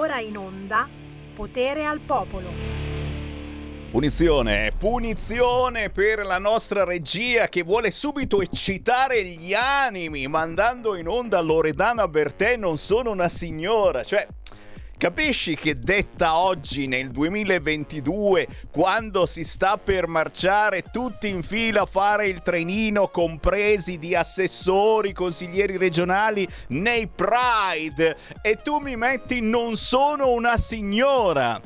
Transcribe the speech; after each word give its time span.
ora 0.00 0.18
in 0.18 0.34
onda 0.38 0.88
Potere 1.34 1.84
al 1.84 2.00
Popolo. 2.00 2.48
Punizione, 3.90 4.72
punizione 4.78 5.90
per 5.90 6.24
la 6.24 6.38
nostra 6.38 6.84
regia 6.84 7.48
che 7.48 7.62
vuole 7.62 7.90
subito 7.90 8.40
eccitare 8.40 9.22
gli 9.22 9.52
animi 9.52 10.26
mandando 10.26 10.96
in 10.96 11.06
onda 11.06 11.40
Loredana 11.40 12.08
Bertè 12.08 12.56
non 12.56 12.78
sono 12.78 13.10
una 13.10 13.28
signora, 13.28 14.02
cioè 14.02 14.26
Capisci 15.00 15.56
che 15.56 15.78
detta 15.78 16.36
oggi 16.36 16.86
nel 16.86 17.10
2022, 17.10 18.46
quando 18.70 19.24
si 19.24 19.44
sta 19.44 19.78
per 19.78 20.06
marciare 20.06 20.82
tutti 20.92 21.26
in 21.26 21.42
fila 21.42 21.80
a 21.80 21.86
fare 21.86 22.26
il 22.26 22.42
trenino, 22.42 23.08
compresi 23.08 23.98
di 23.98 24.14
assessori, 24.14 25.14
consiglieri 25.14 25.78
regionali 25.78 26.46
nei 26.68 27.08
Pride, 27.08 28.14
e 28.42 28.58
tu 28.62 28.76
mi 28.76 28.94
metti 28.94 29.40
non 29.40 29.74
sono 29.76 30.32
una 30.32 30.58
signora? 30.58 31.58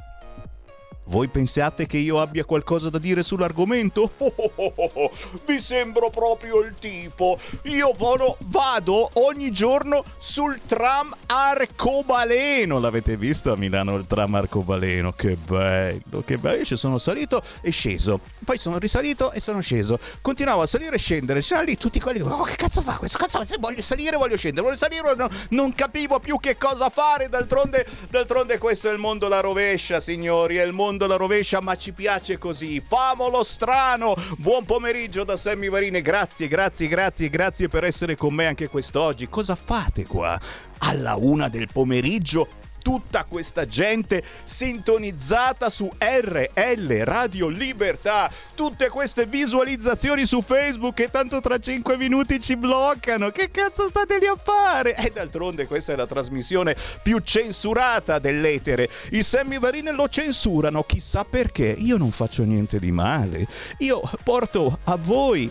Voi 1.07 1.29
pensate 1.29 1.87
che 1.87 1.99
io 1.99 2.19
abbia 2.19 2.45
qualcosa 2.45 2.89
da 2.89 2.99
dire 2.99 3.23
sull'argomento? 3.23 4.13
Oh, 4.57 4.73
oh, 4.77 4.91
oh, 4.95 5.11
vi 5.47 5.61
sembro 5.61 6.09
proprio 6.11 6.61
il 6.61 6.75
tipo. 6.79 7.39
Io 7.65 7.93
vado, 7.97 8.37
vado, 8.47 9.11
ogni 9.15 9.51
giorno 9.51 10.03
sul 10.19 10.61
tram 10.67 11.15
arcobaleno. 11.27 12.79
L'avete 12.79 13.17
visto 13.17 13.53
a 13.53 13.57
Milano 13.57 13.97
il 13.97 14.07
tram 14.07 14.35
arcobaleno? 14.35 15.13
Che 15.13 15.37
bello, 15.37 16.23
che 16.25 16.39
bello. 16.39 16.59
Io 16.59 16.65
ci 16.65 16.77
sono 16.77 16.99
salito 16.99 17.43
e 17.61 17.71
sceso. 17.71 18.21
Poi 18.45 18.59
sono 18.59 18.79
risalito 18.79 19.33
e 19.33 19.41
sono 19.41 19.61
sceso. 19.61 19.99
Continuavo 20.21 20.63
a 20.63 20.67
salire 20.67 20.97
e 20.97 20.99
scendere. 20.99 21.41
C'erano 21.41 21.67
lì 21.67 21.77
tutti 21.77 22.01
quelli. 22.01 22.21
Oh, 22.21 22.43
che 22.45 22.57
cazzo 22.57 22.81
fa 22.81 22.97
questo? 22.97 23.19
Cazzo, 23.19 23.45
voglio 23.59 23.83
salire, 23.83 24.17
voglio 24.17 24.37
scendere, 24.37 24.65
voglio 24.65 24.79
salire. 24.79 25.15
No, 25.15 25.29
non 25.51 25.75
capivo 25.75 26.19
più 26.21 26.39
che 26.39 26.57
cosa 26.57 26.89
fare. 26.89 27.29
D'altronde, 27.29 27.87
d'altronde 28.09 28.59
questo 28.59 28.89
è 28.89 28.93
il 28.93 28.99
mondo 28.99 29.29
la 29.29 29.41
rovescia, 29.41 30.01
signori. 30.01 30.57
È 30.57 30.63
il 30.63 30.73
mondo 30.73 30.94
mondo 30.95 31.07
la 31.09 31.17
rovescia, 31.17 31.61
ma 31.61 31.77
ci 31.77 31.93
piace 31.93 32.39
così. 32.39 32.81
Famolo 32.81 33.43
strano! 33.43 34.15
Buon 34.39 34.65
pomeriggio 34.65 35.25
da 35.25 35.37
Sammy 35.37 35.69
Varine, 35.69 36.01
grazie, 36.01 36.47
grazie, 36.47 36.87
grazie, 36.87 37.29
grazie 37.29 37.69
per 37.69 37.83
essere 37.83 38.17
con 38.17 38.33
me 38.33 38.47
anche 38.47 38.69
quest'oggi. 38.69 39.29
Cosa 39.29 39.57
fate 39.57 40.05
qua? 40.07 40.41
Alla 40.79 41.17
una 41.17 41.49
del 41.49 41.69
pomeriggio 41.73 42.63
tutta 42.85 43.25
questa 43.25 43.67
gente 43.67 44.23
sintonizzata 44.45 45.71
su 45.71 45.91
RL 45.99 47.03
Radio 47.05 47.49
Libertà, 47.49 48.31
tutte 48.55 48.91
queste 48.91 49.25
visualizzazioni 49.25 50.27
su 50.27 50.43
Facebook 50.43 50.95
che 50.95 51.11
tanto 51.11 51.41
tra 51.41 51.59
5 51.59 51.97
minuti 51.97 52.39
ci 52.39 52.57
bloccano. 52.57 53.31
Che 53.31 53.51
cazzo 53.51 53.89
state 53.89 54.19
lì 54.19 54.27
a 54.27 54.37
fare? 54.37 54.95
E 54.97 55.11
d'altronde 55.11 55.67
questa 55.67 55.95
è 55.95 55.97
la 55.97 56.07
trasmissione 56.07 56.77
più 57.03 57.21
censurata 57.21 58.19
dell'etere. 58.19 58.91
Il 59.11 59.25
Sammy 59.25 59.59
Varine 59.59 59.91
lo 59.91 60.07
censurano, 60.11 60.83
chissà 60.83 61.25
perché. 61.25 61.75
Io 61.79 61.97
non 61.97 62.11
faccio 62.11 62.43
niente 62.43 62.79
di 62.79 62.93
male. 62.93 63.47
Io 63.79 64.03
porto 64.23 64.81
a 64.85 64.97
voi 64.97 65.51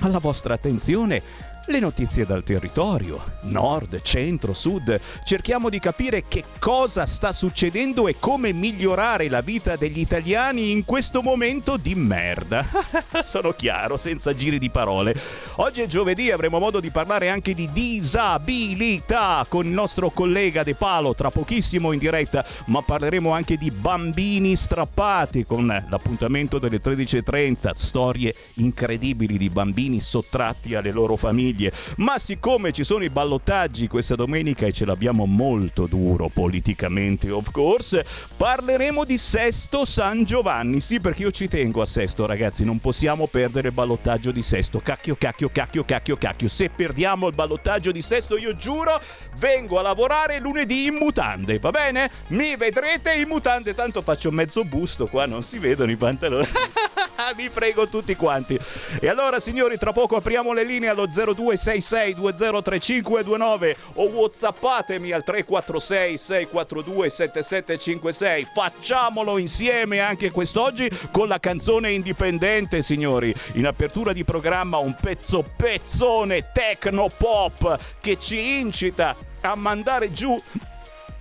alla 0.00 0.18
vostra 0.18 0.52
attenzione 0.52 1.22
le 1.68 1.80
notizie 1.80 2.24
dal 2.24 2.44
territorio, 2.44 3.20
nord, 3.42 4.00
centro, 4.02 4.52
sud. 4.52 5.00
Cerchiamo 5.24 5.68
di 5.68 5.80
capire 5.80 6.24
che 6.28 6.44
cosa 6.60 7.06
sta 7.06 7.32
succedendo 7.32 8.06
e 8.06 8.16
come 8.18 8.52
migliorare 8.52 9.28
la 9.28 9.40
vita 9.40 9.74
degli 9.76 9.98
italiani 9.98 10.70
in 10.70 10.84
questo 10.84 11.22
momento 11.22 11.76
di 11.76 11.94
merda. 11.94 12.64
Sono 13.22 13.52
chiaro, 13.52 13.96
senza 13.96 14.34
giri 14.34 14.58
di 14.58 14.70
parole. 14.70 15.18
Oggi 15.56 15.80
è 15.80 15.86
giovedì, 15.86 16.30
avremo 16.30 16.58
modo 16.58 16.78
di 16.78 16.90
parlare 16.90 17.30
anche 17.30 17.52
di 17.52 17.68
disabilità 17.72 19.44
con 19.48 19.66
il 19.66 19.72
nostro 19.72 20.10
collega 20.10 20.62
De 20.62 20.74
Palo 20.74 21.14
tra 21.14 21.30
pochissimo 21.30 21.92
in 21.92 21.98
diretta, 21.98 22.44
ma 22.66 22.82
parleremo 22.82 23.30
anche 23.30 23.56
di 23.56 23.70
bambini 23.70 24.54
strappati 24.54 25.44
con 25.44 25.66
l'appuntamento 25.66 26.58
delle 26.58 26.80
13.30, 26.80 27.72
storie 27.74 28.34
incredibili 28.54 29.36
di 29.36 29.48
bambini 29.48 30.00
sottratti 30.00 30.74
alle 30.74 30.92
loro 30.92 31.16
famiglie 31.16 31.55
famiglie. 31.56 31.72
Ma 31.96 32.18
siccome 32.18 32.72
ci 32.72 32.84
sono 32.84 33.04
i 33.04 33.10
ballottaggi 33.10 33.88
questa 33.88 34.14
domenica 34.14 34.66
e 34.66 34.72
ce 34.72 34.84
l'abbiamo 34.84 35.24
molto 35.24 35.86
duro 35.86 36.28
politicamente, 36.28 37.30
of 37.30 37.50
course, 37.50 38.04
parleremo 38.36 39.04
di 39.04 39.16
Sesto 39.16 39.84
San 39.84 40.24
Giovanni. 40.24 40.80
Sì, 40.80 41.00
perché 41.00 41.22
io 41.22 41.30
ci 41.30 41.48
tengo 41.48 41.80
a 41.82 41.86
Sesto, 41.86 42.26
ragazzi, 42.26 42.64
non 42.64 42.78
possiamo 42.78 43.26
perdere 43.26 43.68
il 43.68 43.74
ballottaggio 43.74 44.30
di 44.30 44.42
Sesto. 44.42 44.80
Cacchio, 44.80 45.16
cacchio, 45.16 45.48
cacchio, 45.50 45.84
cacchio, 45.84 46.16
cacchio. 46.16 46.48
Se 46.48 46.68
perdiamo 46.68 47.28
il 47.28 47.34
ballottaggio 47.34 47.90
di 47.90 48.02
Sesto, 48.02 48.36
io 48.36 48.54
giuro, 48.56 49.00
vengo 49.38 49.78
a 49.78 49.82
lavorare 49.82 50.38
lunedì 50.38 50.86
in 50.86 50.94
mutande, 50.94 51.58
va 51.58 51.70
bene? 51.70 52.10
Mi 52.28 52.56
vedrete 52.56 53.14
in 53.14 53.28
mutande, 53.28 53.74
tanto 53.74 54.02
faccio 54.02 54.30
mezzo 54.30 54.64
busto 54.64 55.06
qua, 55.06 55.26
non 55.26 55.42
si 55.42 55.58
vedono 55.58 55.90
i 55.90 55.96
pantaloni. 55.96 56.46
Vi 57.34 57.48
prego 57.50 57.86
tutti 57.86 58.14
quanti. 58.14 58.58
E 59.00 59.08
allora, 59.08 59.40
signori, 59.40 59.78
tra 59.78 59.92
poco 59.92 60.16
apriamo 60.16 60.52
le 60.52 60.64
linee 60.64 60.88
allo 60.88 61.06
02 61.06 61.45
0266203529 61.54 63.76
o 63.94 64.04
whatsappatemi 64.04 65.12
al 65.12 65.24
346 65.24 66.18
642 66.18 67.10
7756. 67.10 68.48
Facciamolo 68.54 69.38
insieme 69.38 70.00
anche 70.00 70.30
quest'oggi 70.30 70.90
con 71.10 71.28
la 71.28 71.38
canzone 71.38 71.92
indipendente, 71.92 72.82
signori. 72.82 73.34
In 73.52 73.66
apertura 73.66 74.12
di 74.12 74.24
programma 74.24 74.76
un 74.78 74.94
pezzo 75.00 75.44
pezzone 75.56 76.50
techno 76.52 77.08
pop 77.16 77.78
che 78.00 78.18
ci 78.20 78.58
incita 78.58 79.16
a 79.40 79.54
mandare 79.54 80.12
giù 80.12 80.38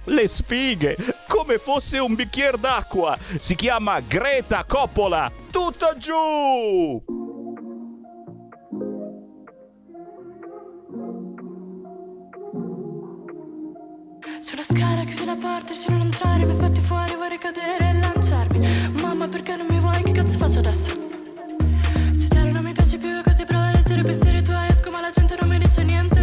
le 0.05 0.27
sfighe 0.27 0.97
come 1.27 1.57
fosse 1.57 1.97
un 1.97 2.15
bicchiere 2.15 2.59
d'acqua. 2.59 3.17
Si 3.39 3.55
chiama 3.55 3.99
Greta 4.01 4.63
Coppola. 4.67 5.31
Tutto 5.51 5.95
giù! 5.97 7.24
Sulla 14.47 14.61
scala 14.61 15.03
chiudi 15.03 15.25
la 15.25 15.35
porta, 15.35 15.73
dici 15.73 15.89
non 15.89 16.01
entrare 16.01 16.45
Mi 16.45 16.53
sbatti 16.53 16.79
fuori, 16.79 17.15
vorrei 17.15 17.39
cadere 17.39 17.89
e 17.89 17.93
lanciarmi. 17.93 18.59
Mamma 19.01 19.27
perché 19.27 19.55
non 19.55 19.65
mi 19.67 19.79
vuoi, 19.79 20.03
che 20.03 20.11
cazzo 20.11 20.37
faccio 20.37 20.59
adesso? 20.59 20.91
Studiare 22.11 22.51
non 22.51 22.63
mi 22.63 22.71
piace 22.71 22.99
più, 22.99 23.23
così 23.23 23.43
provo 23.43 23.63
a 23.63 23.71
leggere 23.71 24.01
i 24.01 24.03
pensieri 24.03 24.43
tuoi 24.43 24.67
Esco 24.69 24.91
ma 24.91 25.01
la 25.01 25.09
gente 25.09 25.35
non 25.39 25.49
mi 25.49 25.57
dice 25.57 25.83
niente, 25.83 26.14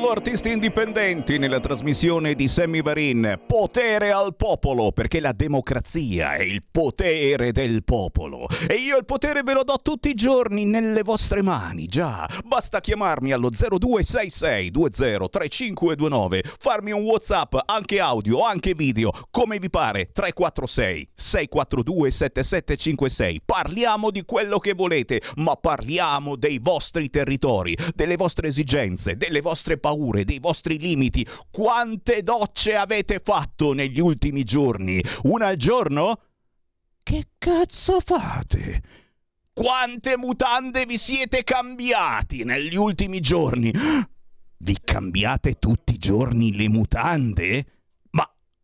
Solo 0.00 0.12
artisti 0.12 0.50
indipendenti 0.50 1.36
nella 1.36 1.60
trasmissione 1.60 2.34
di 2.34 2.48
Sammy 2.48 2.80
Varin. 2.80 3.38
Potere 3.46 4.12
al 4.12 4.34
popolo, 4.34 4.92
perché 4.92 5.20
la 5.20 5.32
democrazia 5.32 6.36
è 6.36 6.40
il 6.40 6.62
potere 6.70 7.52
del 7.52 7.84
popolo. 7.84 8.46
E 8.66 8.76
io 8.76 8.96
il 8.96 9.04
potere 9.04 9.42
ve 9.42 9.52
lo 9.52 9.62
do 9.62 9.76
tutti 9.82 10.08
i 10.08 10.14
giorni 10.14 10.64
nelle 10.64 11.02
vostre 11.02 11.42
mani, 11.42 11.84
già. 11.84 12.26
Basta 12.46 12.80
chiamarmi 12.80 13.32
allo 13.32 13.50
0266203529, 13.50 16.50
farmi 16.58 16.92
un 16.92 17.02
WhatsApp, 17.02 17.56
anche 17.66 18.00
audio, 18.00 18.42
anche 18.42 18.72
video, 18.72 19.12
come 19.30 19.58
vi 19.58 19.68
pare. 19.68 20.12
346 20.12 21.10
642 21.14 22.10
7756. 22.10 23.42
Parliamo 23.44 24.10
di 24.10 24.24
quello 24.24 24.58
che 24.60 24.72
volete, 24.72 25.20
ma 25.36 25.56
parliamo 25.56 26.36
dei 26.36 26.58
vostri 26.58 27.10
territori, 27.10 27.76
delle 27.94 28.16
vostre 28.16 28.48
esigenze, 28.48 29.18
delle 29.18 29.42
vostre 29.42 29.76
paure, 29.76 29.88
dei 30.24 30.38
vostri 30.38 30.78
limiti. 30.78 31.26
Quante 31.50 32.22
docce 32.22 32.74
avete 32.74 33.20
fatto 33.22 33.72
negli 33.72 34.00
ultimi 34.00 34.44
giorni? 34.44 35.02
Una 35.22 35.46
al 35.46 35.56
giorno? 35.56 36.20
Che 37.02 37.28
cazzo 37.38 38.00
fate? 38.00 38.82
Quante 39.52 40.16
mutande 40.16 40.86
vi 40.86 40.96
siete 40.96 41.44
cambiati 41.44 42.44
negli 42.44 42.76
ultimi 42.76 43.20
giorni? 43.20 43.72
Vi 44.58 44.78
cambiate 44.82 45.54
tutti 45.54 45.94
i 45.94 45.98
giorni 45.98 46.54
le 46.54 46.68
mutande? 46.68 47.66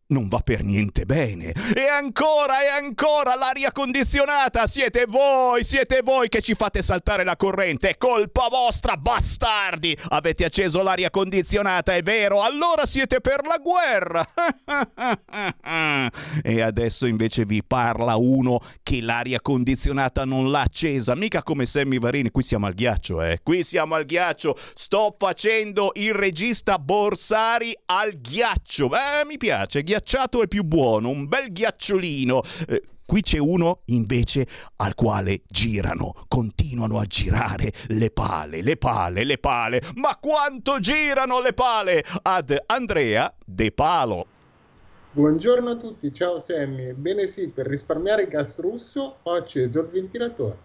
Non 0.07 0.27
va 0.27 0.39
per 0.39 0.63
niente 0.63 1.05
bene. 1.05 1.53
E 1.75 1.87
ancora 1.87 2.63
e 2.63 2.67
ancora 2.67 3.35
l'aria 3.35 3.71
condizionata. 3.71 4.67
Siete 4.67 5.05
voi, 5.05 5.63
siete 5.63 6.01
voi 6.03 6.29
che 6.29 6.41
ci 6.41 6.53
fate 6.53 6.81
saltare 6.81 7.23
la 7.23 7.35
corrente. 7.35 7.89
È 7.89 7.97
colpa 7.97 8.47
vostra, 8.49 8.95
bastardi. 8.95 9.97
Avete 10.09 10.45
acceso 10.45 10.81
l'aria 10.81 11.09
condizionata, 11.09 11.93
è 11.95 12.01
vero? 12.03 12.41
Allora 12.41 12.85
siete 12.85 13.19
per 13.19 13.45
la 13.45 13.57
guerra. 13.57 14.25
e 16.41 16.61
adesso 16.61 17.05
invece 17.05 17.45
vi 17.45 17.63
parla 17.63 18.15
uno 18.15 18.61
che 18.83 19.01
l'aria 19.01 19.41
condizionata 19.41 20.23
non 20.23 20.51
l'ha 20.51 20.61
accesa. 20.61 21.15
Mica 21.15 21.43
come 21.43 21.65
Sammy 21.65 21.99
Varini. 21.99 22.29
Qui 22.29 22.43
siamo 22.43 22.67
al 22.67 22.73
ghiaccio, 22.73 23.21
eh. 23.21 23.39
Qui 23.43 23.63
siamo 23.63 23.95
al 23.95 24.05
ghiaccio. 24.05 24.57
Sto 24.73 25.15
facendo 25.17 25.91
il 25.95 26.13
regista 26.13 26.79
Borsari 26.79 27.75
al 27.85 28.13
ghiaccio. 28.21 28.87
Beh, 28.87 29.25
mi 29.27 29.37
piace. 29.37 29.83
Ghiaccio 29.83 29.96
ghiacciato 29.97 30.43
è 30.43 30.47
più 30.47 30.63
buono, 30.63 31.09
un 31.09 31.27
bel 31.27 31.51
ghiacciolino. 31.51 32.41
Eh, 32.67 32.83
Qui 33.07 33.21
c'è 33.21 33.37
uno 33.37 33.83
invece 33.85 34.45
al 34.75 34.93
quale 34.93 35.43
girano, 35.47 36.25
continuano 36.27 36.99
a 36.99 37.05
girare 37.05 37.71
le 37.87 38.11
pale, 38.11 38.61
le 38.61 38.75
pale, 38.75 39.23
le 39.23 39.37
pale. 39.37 39.81
Ma 39.95 40.17
quanto 40.17 40.79
girano 40.79 41.39
le 41.39 41.53
pale? 41.53 42.03
Ad 42.23 42.53
Andrea 42.65 43.33
De 43.45 43.71
Palo. 43.71 44.25
Buongiorno 45.11 45.69
a 45.69 45.75
tutti, 45.77 46.11
ciao 46.11 46.37
Sammy. 46.37 46.91
Bene 46.91 47.27
sì, 47.27 47.47
per 47.47 47.65
risparmiare 47.65 48.27
gas 48.27 48.59
russo 48.59 49.19
ho 49.23 49.31
acceso 49.31 49.79
il 49.79 49.87
ventilatore. 49.87 50.57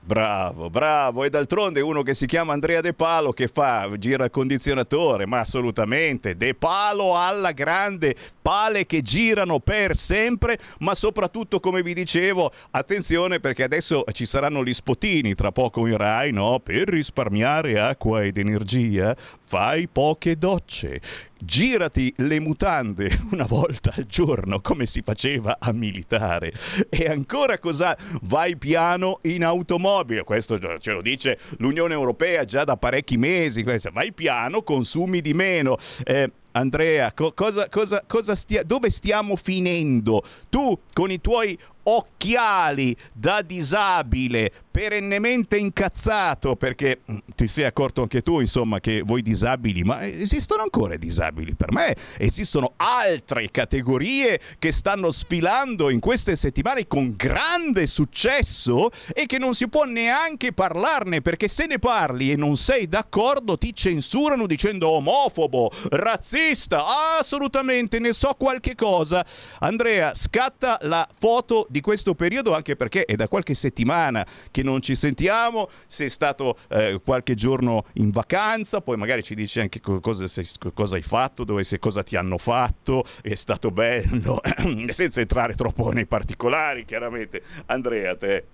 Bravo, 0.00 0.70
bravo. 0.70 1.24
E 1.24 1.28
d'altronde 1.28 1.82
uno 1.82 2.02
che 2.02 2.14
si 2.14 2.24
chiama 2.24 2.54
Andrea 2.54 2.80
De 2.80 2.94
Palo 2.94 3.32
che 3.32 3.46
fa, 3.46 3.90
gira 3.98 4.24
il 4.24 4.30
condizionatore, 4.30 5.26
ma 5.26 5.40
assolutamente. 5.40 6.34
De 6.34 6.54
Palo 6.54 7.14
alla 7.14 7.52
grande, 7.52 8.16
pale 8.40 8.86
che 8.86 9.02
girano 9.02 9.60
per 9.60 9.96
sempre, 9.96 10.58
ma 10.78 10.94
soprattutto, 10.94 11.60
come 11.60 11.82
vi 11.82 11.92
dicevo, 11.92 12.50
attenzione 12.70 13.38
perché 13.38 13.64
adesso 13.64 14.04
ci 14.12 14.24
saranno 14.24 14.64
gli 14.64 14.72
spotini 14.72 15.34
tra 15.34 15.52
poco 15.52 15.86
in 15.86 15.98
Rai, 15.98 16.32
no? 16.32 16.58
Per 16.58 16.88
risparmiare 16.88 17.78
acqua 17.78 18.24
ed 18.24 18.38
energia, 18.38 19.14
fai 19.44 19.88
poche 19.88 20.38
docce 20.38 21.00
girati 21.38 22.12
le 22.18 22.40
mutande 22.40 23.10
una 23.30 23.46
volta 23.46 23.92
al 23.96 24.06
giorno 24.06 24.60
come 24.60 24.86
si 24.86 25.02
faceva 25.02 25.56
a 25.60 25.72
militare. 25.72 26.52
E 26.88 27.04
ancora 27.06 27.58
cosa 27.58 27.96
vai 28.22 28.56
piano 28.56 29.20
in 29.22 29.44
automobile. 29.44 30.24
Questo 30.24 30.58
ce 30.78 30.92
lo 30.92 31.02
dice 31.02 31.38
l'Unione 31.58 31.94
Europea 31.94 32.44
già 32.44 32.64
da 32.64 32.76
parecchi 32.76 33.16
mesi. 33.16 33.62
Vai 33.62 34.12
piano 34.12 34.62
consumi 34.62 35.20
di 35.20 35.34
meno. 35.34 35.78
Eh, 36.04 36.30
Andrea, 36.52 37.12
co- 37.12 37.32
cosa, 37.32 37.68
cosa, 37.68 38.02
cosa 38.06 38.34
stia- 38.34 38.64
dove 38.64 38.90
stiamo 38.90 39.36
finendo? 39.36 40.24
Tu 40.48 40.78
con 40.92 41.10
i 41.10 41.20
tuoi 41.20 41.56
occhiali 41.84 42.96
da 43.12 43.42
disabile, 43.42 44.52
perennemente 44.70 45.56
incazzato 45.56 46.56
perché 46.56 47.00
ti 47.34 47.46
sei 47.46 47.64
accorto 47.64 48.02
anche 48.02 48.22
tu, 48.22 48.40
insomma, 48.40 48.80
che 48.80 49.02
voi 49.04 49.22
disabili, 49.22 49.82
ma 49.82 50.06
esistono 50.06 50.62
ancora 50.62 50.96
disabili 50.96 51.54
per 51.54 51.72
me, 51.72 51.96
esistono 52.18 52.74
altre 52.76 53.50
categorie 53.50 54.40
che 54.58 54.72
stanno 54.72 55.10
sfilando 55.10 55.90
in 55.90 56.00
queste 56.00 56.36
settimane 56.36 56.86
con 56.86 57.14
grande 57.16 57.86
successo 57.86 58.90
e 59.12 59.26
che 59.26 59.38
non 59.38 59.54
si 59.54 59.68
può 59.68 59.84
neanche 59.84 60.52
parlarne 60.52 61.22
perché 61.22 61.48
se 61.48 61.66
ne 61.66 61.78
parli 61.78 62.32
e 62.32 62.36
non 62.36 62.56
sei 62.56 62.88
d'accordo 62.88 63.58
ti 63.58 63.74
censurano 63.74 64.46
dicendo 64.46 64.88
omofobo, 64.90 65.70
razzista, 65.90 66.84
assolutamente 67.18 67.98
ne 67.98 68.12
so 68.12 68.34
qualche 68.36 68.74
cosa. 68.74 69.24
Andrea, 69.60 70.14
scatta 70.14 70.78
la 70.82 71.06
foto 71.18 71.66
di 71.68 71.80
questo 71.80 72.14
periodo, 72.14 72.54
anche 72.54 72.76
perché 72.76 73.04
è 73.04 73.14
da 73.16 73.28
qualche 73.28 73.54
settimana 73.54 74.26
che 74.50 74.57
non 74.62 74.80
ci 74.80 74.94
sentiamo, 74.94 75.68
sei 75.86 76.10
stato 76.10 76.58
eh, 76.68 77.00
qualche 77.04 77.34
giorno 77.34 77.84
in 77.94 78.10
vacanza, 78.10 78.80
poi 78.80 78.96
magari 78.96 79.22
ci 79.22 79.34
dici 79.34 79.60
anche 79.60 79.80
cosa, 79.80 80.26
sei, 80.26 80.46
cosa 80.74 80.96
hai 80.96 81.02
fatto, 81.02 81.44
dove 81.44 81.64
sei, 81.64 81.78
cosa 81.78 82.02
ti 82.02 82.16
hanno 82.16 82.38
fatto, 82.38 83.04
è 83.22 83.34
stato 83.34 83.70
bello, 83.70 84.40
senza 84.90 85.20
entrare 85.20 85.54
troppo 85.54 85.90
nei 85.90 86.06
particolari, 86.06 86.84
chiaramente. 86.84 87.42
Andrea, 87.66 88.16
te. 88.16 88.44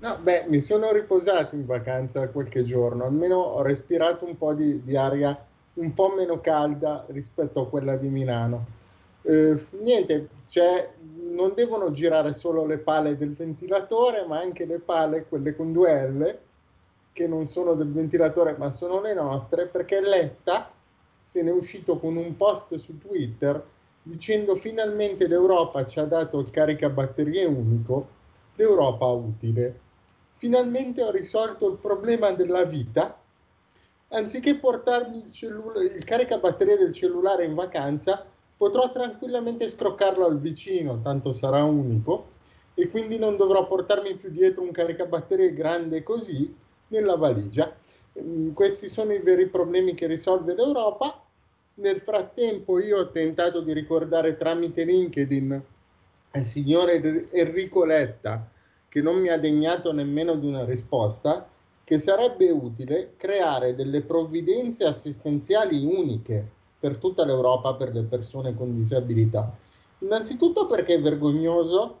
No, 0.00 0.18
beh, 0.20 0.46
mi 0.48 0.60
sono 0.60 0.92
riposato 0.92 1.54
in 1.54 1.66
vacanza 1.66 2.28
qualche 2.28 2.64
giorno, 2.64 3.04
almeno 3.04 3.36
ho 3.36 3.62
respirato 3.62 4.24
un 4.24 4.36
po' 4.38 4.54
di, 4.54 4.82
di 4.82 4.96
aria 4.96 5.38
un 5.74 5.94
po' 5.94 6.12
meno 6.16 6.40
calda 6.40 7.04
rispetto 7.08 7.60
a 7.60 7.68
quella 7.68 7.96
di 7.96 8.08
Milano. 8.08 8.78
Eh, 9.22 9.66
niente, 9.80 10.28
cioè, 10.48 10.90
non 11.30 11.54
devono 11.54 11.90
girare 11.90 12.32
solo 12.32 12.66
le 12.66 12.78
pale 12.78 13.16
del 13.16 13.34
ventilatore, 13.34 14.24
ma 14.26 14.38
anche 14.38 14.66
le 14.66 14.78
pale, 14.78 15.26
quelle 15.28 15.54
con 15.56 15.72
due 15.72 16.08
L, 16.08 16.38
che 17.12 17.26
non 17.26 17.46
sono 17.46 17.74
del 17.74 17.92
ventilatore, 17.92 18.56
ma 18.56 18.70
sono 18.70 19.00
le 19.00 19.14
nostre, 19.14 19.66
perché 19.66 20.00
Letta 20.00 20.70
se 21.22 21.42
ne 21.42 21.50
è 21.50 21.54
uscito 21.54 21.98
con 21.98 22.16
un 22.16 22.36
post 22.36 22.74
su 22.74 22.98
Twitter 22.98 23.62
dicendo 24.02 24.56
finalmente 24.56 25.28
l'Europa 25.28 25.84
ci 25.84 26.00
ha 26.00 26.04
dato 26.04 26.38
il 26.38 26.50
caricabatterie 26.50 27.44
unico, 27.44 28.08
l'Europa 28.56 29.06
utile. 29.06 29.78
Finalmente 30.34 31.02
ho 31.02 31.10
risolto 31.10 31.68
il 31.68 31.76
problema 31.76 32.32
della 32.32 32.64
vita. 32.64 33.18
Anziché 34.08 34.56
portarmi 34.56 35.24
il, 35.24 35.30
cellula- 35.30 35.82
il 35.82 36.02
caricabatterie 36.02 36.78
del 36.78 36.92
cellulare 36.92 37.44
in 37.44 37.54
vacanza, 37.54 38.26
potrò 38.60 38.92
tranquillamente 38.92 39.70
scroccarlo 39.70 40.26
al 40.26 40.38
vicino, 40.38 41.00
tanto 41.00 41.32
sarà 41.32 41.64
unico, 41.64 42.32
e 42.74 42.90
quindi 42.90 43.18
non 43.18 43.38
dovrò 43.38 43.64
portarmi 43.64 44.16
più 44.16 44.28
dietro 44.28 44.60
un 44.60 44.70
caricabatterie 44.70 45.54
grande 45.54 46.02
così 46.02 46.54
nella 46.88 47.16
valigia. 47.16 47.74
Mm, 48.20 48.52
questi 48.52 48.90
sono 48.90 49.14
i 49.14 49.20
veri 49.20 49.46
problemi 49.46 49.94
che 49.94 50.06
risolve 50.06 50.54
l'Europa. 50.54 51.24
Nel 51.76 52.00
frattempo 52.00 52.78
io 52.78 52.98
ho 52.98 53.10
tentato 53.10 53.62
di 53.62 53.72
ricordare 53.72 54.36
tramite 54.36 54.84
LinkedIn 54.84 55.62
il 56.34 56.42
signore 56.42 57.30
Enrico 57.30 57.86
Letta, 57.86 58.46
che 58.90 59.00
non 59.00 59.22
mi 59.22 59.28
ha 59.28 59.38
degnato 59.38 59.90
nemmeno 59.90 60.34
di 60.34 60.46
una 60.46 60.66
risposta, 60.66 61.48
che 61.82 61.98
sarebbe 61.98 62.50
utile 62.50 63.14
creare 63.16 63.74
delle 63.74 64.02
provvidenze 64.02 64.84
assistenziali 64.84 65.82
uniche 65.82 66.58
per 66.80 66.98
tutta 66.98 67.26
l'Europa 67.26 67.74
per 67.74 67.92
le 67.92 68.02
persone 68.02 68.54
con 68.56 68.74
disabilità. 68.74 69.54
Innanzitutto 69.98 70.66
perché 70.66 70.94
è 70.94 71.00
vergognoso 71.00 71.98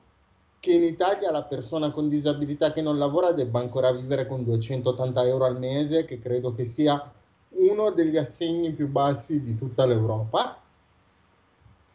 che 0.58 0.72
in 0.72 0.82
Italia 0.82 1.30
la 1.30 1.42
persona 1.42 1.90
con 1.90 2.08
disabilità 2.08 2.72
che 2.72 2.82
non 2.82 2.98
lavora 2.98 3.32
debba 3.32 3.60
ancora 3.60 3.92
vivere 3.92 4.26
con 4.26 4.42
280 4.42 5.24
euro 5.24 5.44
al 5.44 5.58
mese, 5.58 6.04
che 6.04 6.18
credo 6.18 6.54
che 6.54 6.64
sia 6.64 7.12
uno 7.50 7.90
degli 7.90 8.16
assegni 8.16 8.72
più 8.72 8.88
bassi 8.88 9.40
di 9.40 9.56
tutta 9.56 9.84
l'Europa. 9.84 10.58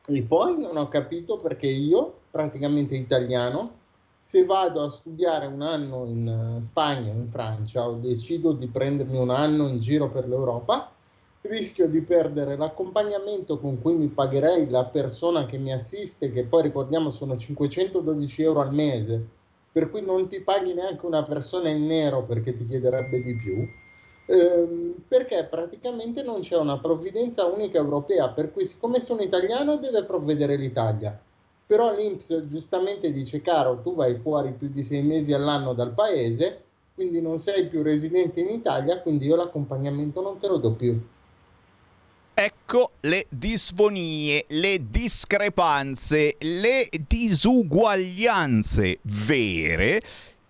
E 0.08 0.24
poi 0.24 0.60
non 0.60 0.78
ho 0.78 0.88
capito 0.88 1.40
perché 1.40 1.68
io, 1.68 2.14
praticamente 2.30 2.96
italiano, 2.96 3.84
se 4.20 4.46
vado 4.46 4.84
a 4.84 4.90
studiare 4.90 5.46
un 5.46 5.62
anno 5.62 6.06
in 6.06 6.58
Spagna, 6.60 7.12
in 7.12 7.30
Francia, 7.30 7.88
o 7.88 7.94
decido 7.94 8.54
di 8.54 8.68
prendermi 8.68 9.18
un 9.18 9.30
anno 9.30 9.68
in 9.68 9.80
giro 9.80 10.10
per 10.10 10.28
l'Europa, 10.28 10.92
rischio 11.48 11.88
di 11.88 12.02
perdere 12.02 12.56
l'accompagnamento 12.58 13.60
con 13.60 13.82
cui 13.82 13.96
mi 13.96 14.10
pagherei 14.10 14.70
la 14.70 14.86
persona 14.86 15.46
che 15.46 15.58
mi 15.58 15.72
assiste, 15.74 16.32
che 16.32 16.46
poi 16.46 16.64
ricordiamo 16.64 17.10
sono 17.12 17.36
512 17.38 18.42
euro 18.44 18.62
al 18.62 18.74
mese, 18.74 19.30
per 19.72 19.90
cui 19.90 20.02
non 20.02 20.28
ti 20.28 20.42
paghi 20.42 20.74
neanche 20.74 21.06
una 21.06 21.24
persona 21.24 21.70
in 21.70 21.86
nero 21.86 22.24
perché 22.26 22.54
ti 22.54 22.66
chiederebbe 22.66 23.22
di 23.22 23.36
più. 23.36 23.68
ehm, 24.28 25.04
perché 25.08 25.46
praticamente 25.46 26.24
non 26.24 26.42
c'è 26.42 26.58
una 26.58 26.80
provvidenza 26.80 27.46
unica 27.46 27.78
europea, 27.78 28.30
per 28.32 28.52
cui 28.52 28.66
siccome 28.66 29.00
sono 29.00 29.22
italiano 29.22 29.78
deve 29.78 30.04
provvedere 30.06 30.56
l'Italia. 30.58 31.20
Però 31.68 31.94
l'Inps 31.96 32.46
giustamente 32.48 33.12
dice, 33.12 33.42
caro, 33.42 33.82
tu 33.82 33.96
vai 33.96 34.16
fuori 34.18 34.54
più 34.54 34.70
di 34.70 34.84
sei 34.84 35.04
mesi 35.04 35.34
all'anno 35.34 35.74
dal 35.74 35.94
paese, 35.94 36.64
quindi 36.94 37.22
non 37.22 37.40
sei 37.40 37.68
più 37.68 37.82
residente 37.84 38.40
in 38.42 38.50
Italia, 38.50 39.02
quindi 39.02 39.26
io 39.26 39.36
l'accompagnamento 39.36 40.22
non 40.22 40.40
te 40.40 40.48
lo 40.48 40.58
do 40.58 40.74
più. 40.74 41.00
Ecco 42.38 42.92
le 43.04 43.28
disfonie, 43.30 44.44
le 44.50 44.78
discrepanze, 44.90 46.36
le 46.40 46.90
disuguaglianze 47.08 49.00
vere 49.04 50.02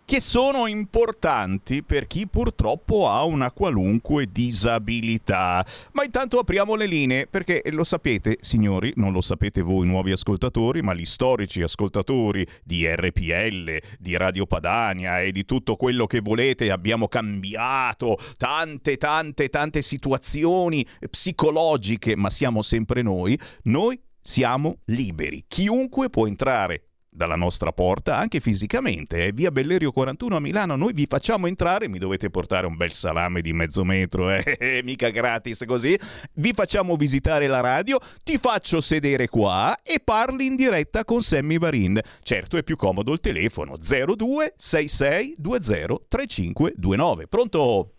che 0.05 0.21
sono 0.21 0.67
importanti 0.67 1.81
per 1.81 2.05
chi 2.05 2.27
purtroppo 2.27 3.09
ha 3.09 3.23
una 3.23 3.51
qualunque 3.51 4.27
disabilità. 4.31 5.65
Ma 5.93 6.03
intanto 6.03 6.37
apriamo 6.37 6.75
le 6.75 6.85
linee 6.85 7.25
perché 7.25 7.63
lo 7.71 7.83
sapete, 7.83 8.37
signori, 8.41 8.93
non 8.97 9.11
lo 9.11 9.21
sapete 9.21 9.61
voi 9.61 9.87
nuovi 9.87 10.11
ascoltatori, 10.11 10.83
ma 10.83 10.93
gli 10.93 11.05
storici 11.05 11.63
ascoltatori 11.63 12.47
di 12.63 12.87
RPL, 12.87 13.81
di 13.97 14.15
Radio 14.15 14.45
Padania 14.45 15.21
e 15.21 15.31
di 15.31 15.43
tutto 15.43 15.75
quello 15.75 16.05
che 16.05 16.21
volete, 16.21 16.69
abbiamo 16.69 17.07
cambiato 17.07 18.19
tante 18.37 18.97
tante 18.97 19.49
tante 19.49 19.81
situazioni 19.81 20.85
psicologiche, 21.09 22.15
ma 22.15 22.29
siamo 22.29 22.61
sempre 22.61 23.01
noi. 23.01 23.39
Noi 23.63 23.99
siamo 24.21 24.79
liberi. 24.85 25.45
Chiunque 25.47 26.09
può 26.09 26.27
entrare 26.27 26.89
dalla 27.15 27.35
nostra 27.35 27.71
porta, 27.71 28.17
anche 28.17 28.39
fisicamente. 28.39 29.27
È 29.27 29.31
via 29.31 29.51
Bellerio 29.51 29.91
41 29.91 30.35
a 30.35 30.39
Milano. 30.39 30.75
Noi 30.75 30.93
vi 30.93 31.05
facciamo 31.07 31.47
entrare, 31.47 31.87
mi 31.87 31.97
dovete 31.97 32.29
portare 32.29 32.67
un 32.67 32.75
bel 32.75 32.91
salame 32.91 33.41
di 33.41 33.53
mezzo 33.53 33.83
metro, 33.83 34.29
eh? 34.31 34.81
mica 34.83 35.09
gratis 35.09 35.63
così. 35.65 35.97
Vi 36.33 36.53
facciamo 36.53 36.95
visitare 36.95 37.47
la 37.47 37.61
radio, 37.61 37.97
ti 38.23 38.37
faccio 38.37 38.81
sedere 38.81 39.27
qua 39.27 39.77
e 39.81 39.99
parli 40.03 40.45
in 40.45 40.55
diretta 40.55 41.05
con 41.05 41.21
Sammy 41.21 41.57
Varin. 41.57 41.99
Certo 42.21 42.57
è 42.57 42.63
più 42.63 42.75
comodo 42.75 43.13
il 43.13 43.19
telefono 43.19 43.75
02 43.77 44.53
66 44.57 45.35
20 45.39 46.03
3529. 46.07 47.27
Pronto? 47.27 47.89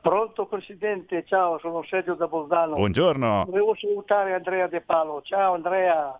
Pronto 0.00 0.46
Presidente, 0.46 1.24
ciao, 1.26 1.58
sono 1.58 1.82
Sergio 1.84 2.14
da 2.14 2.28
Bolzano. 2.28 2.74
Buongiorno. 2.74 3.44
Volevo 3.46 3.74
salutare 3.74 4.34
Andrea 4.34 4.68
De 4.68 4.80
Palo. 4.80 5.20
Ciao 5.22 5.54
Andrea. 5.54 6.16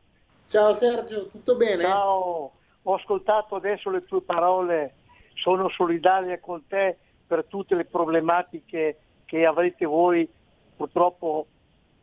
Ciao 0.49 0.75
Sergio, 0.75 1.27
tutto 1.27 1.57
bene? 1.57 1.83
Ciao, 1.83 2.53
ho 2.83 2.95
ascoltato 2.95 3.57
adesso 3.57 3.91
le 3.91 4.05
tue 4.05 4.23
parole, 4.23 4.95
sono 5.35 5.69
solidaria 5.69 6.39
con 6.39 6.65
te 6.69 6.97
per 7.27 7.47
tutte 7.47 7.75
le 7.75 7.85
problematiche 7.85 8.99
che 9.25 9.45
avrete 9.45 9.85
voi, 9.87 10.29
purtroppo 10.77 11.47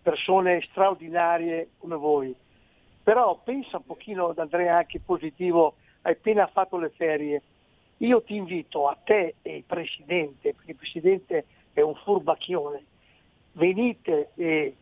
persone 0.01 0.61
straordinarie 0.69 1.69
come 1.77 1.95
voi. 1.95 2.35
Però 3.01 3.39
pensa 3.41 3.77
un 3.77 3.85
pochino 3.85 4.27
ad 4.27 4.39
Andrea 4.39 4.75
anche 4.75 4.99
positivo, 4.99 5.75
hai 6.01 6.11
appena 6.11 6.45
fatto 6.47 6.77
le 6.77 6.89
ferie. 6.89 7.41
Io 7.99 8.21
ti 8.23 8.35
invito 8.35 8.89
a 8.89 8.97
te 9.01 9.35
e 9.41 9.55
il 9.55 9.63
Presidente, 9.63 10.53
perché 10.53 10.71
il 10.71 10.77
Presidente 10.77 11.45
è 11.71 11.79
un 11.79 11.95
furbacchione, 11.95 12.83
venite 13.53 14.31
e 14.35 14.75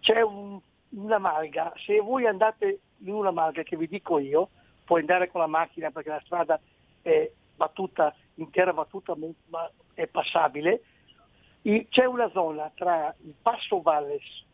c'è 0.00 0.22
un, 0.22 0.58
una 0.88 1.18
malga, 1.18 1.74
se 1.76 2.00
voi 2.00 2.26
andate 2.26 2.80
in 3.04 3.12
una 3.12 3.30
malga 3.30 3.62
che 3.62 3.76
vi 3.76 3.88
dico 3.88 4.18
io, 4.18 4.50
puoi 4.84 5.00
andare 5.00 5.30
con 5.30 5.40
la 5.40 5.46
macchina 5.46 5.90
perché 5.90 6.10
la 6.10 6.22
strada 6.24 6.60
è 7.02 7.30
battuta, 7.54 8.14
intera 8.34 8.72
battuta, 8.72 9.14
ma 9.48 9.70
è 9.94 10.06
passabile. 10.06 10.82
C'è 11.62 12.04
una 12.04 12.28
zona 12.30 12.70
tra 12.74 13.14
il 13.24 13.34
Passo 13.40 13.80
Valles 13.80 14.44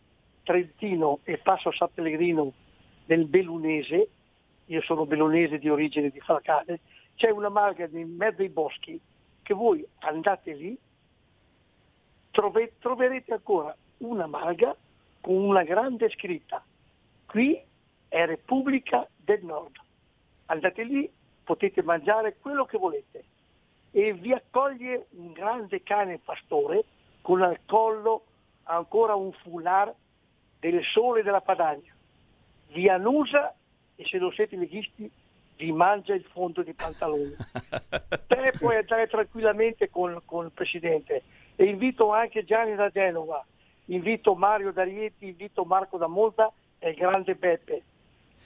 Trentino 0.43 1.21
e 1.25 1.39
Passo 1.39 1.71
San 1.73 1.89
Pellegrino 1.93 2.53
del 3.07 3.25
Bellunese, 3.25 4.09
io 4.67 4.83
sono 4.83 5.07
bellunese 5.07 5.59
di 5.59 5.71
origine 5.71 6.11
di 6.11 6.21
Falcane, 6.21 6.81
c'è 7.17 7.31
una 7.31 7.49
malga 7.49 7.89
in 7.91 8.15
mezzo 8.17 8.43
ai 8.43 8.51
boschi 8.51 9.01
che 9.43 9.55
voi 9.55 9.87
andate 10.01 10.53
lì, 10.53 10.79
trove, 12.31 12.75
troverete 12.79 13.33
ancora 13.33 13.75
una 13.99 14.27
malga 14.27 14.77
con 15.21 15.35
una 15.35 15.63
grande 15.63 16.11
scritta. 16.11 16.63
Qui 17.27 17.59
è 18.09 18.25
Repubblica 18.25 19.07
del 19.17 19.45
Nord. 19.45 19.77
Andate 20.47 20.83
lì, 20.83 21.11
potete 21.45 21.83
mangiare 21.83 22.37
quello 22.39 22.65
che 22.65 22.79
volete 22.79 23.25
e 23.91 24.13
vi 24.13 24.33
accoglie 24.33 25.07
un 25.11 25.33
grande 25.33 25.83
cane 25.83 26.19
pastore 26.19 26.85
con 27.23 27.43
al 27.43 27.59
collo 27.67 28.25
ancora 28.65 29.15
un 29.15 29.33
foulard 29.33 29.95
del 30.61 30.83
sole 30.85 31.23
della 31.23 31.41
Padania. 31.41 31.95
Vi 32.69 32.89
annusa 32.89 33.55
e 33.97 34.05
se 34.05 34.19
non 34.19 34.31
siete 34.33 34.57
leghisti 34.57 35.11
vi 35.57 35.73
mangia 35.73 36.15
il 36.15 36.25
fondo 36.25 36.63
dei 36.63 36.75
pantaloni. 36.75 37.35
Te 38.27 38.53
puoi 38.59 38.77
andare 38.77 39.07
tranquillamente 39.09 39.91
con, 39.91 40.21
con 40.25 40.47
il 40.47 40.53
Presidente 40.53 41.23
e 41.57 41.65
invito 41.65 42.13
anche 42.13 42.45
Gianni 42.45 42.75
da 42.75 42.91
Genova, 42.91 43.45
invito 43.87 44.35
Mario 44.35 44.73
da 44.73 44.85
Rieti, 44.85 45.29
invito 45.29 45.65
Marco 45.65 45.97
da 45.97 46.07
Molta 46.07 46.53
e 46.79 46.91
il 46.91 46.97
grande 46.97 47.35
Beppe 47.35 47.83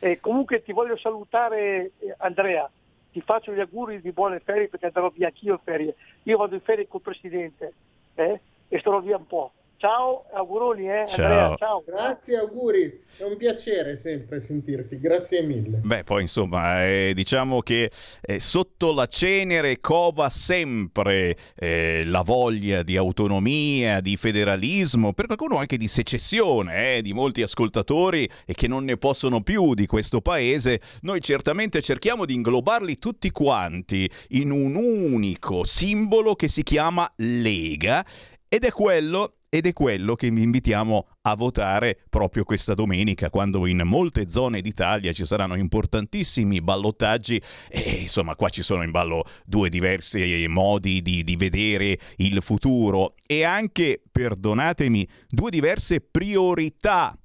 eh, 0.04 0.18
comunque 0.18 0.64
ti 0.64 0.72
voglio 0.72 0.96
salutare 0.96 1.92
eh, 1.98 2.12
Andrea, 2.18 2.68
ti 3.12 3.20
faccio 3.20 3.52
gli 3.52 3.60
auguri 3.60 4.00
di 4.00 4.10
buone 4.10 4.40
ferie 4.40 4.66
perché 4.66 4.86
andrò 4.86 5.08
via 5.10 5.28
anch'io 5.28 5.52
in 5.52 5.60
ferie. 5.62 5.94
Io 6.24 6.36
vado 6.38 6.56
in 6.56 6.60
ferie 6.60 6.88
col 6.88 7.02
Presidente 7.02 7.72
eh, 8.16 8.40
e 8.66 8.78
starò 8.80 8.98
via 8.98 9.16
un 9.16 9.26
po'. 9.28 9.52
Ciao, 9.82 10.26
auguroni, 10.32 10.88
eh, 10.88 11.06
ciao. 11.08 11.24
Andrea, 11.24 11.56
ciao. 11.56 11.82
Grazie, 11.84 12.36
auguri. 12.36 13.00
È 13.16 13.24
un 13.24 13.36
piacere 13.36 13.94
sempre 13.96 14.40
sentirti, 14.40 14.98
grazie 14.98 15.42
mille. 15.42 15.78
Beh, 15.82 16.04
poi 16.04 16.22
insomma, 16.22 16.86
eh, 16.86 17.12
diciamo 17.14 17.60
che 17.60 17.90
eh, 18.20 18.40
sotto 18.40 18.92
la 18.92 19.06
cenere 19.06 19.80
cova 19.80 20.30
sempre 20.30 21.36
eh, 21.56 22.04
la 22.06 22.22
voglia 22.22 22.82
di 22.82 22.96
autonomia, 22.96 24.00
di 24.00 24.16
federalismo, 24.16 25.12
per 25.12 25.26
qualcuno 25.26 25.56
anche 25.56 25.76
di 25.76 25.88
secessione, 25.88 26.96
eh, 26.96 27.02
di 27.02 27.12
molti 27.12 27.42
ascoltatori 27.42 28.28
e 28.46 28.54
che 28.54 28.68
non 28.68 28.84
ne 28.84 28.96
possono 28.96 29.42
più 29.42 29.74
di 29.74 29.86
questo 29.86 30.20
paese. 30.20 30.80
Noi 31.02 31.20
certamente 31.20 31.82
cerchiamo 31.82 32.24
di 32.24 32.34
inglobarli 32.34 32.96
tutti 32.98 33.30
quanti 33.30 34.08
in 34.28 34.52
un 34.52 34.74
unico 34.74 35.64
simbolo 35.64 36.34
che 36.34 36.48
si 36.48 36.62
chiama 36.62 37.12
Lega 37.16 38.04
ed 38.54 38.64
è 38.64 38.70
quello 38.70 39.36
ed 39.48 39.64
è 39.66 39.72
quello 39.72 40.14
che 40.14 40.30
vi 40.30 40.42
invitiamo 40.42 41.08
a 41.22 41.34
votare 41.36 41.98
proprio 42.10 42.44
questa 42.44 42.74
domenica, 42.74 43.30
quando 43.30 43.64
in 43.64 43.80
molte 43.82 44.28
zone 44.28 44.60
d'Italia 44.60 45.10
ci 45.12 45.24
saranno 45.24 45.54
importantissimi 45.54 46.60
ballottaggi. 46.60 47.40
E 47.70 47.80
insomma 48.00 48.34
qua 48.34 48.50
ci 48.50 48.62
sono 48.62 48.82
in 48.82 48.90
ballo 48.90 49.24
due 49.46 49.70
diversi 49.70 50.44
modi 50.48 51.00
di, 51.00 51.24
di 51.24 51.36
vedere 51.36 51.98
il 52.16 52.42
futuro. 52.42 53.14
E 53.26 53.42
anche, 53.42 54.02
perdonatemi, 54.12 55.08
due 55.30 55.48
diverse 55.48 56.02
priorità 56.02 57.16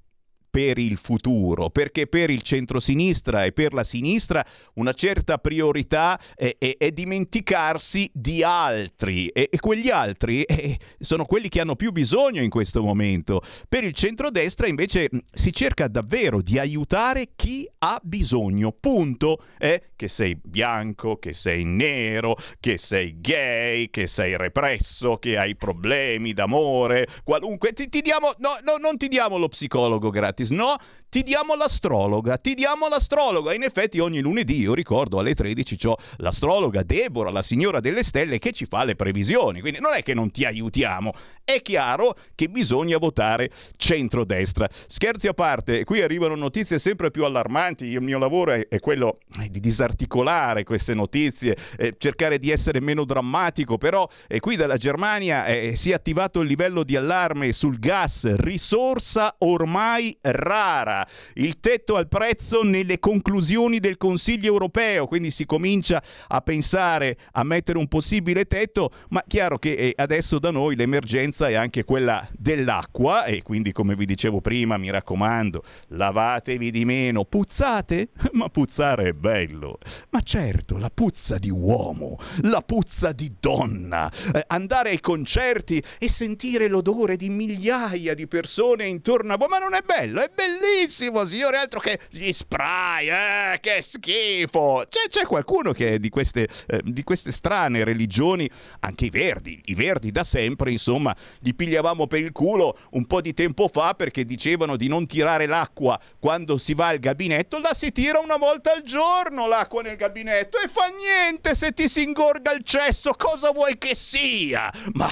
per 0.50 0.78
il 0.78 0.96
futuro, 0.96 1.70
perché 1.70 2.06
per 2.06 2.30
il 2.30 2.42
centrosinistra 2.42 3.44
e 3.44 3.52
per 3.52 3.72
la 3.72 3.84
sinistra 3.84 4.44
una 4.74 4.92
certa 4.92 5.38
priorità 5.38 6.20
è, 6.34 6.56
è, 6.58 6.76
è 6.78 6.90
dimenticarsi 6.90 8.10
di 8.12 8.42
altri 8.42 9.28
e, 9.28 9.48
e 9.50 9.58
quegli 9.60 9.90
altri 9.90 10.42
eh, 10.42 10.78
sono 10.98 11.24
quelli 11.24 11.48
che 11.48 11.60
hanno 11.60 11.76
più 11.76 11.92
bisogno 11.92 12.42
in 12.42 12.50
questo 12.50 12.82
momento. 12.82 13.42
Per 13.68 13.84
il 13.84 13.92
centrodestra 13.92 14.66
invece 14.66 15.08
si 15.32 15.52
cerca 15.52 15.88
davvero 15.88 16.40
di 16.40 16.58
aiutare 16.58 17.30
chi 17.36 17.68
ha 17.78 18.00
bisogno, 18.02 18.72
punto. 18.72 19.42
Eh? 19.58 19.90
Che 19.96 20.08
sei 20.08 20.36
bianco, 20.42 21.18
che 21.18 21.32
sei 21.32 21.64
nero, 21.64 22.36
che 22.60 22.78
sei 22.78 23.20
gay, 23.20 23.90
che 23.90 24.06
sei 24.06 24.36
represso, 24.36 25.18
che 25.18 25.36
hai 25.36 25.56
problemi 25.56 26.32
d'amore, 26.32 27.06
qualunque. 27.24 27.72
Ti, 27.72 27.88
ti 27.88 28.00
diamo, 28.00 28.32
no, 28.38 28.50
no, 28.64 28.76
non 28.78 28.96
ti 28.96 29.08
diamo 29.08 29.36
lo 29.38 29.48
psicologo 29.48 30.10
gratis 30.10 30.37
gratis. 30.38 30.50
No, 30.50 30.78
ti 31.10 31.22
diamo 31.22 31.54
l'astrologa, 31.54 32.36
ti 32.36 32.54
diamo 32.54 32.88
l'astrologa. 32.88 33.54
In 33.54 33.62
effetti 33.62 33.98
ogni 33.98 34.20
lunedì, 34.20 34.60
io 34.60 34.74
ricordo, 34.74 35.18
alle 35.18 35.34
13 35.34 35.86
ho 35.86 35.96
l'astrologa 36.16 36.82
Deborah, 36.82 37.30
la 37.30 37.42
signora 37.42 37.80
delle 37.80 38.02
stelle, 38.02 38.38
che 38.38 38.52
ci 38.52 38.66
fa 38.66 38.84
le 38.84 38.94
previsioni. 38.94 39.60
Quindi 39.60 39.80
non 39.80 39.94
è 39.94 40.02
che 40.02 40.12
non 40.12 40.30
ti 40.30 40.44
aiutiamo, 40.44 41.12
è 41.44 41.62
chiaro 41.62 42.14
che 42.34 42.48
bisogna 42.48 42.98
votare 42.98 43.50
centrodestra. 43.76 44.68
Scherzi 44.86 45.28
a 45.28 45.34
parte, 45.34 45.84
qui 45.84 46.02
arrivano 46.02 46.34
notizie 46.34 46.78
sempre 46.78 47.10
più 47.10 47.24
allarmanti. 47.24 47.86
Il 47.86 48.02
mio 48.02 48.18
lavoro 48.18 48.52
è, 48.52 48.68
è 48.68 48.78
quello 48.78 49.18
di 49.48 49.60
disarticolare 49.60 50.64
queste 50.64 50.92
notizie, 50.92 51.56
eh, 51.78 51.94
cercare 51.96 52.38
di 52.38 52.50
essere 52.50 52.80
meno 52.80 53.04
drammatico, 53.04 53.78
però 53.78 54.06
eh, 54.26 54.40
qui 54.40 54.56
dalla 54.56 54.76
Germania 54.76 55.46
eh, 55.46 55.74
si 55.74 55.90
è 55.90 55.94
attivato 55.94 56.40
il 56.40 56.48
livello 56.48 56.82
di 56.82 56.96
allarme 56.96 57.52
sul 57.52 57.78
gas, 57.78 58.34
risorsa 58.36 59.36
ormai 59.38 60.16
rara 60.20 60.97
Il 61.34 61.60
tetto 61.60 61.96
al 61.96 62.08
prezzo 62.08 62.62
nelle 62.62 62.98
conclusioni 62.98 63.78
del 63.78 63.96
Consiglio 63.96 64.46
europeo, 64.46 65.06
quindi 65.06 65.30
si 65.30 65.46
comincia 65.46 66.02
a 66.28 66.40
pensare 66.40 67.18
a 67.32 67.42
mettere 67.42 67.78
un 67.78 67.88
possibile 67.88 68.46
tetto, 68.46 68.90
ma 69.10 69.22
chiaro 69.26 69.58
che 69.58 69.72
eh, 69.72 69.92
adesso 69.96 70.38
da 70.38 70.50
noi 70.50 70.76
l'emergenza 70.76 71.48
è 71.48 71.54
anche 71.54 71.84
quella 71.84 72.26
dell'acqua 72.32 73.24
e 73.24 73.42
quindi 73.42 73.72
come 73.72 73.94
vi 73.94 74.06
dicevo 74.06 74.40
prima, 74.40 74.76
mi 74.76 74.90
raccomando, 74.90 75.62
lavatevi 75.88 76.70
di 76.70 76.84
meno, 76.84 77.24
puzzate? 77.24 78.10
Ma 78.32 78.48
puzzare 78.48 79.08
è 79.08 79.12
bello. 79.12 79.78
Ma 80.10 80.20
certo, 80.20 80.76
la 80.76 80.90
puzza 80.90 81.38
di 81.38 81.50
uomo, 81.50 82.18
la 82.42 82.62
puzza 82.62 83.12
di 83.12 83.34
donna, 83.38 84.10
eh, 84.34 84.44
andare 84.48 84.90
ai 84.90 85.00
concerti 85.00 85.82
e 85.98 86.08
sentire 86.08 86.68
l'odore 86.68 87.16
di 87.16 87.28
migliaia 87.28 88.14
di 88.14 88.26
persone 88.26 88.86
intorno 88.86 89.32
a 89.32 89.36
voi, 89.36 89.48
ma 89.48 89.58
non 89.58 89.74
è 89.74 89.82
bello, 89.82 90.20
è 90.20 90.30
bellissimo, 90.34 90.87
signore, 90.90 91.58
altro 91.58 91.80
che 91.80 91.98
gli 92.10 92.30
spray, 92.32 93.08
eh, 93.08 93.60
che 93.60 93.82
schifo. 93.82 94.84
C'è, 94.88 95.08
c'è 95.08 95.24
qualcuno 95.24 95.72
che 95.72 95.98
di 95.98 96.08
queste, 96.08 96.48
eh, 96.66 96.80
di 96.84 97.02
queste 97.02 97.32
strane 97.32 97.84
religioni, 97.84 98.48
anche 98.80 99.06
i 99.06 99.10
verdi, 99.10 99.60
i 99.66 99.74
verdi 99.74 100.10
da 100.10 100.24
sempre, 100.24 100.70
insomma, 100.70 101.14
li 101.40 101.54
pigliavamo 101.54 102.06
per 102.06 102.20
il 102.20 102.32
culo 102.32 102.78
un 102.90 103.06
po' 103.06 103.20
di 103.20 103.34
tempo 103.34 103.68
fa 103.68 103.94
perché 103.94 104.24
dicevano 104.24 104.76
di 104.76 104.88
non 104.88 105.06
tirare 105.06 105.46
l'acqua 105.46 105.98
quando 106.18 106.58
si 106.58 106.74
va 106.74 106.88
al 106.88 106.98
gabinetto, 106.98 107.58
la 107.58 107.74
si 107.74 107.92
tira 107.92 108.18
una 108.18 108.36
volta 108.36 108.72
al 108.72 108.82
giorno 108.82 109.46
l'acqua 109.46 109.82
nel 109.82 109.96
gabinetto 109.96 110.58
e 110.58 110.68
fa 110.68 110.86
niente 110.88 111.54
se 111.54 111.72
ti 111.72 111.88
si 111.88 112.02
ingorga 112.02 112.52
il 112.52 112.62
cesso, 112.62 113.12
cosa 113.14 113.50
vuoi 113.50 113.78
che 113.78 113.94
sia? 113.94 114.72
Ma 114.94 115.10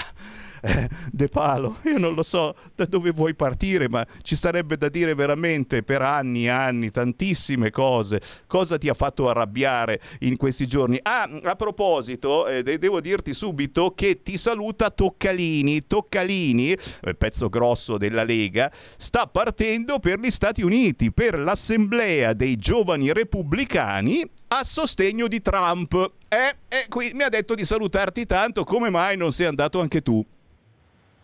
eh, 0.62 0.88
De 1.10 1.28
Palo, 1.28 1.76
io 1.84 1.98
non 1.98 2.14
lo 2.14 2.22
so 2.22 2.54
da 2.74 2.84
dove 2.84 3.10
vuoi 3.10 3.34
partire, 3.34 3.88
ma 3.88 4.06
ci 4.22 4.36
sarebbe 4.36 4.76
da 4.76 4.88
dire 4.88 5.14
veramente 5.14 5.82
per 5.82 6.02
anni 6.02 6.44
e 6.44 6.48
anni 6.48 6.90
tantissime 6.90 7.70
cose. 7.70 8.20
Cosa 8.46 8.78
ti 8.78 8.88
ha 8.88 8.94
fatto 8.94 9.28
arrabbiare 9.28 10.00
in 10.20 10.36
questi 10.36 10.66
giorni? 10.66 10.98
Ah, 11.02 11.28
a 11.42 11.56
proposito, 11.56 12.46
eh, 12.46 12.62
devo 12.62 13.00
dirti 13.00 13.34
subito 13.34 13.92
che 13.94 14.22
ti 14.22 14.36
saluta 14.36 14.90
Toccalini. 14.90 15.86
Toccalini, 15.86 16.72
eh, 16.72 17.14
pezzo 17.14 17.48
grosso 17.48 17.98
della 17.98 18.24
Lega, 18.24 18.70
sta 18.96 19.26
partendo 19.26 19.98
per 19.98 20.18
gli 20.18 20.30
Stati 20.30 20.62
Uniti, 20.62 21.12
per 21.12 21.38
l'assemblea 21.38 22.32
dei 22.32 22.56
giovani 22.56 23.12
repubblicani 23.12 24.24
a 24.48 24.64
sostegno 24.64 25.28
di 25.28 25.40
Trump. 25.40 26.12
Eh, 26.28 26.56
eh, 26.68 26.86
qui 26.88 27.10
mi 27.14 27.22
ha 27.22 27.28
detto 27.28 27.54
di 27.54 27.64
salutarti 27.64 28.26
tanto, 28.26 28.64
come 28.64 28.90
mai 28.90 29.16
non 29.16 29.32
sei 29.32 29.46
andato 29.46 29.80
anche 29.80 30.02
tu? 30.02 30.24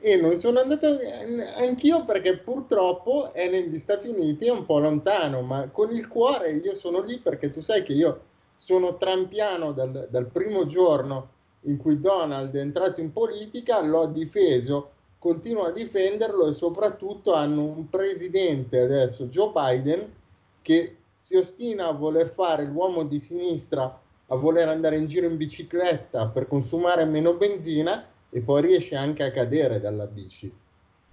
E 0.04 0.16
non 0.16 0.36
sono 0.36 0.58
andato 0.58 0.98
anch'io 1.58 2.04
perché 2.04 2.36
purtroppo 2.36 3.32
è 3.32 3.48
negli 3.48 3.78
Stati 3.78 4.08
Uniti, 4.08 4.46
è 4.46 4.50
un 4.50 4.66
po' 4.66 4.80
lontano, 4.80 5.42
ma 5.42 5.68
con 5.68 5.92
il 5.92 6.08
cuore 6.08 6.54
io 6.54 6.74
sono 6.74 7.02
lì 7.02 7.18
perché 7.18 7.52
tu 7.52 7.60
sai 7.60 7.84
che 7.84 7.92
io 7.92 8.22
sono 8.56 8.96
trampiano 8.96 9.70
dal, 9.70 10.08
dal 10.10 10.26
primo 10.26 10.66
giorno 10.66 11.28
in 11.66 11.76
cui 11.76 12.00
Donald 12.00 12.52
è 12.52 12.58
entrato 12.58 13.00
in 13.00 13.12
politica, 13.12 13.80
l'ho 13.80 14.06
difeso, 14.06 14.90
continuo 15.20 15.66
a 15.66 15.70
difenderlo 15.70 16.48
e 16.48 16.52
soprattutto 16.52 17.34
hanno 17.34 17.62
un 17.62 17.88
presidente 17.88 18.80
adesso, 18.80 19.26
Joe 19.26 19.52
Biden, 19.54 20.12
che 20.62 20.96
si 21.16 21.36
ostina 21.36 21.86
a 21.86 21.92
voler 21.92 22.28
fare 22.28 22.64
l'uomo 22.64 23.04
di 23.04 23.20
sinistra, 23.20 24.00
a 24.26 24.34
voler 24.34 24.66
andare 24.66 24.96
in 24.96 25.06
giro 25.06 25.28
in 25.28 25.36
bicicletta 25.36 26.26
per 26.26 26.48
consumare 26.48 27.04
meno 27.04 27.34
benzina 27.34 28.04
e 28.34 28.40
poi 28.40 28.62
riesce 28.62 28.96
anche 28.96 29.22
a 29.22 29.30
cadere 29.30 29.78
dalla 29.78 30.06
bici. 30.06 30.50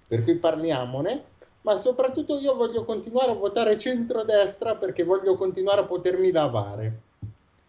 Per 0.08 0.24
cui 0.24 0.36
parliamone, 0.36 1.24
ma 1.62 1.76
soprattutto 1.76 2.38
io 2.38 2.54
voglio 2.54 2.84
continuare 2.84 3.32
a 3.32 3.34
votare 3.34 3.76
centrodestra 3.76 4.76
perché 4.76 5.04
voglio 5.04 5.36
continuare 5.36 5.82
a 5.82 5.84
potermi 5.84 6.32
lavare. 6.32 7.00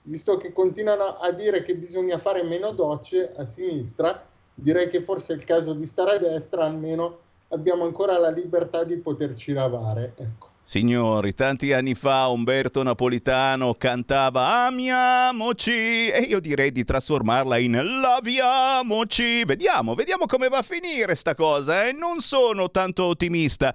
Visto 0.04 0.38
che 0.38 0.54
continuano 0.54 1.18
a 1.18 1.32
dire 1.32 1.64
che 1.64 1.76
bisogna 1.76 2.18
fare 2.18 2.44
meno 2.44 2.72
docce 2.72 3.34
a 3.36 3.44
sinistra, 3.44 4.26
direi 4.54 4.90
che 4.90 5.02
forse 5.02 5.34
è 5.34 5.36
il 5.36 5.44
caso 5.44 5.74
di 5.74 5.86
stare 5.86 6.16
a 6.16 6.18
destra, 6.18 6.64
almeno 6.64 7.20
abbiamo 7.50 7.84
ancora 7.84 8.18
la 8.18 8.30
libertà 8.30 8.86
di 8.86 8.96
poterci 8.96 9.52
lavare. 9.52 10.14
Ecco. 10.16 10.51
Signori, 10.63 11.34
tanti 11.34 11.74
anni 11.74 11.95
fa 11.95 12.28
Umberto 12.28 12.82
Napolitano 12.82 13.74
cantava 13.74 14.65
Amiamoci 14.67 16.08
e 16.10 16.26
io 16.30 16.39
direi 16.39 16.71
di 16.71 16.86
trasformarla 16.86 17.58
in 17.58 18.00
Laviamoci. 18.00 19.43
Vediamo, 19.43 19.95
vediamo 19.95 20.28
come 20.28 20.47
va 20.47 20.60
a 20.60 20.63
finire 20.63 21.15
sta 21.15 21.36
cosa, 21.36 21.88
eh? 21.88 21.91
Non 21.91 22.21
sono 22.21 22.71
tanto 22.71 23.06
ottimista. 23.06 23.74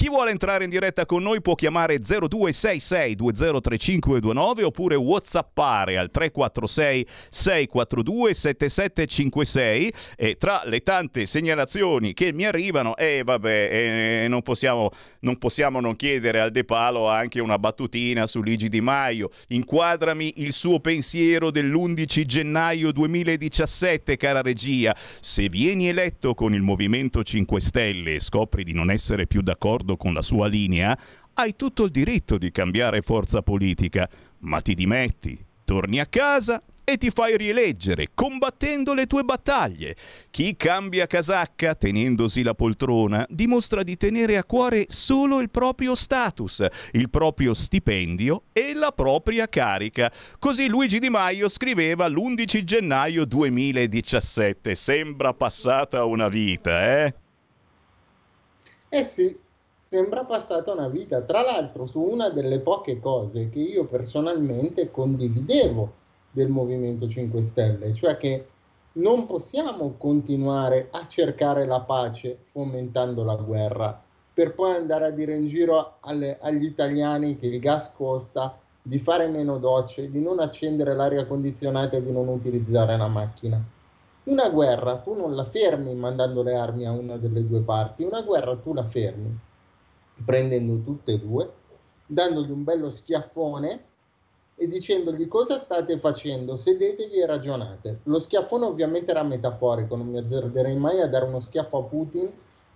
Chi 0.00 0.08
vuole 0.08 0.30
entrare 0.30 0.64
in 0.64 0.70
diretta 0.70 1.04
con 1.04 1.22
noi 1.22 1.42
può 1.42 1.54
chiamare 1.54 1.98
0266 1.98 3.16
203529 3.16 4.62
oppure 4.62 4.94
whatsappare 4.94 5.98
al 5.98 6.10
346 6.10 7.06
642 7.28 8.32
7756 8.32 9.92
e 10.16 10.36
tra 10.38 10.62
le 10.64 10.82
tante 10.82 11.26
segnalazioni 11.26 12.14
che 12.14 12.32
mi 12.32 12.46
arrivano, 12.46 12.96
eh 12.96 13.20
vabbè, 13.22 14.22
eh, 14.22 14.28
non, 14.28 14.40
possiamo, 14.40 14.88
non 15.18 15.36
possiamo 15.36 15.80
non 15.80 15.94
chiedere 15.96 16.40
al 16.40 16.50
De 16.50 16.64
Palo 16.64 17.06
anche 17.06 17.42
una 17.42 17.58
battutina 17.58 18.26
su 18.26 18.40
Ligi 18.40 18.70
Di 18.70 18.80
Maio. 18.80 19.32
Inquadrami 19.48 20.32
il 20.36 20.54
suo 20.54 20.80
pensiero 20.80 21.50
dell'11 21.50 22.24
gennaio 22.24 22.90
2017, 22.90 24.16
cara 24.16 24.40
regia. 24.40 24.96
Se 25.20 25.50
vieni 25.50 25.88
eletto 25.88 26.32
con 26.32 26.54
il 26.54 26.62
Movimento 26.62 27.22
5 27.22 27.60
Stelle 27.60 28.14
e 28.14 28.20
scopri 28.20 28.64
di 28.64 28.72
non 28.72 28.90
essere 28.90 29.26
più 29.26 29.42
d'accordo 29.42 29.88
d'accordo 29.90 29.96
con 29.96 30.12
la 30.12 30.22
sua 30.22 30.46
linea, 30.46 30.96
hai 31.34 31.56
tutto 31.56 31.84
il 31.84 31.90
diritto 31.90 32.38
di 32.38 32.50
cambiare 32.50 33.02
forza 33.02 33.42
politica, 33.42 34.08
ma 34.40 34.60
ti 34.60 34.74
dimetti, 34.74 35.38
torni 35.64 36.00
a 36.00 36.06
casa 36.06 36.62
e 36.84 36.96
ti 36.96 37.10
fai 37.10 37.36
rieleggere 37.36 38.08
combattendo 38.14 38.94
le 38.94 39.06
tue 39.06 39.22
battaglie. 39.22 39.94
Chi 40.30 40.56
cambia 40.56 41.06
casacca 41.06 41.74
tenendosi 41.74 42.42
la 42.42 42.54
poltrona 42.54 43.24
dimostra 43.28 43.82
di 43.82 43.96
tenere 43.96 44.36
a 44.36 44.44
cuore 44.44 44.86
solo 44.88 45.40
il 45.40 45.50
proprio 45.50 45.94
status, 45.94 46.66
il 46.92 47.08
proprio 47.08 47.54
stipendio 47.54 48.42
e 48.52 48.74
la 48.74 48.90
propria 48.90 49.48
carica. 49.48 50.12
Così 50.38 50.68
Luigi 50.68 50.98
Di 50.98 51.10
Maio 51.10 51.48
scriveva 51.48 52.08
l'11 52.08 52.64
gennaio 52.64 53.24
2017. 53.24 54.74
Sembra 54.74 55.32
passata 55.32 56.04
una 56.04 56.28
vita, 56.28 57.04
eh? 57.04 57.14
Eh 58.92 59.04
sì, 59.04 59.36
sembra 59.90 60.22
passata 60.22 60.72
una 60.72 60.86
vita, 60.86 61.22
tra 61.22 61.42
l'altro 61.42 61.84
su 61.84 62.00
una 62.00 62.28
delle 62.28 62.60
poche 62.60 63.00
cose 63.00 63.48
che 63.48 63.58
io 63.58 63.86
personalmente 63.86 64.88
condividevo 64.88 65.92
del 66.30 66.48
Movimento 66.48 67.08
5 67.08 67.42
Stelle, 67.42 67.92
cioè 67.92 68.16
che 68.16 68.46
non 68.92 69.26
possiamo 69.26 69.96
continuare 69.98 70.90
a 70.92 71.08
cercare 71.08 71.66
la 71.66 71.80
pace 71.80 72.38
fomentando 72.52 73.24
la 73.24 73.34
guerra 73.34 74.00
per 74.32 74.54
poi 74.54 74.76
andare 74.76 75.06
a 75.06 75.10
dire 75.10 75.34
in 75.34 75.48
giro 75.48 75.96
alle, 76.02 76.38
agli 76.40 76.66
italiani 76.66 77.36
che 77.36 77.46
il 77.48 77.58
gas 77.58 77.92
costa, 77.92 78.56
di 78.80 79.00
fare 79.00 79.26
meno 79.26 79.58
docce, 79.58 80.08
di 80.08 80.20
non 80.20 80.38
accendere 80.38 80.94
l'aria 80.94 81.26
condizionata 81.26 81.96
e 81.96 82.04
di 82.04 82.12
non 82.12 82.28
utilizzare 82.28 82.96
la 82.96 83.08
macchina. 83.08 83.60
Una 84.22 84.48
guerra 84.50 84.98
tu 84.98 85.16
non 85.16 85.34
la 85.34 85.42
fermi 85.42 85.92
mandando 85.96 86.44
le 86.44 86.54
armi 86.54 86.86
a 86.86 86.92
una 86.92 87.16
delle 87.16 87.44
due 87.44 87.62
parti, 87.62 88.04
una 88.04 88.22
guerra 88.22 88.54
tu 88.54 88.72
la 88.72 88.84
fermi 88.84 89.48
prendendo 90.24 90.80
tutte 90.82 91.12
e 91.12 91.18
due, 91.18 91.52
dandogli 92.06 92.50
un 92.50 92.64
bello 92.64 92.90
schiaffone 92.90 93.84
e 94.54 94.68
dicendogli 94.68 95.26
cosa 95.26 95.58
state 95.58 95.98
facendo, 95.98 96.56
sedetevi 96.56 97.20
e 97.20 97.26
ragionate. 97.26 98.00
Lo 98.04 98.18
schiaffone 98.18 98.66
ovviamente 98.66 99.10
era 99.10 99.22
metaforico, 99.22 99.96
non 99.96 100.08
mi 100.08 100.18
azzarderei 100.18 100.76
mai 100.76 101.00
a 101.00 101.08
dare 101.08 101.24
uno 101.24 101.40
schiaffo 101.40 101.78
a 101.78 101.84
Putin, 101.84 102.30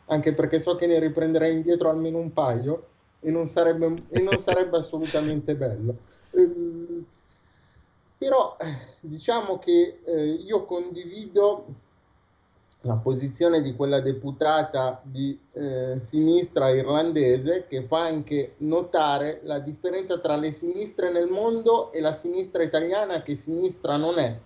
anche 0.07 0.33
perché 0.33 0.59
so 0.59 0.76
che 0.76 0.87
ne 0.87 0.98
riprenderei 0.98 1.54
indietro 1.54 1.90
almeno 1.90 2.18
un 2.18 2.33
paio 2.33 2.88
e 3.20 3.30
non 3.30 3.48
sarebbe, 3.48 4.04
e 4.09 4.20
non 4.20 4.38
sarebbe 4.38 4.78
assolutamente 4.78 5.57
bello. 5.57 5.98
Ehm, 6.30 7.04
però 8.16 8.57
diciamo 9.00 9.59
che 9.59 10.00
eh, 10.07 10.24
io 10.24 10.64
condivido 10.64 11.66
la 12.85 12.97
posizione 12.97 13.62
di 13.62 13.75
quella 13.75 14.01
deputata 14.01 15.01
di 15.03 15.38
eh, 15.53 15.99
sinistra 15.99 16.68
irlandese 16.68 17.66
che 17.66 17.81
fa 17.83 18.05
anche 18.05 18.55
notare 18.59 19.40
la 19.44 19.59
differenza 19.59 20.18
tra 20.18 20.37
le 20.37 20.53
sinistre 20.53 21.11
nel 21.11 21.29
mondo 21.29 21.90
e 21.92 22.01
la 22.01 22.12
sinistra 22.12 22.62
italiana 22.62 23.23
che 23.23 23.35
sinistra 23.37 23.97
non 23.97 24.18
è, 24.18 24.38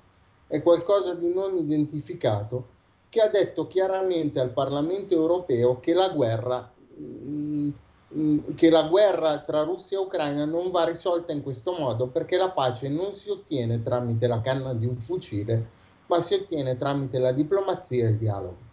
è 0.46 0.62
qualcosa 0.62 1.14
di 1.14 1.33
non 1.35 1.57
identificato, 1.57 2.77
che 3.09 3.20
ha 3.20 3.29
detto 3.29 3.66
chiaramente 3.66 4.38
al 4.38 4.51
Parlamento 4.51 5.14
europeo 5.14 5.81
che 5.81 5.92
la 5.92 6.09
guerra, 6.11 6.70
mh, 6.94 7.03
mm, 7.03 7.70
mm, 8.16 8.38
che 8.55 8.70
la 8.70 8.85
guerra 8.85 9.40
tra 9.40 9.62
Russia 9.62 9.98
e 9.98 10.03
Ucraina 10.03 10.44
non 10.44 10.70
va 10.70 10.85
risolta 10.85 11.33
in 11.33 11.42
questo 11.42 11.72
modo 11.77 12.07
perché 12.07 12.37
la 12.37 12.51
pace 12.51 12.88
non 12.88 13.12
si 13.14 13.31
ottiene 13.31 13.83
tramite 13.83 14.29
la 14.29 14.40
canna 14.40 14.74
di 14.74 14.87
un 14.87 14.96
fucile 14.96 15.77
ma 16.09 16.21
si 16.21 16.35
ottiene 16.35 16.77
tramite 16.77 17.18
la 17.18 17.33
diplomazia 17.33 18.05
e 18.05 18.09
il 18.09 18.16
dialogo. 18.16 18.66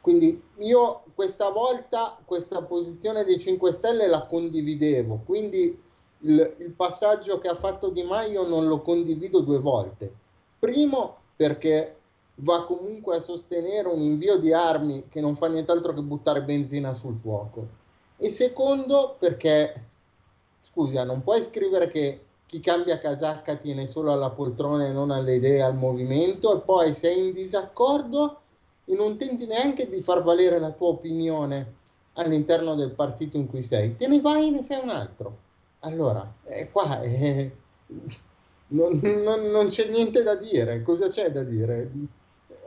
Quindi 0.00 0.40
io 0.56 1.02
questa 1.14 1.48
volta 1.48 2.18
questa 2.24 2.62
posizione 2.62 3.24
dei 3.24 3.38
5 3.38 3.72
Stelle 3.72 4.06
la 4.06 4.26
condividevo, 4.26 5.22
quindi 5.24 5.80
il, 6.20 6.56
il 6.58 6.70
passaggio 6.72 7.38
che 7.38 7.48
ha 7.48 7.54
fatto 7.54 7.88
Di 7.88 8.02
Maio 8.02 8.46
non 8.46 8.66
lo 8.66 8.80
condivido 8.82 9.40
due 9.40 9.58
volte. 9.58 10.12
Primo 10.58 11.16
perché 11.36 11.96
va 12.36 12.64
comunque 12.64 13.16
a 13.16 13.20
sostenere 13.20 13.88
un 13.88 14.00
invio 14.00 14.38
di 14.38 14.52
armi 14.52 15.06
che 15.08 15.20
non 15.20 15.36
fa 15.36 15.48
nient'altro 15.48 15.94
che 15.94 16.00
buttare 16.00 16.42
benzina 16.42 16.92
sul 16.92 17.14
fuoco. 17.14 17.66
E 18.16 18.28
secondo 18.28 19.16
perché, 19.18 19.88
scusa, 20.60 21.04
non 21.04 21.22
puoi 21.22 21.40
scrivere 21.40 21.88
che 21.88 22.20
chi 22.54 22.60
cambia 22.60 23.00
casacca 23.00 23.56
tiene 23.56 23.84
solo 23.84 24.12
alla 24.12 24.30
poltrona 24.30 24.86
e 24.86 24.92
non 24.92 25.10
alle 25.10 25.34
idee, 25.34 25.60
al 25.60 25.74
movimento, 25.74 26.56
e 26.56 26.60
poi 26.60 26.94
sei 26.94 27.26
in 27.26 27.32
disaccordo 27.32 28.42
e 28.84 28.94
non 28.94 29.16
tenti 29.16 29.44
neanche 29.44 29.88
di 29.88 30.00
far 30.00 30.22
valere 30.22 30.60
la 30.60 30.70
tua 30.70 30.90
opinione 30.90 31.72
all'interno 32.12 32.76
del 32.76 32.92
partito 32.92 33.36
in 33.36 33.48
cui 33.48 33.60
sei, 33.60 33.96
te 33.96 34.06
ne 34.06 34.20
vai 34.20 34.46
e 34.46 34.50
ne 34.50 34.62
fai 34.62 34.78
un 34.80 34.90
altro. 34.90 35.38
Allora, 35.80 36.32
eh, 36.44 36.70
qua 36.70 37.00
eh, 37.02 37.50
non, 38.68 39.00
non, 39.02 39.50
non 39.50 39.66
c'è 39.66 39.88
niente 39.88 40.22
da 40.22 40.36
dire, 40.36 40.80
cosa 40.82 41.08
c'è 41.08 41.32
da 41.32 41.42
dire? 41.42 41.90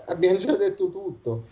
Abbiamo 0.07 0.37
già 0.37 0.57
detto 0.57 0.91
tutto. 0.91 1.45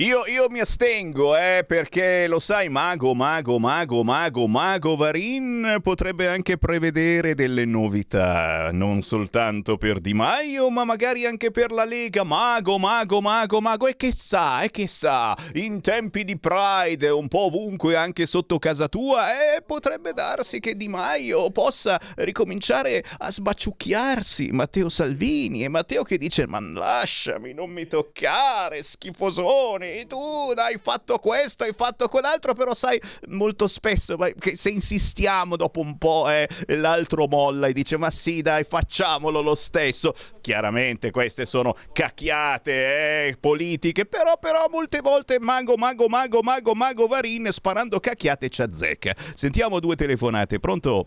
Io, 0.00 0.24
io, 0.26 0.48
mi 0.48 0.60
astengo, 0.60 1.36
eh, 1.36 1.64
perché 1.66 2.28
lo 2.28 2.38
sai, 2.38 2.68
Mago, 2.68 3.14
Mago, 3.14 3.58
Mago, 3.58 4.04
Mago, 4.04 4.46
Mago 4.46 4.94
Varin 4.94 5.78
potrebbe 5.82 6.28
anche 6.28 6.56
prevedere 6.56 7.34
delle 7.34 7.64
novità, 7.64 8.70
non 8.70 9.02
soltanto 9.02 9.76
per 9.76 9.98
Di 9.98 10.14
Maio, 10.14 10.70
ma 10.70 10.84
magari 10.84 11.26
anche 11.26 11.50
per 11.50 11.72
la 11.72 11.84
Lega. 11.84 12.22
Mago, 12.22 12.78
Mago, 12.78 13.20
Mago, 13.20 13.60
Mago, 13.60 13.88
e 13.88 13.96
che 13.96 14.12
sa, 14.12 14.62
e 14.62 14.70
che 14.70 14.86
sa, 14.86 15.36
in 15.54 15.80
tempi 15.80 16.22
di 16.22 16.38
Pride, 16.38 17.08
un 17.08 17.26
po' 17.26 17.46
ovunque, 17.46 17.96
anche 17.96 18.24
sotto 18.24 18.60
casa 18.60 18.86
tua, 18.86 19.56
eh, 19.56 19.62
potrebbe 19.62 20.12
darsi 20.12 20.60
che 20.60 20.76
Di 20.76 20.86
Maio 20.86 21.50
possa 21.50 22.00
ricominciare 22.18 23.02
a 23.18 23.32
sbaciucchiarsi 23.32 24.50
Matteo 24.52 24.90
Salvini 24.90 25.64
e 25.64 25.68
Matteo 25.68 26.04
che 26.04 26.18
dice, 26.18 26.46
ma 26.46 26.60
lasciami, 26.60 27.52
non 27.52 27.70
mi 27.70 27.88
toccare, 27.88 28.84
schifosone 28.84 29.86
tu 30.06 30.52
hai 30.56 30.78
fatto 30.78 31.18
questo, 31.18 31.64
hai 31.64 31.72
fatto 31.72 32.08
quell'altro, 32.08 32.54
però 32.54 32.74
sai, 32.74 33.00
molto 33.28 33.66
spesso 33.66 34.16
che 34.38 34.56
se 34.56 34.70
insistiamo 34.70 35.56
dopo 35.56 35.80
un 35.80 35.98
po' 35.98 36.28
eh, 36.28 36.48
l'altro 36.68 37.26
molla 37.26 37.66
e 37.66 37.72
dice 37.72 37.96
ma 37.96 38.10
sì 38.10 38.42
dai 38.42 38.64
facciamolo 38.64 39.40
lo 39.40 39.54
stesso. 39.54 40.14
Chiaramente 40.40 41.10
queste 41.10 41.44
sono 41.44 41.76
cacchiate 41.92 43.26
eh, 43.26 43.36
politiche, 43.38 44.06
però, 44.06 44.38
però 44.38 44.66
molte 44.70 45.00
volte 45.00 45.38
mago, 45.38 45.76
mago, 45.76 46.06
mago, 46.08 46.40
mago, 46.42 46.74
mago 46.74 47.06
Varin 47.06 47.48
sparando 47.50 48.00
cacchiate 48.00 48.48
ci 48.48 48.62
azzecca. 48.62 49.14
Sentiamo 49.34 49.80
due 49.80 49.96
telefonate, 49.96 50.58
pronto? 50.58 51.06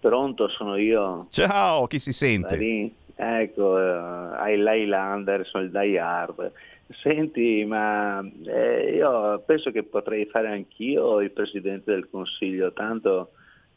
Pronto, 0.00 0.48
sono 0.48 0.76
io. 0.76 1.28
Ciao, 1.30 1.86
chi 1.86 1.98
si 1.98 2.12
sente? 2.12 2.56
Varin. 2.56 2.92
Ecco, 3.16 3.62
uh, 3.62 4.34
hai 4.34 4.56
l'Highlander, 4.56 5.46
sono 5.46 5.64
il 5.64 5.70
Die 5.70 5.98
Hard. 5.98 6.52
Senti, 6.90 7.64
ma 7.64 8.22
eh, 8.46 8.94
io 8.96 9.42
penso 9.46 9.70
che 9.70 9.84
potrei 9.84 10.26
fare 10.26 10.48
anch'io 10.48 11.20
il 11.20 11.30
Presidente 11.30 11.90
del 11.92 12.08
Consiglio, 12.10 12.72
tanto 12.72 13.32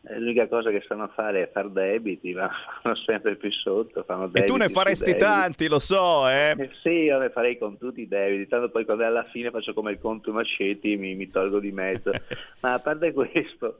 eh, 0.09 0.19
l'unica 0.19 0.47
cosa 0.47 0.71
che 0.71 0.83
sanno 0.87 1.07
fare 1.13 1.43
è 1.43 1.51
far 1.51 1.69
debiti, 1.69 2.33
ma 2.33 2.49
fanno 2.81 2.95
sempre 2.95 3.35
più 3.35 3.51
sotto. 3.51 4.05
e 4.33 4.43
tu 4.43 4.55
ne 4.55 4.69
faresti 4.69 5.15
tanti, 5.15 5.67
lo 5.67 5.79
so, 5.79 6.27
eh? 6.27 6.55
eh? 6.57 6.69
Sì, 6.81 6.89
io 6.89 7.17
ne 7.17 7.29
farei 7.29 7.57
con 7.57 7.77
tutti 7.77 8.01
i 8.01 8.07
debiti, 8.07 8.47
tanto 8.47 8.69
poi 8.69 8.85
quando 8.85 9.05
alla 9.05 9.25
fine 9.25 9.51
faccio 9.51 9.73
come 9.73 9.91
il 9.91 9.99
conto 9.99 10.31
Maceti 10.31 10.97
mi, 10.97 11.15
mi 11.15 11.29
tolgo 11.29 11.59
di 11.59 11.71
mezzo. 11.71 12.11
ma 12.61 12.73
a 12.73 12.79
parte 12.79 13.13
questo, 13.13 13.77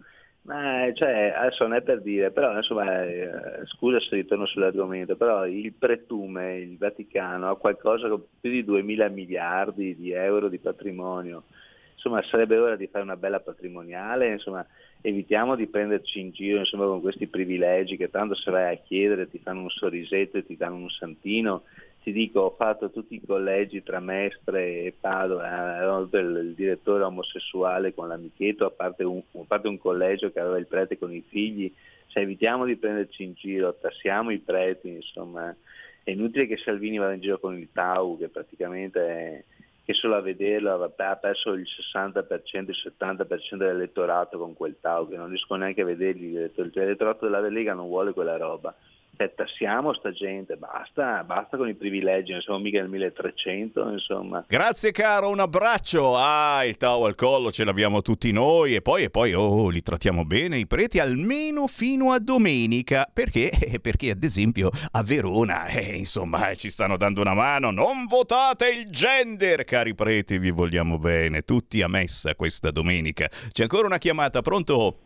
ma 0.47 0.89
cioè, 0.93 1.33
adesso 1.36 1.67
non 1.67 1.75
è 1.75 1.81
per 1.81 2.01
dire, 2.01 2.31
però 2.31 2.55
insomma, 2.55 3.03
eh, 3.03 3.29
scusa 3.65 3.99
se 3.99 4.15
ritorno 4.15 4.45
sull'argomento, 4.45 5.17
però 5.17 5.45
il 5.45 5.73
pretume, 5.73 6.55
il 6.60 6.77
Vaticano, 6.77 7.49
ha 7.49 7.57
qualcosa 7.57 8.07
con 8.07 8.23
più 8.39 8.49
di 8.49 8.63
2 8.63 8.81
miliardi 8.81 9.93
di 9.97 10.12
euro 10.12 10.47
di 10.47 10.57
patrimonio. 10.57 11.43
Insomma, 11.95 12.23
sarebbe 12.23 12.57
ora 12.57 12.77
di 12.77 12.88
fare 12.88 13.03
una 13.03 13.17
bella 13.17 13.41
patrimoniale, 13.41 14.31
insomma, 14.31 14.65
evitiamo 15.01 15.55
di 15.55 15.67
prenderci 15.67 16.21
in 16.21 16.31
giro 16.31 16.60
insomma, 16.60 16.86
con 16.86 17.01
questi 17.01 17.27
privilegi 17.27 17.97
che 17.97 18.10
tanto 18.10 18.33
se 18.33 18.49
vai 18.49 18.73
a 18.73 18.79
chiedere 18.79 19.29
ti 19.29 19.39
fanno 19.39 19.62
un 19.63 19.69
sorrisetto 19.69 20.38
e 20.38 20.45
ti 20.45 20.55
danno 20.55 20.75
un 20.75 20.89
santino 20.89 21.63
ti 22.01 22.12
dico, 22.12 22.39
ho 22.41 22.55
fatto 22.57 22.89
tutti 22.89 23.15
i 23.15 23.25
collegi 23.25 23.83
tra 23.83 23.99
Mestre 23.99 24.83
e 24.83 24.93
Padova, 24.97 25.77
ero 25.77 26.01
il, 26.01 26.10
il 26.45 26.53
direttore 26.53 27.03
omosessuale 27.03 27.93
con 27.93 28.07
l'amichetto, 28.07 28.65
a 28.65 28.69
parte, 28.69 29.03
un, 29.03 29.17
a 29.17 29.43
parte 29.45 29.67
un 29.67 29.77
collegio 29.77 30.31
che 30.31 30.39
aveva 30.39 30.57
il 30.57 30.67
prete 30.67 30.97
con 30.97 31.13
i 31.13 31.23
figli, 31.27 31.71
cioè 32.07 32.23
evitiamo 32.23 32.65
di 32.65 32.77
prenderci 32.77 33.23
in 33.23 33.33
giro, 33.33 33.75
tassiamo 33.75 34.31
i 34.31 34.39
preti, 34.39 34.89
insomma, 34.89 35.53
è 36.03 36.12
inutile 36.12 36.47
che 36.47 36.57
Salvini 36.57 36.97
vada 36.97 37.13
in 37.13 37.19
giro 37.19 37.39
con 37.39 37.57
il 37.57 37.69
Tau, 37.73 38.17
che 38.17 38.29
praticamente 38.29 38.99
è, 39.07 39.43
che 39.83 39.93
solo 39.93 40.15
a 40.15 40.21
vederlo 40.21 40.81
ha 40.83 41.15
perso 41.17 41.51
il 41.51 41.67
60%, 41.93 42.25
il 42.53 42.93
70% 42.99 43.55
dell'elettorato 43.55 44.38
con 44.38 44.53
quel 44.53 44.77
Tau, 44.79 45.10
che 45.10 45.17
non 45.17 45.27
riesco 45.27 45.55
neanche 45.55 45.81
a 45.81 45.86
vederli, 45.86 46.31
l'elettorato 46.31 47.25
della 47.25 47.41
Lega 47.41 47.73
non 47.73 47.88
vuole 47.88 48.13
quella 48.13 48.38
roba 48.38 48.73
tassiamo 49.36 49.93
sta 49.93 50.12
gente, 50.12 50.56
basta, 50.56 51.23
basta 51.23 51.58
con 51.58 51.67
i 51.67 51.73
privilegi, 51.73 52.32
non 52.32 52.41
siamo 52.41 52.60
mica 52.60 52.80
nel 52.80 52.89
1300, 52.89 53.89
insomma. 53.89 54.45
Grazie 54.47 54.91
caro, 54.91 55.30
un 55.30 55.39
abbraccio. 55.39 56.15
Ah, 56.15 56.63
il 56.65 56.77
tau 56.77 57.03
al 57.03 57.15
collo 57.15 57.51
ce 57.51 57.63
l'abbiamo 57.63 58.01
tutti 58.01 58.32
noi 58.32 58.75
e 58.75 58.82
poi, 58.82 59.03
e 59.03 59.10
poi 59.10 59.34
oh, 59.34 59.69
li 59.69 59.82
trattiamo 59.82 60.23
bene 60.25 60.58
i 60.58 60.67
preti 60.67 60.99
almeno 60.99 61.67
fino 61.67 62.12
a 62.12 62.19
domenica, 62.19 63.10
perché? 63.12 63.51
Perché 63.82 64.12
ad 64.12 64.23
esempio 64.23 64.69
a 64.91 65.03
Verona, 65.03 65.65
eh, 65.67 65.95
insomma, 65.95 66.53
ci 66.56 66.69
stanno 66.69 66.97
dando 66.97 67.21
una 67.21 67.34
mano. 67.34 67.71
Non 67.71 68.06
votate 68.06 68.69
il 68.69 68.89
gender, 68.89 69.63
cari 69.63 69.95
preti, 69.95 70.38
vi 70.38 70.51
vogliamo 70.51 70.97
bene, 70.97 71.41
tutti 71.41 71.82
a 71.82 71.88
messa 71.88 72.36
questa 72.36 72.71
domenica. 72.71 73.27
C'è 73.51 73.63
ancora 73.63 73.88
una 73.88 73.97
chiamata, 73.97 74.41
pronto? 74.41 74.99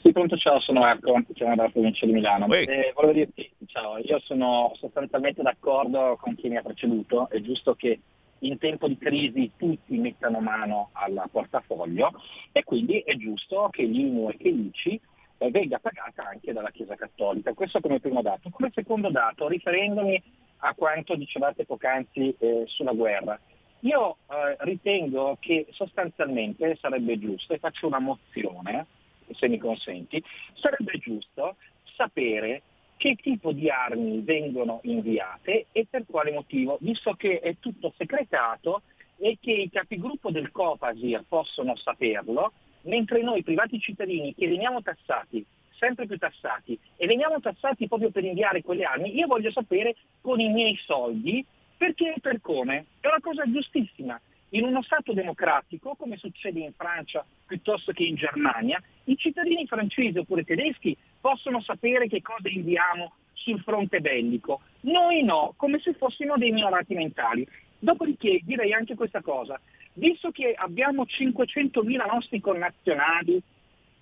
Sì, 0.00 0.12
pronto, 0.12 0.36
ciao, 0.36 0.60
sono 0.60 0.80
Marco, 0.80 1.20
chiamo 1.34 1.56
dalla 1.56 1.70
provincia 1.70 2.06
di 2.06 2.12
Milano. 2.12 2.46
Eh, 2.52 2.92
volevo 2.94 3.12
dirti, 3.12 3.50
ciao, 3.66 3.98
io 3.98 4.20
sono 4.20 4.72
sostanzialmente 4.76 5.42
d'accordo 5.42 6.16
con 6.20 6.36
chi 6.36 6.48
mi 6.48 6.56
ha 6.56 6.62
preceduto, 6.62 7.28
è 7.28 7.40
giusto 7.40 7.74
che 7.74 8.00
in 8.40 8.58
tempo 8.58 8.86
di 8.86 8.96
crisi 8.96 9.50
tutti 9.56 9.98
mettano 9.98 10.38
mano 10.38 10.90
al 10.92 11.20
portafoglio 11.32 12.12
e 12.52 12.62
quindi 12.62 13.00
è 13.00 13.16
giusto 13.16 13.68
che 13.72 13.82
l'IMU 13.82 14.28
e 14.30 14.36
che 14.36 14.50
l'ICI 14.50 15.00
eh, 15.38 15.50
venga 15.50 15.80
pagata 15.80 16.28
anche 16.28 16.52
dalla 16.52 16.70
Chiesa 16.70 16.94
Cattolica. 16.94 17.52
Questo 17.52 17.80
come 17.80 17.98
primo 17.98 18.22
dato. 18.22 18.50
Come 18.50 18.70
secondo 18.72 19.10
dato, 19.10 19.48
riferendomi 19.48 20.22
a 20.58 20.74
quanto 20.74 21.16
dicevate 21.16 21.64
poc'anzi 21.64 22.36
eh, 22.38 22.62
sulla 22.66 22.92
guerra, 22.92 23.38
io 23.80 24.18
eh, 24.30 24.56
ritengo 24.60 25.36
che 25.40 25.66
sostanzialmente 25.70 26.76
sarebbe 26.80 27.18
giusto, 27.18 27.52
e 27.52 27.58
faccio 27.58 27.88
una 27.88 28.00
mozione, 28.00 28.86
se 29.34 29.48
mi 29.48 29.58
consenti, 29.58 30.22
sarebbe 30.54 30.98
giusto 30.98 31.56
sapere 31.96 32.62
che 32.96 33.14
tipo 33.14 33.52
di 33.52 33.70
armi 33.70 34.20
vengono 34.22 34.80
inviate 34.82 35.66
e 35.72 35.86
per 35.88 36.04
quale 36.06 36.32
motivo, 36.32 36.78
visto 36.80 37.14
che 37.14 37.38
è 37.38 37.56
tutto 37.60 37.94
secretato 37.96 38.82
e 39.18 39.38
che 39.40 39.52
i 39.52 39.70
capigruppo 39.70 40.30
del 40.30 40.50
Copasir 40.50 41.24
possono 41.28 41.76
saperlo, 41.76 42.52
mentre 42.82 43.22
noi 43.22 43.42
privati 43.42 43.78
cittadini 43.80 44.34
che 44.34 44.48
veniamo 44.48 44.82
tassati, 44.82 45.44
sempre 45.78 46.06
più 46.06 46.18
tassati, 46.18 46.78
e 46.96 47.06
veniamo 47.06 47.40
tassati 47.40 47.86
proprio 47.86 48.10
per 48.10 48.24
inviare 48.24 48.62
quelle 48.62 48.84
armi, 48.84 49.16
io 49.16 49.26
voglio 49.26 49.50
sapere 49.50 49.94
con 50.20 50.40
i 50.40 50.48
miei 50.48 50.76
soldi 50.84 51.44
perché 51.76 52.14
e 52.14 52.20
per 52.20 52.40
come. 52.40 52.86
È 53.00 53.06
una 53.06 53.20
cosa 53.20 53.44
giustissima. 53.50 54.20
In 54.50 54.64
uno 54.64 54.82
Stato 54.82 55.12
democratico, 55.12 55.94
come 55.94 56.16
succede 56.16 56.60
in 56.60 56.72
Francia 56.74 57.24
piuttosto 57.46 57.92
che 57.92 58.04
in 58.04 58.14
Germania, 58.14 58.82
i 59.04 59.16
cittadini 59.16 59.66
francesi 59.66 60.18
oppure 60.18 60.44
tedeschi 60.44 60.96
possono 61.20 61.60
sapere 61.60 62.08
che 62.08 62.22
cosa 62.22 62.48
inviamo 62.48 63.12
sul 63.34 63.60
fronte 63.60 64.00
bellico. 64.00 64.60
Noi 64.80 65.22
no, 65.22 65.52
come 65.56 65.78
se 65.80 65.92
fossimo 65.94 66.36
dei 66.36 66.50
minorati 66.50 66.94
mentali. 66.94 67.46
Dopodiché 67.78 68.40
direi 68.42 68.72
anche 68.72 68.94
questa 68.94 69.20
cosa, 69.20 69.60
visto 69.94 70.30
che 70.30 70.54
abbiamo 70.56 71.04
500.000 71.04 72.06
nostri 72.10 72.40
connazionali 72.40 73.40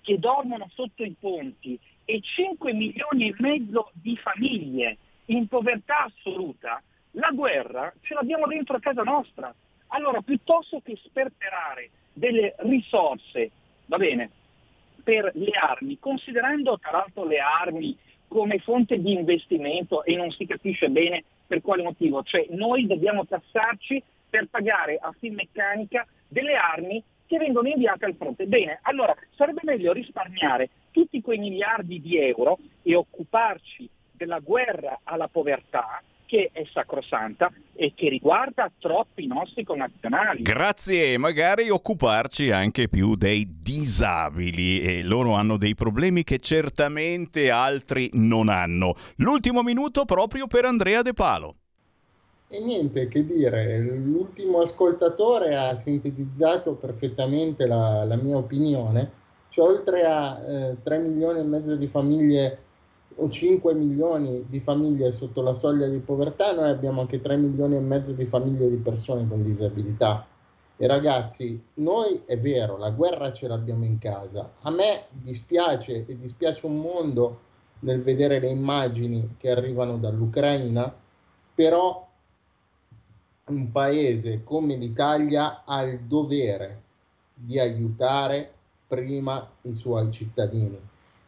che 0.01 0.17
dormono 0.17 0.69
sotto 0.73 1.03
i 1.03 1.15
ponti 1.19 1.77
e 2.05 2.21
5 2.21 2.73
milioni 2.73 3.29
e 3.29 3.35
mezzo 3.39 3.91
di 3.93 4.15
famiglie 4.17 4.97
in 5.25 5.47
povertà 5.47 6.05
assoluta, 6.05 6.81
la 7.11 7.31
guerra 7.33 7.93
ce 8.01 8.13
l'abbiamo 8.13 8.47
dentro 8.47 8.77
a 8.77 8.79
casa 8.79 9.03
nostra. 9.03 9.53
Allora, 9.87 10.21
piuttosto 10.21 10.81
che 10.83 10.97
sperperare 11.03 11.89
delle 12.13 12.55
risorse, 12.59 13.51
va 13.85 13.97
bene, 13.97 14.29
per 15.03 15.31
le 15.35 15.51
armi, 15.51 15.99
considerando 15.99 16.77
tra 16.79 16.91
l'altro 16.91 17.25
le 17.25 17.39
armi 17.39 17.97
come 18.27 18.59
fonte 18.59 18.99
di 18.99 19.13
investimento 19.13 20.03
e 20.03 20.15
non 20.15 20.31
si 20.31 20.45
capisce 20.45 20.89
bene 20.89 21.23
per 21.47 21.61
quale 21.61 21.83
motivo, 21.83 22.23
cioè 22.23 22.45
noi 22.49 22.85
dobbiamo 22.85 23.25
tassarci 23.25 24.03
per 24.29 24.47
pagare 24.49 24.97
a 25.01 25.13
Finmeccanica 25.17 26.05
delle 26.27 26.55
armi 26.55 27.01
che 27.25 27.37
vengono 27.37 27.69
inviate 27.69 28.05
al 28.05 28.15
fronte. 28.15 28.45
Bene, 28.45 28.79
allora 28.81 29.15
sarebbe 29.35 29.61
meglio 29.63 29.93
risparmiare 29.93 30.69
tutti 30.91 31.21
quei 31.21 31.37
miliardi 31.37 32.01
di 32.01 32.17
euro 32.17 32.57
e 32.81 32.95
occuparci 32.95 33.89
della 34.11 34.39
guerra 34.39 34.99
alla 35.03 35.27
povertà 35.27 36.01
che 36.27 36.51
è 36.51 36.63
sacrosanta 36.71 37.51
e 37.73 37.93
che 37.95 38.09
riguarda 38.09 38.69
troppi 38.77 39.25
nostri 39.25 39.63
connazionali. 39.63 40.43
Grazie, 40.43 41.13
e 41.13 41.17
magari 41.17 41.69
occuparci 41.69 42.51
anche 42.51 42.89
più 42.89 43.15
dei 43.15 43.47
disabili 43.61 44.81
e 44.81 45.03
loro 45.03 45.33
hanno 45.33 45.57
dei 45.57 45.73
problemi 45.73 46.23
che 46.23 46.37
certamente 46.37 47.49
altri 47.49 48.09
non 48.13 48.49
hanno. 48.49 48.95
L'ultimo 49.15 49.63
minuto 49.63 50.05
proprio 50.05 50.45
per 50.45 50.65
Andrea 50.65 51.01
De 51.01 51.13
Palo. 51.13 51.55
E 52.49 52.63
niente 52.63 53.07
che 53.07 53.25
dire, 53.25 53.79
l'ultimo 53.79 54.61
ascoltatore 54.61 55.55
ha 55.55 55.75
sintetizzato 55.75 56.75
perfettamente 56.75 57.65
la, 57.65 58.05
la 58.05 58.15
mia 58.15 58.37
opinione, 58.37 59.11
cioè 59.49 59.67
oltre 59.67 60.03
a 60.03 60.39
eh, 60.39 60.77
3 60.81 60.97
milioni 60.99 61.39
e 61.39 61.43
mezzo 61.43 61.75
di 61.75 61.87
famiglie 61.87 62.66
o 63.19 63.29
5 63.29 63.73
milioni 63.73 64.45
di 64.47 64.59
famiglie 64.59 65.11
sotto 65.11 65.41
la 65.41 65.53
soglia 65.53 65.87
di 65.87 65.99
povertà, 65.99 66.53
noi 66.53 66.69
abbiamo 66.69 67.01
anche 67.01 67.19
3 67.19 67.37
milioni 67.37 67.75
e 67.75 67.79
mezzo 67.79 68.11
di 68.11 68.25
famiglie 68.25 68.69
di 68.69 68.77
persone 68.77 69.27
con 69.27 69.43
disabilità. 69.43 70.25
E 70.77 70.85
ragazzi, 70.85 71.59
noi 71.75 72.21
è 72.25 72.37
vero, 72.39 72.77
la 72.77 72.91
guerra 72.91 73.31
ce 73.31 73.47
l'abbiamo 73.47 73.83
in 73.83 73.97
casa. 73.97 74.53
A 74.61 74.69
me 74.69 75.05
dispiace 75.09 76.05
e 76.05 76.17
dispiace 76.17 76.67
un 76.67 76.79
mondo 76.79 77.39
nel 77.79 78.01
vedere 78.01 78.39
le 78.39 78.49
immagini 78.49 79.35
che 79.39 79.49
arrivano 79.49 79.97
dall'Ucraina, 79.97 80.93
però 81.55 82.07
un 83.45 83.71
paese 83.71 84.43
come 84.43 84.75
l'Italia 84.75 85.63
ha 85.65 85.81
il 85.81 86.01
dovere 86.01 86.81
di 87.33 87.59
aiutare 87.59 88.51
prima 88.87 89.49
i 89.61 89.73
suoi 89.73 90.11
cittadini. 90.11 90.79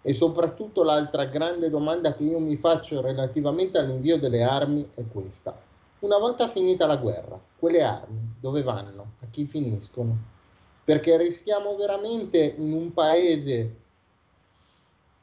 E 0.09 0.13
soprattutto 0.13 0.81
l'altra 0.81 1.25
grande 1.25 1.69
domanda 1.69 2.15
che 2.15 2.23
io 2.23 2.39
mi 2.39 2.55
faccio 2.55 2.99
relativamente 2.99 3.77
all'invio 3.77 4.17
delle 4.17 4.41
armi 4.41 4.89
è 4.95 5.03
questa. 5.05 5.55
Una 5.99 6.17
volta 6.17 6.47
finita 6.47 6.87
la 6.87 6.95
guerra, 6.95 7.39
quelle 7.59 7.83
armi 7.83 8.37
dove 8.39 8.63
vanno? 8.63 9.11
A 9.21 9.27
chi 9.29 9.45
finiscono? 9.45 10.17
Perché 10.83 11.15
rischiamo 11.15 11.75
veramente 11.75 12.55
in 12.57 12.73
un 12.73 12.91
paese, 12.91 13.75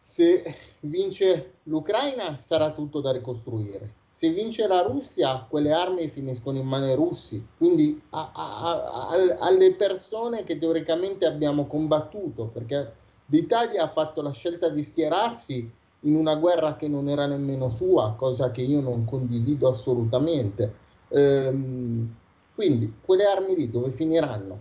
se 0.01 0.55
vince 0.83 1.55
l'Ucraina 1.65 2.37
sarà 2.37 2.71
tutto 2.71 3.01
da 3.01 3.11
ricostruire, 3.11 3.93
se 4.09 4.31
vince 4.31 4.69
la 4.69 4.83
Russia, 4.83 5.45
quelle 5.51 5.73
armi 5.73 6.07
finiscono 6.07 6.59
in 6.59 6.67
mano 6.69 6.85
ai 6.85 6.95
russi. 6.95 7.45
Quindi 7.59 8.01
a, 8.11 8.31
a, 8.33 8.85
a, 8.85 9.37
alle 9.41 9.75
persone 9.75 10.45
che 10.45 10.59
teoricamente 10.59 11.27
abbiamo 11.27 11.67
combattuto, 11.67 12.45
perché 12.45 13.05
l'Italia 13.27 13.85
ha 13.85 13.89
fatto 13.89 14.23
la 14.23 14.33
scelta 14.33 14.69
di 14.69 14.83
schierarsi 14.83 15.71
in 16.01 16.15
una 16.15 16.37
guerra 16.37 16.77
che 16.77 16.89
non 16.89 17.09
era 17.09 17.27
nemmeno 17.27 17.69
sua, 17.69 18.15
cosa 18.17 18.51
che 18.51 18.63
io 18.63 18.81
non 18.81 19.05
condivido 19.05 19.69
assolutamente. 19.69 20.75
Ehm, 21.09 22.15
quindi 22.55 22.93
quelle 23.01 23.25
armi 23.25 23.55
lì 23.55 23.71
dove 23.71 23.91
finiranno? 23.91 24.61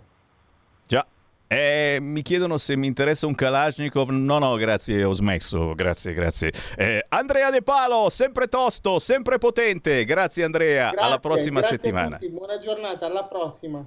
Eh, 1.48 1.98
mi 2.00 2.22
chiedono 2.22 2.58
se 2.58 2.76
mi 2.76 2.88
interessa 2.88 3.26
un 3.26 3.34
Kalashnikov. 3.34 4.10
No, 4.10 4.38
no, 4.38 4.56
grazie, 4.56 5.04
ho 5.04 5.12
smesso. 5.12 5.74
Grazie, 5.74 6.12
grazie. 6.12 6.52
Eh, 6.76 7.04
Andrea 7.08 7.50
De 7.50 7.62
Palo, 7.62 8.08
sempre 8.10 8.48
tosto, 8.48 8.98
sempre 8.98 9.38
potente. 9.38 10.04
Grazie, 10.04 10.42
Andrea. 10.42 10.90
Grazie, 10.90 11.06
alla 11.06 11.18
prossima 11.18 11.60
grazie 11.60 11.78
settimana. 11.78 12.18
Buona 12.30 12.58
giornata, 12.58 13.06
alla 13.06 13.24
prossima. 13.24 13.86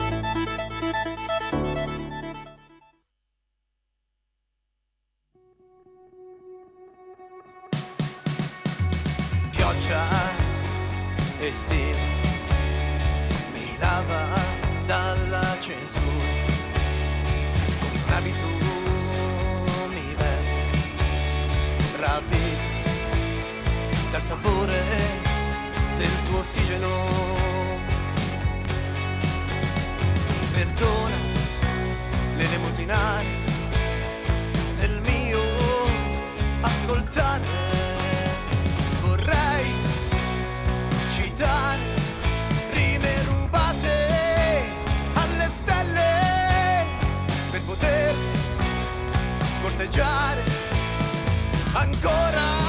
e 11.43 11.55
Steve 11.55 11.97
mi 13.51 13.75
lava 13.79 14.27
dalla 14.85 15.57
censura. 15.59 16.29
Con 17.79 17.89
un 17.89 18.13
abito 18.13 18.47
mi 19.89 20.13
veste 20.15 20.63
rapito 21.97 22.67
dal 24.11 24.21
sapore 24.21 24.83
del 25.95 26.23
tuo 26.25 26.39
ossigeno. 26.39 26.89
Perdona 30.53 31.17
l'elemosinare 32.35 33.40
bruciare 50.01 50.43
ancora. 51.73 52.60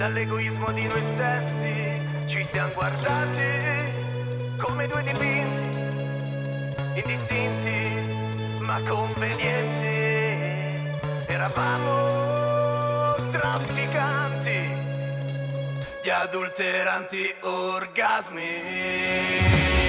dall'egoismo 0.00 0.72
di 0.72 0.86
noi 0.86 1.02
stessi 1.12 2.00
ci 2.24 2.42
siamo 2.50 2.72
guardati 2.72 3.42
come 4.56 4.86
due 4.86 5.02
dipinti, 5.02 5.78
indistinti 6.94 8.00
ma 8.60 8.80
convenienti. 8.88 9.88
Eravamo 11.26 13.12
trafficanti 13.30 14.72
di 16.00 16.08
adulteranti 16.08 17.34
orgasmi. 17.40 19.79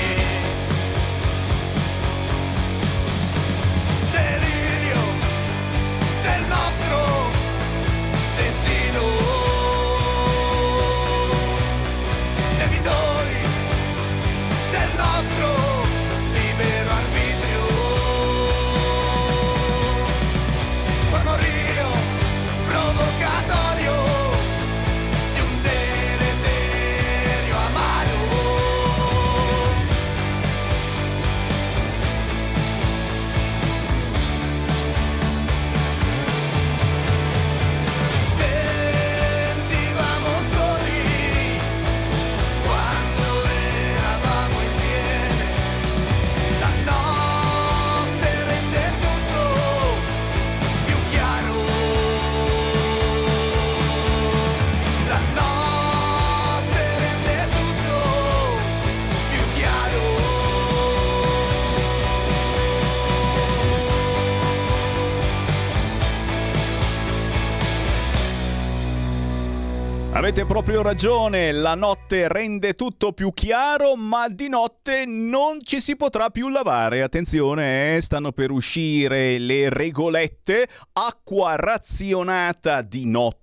Avete 70.31 70.47
proprio 70.47 70.81
ragione, 70.81 71.51
la 71.51 71.75
notte 71.75 72.29
rende 72.29 72.73
tutto 72.73 73.11
più 73.11 73.33
chiaro, 73.33 73.97
ma 73.97 74.29
di 74.29 74.47
notte 74.47 75.03
non 75.05 75.57
ci 75.61 75.81
si 75.81 75.97
potrà 75.97 76.29
più 76.29 76.47
lavare. 76.47 77.01
Attenzione, 77.01 77.97
eh, 77.97 78.01
stanno 78.01 78.31
per 78.31 78.49
uscire 78.49 79.37
le 79.37 79.67
regolette, 79.67 80.69
acqua 80.93 81.57
razionata 81.57 82.81
di 82.81 83.05
notte, 83.07 83.40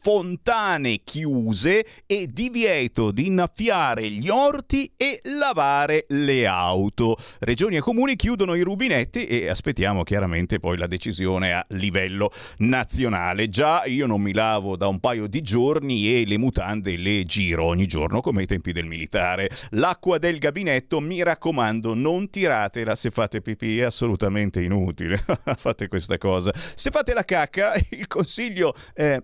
fontane 0.00 1.02
chiuse 1.04 1.84
e 2.06 2.28
divieto 2.32 3.10
di 3.10 3.26
innaffiare 3.26 4.08
gli 4.08 4.30
orti 4.30 4.90
e 4.96 5.20
lavare 5.38 6.06
le 6.08 6.46
auto. 6.46 7.18
Regioni 7.40 7.76
e 7.76 7.80
comuni 7.80 8.16
chiudono 8.16 8.54
i 8.54 8.62
rubinetti 8.62 9.26
e 9.26 9.48
aspettiamo 9.48 10.02
chiaramente 10.02 10.58
poi 10.58 10.78
la 10.78 10.86
decisione 10.86 11.52
a 11.52 11.62
livello 11.70 12.32
nazionale. 12.58 13.50
Già 13.50 13.84
io 13.84 14.06
non 14.06 14.22
mi 14.22 14.32
lavo 14.32 14.76
da 14.76 14.88
un 14.88 14.98
paio 14.98 15.26
di 15.26 15.42
giorni 15.42 16.08
e 16.08 16.24
le 16.24 16.38
mutande 16.38 16.96
le 16.96 17.24
giro 17.24 17.64
ogni 17.64 17.86
giorno 17.86 18.22
come 18.22 18.40
ai 18.40 18.46
tempi 18.46 18.72
del 18.72 18.86
militare. 18.86 19.50
L'acqua 19.72 20.16
del 20.16 20.38
gabinetto, 20.38 21.00
mi 21.00 21.22
raccomando, 21.22 21.92
non 21.92 22.30
tiratela 22.30 22.94
se 22.94 23.10
fate 23.10 23.42
pipì, 23.42 23.80
è 23.80 23.82
assolutamente 23.82 24.62
inutile. 24.62 25.22
fate 25.56 25.88
questa 25.88 26.16
cosa. 26.16 26.50
Se 26.74 26.90
fate 26.90 27.12
la 27.12 27.24
cacca, 27.24 27.74
il 27.90 28.06
consiglio 28.06 28.74
è 28.94 29.20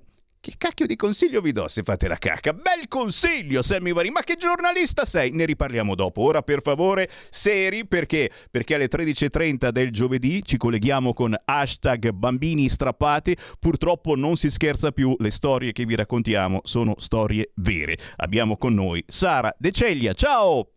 che 0.46 0.54
cacchio 0.58 0.86
di 0.86 0.94
consiglio 0.94 1.40
vi 1.40 1.50
do 1.50 1.66
se 1.66 1.82
fate 1.82 2.06
la 2.06 2.18
cacca? 2.18 2.52
Bel 2.52 2.86
consiglio, 2.86 3.62
Sammy 3.62 3.92
Varin, 3.92 4.12
ma 4.12 4.20
che 4.20 4.36
giornalista 4.36 5.04
sei? 5.04 5.32
Ne 5.32 5.44
riparliamo 5.44 5.96
dopo. 5.96 6.22
Ora, 6.22 6.42
per 6.42 6.62
favore, 6.62 7.10
seri, 7.30 7.84
perché? 7.84 8.30
Perché 8.48 8.76
alle 8.76 8.86
13.30 8.86 9.70
del 9.70 9.90
giovedì 9.90 10.44
ci 10.44 10.56
colleghiamo 10.56 11.12
con 11.14 11.34
hashtag 11.44 12.10
bambini 12.10 12.68
strappati. 12.68 13.36
Purtroppo 13.58 14.14
non 14.14 14.36
si 14.36 14.48
scherza 14.52 14.92
più, 14.92 15.16
le 15.18 15.32
storie 15.32 15.72
che 15.72 15.84
vi 15.84 15.96
raccontiamo 15.96 16.60
sono 16.62 16.94
storie 16.98 17.50
vere. 17.56 17.98
Abbiamo 18.18 18.56
con 18.56 18.72
noi 18.72 19.02
Sara 19.08 19.52
De 19.58 19.72
Ceglia, 19.72 20.14
ciao! 20.14 20.70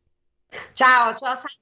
Ciao, 0.73 1.13
ciao 1.13 1.35
Santi. 1.35 1.58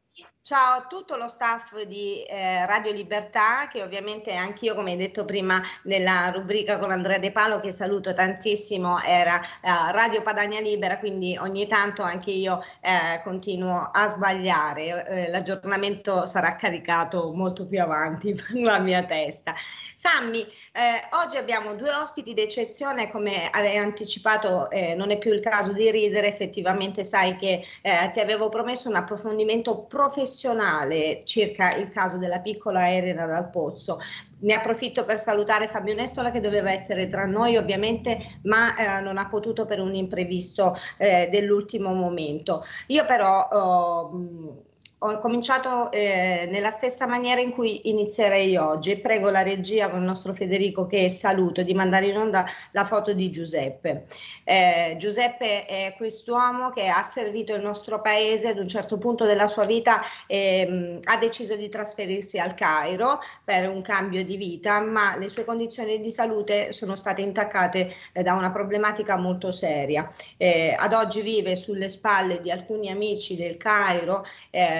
Ciao 0.47 0.77
a 0.77 0.85
tutto 0.87 1.17
lo 1.17 1.27
staff 1.27 1.83
di 1.83 2.23
eh, 2.23 2.65
Radio 2.65 2.93
Libertà, 2.93 3.67
che 3.69 3.83
ovviamente 3.83 4.33
anch'io, 4.33 4.75
come 4.75 4.91
hai 4.91 4.97
detto 4.97 5.25
prima 5.25 5.61
nella 5.83 6.29
rubrica 6.29 6.79
con 6.79 6.89
Andrea 6.89 7.17
De 7.17 7.33
Palo, 7.33 7.59
che 7.59 7.73
saluto 7.73 8.13
tantissimo, 8.13 9.01
era 9.01 9.41
eh, 9.41 9.91
Radio 9.91 10.21
Padania 10.21 10.61
Libera, 10.61 10.99
quindi 10.99 11.35
ogni 11.37 11.67
tanto 11.67 12.01
anche 12.01 12.31
io 12.31 12.63
eh, 12.79 13.21
continuo 13.25 13.89
a 13.91 14.07
sbagliare. 14.07 15.05
Eh, 15.05 15.29
l'aggiornamento 15.31 16.25
sarà 16.25 16.55
caricato 16.55 17.33
molto 17.33 17.67
più 17.67 17.81
avanti 17.81 18.31
per 18.31 18.61
la 18.61 18.79
mia 18.79 19.03
testa. 19.03 19.53
Sammy, 19.93 20.47
eh, 20.77 21.15
oggi 21.23 21.37
abbiamo 21.37 21.73
due 21.73 21.91
ospiti 21.91 22.35
d'eccezione, 22.35 23.09
come 23.09 23.49
avevi 23.49 23.77
anticipato, 23.77 24.69
eh, 24.69 24.93
non 24.93 25.09
è 25.09 25.17
più 25.17 25.33
il 25.33 25.39
caso 25.39 25.73
di 25.73 25.89
ridere, 25.89 26.27
effettivamente 26.27 27.03
sai 27.03 27.35
che 27.35 27.63
ti 28.11 28.19
avevo 28.19 28.49
promesso 28.49 28.87
un 28.87 28.95
approfondimento 28.95 29.85
professionale 29.85 31.21
circa 31.23 31.73
il 31.75 31.89
caso 31.89 32.17
della 32.17 32.39
piccola 32.39 32.93
Elena 32.93 33.25
dal 33.25 33.49
Pozzo. 33.49 33.99
Ne 34.39 34.53
approfitto 34.53 35.03
per 35.03 35.19
salutare 35.19 35.67
Fabio 35.67 35.95
Nestola 35.95 36.29
che 36.29 36.41
doveva 36.41 36.71
essere 36.71 37.07
tra 37.07 37.25
noi 37.25 37.57
ovviamente, 37.57 38.19
ma 38.43 38.75
eh, 38.75 39.01
non 39.01 39.17
ha 39.17 39.27
potuto 39.27 39.65
per 39.65 39.79
un 39.79 39.95
imprevisto 39.95 40.75
eh, 40.97 41.27
dell'ultimo 41.31 41.91
momento. 41.93 42.63
Io 42.87 43.03
però 43.05 43.47
oh, 43.49 44.66
ho 44.99 45.19
cominciato 45.19 45.91
eh, 45.91 46.47
nella 46.49 46.71
stessa 46.71 47.05
maniera 47.05 47.39
in 47.39 47.51
cui 47.51 47.87
inizierei 47.89 48.57
oggi. 48.57 48.97
Prego 48.97 49.29
la 49.29 49.43
regia 49.43 49.89
con 49.89 49.99
il 49.99 50.05
nostro 50.05 50.33
Federico 50.33 50.87
che 50.87 51.07
saluto 51.07 51.61
di 51.61 51.75
mandare 51.75 52.07
in 52.07 52.17
onda 52.17 52.45
la 52.71 52.83
foto 52.83 53.13
di 53.13 53.29
Giuseppe. 53.29 54.05
Eh, 54.43 54.95
Giuseppe 54.97 55.65
è 55.65 55.93
quest'uomo 55.95 56.71
che 56.71 56.87
ha 56.87 57.03
servito 57.03 57.53
il 57.53 57.61
nostro 57.61 58.01
paese 58.01 58.49
ad 58.49 58.57
un 58.57 58.67
certo 58.67 58.97
punto 58.97 59.25
della 59.25 59.47
sua 59.47 59.65
vita 59.65 60.01
ehm, 60.25 60.99
ha 61.03 61.17
deciso 61.17 61.55
di 61.55 61.69
trasferirsi 61.69 62.39
al 62.39 62.55
Cairo 62.55 63.19
per 63.43 63.69
un 63.69 63.83
cambio 63.83 64.25
di 64.25 64.35
vita, 64.35 64.79
ma 64.79 65.15
le 65.15 65.29
sue 65.29 65.45
condizioni 65.45 65.99
di 66.01 66.11
salute 66.11 66.71
sono 66.71 66.95
state 66.95 67.21
intaccate 67.21 67.93
eh, 68.13 68.23
da 68.23 68.33
una 68.33 68.49
problematica 68.49 69.15
molto 69.15 69.51
seria. 69.51 70.07
Eh, 70.37 70.73
ad 70.75 70.93
oggi 70.93 71.21
vive 71.21 71.55
sulle 71.55 71.87
spalle 71.87 72.41
di 72.41 72.49
alcuni 72.49 72.89
amici 72.89 73.35
del 73.35 73.57
Cairo 73.57 74.25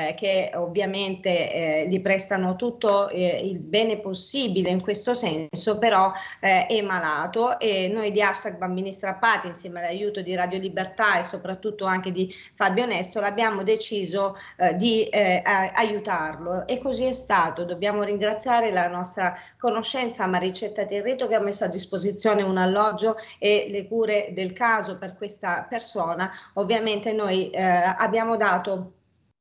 eh, 0.08 0.16
che 0.16 0.52
ovviamente 0.56 1.52
eh, 1.52 1.88
gli 1.88 2.02
prestano 2.02 2.56
tutto 2.56 3.10
eh, 3.10 3.40
il 3.44 3.60
bene 3.60 3.98
possibile 3.98 4.70
in 4.70 4.82
questo 4.82 5.14
senso, 5.14 5.78
però 5.78 6.12
eh, 6.40 6.66
è 6.66 6.82
malato 6.82 7.60
e 7.60 7.88
noi 7.88 8.12
di 8.12 8.22
hashtag 8.22 8.58
Bambini 8.58 8.92
Strappati 8.92 9.48
insieme 9.48 9.80
all'aiuto 9.80 10.22
di 10.22 10.36
Radio 10.36 10.60
Libertà 10.60 11.20
e 11.20 11.24
soprattutto 11.24 11.86
anche 11.86 12.12
di 12.12 12.34
Fabio 12.54 12.86
Nestola 12.86 13.28
abbiamo 13.28 13.64
deciso 13.64 14.36
eh, 14.58 14.76
di 14.76 15.10
aiutarlo 15.10 16.68
e 16.68 16.80
così 16.80 17.06
è 17.06 17.14
stato. 17.14 17.64
Dobbiamo 17.64 18.04
ringraziare 18.04 18.72
la 18.72 18.88
nostra 18.88 19.36
conoscenza 19.58 20.28
Maricetta 20.28 20.86
Terreto 20.86 21.28
che 21.28 21.36
ha 21.36 21.40
messo 21.40 21.64
a 21.64 21.68
disposizione 21.68 22.42
un 22.42 22.58
alloggio 22.58 23.16
e 23.40 23.68
le 23.70 23.88
cure 23.88 24.32
del 24.34 24.54
caso 24.54 24.98
per 24.98 25.16
questa 25.16 25.66
persona. 25.70 26.32
Ovviamente 26.54 27.14
noi 27.14 27.50
abbiamo 27.54 28.36
dato 28.36 28.97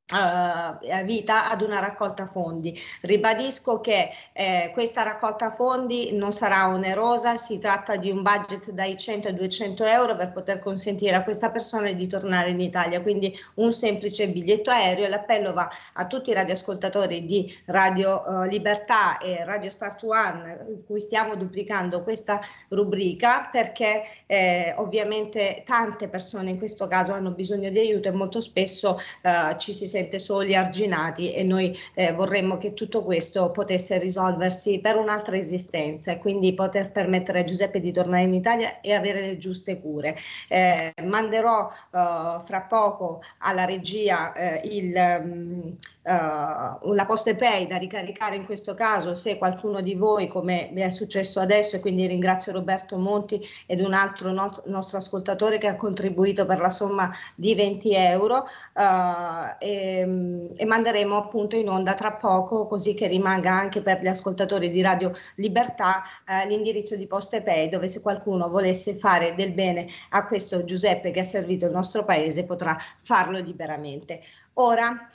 Uh, 0.09 1.03
vita 1.03 1.49
ad 1.49 1.61
una 1.61 1.79
raccolta 1.79 2.25
fondi. 2.25 2.73
Ribadisco 3.01 3.81
che 3.81 4.09
eh, 4.31 4.69
questa 4.71 5.03
raccolta 5.03 5.51
fondi 5.51 6.15
non 6.15 6.31
sarà 6.31 6.69
onerosa, 6.69 7.35
si 7.35 7.57
tratta 7.57 7.97
di 7.97 8.09
un 8.09 8.21
budget 8.21 8.71
dai 8.71 8.95
100 8.95 9.27
ai 9.27 9.35
200 9.35 9.83
euro 9.83 10.15
per 10.15 10.31
poter 10.31 10.59
consentire 10.59 11.17
a 11.17 11.23
questa 11.23 11.51
persona 11.51 11.91
di 11.91 12.07
tornare 12.07 12.51
in 12.51 12.61
Italia, 12.61 13.01
quindi 13.01 13.37
un 13.55 13.73
semplice 13.73 14.29
biglietto 14.29 14.69
aereo. 14.69 15.09
L'appello 15.09 15.51
va 15.51 15.69
a 15.91 16.07
tutti 16.07 16.29
i 16.29 16.33
radioascoltatori 16.33 17.25
di 17.25 17.53
Radio 17.65 18.21
uh, 18.25 18.43
Libertà 18.43 19.17
e 19.17 19.43
Radio 19.43 19.69
Start 19.69 20.03
One, 20.03 20.83
cui 20.85 21.01
stiamo 21.01 21.35
duplicando 21.35 22.01
questa 22.03 22.39
rubrica 22.69 23.49
perché 23.51 24.03
eh, 24.25 24.73
ovviamente 24.77 25.63
tante 25.65 26.07
persone 26.07 26.51
in 26.51 26.57
questo 26.57 26.87
caso 26.87 27.11
hanno 27.11 27.31
bisogno 27.31 27.69
di 27.69 27.79
aiuto 27.79 28.07
e 28.07 28.11
molto 28.11 28.39
spesso 28.39 28.97
uh, 29.23 29.57
ci 29.57 29.73
si 29.73 29.85
sente 29.85 29.95
soli, 30.17 30.55
arginati 30.55 31.33
e 31.33 31.43
noi 31.43 31.77
eh, 31.93 32.13
vorremmo 32.13 32.57
che 32.57 32.73
tutto 32.73 33.03
questo 33.03 33.51
potesse 33.51 33.97
risolversi 33.97 34.79
per 34.79 34.95
un'altra 34.97 35.37
esistenza 35.37 36.11
e 36.11 36.17
quindi 36.17 36.53
poter 36.53 36.91
permettere 36.91 37.39
a 37.39 37.43
Giuseppe 37.43 37.79
di 37.79 37.91
tornare 37.91 38.23
in 38.23 38.33
Italia 38.33 38.81
e 38.81 38.93
avere 38.93 39.21
le 39.21 39.37
giuste 39.37 39.79
cure. 39.79 40.15
Eh, 40.47 40.93
manderò 41.03 41.65
uh, 41.65 42.39
fra 42.39 42.65
poco 42.67 43.21
alla 43.39 43.65
regia 43.65 44.33
eh, 44.33 44.67
il, 44.67 44.93
um, 44.95 45.77
uh, 46.07 46.93
la 46.93 47.05
poste 47.05 47.35
pay 47.35 47.67
da 47.67 47.77
ricaricare 47.77 48.35
in 48.35 48.45
questo 48.45 48.73
caso 48.73 49.15
se 49.15 49.37
qualcuno 49.37 49.81
di 49.81 49.93
voi 49.95 50.27
come 50.27 50.69
mi 50.71 50.81
è 50.81 50.89
successo 50.89 51.39
adesso 51.39 51.75
e 51.75 51.79
quindi 51.79 52.07
ringrazio 52.07 52.53
Roberto 52.53 52.97
Monti 52.97 53.45
ed 53.65 53.81
un 53.81 53.93
altro 53.93 54.31
no 54.31 54.49
nostro 54.65 54.97
ascoltatore 54.97 55.57
che 55.57 55.67
ha 55.67 55.75
contribuito 55.75 56.45
per 56.45 56.59
la 56.59 56.69
somma 56.69 57.11
di 57.35 57.53
20 57.53 57.93
euro 57.93 58.45
uh, 58.73 59.55
e, 59.59 60.51
e, 60.55 60.65
manderemo 60.65 61.17
appunto 61.17 61.55
in 61.57 61.69
onda 61.69 61.93
tra 61.93 62.13
poco 62.13 62.67
così 62.67 62.93
che 62.93 63.07
rimanga 63.07 63.51
anche 63.51 63.81
per 63.81 64.01
gli 64.01 64.07
ascoltatori 64.07 64.69
di 64.69 64.81
Radio 64.81 65.11
Libertà 65.35 66.03
uh, 66.25 66.47
l'indirizzo 66.47 66.95
di 66.95 67.07
Poste 67.07 67.41
Pay 67.41 67.67
dove 67.67 67.89
se 67.89 68.01
qualcuno 68.01 68.47
volesse 68.47 68.95
fare 68.95 69.35
del 69.35 69.51
bene 69.51 69.87
a 70.09 70.25
questo 70.25 70.63
Giuseppe 70.63 71.11
che 71.11 71.19
ha 71.19 71.25
servito 71.25 71.65
il 71.65 71.71
nostro 71.71 72.05
paese 72.05 72.45
potrà 72.45 72.77
farlo 72.97 73.39
liberamente. 73.39 74.21
Ora 74.53 75.09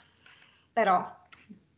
però 0.73 1.21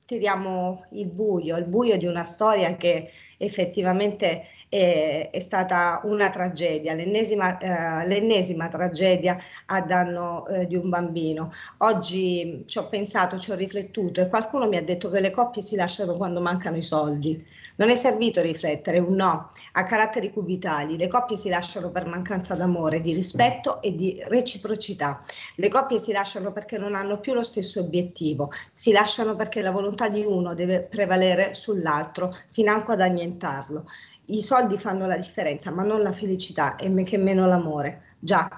tiriamo 0.06 0.86
il 0.92 1.08
buio, 1.08 1.58
il 1.58 1.66
buio 1.66 1.98
di 1.98 2.06
una 2.06 2.24
storia 2.24 2.76
che 2.78 3.12
effettivamente 3.38 4.48
è, 4.76 5.30
è 5.32 5.40
stata 5.40 6.02
una 6.04 6.30
tragedia, 6.30 6.94
l'ennesima, 6.94 7.58
eh, 7.58 8.06
l'ennesima, 8.08 8.68
tragedia 8.68 9.38
a 9.68 9.82
danno 9.82 10.46
eh, 10.48 10.68
di 10.68 10.76
un 10.76 10.90
bambino. 10.90 11.54
Oggi 11.78 12.64
ci 12.66 12.78
ho 12.78 12.88
pensato, 12.90 13.40
ci 13.40 13.52
ho 13.52 13.56
riflettuto 13.56 14.20
e 14.20 14.28
qualcuno 14.28 14.68
mi 14.68 14.76
ha 14.76 14.84
detto 14.84 15.10
che 15.10 15.22
le 15.22 15.32
coppie 15.32 15.62
si 15.62 15.78
lasciano 15.78 16.16
quando 16.16 16.42
mancano 16.42 16.76
i 16.76 16.82
soldi. 16.82 17.42
Non 17.78 17.90
è 17.90 17.96
servito 17.96 18.42
riflettere, 18.42 19.00
un 19.00 19.16
no, 19.16 19.50
a 19.74 19.84
caratteri 19.84 20.32
cubitali. 20.32 20.98
Le 20.98 21.08
coppie 21.08 21.38
si 21.38 21.48
lasciano 21.48 21.90
per 21.90 22.06
mancanza 22.06 22.54
d'amore, 22.56 23.00
di 23.00 23.14
rispetto 23.14 23.82
e 23.82 23.96
di 23.96 24.22
reciprocità. 24.28 25.22
Le 25.56 25.70
coppie 25.70 26.00
si 26.00 26.12
lasciano 26.12 26.52
perché 26.52 26.78
non 26.78 26.96
hanno 26.96 27.20
più 27.20 27.34
lo 27.34 27.44
stesso 27.44 27.80
obiettivo, 27.80 28.52
si 28.74 28.92
lasciano 28.92 29.36
perché 29.36 29.62
la 29.62 29.72
volontà 29.72 30.10
di 30.10 30.24
uno 30.24 30.54
deve 30.54 30.82
prevalere 30.82 31.56
sull'altro, 31.56 32.36
financo 32.52 32.92
ad 32.92 33.00
annientarlo 33.02 33.86
i 34.28 34.42
soldi 34.42 34.78
fanno 34.78 35.08
la 35.08 35.18
differenza, 35.18 35.72
ma 35.72 35.84
non 35.84 36.02
la 36.02 36.12
felicità 36.12 36.76
e 36.76 36.92
che 37.04 37.18
meno 37.18 37.46
l'amore. 37.46 38.16
Già, 38.20 38.50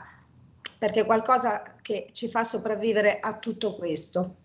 perché 0.77 1.01
è 1.01 1.05
qualcosa 1.05 1.61
che 1.81 2.09
ci 2.11 2.29
fa 2.29 2.43
sopravvivere 2.43 3.19
a 3.19 3.37
tutto 3.37 3.75
questo. 3.75 4.35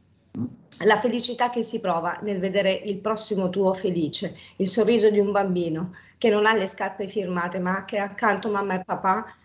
La 0.85 0.99
felicità 0.99 1.51
che 1.51 1.63
si 1.63 1.81
prova 1.81 2.19
nel 2.23 2.39
vedere 2.39 2.73
il 2.73 2.99
prossimo 2.99 3.51
tuo 3.51 3.75
felice, 3.75 4.35
il 4.57 4.67
sorriso 4.67 5.11
di 5.11 5.19
un 5.19 5.31
bambino 5.31 5.93
che 6.17 6.31
non 6.31 6.47
ha 6.47 6.55
le 6.55 6.67
scarpe 6.67 7.07
firmate, 7.07 7.59
ma 7.59 7.85
che 7.85 7.99
accanto 7.99 8.49
mamma 8.49 8.75
e 8.75 8.85
papà, 8.85 9.37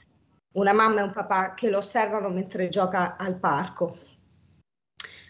una 0.53 0.73
mamma 0.73 1.01
e 1.01 1.03
un 1.03 1.11
papà 1.11 1.53
che 1.53 1.69
lo 1.69 1.79
osservano 1.79 2.29
mentre 2.29 2.69
gioca 2.69 3.17
al 3.17 3.35
parco, 3.35 3.97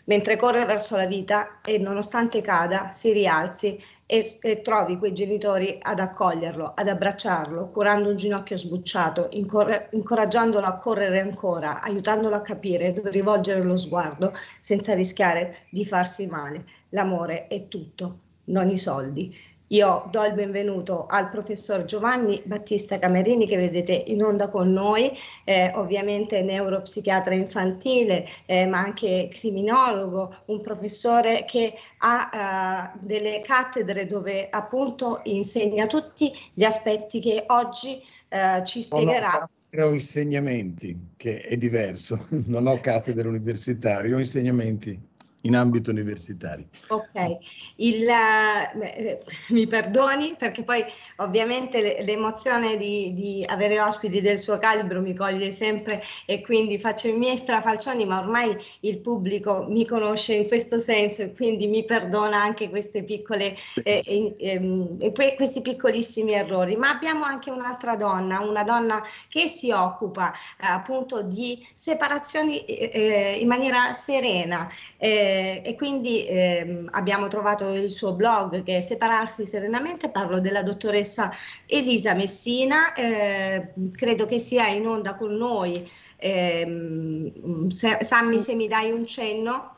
mentre 0.06 0.38
corre 0.38 0.66
verso 0.66 0.95
la 0.95 1.08
vita 1.08 1.62
e 1.62 1.80
nonostante 1.80 2.41
cada 2.41 2.91
si 2.91 3.12
rialzi 3.12 3.82
e, 4.08 4.38
e, 4.41 4.62
trovi 4.62 4.97
quei 4.97 5.14
genitori 5.14 5.78
ad 5.82 5.99
accoglierlo, 5.99 6.72
ad 6.74 6.88
abbracciarlo, 6.88 7.70
curando 7.70 8.10
un 8.10 8.16
ginocchio 8.16 8.55
sbucciato, 8.58 9.28
incor- 9.32 9.89
incoraggiandolo 9.91 10.66
a 10.66 10.78
correre 10.78 11.20
ancora, 11.20 11.82
aiutandolo 11.82 12.36
a 12.36 12.41
capire 12.41 12.93
dove 12.93 13.12
rivolgere 13.12 13.62
lo 13.62 13.76
sguardo 13.76 14.34
senza 14.60 14.93
rischiare 14.95 15.68
di 15.70 15.86
farsi 15.86 16.26
male. 16.26 16.66
L'amore 16.89 17.47
è 17.47 17.68
tutto, 17.68 18.20
non 18.45 18.70
i 18.70 18.78
soldi. 18.78 19.36
Io 19.72 20.07
do 20.11 20.24
il 20.24 20.34
benvenuto 20.34 21.07
al 21.07 21.30
professor 21.30 21.84
Giovanni 21.84 22.41
Battista 22.45 22.99
Camerini 22.99 23.47
che 23.47 23.57
vedete 23.57 23.91
in 24.07 24.24
onda 24.24 24.47
con 24.47 24.72
noi, 24.72 25.11
eh, 25.43 25.74
ovviamente 25.76 26.41
neuropsichiatra 26.41 27.36
infantile, 27.36 28.26
eh, 28.45 28.65
ma 28.65 28.80
anche 28.80 29.28
criminologo, 29.30 30.34
un 30.45 30.61
professore 30.61 31.43
che 31.45 31.74
ha 31.97 32.93
eh, 32.95 33.05
delle 33.05 33.41
cattedre 33.41 34.07
dove 34.07 34.47
appunto 34.49 35.20
insegna 35.26 35.86
tutti 35.86 36.32
gli 36.53 36.63
aspetti 36.63 37.20
che 37.20 37.43
oggi 37.47 38.01
eh, 38.30 38.63
ci 38.63 38.82
spiegherà. 38.82 39.49
Ho 39.80 39.91
insegnamenti, 39.91 40.97
che 41.18 41.41
è 41.41 41.57
diverso, 41.57 42.28
non 42.47 42.68
ho 42.68 42.80
cattedre 42.80 43.28
universitarie, 43.28 44.13
ho 44.13 44.20
insegnamenti 44.20 45.15
in 45.48 45.56
ambito 45.56 45.91
universitario. 45.91 46.68
Ok, 46.88 47.38
Il, 47.78 48.08
eh, 48.08 49.24
mi 49.50 49.66
perdoni 49.66 50.36
perché 50.38 50.64
poi 50.64 50.84
ovviamente 51.18 52.04
l'emozione 52.04 52.78
di, 52.78 53.14
di, 53.14 53.45
avere 53.48 53.80
ospiti 53.80 54.22
del 54.22 54.38
suo 54.38 54.58
calibro 54.58 55.02
mi 55.02 55.16
coglie 55.16 55.52
sempre 55.52 56.04
e 56.26 56.41
quindi 56.41 56.78
faccio 56.78 57.08
i 57.08 57.14
miei 57.14 57.38
strafalcioni, 57.38 58.06
ma 58.06 58.20
ormai 58.20 58.56
il 58.82 59.00
pubblico 59.00 59.66
mi 59.70 59.86
conosce 59.86 60.34
in 60.34 60.48
questo 60.48 60.80
senso 60.80 61.22
e 61.24 61.34
quindi 61.34 61.68
mi 61.68 61.86
perdona 61.86 62.41
anche 62.41 62.70
queste 62.70 63.04
piccole, 63.04 63.56
eh, 63.84 64.36
eh, 64.38 65.34
questi 65.36 65.62
piccolissimi 65.62 66.34
errori. 66.34 66.76
Ma 66.76 66.89
abbiamo 66.89 67.24
anche 67.24 67.50
un'altra 67.50 67.95
donna, 67.95 68.41
una 68.41 68.64
donna 68.64 69.02
che 69.30 69.48
si 69.48 69.72
occupa 69.72 70.32
eh, 70.34 70.66
appunto 70.66 71.22
di 71.22 71.66
separazioni 71.74 72.66
eh, 72.66 72.91
eh, 72.93 73.38
in 73.39 73.48
maniera 73.48 73.93
serena. 73.93 74.70
Eh, 74.98 75.36
eh, 75.38 75.61
e 75.63 75.75
quindi 75.75 76.25
eh, 76.25 76.85
abbiamo 76.91 77.27
trovato 77.27 77.73
il 77.73 77.91
suo 77.91 78.13
blog 78.13 78.63
che 78.63 78.77
è 78.77 78.81
Separarsi 78.81 79.45
Serenamente, 79.45 80.09
parlo 80.09 80.39
della 80.39 80.63
dottoressa 80.63 81.31
Elisa 81.67 82.15
Messina, 82.15 82.93
eh, 82.93 83.71
credo 83.95 84.25
che 84.25 84.39
sia 84.39 84.67
in 84.67 84.88
onda 84.88 85.15
con 85.15 85.33
noi. 85.35 85.88
Ehm, 86.17 87.67
se, 87.67 87.99
Sammy, 88.01 88.39
se 88.39 88.55
mi 88.55 88.67
dai 88.67 88.91
un 88.91 89.05
cenno. 89.05 89.75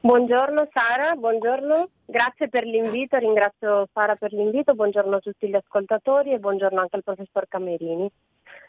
Buongiorno 0.00 0.68
Sara, 0.72 1.16
buongiorno, 1.16 1.88
grazie 2.04 2.48
per 2.48 2.64
l'invito, 2.64 3.16
ringrazio 3.16 3.88
Sara 3.92 4.14
per 4.14 4.32
l'invito, 4.32 4.74
buongiorno 4.74 5.16
a 5.16 5.20
tutti 5.20 5.48
gli 5.48 5.56
ascoltatori 5.56 6.32
e 6.32 6.38
buongiorno 6.38 6.80
anche 6.80 6.94
al 6.94 7.02
professor 7.02 7.46
Camerini. 7.48 8.08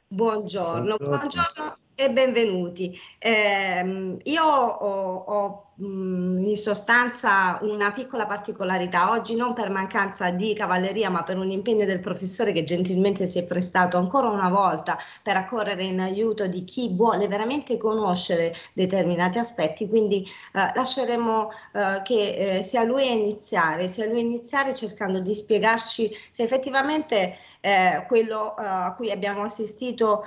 Buongiorno, 0.07 0.95
buongiorno, 0.97 1.17
buongiorno 1.17 1.77
e 1.99 2.11
benvenuti. 2.11 2.95
Eh, 3.17 4.19
io 4.21 4.43
ho, 4.43 5.15
ho 5.25 5.67
in 5.79 6.55
sostanza 6.55 7.59
una 7.61 7.91
piccola 7.91 8.25
particolarità. 8.25 9.11
Oggi 9.11 9.35
non 9.35 9.53
per 9.53 9.69
mancanza 9.69 10.31
di 10.31 10.53
cavalleria, 10.53 11.09
ma 11.09 11.23
per 11.23 11.37
un 11.37 11.51
impegno 11.51 11.85
del 11.85 11.99
professore 11.99 12.51
che 12.51 12.63
gentilmente 12.63 13.27
si 13.27 13.39
è 13.39 13.45
prestato 13.45 13.97
ancora 13.97 14.29
una 14.29 14.49
volta 14.49 14.97
per 15.21 15.37
accorrere 15.37 15.83
in 15.83 15.99
aiuto 15.99 16.47
di 16.47 16.63
chi 16.63 16.93
vuole 16.93 17.27
veramente 17.27 17.77
conoscere 17.77 18.53
determinati 18.73 19.37
aspetti. 19.37 19.87
Quindi 19.87 20.23
eh, 20.53 20.71
lasceremo 20.73 21.49
eh, 21.73 22.01
che 22.03 22.57
eh, 22.57 22.63
sia 22.63 22.83
lui 22.83 23.07
a 23.07 23.11
iniziare, 23.11 23.87
sia 23.87 24.05
lui 24.07 24.17
a 24.19 24.21
iniziare 24.21 24.73
cercando 24.73 25.19
di 25.19 25.35
spiegarci 25.35 26.11
se 26.29 26.43
effettivamente 26.43 27.37
eh, 27.59 28.05
quello 28.07 28.53
uh, 28.55 28.61
a 28.61 28.93
cui 28.95 29.11
abbiamo 29.11 29.43
assistito 29.43 30.23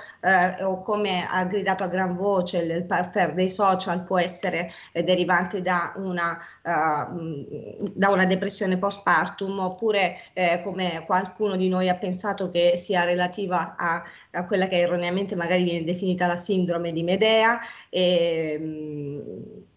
o 0.61 0.79
come 0.81 1.25
ha 1.27 1.45
gridato 1.61 1.83
a 1.83 1.87
gran 1.87 2.15
voce 2.15 2.57
il, 2.57 2.83
parterre 2.85 3.33
dei 3.33 3.49
social 3.49 4.03
può 4.03 4.19
essere 4.19 4.71
eh, 4.91 5.03
derivante 5.03 5.61
da 5.61 5.93
una, 5.95 6.37
uh, 6.63 7.91
da 7.93 8.09
una 8.09 8.25
depressione 8.25 8.77
postpartum 8.77 9.59
oppure 9.59 10.17
eh, 10.33 10.59
come 10.63 11.03
qualcuno 11.05 11.55
di 11.55 11.69
noi 11.69 11.87
ha 11.87 11.95
pensato 11.95 12.49
che 12.49 12.75
sia 12.77 13.03
relativa 13.03 13.75
a, 13.77 14.03
a, 14.31 14.45
quella 14.45 14.67
che 14.67 14.79
erroneamente 14.79 15.35
magari 15.35 15.63
viene 15.63 15.83
definita 15.83 16.27
la 16.27 16.37
sindrome 16.37 16.91
di 16.91 17.03
Medea. 17.03 17.59
E, 17.89 18.57
mh, 18.59 19.69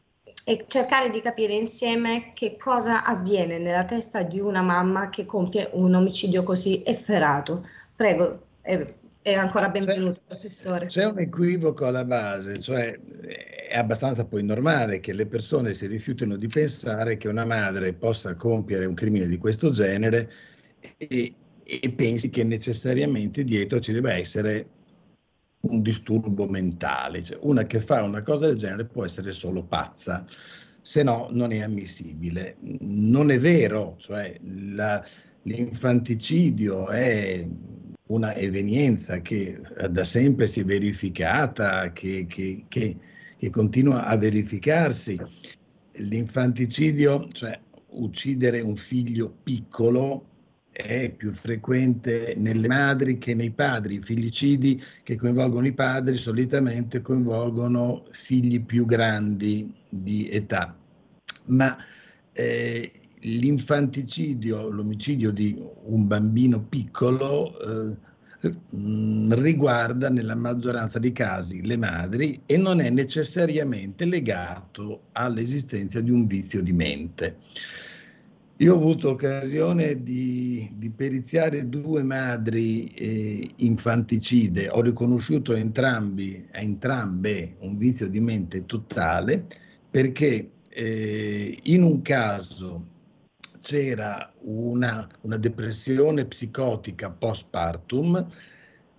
e 0.47 0.67
cercare 0.69 1.09
di 1.09 1.23
capire 1.23 1.55
insieme 1.55 2.33
che 2.35 2.59
cosa 2.59 3.03
avviene 3.03 3.57
nella 3.57 3.87
testa 3.87 4.23
di 4.23 4.41
una 4.41 4.61
mamma 4.61 5.09
che 5.09 5.25
compie 5.25 5.71
un 5.73 5.95
omicidio 5.95 6.43
così 6.43 6.83
efferato. 6.85 7.67
Prego, 7.97 8.41
e, 8.61 8.95
e 9.27 9.33
ancora 9.37 9.71
benvenuto 9.71 10.21
professore. 10.27 10.89
C'è 10.89 11.07
un 11.07 11.19
equivoco 11.19 11.87
alla 11.87 12.05
base, 12.05 12.59
cioè 12.61 13.01
è 13.71 13.79
abbastanza 13.79 14.27
poi 14.27 14.45
normale 14.45 15.01
che 15.01 15.15
le 15.15 15.25
persone 15.25 15.73
si 15.73 15.87
rifiutino 15.87 16.37
di 16.37 16.47
pensare 16.47 17.17
che 17.17 17.29
una 17.29 17.47
madre 17.47 17.95
possa 17.95 18.35
compiere 18.37 18.85
un 18.85 18.93
crimine 18.93 19.27
di 19.27 19.39
questo 19.39 19.71
genere 19.71 20.31
e, 20.99 21.35
e 21.63 21.91
pensi 21.97 22.29
che 22.29 22.45
necessariamente 22.45 23.45
dietro 23.45 23.81
ci 23.81 23.93
debba 23.93 24.13
essere 24.13 24.69
un 25.61 25.81
disturbo 25.81 26.47
mentale. 26.47 27.23
Cioè, 27.23 27.39
una 27.41 27.65
che 27.65 27.81
fa 27.81 28.03
una 28.03 28.23
cosa 28.23 28.45
del 28.45 28.59
genere 28.59 28.85
può 28.85 29.07
essere 29.07 29.33
solo 29.33 29.63
pazza, 29.63 30.23
se 30.83 31.03
no 31.03 31.29
non 31.31 31.51
è 31.51 31.63
ammissibile. 31.63 32.57
Non 32.61 33.31
è 33.31 33.39
vero, 33.39 33.97
cioè 33.99 34.39
la, 34.43 35.03
l'infanticidio 35.45 36.89
è 36.89 37.47
una 38.07 38.35
evenienza 38.35 39.21
che 39.21 39.61
da 39.89 40.05
sempre 40.05 40.47
si 40.47 40.61
è 40.61 40.65
verificata, 40.65 41.93
che, 41.93 42.27
che, 42.29 42.65
che, 42.69 42.97
che 43.37 43.51
continua 43.51 44.05
a 44.05 44.17
verificarsi 44.17 45.19
l'infanticidio, 45.93 47.29
cioè 47.33 47.59
uccidere 47.91 48.61
un 48.61 48.77
figlio 48.77 49.35
piccolo, 49.43 50.27
è 50.71 51.09
più 51.17 51.31
frequente 51.31 52.35
nelle 52.37 52.67
madri 52.67 53.17
che 53.19 53.33
nei 53.35 53.53
padri. 53.53 53.95
I 53.95 54.01
figlioccidi 54.01 54.83
che 55.05 55.15
coinvolgono 55.15 55.67
i 55.67 55.73
padri 55.73 56.17
solitamente 56.17 57.01
coinvolgono 57.01 58.07
figli 58.11 58.61
più 58.61 58.85
grandi 58.85 59.73
di 59.89 60.29
età. 60.29 60.77
Ma 61.47 61.77
eh, 62.33 62.91
l'infanticidio, 63.25 64.69
l'omicidio 64.69 65.31
di 65.31 65.57
un 65.85 66.07
bambino 66.07 66.63
piccolo, 66.63 67.59
eh, 67.61 68.49
mm, 68.77 69.33
riguarda 69.33 70.11
nella 70.11 70.35
maggioranza 70.35 70.99
dei 70.99 71.13
casi 71.13 71.65
le 71.65 71.77
madri 71.77 72.43
e 72.45 72.57
non 72.57 72.81
è 72.81 72.91
necessariamente 72.91 74.05
legato 74.05 75.05
all'esistenza 75.13 76.01
di 76.01 76.11
un 76.11 76.27
vizio 76.27 76.63
di 76.63 76.73
mente. 76.73 77.37
Io 78.59 78.75
ho 78.75 78.77
avuto 78.77 79.11
occasione 79.11 80.03
di, 80.03 80.71
di 80.77 80.91
periziare 80.91 81.69
due 81.69 82.05
madri 82.05 82.87
eh, 82.95 83.51
infanticide, 83.57 84.69
ho 84.69 84.81
riconosciuto 84.81 85.55
entrambi, 85.55 86.47
a 86.53 86.61
entrambe 86.61 87.57
un 87.61 87.77
vizio 87.77 88.09
di 88.09 88.21
mente 88.21 88.65
totale 88.65 89.45
perché 89.91 90.51
eh, 90.69 91.59
in 91.65 91.83
un 91.83 92.01
caso 92.03 92.93
c'era 93.65 94.31
una, 94.43 95.09
una 95.23 95.39
depressione 95.39 96.27
psicotica 96.27 97.09
postpartum 97.09 98.27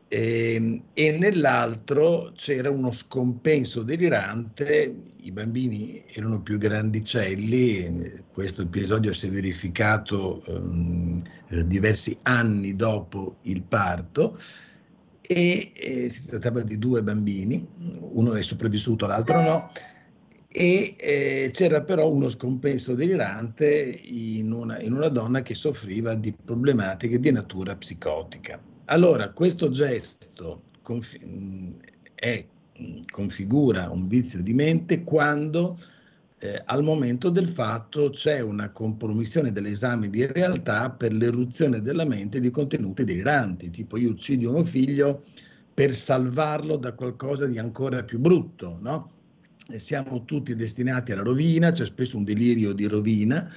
e, 0.07 0.81
e 0.91 1.17
nell'altro 1.19 2.31
c'era 2.35 2.71
uno 2.71 2.91
scompenso 2.91 3.83
delirante, 3.83 4.95
i 5.17 5.31
bambini 5.31 6.03
erano 6.07 6.41
più 6.41 6.57
grandicelli, 6.57 8.23
questo 8.33 8.63
episodio 8.63 9.13
si 9.13 9.27
è 9.27 9.29
verificato 9.29 10.43
um, 10.47 11.19
diversi 11.47 12.17
anni 12.23 12.75
dopo 12.75 13.37
il 13.43 13.61
parto 13.61 14.35
e, 15.21 15.73
e, 15.75 16.09
si 16.09 16.25
trattava 16.25 16.63
di 16.63 16.79
due 16.79 17.03
bambini, 17.03 17.67
uno 17.99 18.33
è 18.33 18.41
sopravvissuto, 18.41 19.05
l'altro 19.05 19.41
no, 19.41 19.69
e 20.57 20.95
eh, 20.97 21.51
c'era 21.51 21.81
però 21.81 22.09
uno 22.09 22.29
scompenso 22.29 22.93
delirante 22.95 23.99
in 24.05 24.53
una, 24.53 24.79
in 24.79 24.93
una 24.93 25.09
donna 25.09 25.41
che 25.41 25.53
soffriva 25.53 26.13
di 26.13 26.33
problematiche 26.33 27.19
di 27.19 27.29
natura 27.29 27.75
psicotica. 27.75 28.57
Allora, 28.85 29.31
questo 29.31 29.69
gesto 29.69 30.61
confi- 30.81 31.19
mm, 31.25 31.73
è, 32.13 32.45
mm, 32.81 33.01
configura 33.11 33.89
un 33.89 34.07
vizio 34.07 34.41
di 34.41 34.53
mente 34.53 35.03
quando 35.03 35.77
eh, 36.39 36.61
al 36.63 36.83
momento 36.83 37.29
del 37.29 37.49
fatto 37.49 38.11
c'è 38.11 38.39
una 38.39 38.69
compromissione 38.69 39.51
dell'esame 39.51 40.09
di 40.09 40.25
realtà 40.25 40.89
per 40.89 41.11
l'eruzione 41.11 41.81
della 41.81 42.05
mente 42.05 42.39
di 42.39 42.49
contenuti 42.49 43.03
deliranti, 43.03 43.69
tipo 43.71 43.97
io 43.97 44.11
uccido 44.11 44.51
mio 44.51 44.63
figlio 44.63 45.21
per 45.73 45.93
salvarlo 45.93 46.77
da 46.77 46.93
qualcosa 46.93 47.45
di 47.45 47.59
ancora 47.59 48.03
più 48.03 48.19
brutto, 48.19 48.77
no? 48.79 49.11
Siamo 49.67 50.25
tutti 50.25 50.55
destinati 50.55 51.11
alla 51.11 51.23
rovina, 51.23 51.71
c'è 51.71 51.85
spesso 51.85 52.17
un 52.17 52.23
delirio 52.23 52.71
di 52.73 52.85
rovina, 52.85 53.51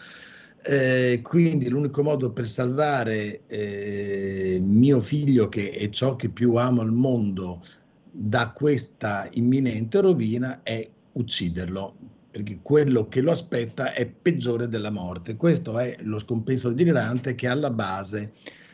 eh, 0.62 1.20
quindi 1.22 1.68
l'unico 1.68 2.02
modo 2.02 2.30
per 2.30 2.48
salvare 2.48 3.42
eh, 3.46 4.58
mio 4.60 5.00
figlio, 5.00 5.48
che 5.48 5.70
è 5.70 5.88
ciò 5.90 6.16
che 6.16 6.30
più 6.30 6.54
amo 6.54 6.80
al 6.80 6.92
mondo, 6.92 7.62
da 8.10 8.50
questa 8.50 9.28
imminente 9.32 10.00
rovina 10.00 10.62
è 10.62 10.88
ucciderlo, 11.12 11.94
perché 12.30 12.58
quello 12.62 13.06
che 13.08 13.20
lo 13.20 13.30
aspetta 13.30 13.92
è 13.92 14.06
peggiore 14.06 14.68
della 14.68 14.90
morte. 14.90 15.36
Questo 15.36 15.78
è 15.78 15.96
lo 16.00 16.18
scompenso 16.18 16.70
delirante 16.70 17.34
che 17.34 17.46
è 17.46 17.50
alla 17.50 17.70
base 17.70 18.32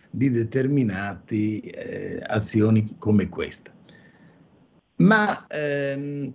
di 0.09 0.31
determinate 0.31 1.61
eh, 1.61 2.23
azioni 2.25 2.95
come 2.99 3.29
questa. 3.29 3.73
Ma 4.97 5.47
ehm, 5.49 6.33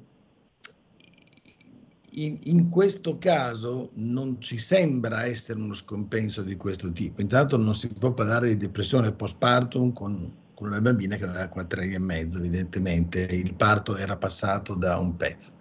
in, 2.12 2.39
in, 2.43 2.70
questo 2.70 3.18
caso 3.18 3.91
non 3.95 4.41
ci 4.41 4.57
sembra 4.57 5.26
essere 5.26 5.60
uno 5.60 5.74
scompenso 5.74 6.41
di 6.41 6.55
questo 6.55 6.91
tipo. 6.91 7.22
Intanto 7.22 7.57
non 7.57 7.76
si 7.76 7.88
può 7.88 8.12
parlare 8.14 8.49
di 8.49 8.57
depressione 8.57 9.12
postpartum 9.12 9.93
con, 9.93 10.34
con 10.53 10.68
una 10.68 10.82
bambina 10.82 11.16
che 11.16 11.26
aveva 11.26 11.47
4 11.47 11.82
anni 11.82 11.93
e 11.93 11.99
mezzo, 11.99 12.38
evidentemente 12.38 13.22
il 13.22 13.53
parto 13.53 13.95
era 13.95 14.18
passato 14.18 14.74
da 14.74 14.97
un 14.97 15.16
pezzo. 15.16 15.51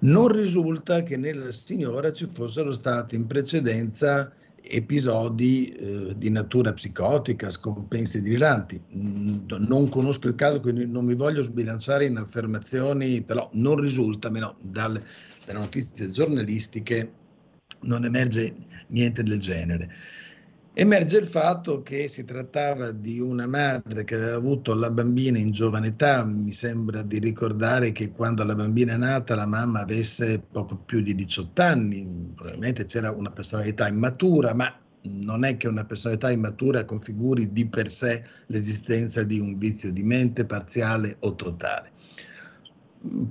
Non 0.00 0.28
risulta 0.28 1.02
che 1.02 1.16
nella 1.16 1.52
signora 1.52 2.12
ci 2.12 2.26
fossero 2.26 2.72
stati 2.72 3.16
in 3.16 3.26
precedenza 3.26 4.32
episodi 4.62 5.68
eh, 5.68 6.14
di 6.16 6.30
natura 6.30 6.72
psicotica, 6.72 7.50
scompensi 7.50 8.22
deliranti. 8.22 8.80
Non 8.90 9.88
conosco 9.88 10.28
il 10.28 10.34
caso, 10.34 10.60
quindi 10.60 10.86
non 10.86 11.04
mi 11.04 11.14
voglio 11.14 11.42
sbilanciare 11.42 12.06
in 12.06 12.16
affermazioni, 12.16 13.22
però 13.22 13.48
non 13.52 13.80
risulta, 13.80 14.28
almeno 14.28 14.56
dalle, 14.60 15.02
dalle 15.44 15.58
notizie 15.58 16.10
giornalistiche, 16.10 17.12
non 17.82 18.04
emerge 18.04 18.54
niente 18.88 19.22
del 19.22 19.40
genere. 19.40 19.90
Emerge 20.80 21.18
il 21.18 21.26
fatto 21.26 21.82
che 21.82 22.08
si 22.08 22.24
trattava 22.24 22.90
di 22.90 23.20
una 23.20 23.46
madre 23.46 24.02
che 24.02 24.14
aveva 24.14 24.36
avuto 24.36 24.72
la 24.72 24.88
bambina 24.88 25.36
in 25.36 25.50
giovane 25.50 25.88
età, 25.88 26.24
mi 26.24 26.52
sembra 26.52 27.02
di 27.02 27.18
ricordare 27.18 27.92
che 27.92 28.10
quando 28.10 28.44
la 28.44 28.54
bambina 28.54 28.94
è 28.94 28.96
nata 28.96 29.34
la 29.34 29.44
mamma 29.44 29.80
avesse 29.80 30.38
poco 30.38 30.76
più 30.76 31.02
di 31.02 31.14
18 31.14 31.60
anni, 31.60 32.32
probabilmente 32.34 32.86
c'era 32.86 33.10
una 33.10 33.30
personalità 33.30 33.88
immatura, 33.88 34.54
ma 34.54 34.74
non 35.02 35.44
è 35.44 35.58
che 35.58 35.68
una 35.68 35.84
personalità 35.84 36.30
immatura 36.30 36.86
configuri 36.86 37.52
di 37.52 37.66
per 37.66 37.90
sé 37.90 38.24
l'esistenza 38.46 39.22
di 39.22 39.38
un 39.38 39.58
vizio 39.58 39.92
di 39.92 40.02
mente 40.02 40.46
parziale 40.46 41.16
o 41.18 41.34
totale. 41.34 41.90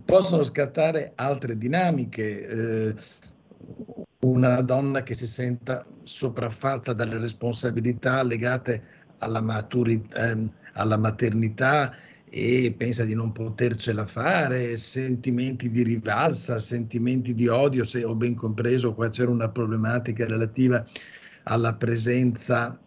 Possono 0.05 0.43
scattare 0.43 1.13
altre 1.15 1.57
dinamiche. 1.57 2.47
Eh, 2.47 2.95
una 4.21 4.61
donna 4.61 5.01
che 5.03 5.13
si 5.13 5.25
senta 5.25 5.85
sopraffatta 6.03 6.93
dalle 6.93 7.17
responsabilità 7.17 8.21
legate 8.23 8.83
alla, 9.19 9.41
maturi- 9.41 10.07
ehm, 10.13 10.51
alla 10.73 10.97
maternità 10.97 11.95
e 12.29 12.73
pensa 12.77 13.05
di 13.05 13.15
non 13.15 13.31
potercela 13.31 14.05
fare, 14.05 14.75
sentimenti 14.77 15.69
di 15.69 15.83
rivalsa, 15.83 16.59
sentimenti 16.59 17.33
di 17.33 17.47
odio, 17.47 17.83
se 17.83 18.03
ho 18.03 18.13
ben 18.13 18.35
compreso 18.35 18.93
qua 18.93 19.09
c'era 19.09 19.31
una 19.31 19.49
problematica 19.49 20.25
relativa 20.25 20.85
alla 21.43 21.73
presenza 21.73 22.77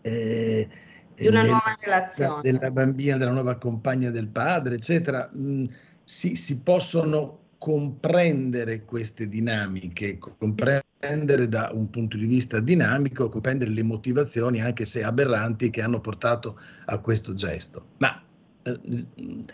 eh, 0.00 0.68
di 1.14 1.26
una 1.26 1.42
nuova 1.42 1.76
relazione 1.78 2.40
della 2.42 2.70
bambina, 2.70 3.18
della 3.18 3.32
nuova 3.32 3.56
compagna 3.56 4.10
del 4.10 4.28
padre, 4.28 4.76
eccetera. 4.76 5.30
Mm, 5.36 5.66
si, 6.04 6.34
si 6.36 6.62
possono 6.62 7.40
comprendere 7.60 8.86
queste 8.86 9.28
dinamiche, 9.28 10.16
comprendere 10.16 11.46
da 11.46 11.70
un 11.74 11.90
punto 11.90 12.16
di 12.16 12.24
vista 12.24 12.58
dinamico, 12.58 13.28
comprendere 13.28 13.70
le 13.70 13.82
motivazioni, 13.82 14.62
anche 14.62 14.86
se 14.86 15.02
aberranti, 15.02 15.68
che 15.68 15.82
hanno 15.82 16.00
portato 16.00 16.58
a 16.86 16.96
questo 17.00 17.34
gesto. 17.34 17.88
Ma 17.98 18.18
eh, 18.62 18.80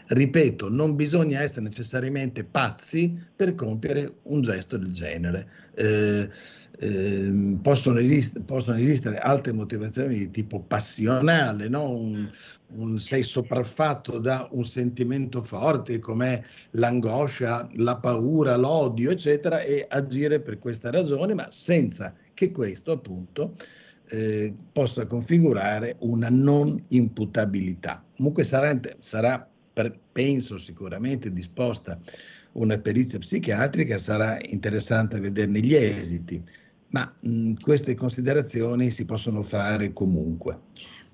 ripeto, 0.07 0.69
non 0.69 0.95
bisogna 0.95 1.41
essere 1.41 1.67
necessariamente 1.67 2.45
pazzi 2.45 3.21
per 3.35 3.57
compiere 3.57 4.19
un 4.23 4.41
gesto 4.41 4.77
del 4.77 4.93
genere. 4.93 5.51
Eh, 5.75 6.29
eh, 6.79 7.57
possono, 7.63 7.99
esist- 7.99 8.43
possono, 8.43 8.79
esistere 8.79 9.19
altre 9.19 9.53
motivazioni 9.53 10.17
di 10.17 10.31
tipo 10.31 10.61
passionale, 10.61 11.69
no? 11.69 11.91
un, 11.91 12.31
un, 12.75 12.99
sei 12.99 13.23
sopraffatto 13.23 14.19
da 14.19 14.47
un 14.51 14.65
sentimento 14.65 15.43
forte 15.43 15.99
come 15.99 16.45
l'angoscia, 16.73 17.69
la 17.77 17.97
paura, 17.97 18.57
l'odio, 18.57 19.11
eccetera, 19.11 19.63
e 19.63 19.87
agire 19.89 20.41
per 20.41 20.59
questa 20.59 20.91
ragione, 20.91 21.35
ma 21.35 21.47
senza 21.51 22.15
che 22.35 22.51
questo 22.51 22.93
appunto 22.93 23.55
eh, 24.09 24.55
possa 24.73 25.07
configurare 25.07 25.97
una 26.01 26.29
non 26.29 26.83
imputabilità. 26.89 28.05
Comunque 28.17 28.43
sarà, 28.43 28.79
sarà 29.01 29.49
per, 29.73 29.99
penso 30.13 30.59
sicuramente 30.59 31.33
disposta 31.33 31.99
una 32.53 32.79
perizia 32.79 33.19
psichiatrica, 33.19 33.99
sarà 33.99 34.39
interessante 34.41 35.21
vederne 35.21 35.61
gli 35.61 35.75
esiti 35.75 36.43
ma 36.97 37.15
mh, 37.21 37.53
queste 37.61 37.95
considerazioni 37.95 38.91
si 38.91 39.05
possono 39.05 39.43
fare 39.43 39.93
comunque. 39.93 40.59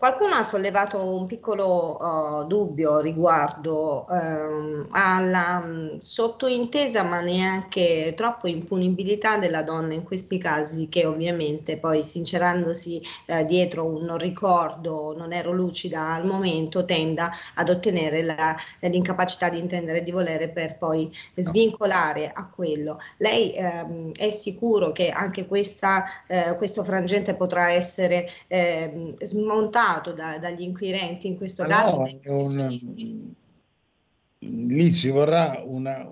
Qualcuno 0.03 0.35
ha 0.35 0.43
sollevato 0.43 0.99
un 1.15 1.27
piccolo 1.27 1.97
uh, 1.97 2.45
dubbio 2.45 2.99
riguardo 2.99 4.05
uh, 4.09 4.85
alla 4.91 5.63
um, 5.65 5.97
sottointesa 5.99 7.05
ma 7.05 7.21
neanche 7.21 8.13
troppo 8.17 8.49
impunibilità 8.49 9.37
della 9.37 9.63
donna 9.63 9.95
in 9.95 10.03
questi 10.03 10.39
casi 10.39 10.89
che 10.89 11.07
ovviamente 11.07 11.77
poi 11.77 12.03
sincerandosi 12.03 13.01
uh, 13.27 13.45
dietro 13.45 13.87
un 13.87 14.03
non 14.03 14.19
ricordo, 14.19 15.15
non 15.17 15.33
ero 15.33 15.53
lucida 15.53 16.09
al 16.09 16.27
momento, 16.27 16.85
tenda 16.85 17.31
ad 17.55 17.69
ottenere 17.69 18.23
la, 18.23 18.57
l'incapacità 18.81 19.51
di 19.51 19.61
intendere 19.61 19.99
e 19.99 20.03
di 20.03 20.11
volere 20.11 20.49
per 20.49 20.79
poi 20.79 21.17
svincolare 21.35 22.29
a 22.35 22.49
quello. 22.49 22.99
Lei 23.19 23.53
ehm, 23.53 24.15
è 24.15 24.31
sicuro 24.31 24.91
che 24.91 25.11
anche 25.11 25.47
questa, 25.47 26.05
eh, 26.27 26.57
questo 26.57 26.83
frangente 26.83 27.35
potrà 27.35 27.71
essere 27.71 28.29
ehm, 28.49 29.15
smontato 29.93 30.13
da, 30.13 30.39
dagli 30.39 30.63
inquirenti 30.63 31.27
in 31.27 31.37
questo 31.37 31.65
caso? 31.65 31.97
No, 31.97 32.41
un, 32.41 33.35
lì 34.39 34.93
ci 34.93 35.09
vorrà 35.09 35.63
una, 35.65 36.09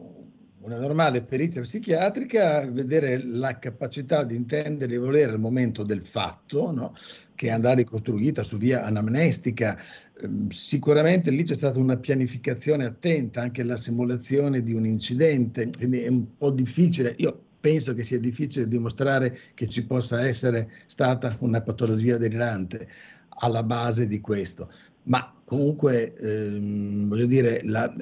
una 0.61 0.79
normale 0.79 1.23
perizia 1.23 1.63
psichiatrica, 1.63 2.71
vedere 2.71 3.25
la 3.25 3.59
capacità 3.59 4.25
di 4.25 4.37
intendere 4.37 4.95
e 4.95 4.99
volere 4.99 5.33
al 5.33 5.41
momento 5.41 5.83
del 5.83 6.03
fatto, 6.03 6.71
no? 6.73 6.95
che 7.35 7.51
andrà 7.51 7.73
ricostruita 7.73 8.43
su 8.43 8.59
via 8.59 8.85
anamnestica. 8.85 9.77
Ehm, 10.23 10.51
sicuramente 10.51 11.31
lì 11.31 11.43
c'è 11.43 11.55
stata 11.55 11.79
una 11.79 11.97
pianificazione 11.97 12.85
attenta, 12.85 13.41
anche 13.41 13.63
la 13.63 13.77
simulazione 13.77 14.63
di 14.63 14.75
un 14.75 14.85
incidente, 14.85 15.71
quindi 15.77 16.03
è 16.03 16.09
un 16.09 16.37
po' 16.37 16.51
difficile. 16.51 17.15
Io 17.19 17.49
penso 17.61 17.95
che 17.95 18.03
sia 18.03 18.19
difficile 18.19 18.69
dimostrare 18.69 19.39
che 19.55 19.69
ci 19.69 19.85
possa 19.85 20.27
essere 20.27 20.71
stata 20.87 21.37
una 21.41 21.61
patologia 21.61 22.17
delirante 22.17 22.89
alla 23.41 23.63
base 23.63 24.07
di 24.07 24.21
questo. 24.21 24.71
Ma 25.05 25.35
comunque, 25.45 26.15
ehm, 26.17 27.09
voglio 27.09 27.27
dire, 27.27 27.63
la, 27.65 27.93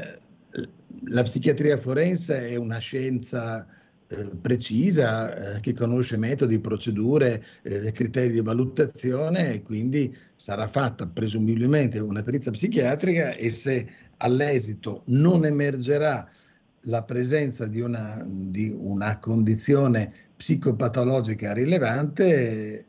la, 1.05 1.23
psichiatria 1.23 1.77
forense 1.77 2.49
è 2.49 2.57
una 2.57 2.79
scienza 2.79 3.67
eh, 4.09 4.31
precisa 4.41 5.57
eh, 5.57 5.61
che 5.61 5.73
conosce 5.75 6.17
metodi, 6.17 6.61
procedure, 6.61 7.45
eh, 7.63 7.93
criteri 7.93 8.33
di 8.33 8.41
valutazione 8.41 9.55
e 9.55 9.63
quindi 9.63 10.15
sarà 10.35 10.67
fatta 10.67 11.07
presumibilmente 11.07 11.99
una 11.99 12.23
perizia 12.23 12.51
psichiatrica 12.51 13.35
e 13.35 13.49
se 13.51 13.87
all'esito 14.19 15.03
non 15.07 15.45
emergerà 15.45 16.29
la 16.83 17.03
presenza 17.03 17.67
di 17.67 17.81
una, 17.81 18.25
di 18.27 18.75
una 18.77 19.19
condizione 19.19 20.13
psicopatologica 20.37 21.53
rilevante, 21.53 22.87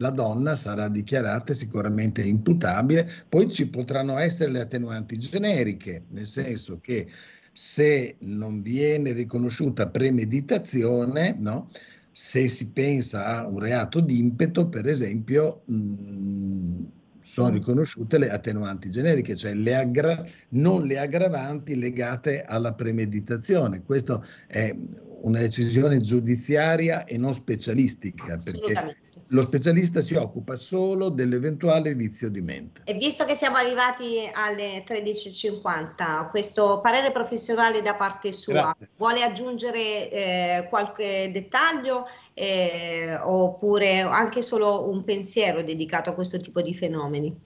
la 0.00 0.10
donna 0.10 0.54
sarà 0.54 0.88
dichiarata 0.88 1.52
sicuramente 1.52 2.22
imputabile, 2.22 3.08
poi 3.28 3.50
ci 3.52 3.68
potranno 3.68 4.18
essere 4.18 4.50
le 4.50 4.60
attenuanti 4.60 5.18
generiche, 5.18 6.04
nel 6.08 6.26
senso 6.26 6.80
che 6.80 7.06
se 7.52 8.16
non 8.20 8.62
viene 8.62 9.12
riconosciuta 9.12 9.88
premeditazione, 9.88 11.36
no? 11.38 11.68
se 12.12 12.48
si 12.48 12.70
pensa 12.70 13.26
a 13.26 13.46
un 13.46 13.58
reato 13.58 14.00
d'impeto, 14.00 14.68
per 14.68 14.86
esempio, 14.86 15.62
mh, 15.66 15.74
mm, 15.74 16.84
sono 17.20 17.50
riconosciute 17.50 18.18
le 18.18 18.30
attenuanti 18.30 18.90
generiche, 18.90 19.36
cioè 19.36 19.54
le 19.54 19.76
aggra- 19.76 20.24
non 20.50 20.86
le 20.86 20.98
aggravanti 20.98 21.76
legate 21.76 22.42
alla 22.42 22.72
premeditazione. 22.72 23.82
Questa 23.84 24.20
è 24.46 24.74
una 25.22 25.38
decisione 25.38 26.00
giudiziaria 26.00 27.04
e 27.04 27.18
non 27.18 27.34
specialistica, 27.34 28.38
perché 28.42 28.96
lo 29.32 29.42
specialista 29.42 30.00
si 30.00 30.14
occupa 30.14 30.56
solo 30.56 31.08
dell'eventuale 31.08 31.94
vizio 31.94 32.28
di 32.28 32.40
mente. 32.40 32.82
E 32.84 32.94
visto 32.94 33.24
che 33.24 33.34
siamo 33.34 33.56
arrivati 33.56 34.28
alle 34.32 34.84
13.50, 34.84 36.30
questo 36.30 36.80
parere 36.80 37.12
professionale 37.12 37.80
da 37.82 37.94
parte 37.94 38.32
sua, 38.32 38.54
Grazie. 38.54 38.90
vuole 38.96 39.22
aggiungere 39.22 40.10
eh, 40.10 40.66
qualche 40.68 41.30
dettaglio 41.32 42.06
eh, 42.34 43.16
oppure 43.22 44.00
anche 44.00 44.42
solo 44.42 44.88
un 44.88 45.04
pensiero 45.04 45.62
dedicato 45.62 46.10
a 46.10 46.14
questo 46.14 46.38
tipo 46.40 46.60
di 46.60 46.74
fenomeni? 46.74 47.40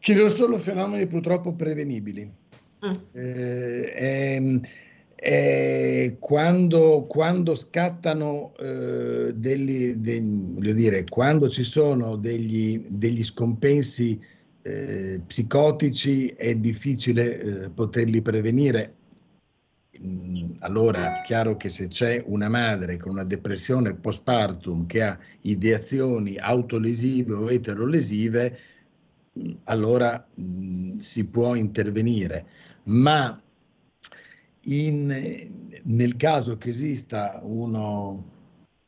Chiedo 0.00 0.28
solo 0.28 0.58
fenomeni 0.58 1.06
purtroppo 1.06 1.54
prevenibili. 1.54 2.40
Mm. 2.84 2.92
Eh, 3.12 3.92
ehm, 3.94 4.60
eh, 5.24 6.16
quando, 6.18 7.06
quando, 7.08 7.54
scattano 7.54 8.54
eh, 8.58 9.32
degli, 9.32 9.94
degli, 9.94 10.72
dire, 10.72 11.04
quando 11.04 11.48
ci 11.48 11.62
sono 11.62 12.16
degli, 12.16 12.84
degli 12.88 13.22
scompensi 13.22 14.20
eh, 14.62 15.20
psicotici 15.24 16.26
è 16.26 16.56
difficile 16.56 17.40
eh, 17.40 17.68
poterli 17.70 18.20
prevenire. 18.20 18.94
Mm, 20.04 20.54
allora, 20.58 21.20
chiaro 21.24 21.56
che 21.56 21.68
se 21.68 21.86
c'è 21.86 22.20
una 22.26 22.48
madre 22.48 22.96
con 22.96 23.12
una 23.12 23.24
depressione 23.24 23.94
postpartum 23.94 24.86
che 24.86 25.02
ha 25.02 25.16
ideazioni 25.42 26.36
autolesive 26.36 27.32
o 27.34 27.48
eterolesive, 27.48 28.58
mm, 29.38 29.50
allora 29.64 30.26
mm, 30.40 30.96
si 30.96 31.28
può 31.28 31.54
intervenire. 31.54 32.44
Ma 32.84 33.40
in, 34.64 35.50
nel 35.82 36.16
caso 36.16 36.56
che 36.58 36.68
esista 36.68 37.40
uno, 37.42 38.30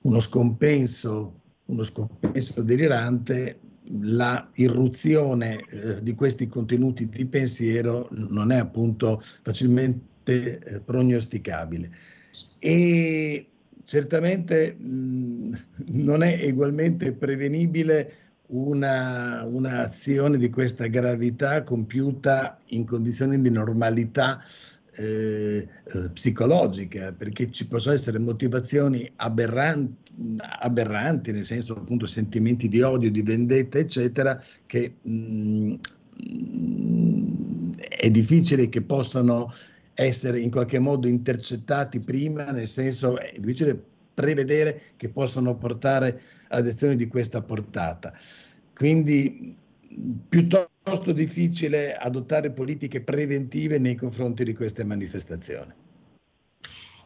uno, 0.03 0.21
scompenso, 0.21 1.41
uno 1.67 1.83
scompenso 1.83 2.63
delirante, 2.63 3.59
la 4.01 4.49
irruzione 4.55 5.65
eh, 5.69 6.03
di 6.03 6.15
questi 6.15 6.47
contenuti 6.47 7.09
di 7.09 7.27
pensiero 7.27 8.09
non 8.13 8.51
è 8.51 8.59
appunto 8.59 9.21
facilmente 9.43 10.59
eh, 10.59 10.81
prognosticabile. 10.81 11.91
E 12.59 13.47
certamente 13.85 14.75
mh, 14.75 15.59
non 15.89 16.23
è 16.23 16.51
ugualmente 16.51 17.13
prevenibile 17.13 18.13
una, 18.47 19.45
un'azione 19.45 20.37
di 20.39 20.51
questa 20.51 20.87
gravità 20.87 21.63
compiuta 21.63 22.59
in 22.67 22.85
condizioni 22.85 23.41
di 23.41 23.51
normalità 23.51 24.43
eh, 24.97 25.69
eh, 25.85 25.99
psicologica, 26.13 27.13
perché 27.13 27.51
ci 27.51 27.67
possono 27.67 27.95
essere 27.95 28.19
motivazioni 28.19 29.11
aberranti, 29.17 30.13
aberranti, 30.61 31.33
nel 31.33 31.45
senso 31.45 31.75
appunto 31.75 32.07
sentimenti 32.07 32.69
di 32.69 32.81
odio, 32.83 33.11
di 33.11 33.23
vendetta, 33.23 33.79
eccetera, 33.79 34.41
che 34.67 34.95
mh, 35.03 35.75
mm, 36.29 37.73
è 37.89 38.11
difficile 38.11 38.69
che 38.69 38.83
possano 38.83 39.53
essere 39.95 40.41
in 40.41 40.51
qualche 40.51 40.79
modo 40.79 41.07
intercettati 41.07 42.01
prima, 42.01 42.51
nel 42.51 42.67
senso 42.67 43.19
è 43.19 43.35
difficile 43.39 43.81
prevedere 44.15 44.81
che 44.97 45.09
possano 45.09 45.57
portare 45.57 46.21
ad 46.49 46.67
azioni 46.67 46.97
di 46.97 47.07
questa 47.07 47.43
portata. 47.43 48.13
Quindi 48.73 49.57
piuttosto 50.29 51.13
difficile 51.13 51.95
adottare 51.95 52.51
politiche 52.51 53.01
preventive 53.01 53.79
nei 53.79 53.95
confronti 53.95 54.45
di 54.45 54.55
queste 54.55 54.85
manifestazioni. 54.85 55.84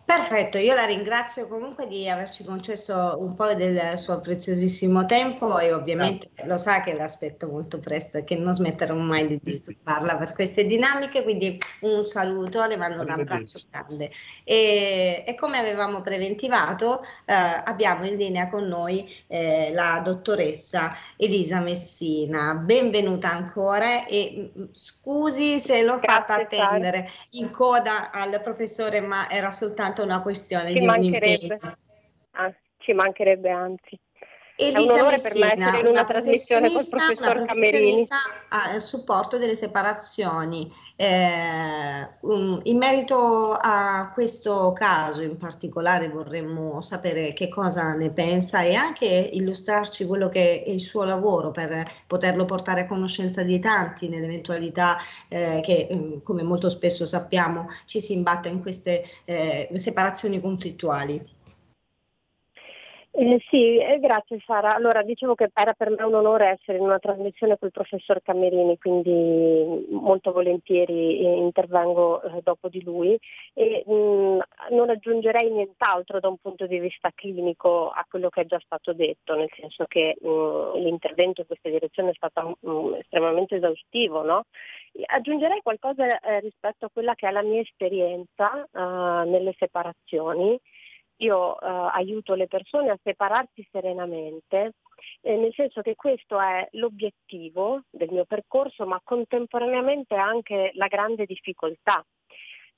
Perfetto, 0.08 0.56
io 0.56 0.72
la 0.72 0.86
ringrazio 0.86 1.46
comunque 1.48 1.86
di 1.86 2.08
averci 2.08 2.42
concesso 2.42 3.16
un 3.18 3.34
po' 3.34 3.52
del 3.52 3.98
suo 3.98 4.20
preziosissimo 4.20 5.04
tempo 5.04 5.58
e 5.58 5.74
ovviamente 5.74 6.28
Grazie. 6.28 6.46
lo 6.46 6.56
sa 6.56 6.80
che 6.82 6.94
l'aspetto 6.94 7.46
molto 7.46 7.78
presto 7.78 8.16
e 8.16 8.24
che 8.24 8.34
non 8.38 8.54
smetterò 8.54 8.94
mai 8.94 9.26
di 9.26 9.38
disturbarla 9.42 10.16
per 10.16 10.32
queste 10.32 10.64
dinamiche, 10.64 11.22
quindi 11.22 11.60
un 11.80 12.04
saluto, 12.04 12.64
le 12.64 12.78
mando 12.78 13.02
un 13.02 13.10
abbraccio 13.10 13.60
grande. 13.70 14.10
E, 14.44 15.24
e 15.26 15.34
come 15.34 15.58
avevamo 15.58 16.00
preventivato 16.00 17.02
eh, 17.26 17.34
abbiamo 17.34 18.06
in 18.06 18.16
linea 18.16 18.48
con 18.48 18.64
noi 18.66 19.14
eh, 19.26 19.72
la 19.74 20.00
dottoressa 20.02 20.90
Elisa 21.18 21.60
Messina, 21.60 22.54
benvenuta 22.54 23.30
ancora 23.30 24.06
e 24.06 24.52
mm, 24.58 24.64
scusi 24.72 25.60
se 25.60 25.82
l'ho 25.82 25.98
Grazie, 25.98 26.08
fatta 26.08 26.34
attendere. 26.36 27.10
In 27.32 27.50
coda 27.50 28.10
al 28.10 28.40
professore 28.40 29.02
ma 29.02 29.28
era 29.28 29.52
soltanto 29.52 29.96
soltanto 29.98 30.02
una 30.02 30.22
questione 30.22 30.72
ci 30.72 30.78
di 30.78 30.84
mancherebbe. 30.84 31.58
Ah, 32.32 32.54
ci 32.78 32.92
mancherebbe 32.92 33.50
anzi. 33.50 33.98
Elisa 34.60 35.04
Messina, 35.04 35.46
per 35.46 35.56
me 35.56 35.78
in 35.78 35.86
una, 35.86 36.02
trasmissione 36.02 36.72
col 36.72 36.88
professor 36.88 37.44
Camerini. 37.44 38.08
A 38.48 38.80
supporto 38.80 39.38
delle 39.38 39.54
separazioni. 39.54 40.68
Eh, 40.96 42.08
um, 42.22 42.58
in 42.64 42.76
merito 42.76 43.52
a 43.52 44.10
questo 44.12 44.72
caso 44.72 45.22
in 45.22 45.36
particolare 45.36 46.08
vorremmo 46.08 46.80
sapere 46.80 47.32
che 47.34 47.48
cosa 47.48 47.94
ne 47.94 48.10
pensa 48.10 48.62
e 48.62 48.74
anche 48.74 49.06
illustrarci 49.06 50.06
quello 50.06 50.28
che 50.28 50.64
è 50.64 50.70
il 50.70 50.80
suo 50.80 51.04
lavoro 51.04 51.52
per 51.52 51.86
poterlo 52.08 52.44
portare 52.46 52.80
a 52.80 52.86
conoscenza 52.86 53.44
di 53.44 53.60
tanti 53.60 54.08
nell'eventualità 54.08 54.96
eh, 55.28 55.60
che, 55.62 55.86
um, 55.90 56.20
come 56.24 56.42
molto 56.42 56.68
spesso 56.68 57.06
sappiamo, 57.06 57.68
ci 57.84 58.00
si 58.00 58.14
imbatta 58.14 58.48
in 58.48 58.60
queste 58.60 59.04
eh, 59.24 59.68
separazioni 59.76 60.40
conflittuali. 60.40 61.36
Eh, 63.20 63.42
sì, 63.50 63.78
eh, 63.78 63.98
grazie 63.98 64.40
Sara. 64.46 64.76
Allora, 64.76 65.02
dicevo 65.02 65.34
che 65.34 65.50
era 65.52 65.72
per 65.72 65.90
me 65.90 66.04
un 66.04 66.14
onore 66.14 66.50
essere 66.50 66.78
in 66.78 66.84
una 66.84 67.00
trasmissione 67.00 67.58
col 67.58 67.72
professor 67.72 68.22
Camerini, 68.22 68.78
quindi 68.78 69.86
molto 69.90 70.30
volentieri 70.30 71.18
eh, 71.18 71.36
intervengo 71.38 72.22
eh, 72.22 72.40
dopo 72.44 72.68
di 72.68 72.80
lui 72.80 73.18
e 73.54 73.82
mh, 73.84 73.92
mm, 73.92 74.38
non 74.70 74.90
aggiungerei 74.90 75.50
nient'altro 75.50 76.20
da 76.20 76.28
un 76.28 76.36
punto 76.36 76.68
di 76.68 76.78
vista 76.78 77.10
clinico 77.12 77.90
a 77.90 78.06
quello 78.08 78.28
che 78.28 78.42
è 78.42 78.46
già 78.46 78.60
stato 78.64 78.92
detto, 78.92 79.34
nel 79.34 79.50
senso 79.58 79.86
che 79.86 80.16
mh, 80.20 80.28
mm, 80.28 80.74
l'intervento 80.76 81.40
in 81.40 81.48
questa 81.48 81.70
direzione 81.70 82.10
è 82.10 82.14
stato 82.14 82.56
mh, 82.60 82.70
mm, 82.70 82.94
estremamente 83.00 83.56
esaustivo. 83.56 84.22
No? 84.22 84.44
Aggiungerei 85.06 85.60
qualcosa 85.62 86.20
eh, 86.20 86.38
rispetto 86.38 86.86
a 86.86 86.90
quella 86.92 87.16
che 87.16 87.26
è 87.26 87.32
la 87.32 87.42
mia 87.42 87.62
esperienza 87.62 88.62
eh, 88.62 89.28
nelle 89.28 89.56
separazioni 89.58 90.56
io 91.18 91.60
eh, 91.60 91.66
aiuto 91.92 92.34
le 92.34 92.46
persone 92.46 92.90
a 92.90 92.98
separarsi 93.02 93.66
serenamente, 93.70 94.74
eh, 95.22 95.36
nel 95.36 95.52
senso 95.54 95.80
che 95.82 95.94
questo 95.94 96.40
è 96.40 96.66
l'obiettivo 96.72 97.82
del 97.90 98.10
mio 98.10 98.24
percorso, 98.24 98.86
ma 98.86 99.00
contemporaneamente 99.02 100.14
anche 100.14 100.70
la 100.74 100.86
grande 100.86 101.24
difficoltà. 101.26 102.04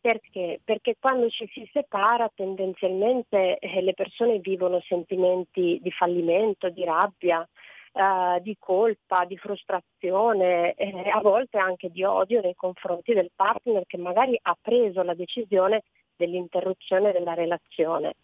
Perché? 0.01 0.61
Perché 0.64 0.97
quando 0.99 1.28
ci 1.28 1.47
si 1.53 1.68
separa 1.70 2.30
tendenzialmente 2.34 3.59
eh, 3.59 3.82
le 3.82 3.93
persone 3.93 4.38
vivono 4.38 4.80
sentimenti 4.80 5.78
di 5.82 5.91
fallimento, 5.91 6.68
di 6.68 6.84
rabbia, 6.84 7.47
Uh, 7.93 8.38
di 8.41 8.57
colpa, 8.57 9.24
di 9.24 9.36
frustrazione, 9.36 10.74
eh, 10.74 11.09
a 11.11 11.20
volte 11.20 11.59
anche 11.59 11.91
di 11.91 12.05
odio 12.05 12.41
nei 12.41 12.55
confronti 12.55 13.12
del 13.14 13.32
partner 13.34 13.84
che 13.84 13.97
magari 13.97 14.38
ha 14.41 14.57
preso 14.62 15.03
la 15.03 15.12
decisione 15.12 15.82
dell'interruzione 16.14 17.11
della 17.11 17.34
relazione. 17.34 18.14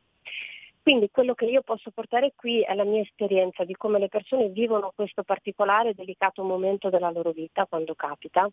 Quindi 0.87 1.11
quello 1.11 1.35
che 1.35 1.47
io 1.47 1.63
posso 1.63 1.91
portare 1.91 2.33
qui 2.37 2.63
è 2.63 2.73
la 2.73 2.85
mia 2.85 3.01
esperienza 3.01 3.65
di 3.65 3.75
come 3.75 3.99
le 3.99 4.07
persone 4.07 4.51
vivono 4.51 4.93
questo 4.95 5.25
particolare 5.25 5.95
delicato 5.95 6.45
momento 6.45 6.91
della 6.91 7.11
loro 7.11 7.33
vita 7.33 7.67
quando 7.67 7.97
capita 7.97 8.49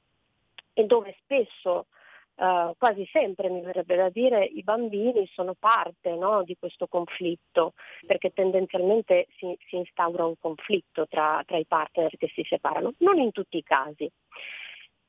e 0.74 0.84
dove 0.86 1.16
spesso, 1.22 1.86
eh, 2.34 2.74
quasi 2.76 3.08
sempre 3.12 3.50
mi 3.50 3.62
verrebbe 3.62 3.96
da 3.96 4.10
dire, 4.10 4.46
i 4.46 4.64
bambini 4.64 5.30
sono 5.32 5.54
parte 5.54 6.16
no, 6.16 6.42
di 6.42 6.58
questo 6.58 6.88
conflitto, 6.88 7.74
perché 8.08 8.34
tendenzialmente 8.34 9.28
si, 9.38 9.56
si 9.68 9.76
instaura 9.76 10.26
un 10.26 10.40
conflitto 10.40 11.06
tra, 11.08 11.44
tra 11.46 11.58
i 11.58 11.66
partner 11.66 12.18
che 12.18 12.32
si 12.34 12.44
separano, 12.50 12.96
non 12.98 13.20
in 13.20 13.32
tutti 13.32 13.58
i 13.58 13.64
casi. 13.64 14.10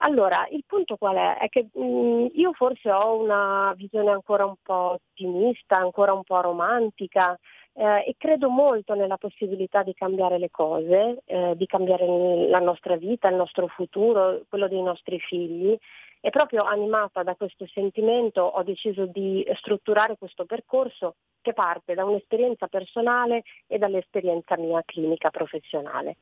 Allora, 0.04 0.46
il 0.50 0.64
punto 0.66 0.96
qual 0.96 1.16
è? 1.16 1.38
È 1.38 1.48
che 1.48 1.68
mh, 1.72 1.82
mm, 1.82 2.26
io 2.34 2.52
forse 2.52 2.90
ho 2.92 3.18
una 3.18 3.72
visione 3.74 4.10
ancora 4.10 4.44
un 4.44 4.56
po' 4.62 4.98
ottimista, 5.00 5.78
ancora 5.78 6.12
un 6.12 6.22
po' 6.24 6.42
romantica 6.42 7.38
eh, 7.72 8.04
e 8.06 8.14
credo 8.18 8.50
molto 8.50 8.94
nella 8.94 9.16
possibilità 9.16 9.82
di 9.82 9.94
cambiare 9.94 10.38
le 10.38 10.50
cose, 10.50 11.22
eh, 11.24 11.54
di 11.56 11.64
cambiare 11.64 12.06
la 12.48 12.58
nostra 12.58 12.96
vita, 12.96 13.28
il 13.28 13.36
nostro 13.36 13.66
futuro, 13.68 14.42
quello 14.46 14.68
dei 14.68 14.82
nostri 14.82 15.18
figli 15.20 15.74
e 16.20 16.30
proprio 16.30 16.64
animata 16.64 17.22
da 17.22 17.34
questo 17.34 17.66
sentimento 17.66 18.42
ho 18.42 18.62
deciso 18.62 19.06
di 19.06 19.42
strutturare 19.56 20.16
questo 20.18 20.44
percorso 20.44 21.16
che 21.40 21.54
parte 21.54 21.94
da 21.94 22.04
un'esperienza 22.04 22.66
personale 22.66 23.42
e 23.66 23.78
dall'esperienza 23.78 24.56
mia 24.58 24.82
clinica 24.84 25.30
professionale. 25.30 26.16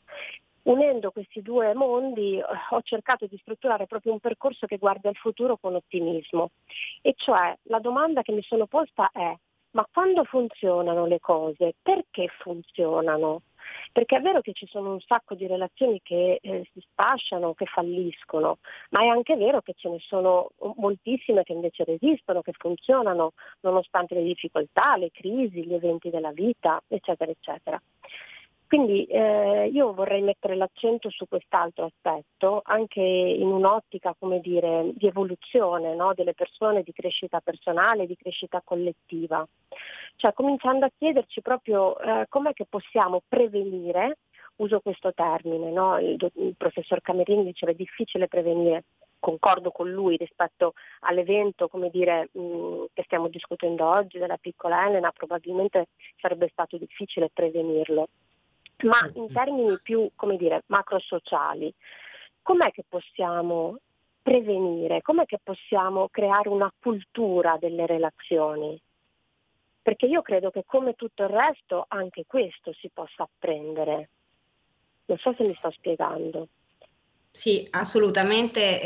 Unendo 0.64 1.10
questi 1.10 1.42
due 1.42 1.74
mondi 1.74 2.38
eh, 2.38 2.44
ho 2.70 2.80
cercato 2.82 3.26
di 3.26 3.36
strutturare 3.38 3.86
proprio 3.86 4.12
un 4.12 4.20
percorso 4.20 4.66
che 4.66 4.78
guarda 4.78 5.08
al 5.08 5.16
futuro 5.16 5.56
con 5.56 5.74
ottimismo. 5.74 6.50
E 7.00 7.14
cioè 7.16 7.56
la 7.64 7.80
domanda 7.80 8.22
che 8.22 8.32
mi 8.32 8.42
sono 8.42 8.66
posta 8.66 9.10
è 9.12 9.36
ma 9.72 9.86
quando 9.90 10.24
funzionano 10.24 11.06
le 11.06 11.18
cose, 11.18 11.74
perché 11.80 12.28
funzionano? 12.40 13.42
Perché 13.90 14.16
è 14.16 14.20
vero 14.20 14.40
che 14.40 14.52
ci 14.52 14.66
sono 14.66 14.92
un 14.92 15.00
sacco 15.00 15.34
di 15.34 15.46
relazioni 15.46 16.00
che 16.02 16.38
eh, 16.42 16.68
si 16.72 16.80
spasciano, 16.80 17.54
che 17.54 17.64
falliscono, 17.64 18.58
ma 18.90 19.00
è 19.00 19.06
anche 19.06 19.34
vero 19.36 19.62
che 19.62 19.72
ce 19.76 19.88
ne 19.88 19.98
sono 20.00 20.50
moltissime 20.76 21.42
che 21.42 21.52
invece 21.52 21.84
resistono, 21.84 22.42
che 22.42 22.52
funzionano 22.52 23.32
nonostante 23.60 24.14
le 24.14 24.24
difficoltà, 24.24 24.96
le 24.96 25.10
crisi, 25.10 25.64
gli 25.64 25.74
eventi 25.74 26.10
della 26.10 26.32
vita, 26.32 26.82
eccetera, 26.86 27.30
eccetera. 27.30 27.80
Quindi 28.72 29.04
eh, 29.04 29.68
io 29.70 29.92
vorrei 29.92 30.22
mettere 30.22 30.56
l'accento 30.56 31.10
su 31.10 31.28
quest'altro 31.28 31.84
aspetto, 31.84 32.62
anche 32.64 33.02
in 33.02 33.48
un'ottica 33.48 34.14
dire, 34.40 34.92
di 34.94 35.06
evoluzione 35.06 35.94
no? 35.94 36.14
delle 36.14 36.32
persone, 36.32 36.82
di 36.82 36.90
crescita 36.94 37.40
personale, 37.40 38.06
di 38.06 38.16
crescita 38.16 38.62
collettiva. 38.64 39.46
Cioè 40.16 40.32
cominciando 40.32 40.86
a 40.86 40.90
chiederci 40.96 41.42
proprio 41.42 41.98
eh, 41.98 42.24
com'è 42.30 42.54
che 42.54 42.64
possiamo 42.66 43.20
prevenire, 43.28 44.20
uso 44.56 44.80
questo 44.80 45.12
termine, 45.12 45.70
no? 45.70 45.98
il, 45.98 46.16
il 46.36 46.54
professor 46.56 47.02
Camerini 47.02 47.44
diceva 47.44 47.72
è 47.72 47.74
difficile 47.74 48.26
prevenire, 48.26 48.84
concordo 49.18 49.70
con 49.70 49.90
lui 49.90 50.16
rispetto 50.16 50.72
all'evento 51.00 51.68
dire, 51.90 52.30
mh, 52.32 52.84
che 52.94 53.02
stiamo 53.02 53.28
discutendo 53.28 53.86
oggi 53.86 54.16
della 54.16 54.38
piccola 54.38 54.86
Elena, 54.86 55.12
probabilmente 55.12 55.88
sarebbe 56.18 56.48
stato 56.48 56.78
difficile 56.78 57.28
prevenirlo 57.30 58.08
ma 58.82 59.08
in 59.14 59.32
termini 59.32 59.78
più, 59.80 60.10
come 60.14 60.36
dire, 60.36 60.62
macrosociali, 60.66 61.72
com'è 62.42 62.70
che 62.70 62.84
possiamo 62.88 63.78
prevenire, 64.20 65.02
com'è 65.02 65.26
che 65.26 65.40
possiamo 65.42 66.08
creare 66.08 66.48
una 66.48 66.72
cultura 66.80 67.56
delle 67.58 67.86
relazioni? 67.86 68.80
Perché 69.82 70.06
io 70.06 70.22
credo 70.22 70.50
che 70.50 70.64
come 70.64 70.94
tutto 70.94 71.24
il 71.24 71.28
resto 71.28 71.86
anche 71.88 72.24
questo 72.26 72.72
si 72.72 72.88
possa 72.92 73.24
apprendere. 73.24 74.10
Non 75.06 75.18
so 75.18 75.34
se 75.34 75.44
mi 75.44 75.54
sto 75.54 75.70
spiegando. 75.72 76.48
Sì, 77.34 77.66
assolutamente 77.70 78.82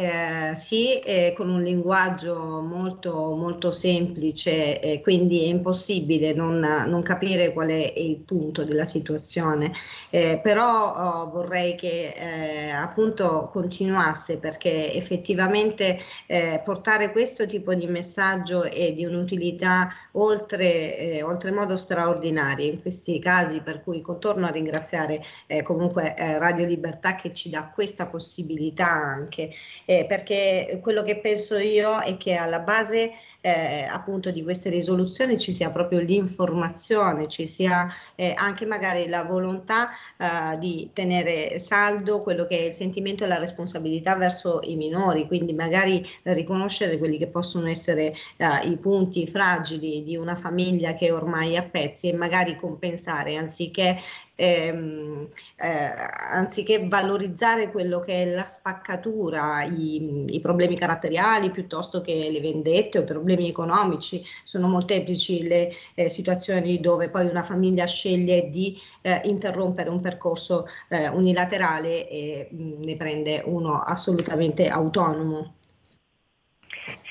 eh, 0.52 0.54
sì, 0.54 1.00
eh, 1.00 1.32
con 1.36 1.48
un 1.48 1.64
linguaggio 1.64 2.60
molto, 2.60 3.34
molto 3.34 3.72
semplice, 3.72 4.78
eh, 4.78 5.00
quindi 5.00 5.42
è 5.42 5.46
impossibile 5.48 6.32
non, 6.32 6.60
non, 6.60 7.02
capire 7.02 7.52
qual 7.52 7.70
è 7.70 7.92
il 7.96 8.18
punto 8.18 8.62
della 8.62 8.84
situazione, 8.84 9.72
eh, 10.10 10.38
però 10.40 10.94
oh, 10.94 11.30
vorrei 11.30 11.74
che 11.74 12.14
eh, 12.16 12.70
appunto 12.70 13.50
continuasse 13.52 14.38
perché 14.38 14.92
effettivamente 14.92 15.98
eh, 16.26 16.62
portare 16.64 17.10
questo 17.10 17.46
tipo 17.46 17.74
di 17.74 17.88
messaggio 17.88 18.62
è 18.62 18.92
di 18.92 19.04
un'utilità 19.04 19.88
oltre, 20.12 21.20
oltremodo 21.20 21.76
straordinaria 21.76 22.64
in 22.70 22.80
questi 22.80 23.18
casi, 23.18 23.60
per 23.60 23.82
cui 23.82 24.04
torno 24.20 24.46
a 24.46 24.50
ringraziare 24.50 25.20
comunque 25.64 26.14
Radio 26.16 26.64
Libertà 26.64 27.16
che 27.16 27.32
ci 27.34 27.50
dà 27.50 27.70
questa 27.74 28.06
possibilità 28.06 28.34
possibilità 28.36 28.90
anche, 28.90 29.50
eh, 29.86 30.04
perché 30.06 30.78
quello 30.82 31.02
che 31.02 31.18
penso 31.18 31.56
io 31.56 32.00
è 32.00 32.16
che 32.18 32.34
alla 32.34 32.60
base 32.60 33.12
eh, 33.46 33.86
appunto 33.88 34.32
di 34.32 34.42
queste 34.42 34.70
risoluzioni 34.70 35.38
ci 35.38 35.52
sia 35.52 35.70
proprio 35.70 36.00
l'informazione, 36.00 37.28
ci 37.28 37.46
sia 37.46 37.88
eh, 38.16 38.34
anche 38.36 38.66
magari 38.66 39.06
la 39.06 39.22
volontà 39.22 39.90
eh, 40.16 40.58
di 40.58 40.90
tenere 40.92 41.60
saldo 41.60 42.18
quello 42.18 42.44
che 42.46 42.58
è 42.58 42.62
il 42.62 42.72
sentimento 42.72 43.22
e 43.22 43.28
la 43.28 43.38
responsabilità 43.38 44.16
verso 44.16 44.58
i 44.64 44.74
minori, 44.74 45.28
quindi 45.28 45.52
magari 45.52 46.04
riconoscere 46.22 46.98
quelli 46.98 47.18
che 47.18 47.28
possono 47.28 47.68
essere 47.68 48.12
eh, 48.36 48.68
i 48.68 48.76
punti 48.78 49.28
fragili 49.28 50.02
di 50.02 50.16
una 50.16 50.34
famiglia 50.34 50.94
che 50.94 51.12
ormai 51.12 51.52
è 51.52 51.58
a 51.58 51.62
pezzi 51.62 52.08
e 52.08 52.14
magari 52.14 52.56
compensare 52.56 53.36
anziché 53.36 53.96
ehm, 54.36 55.28
eh, 55.56 55.94
anziché 56.30 56.86
valorizzare 56.86 57.70
quello 57.70 58.00
che 58.00 58.22
è 58.22 58.34
la 58.34 58.44
spaccatura, 58.44 59.64
i, 59.64 60.24
i, 60.28 60.40
problemi 60.40 60.76
caratteriali 60.76 61.50
piuttosto 61.50 62.00
che 62.00 62.28
le 62.30 62.40
vendette 62.40 62.98
o 62.98 63.04
problemi 63.04 63.35
economici, 63.44 64.24
sono 64.44 64.68
molteplici 64.68 65.42
le 65.46 65.72
eh, 65.94 66.08
situazioni 66.08 66.80
dove 66.80 67.10
poi 67.10 67.26
una 67.26 67.42
famiglia 67.42 67.86
sceglie 67.86 68.48
di 68.48 68.78
eh, 69.02 69.20
interrompere 69.24 69.90
un 69.90 70.00
percorso 70.00 70.66
eh, 70.88 71.08
unilaterale 71.08 72.08
e 72.08 72.48
mh, 72.50 72.62
mm, 72.62 72.82
ne 72.82 72.96
prende 72.96 73.42
uno 73.44 73.80
assolutamente 73.80 74.68
autonomo. 74.68 75.55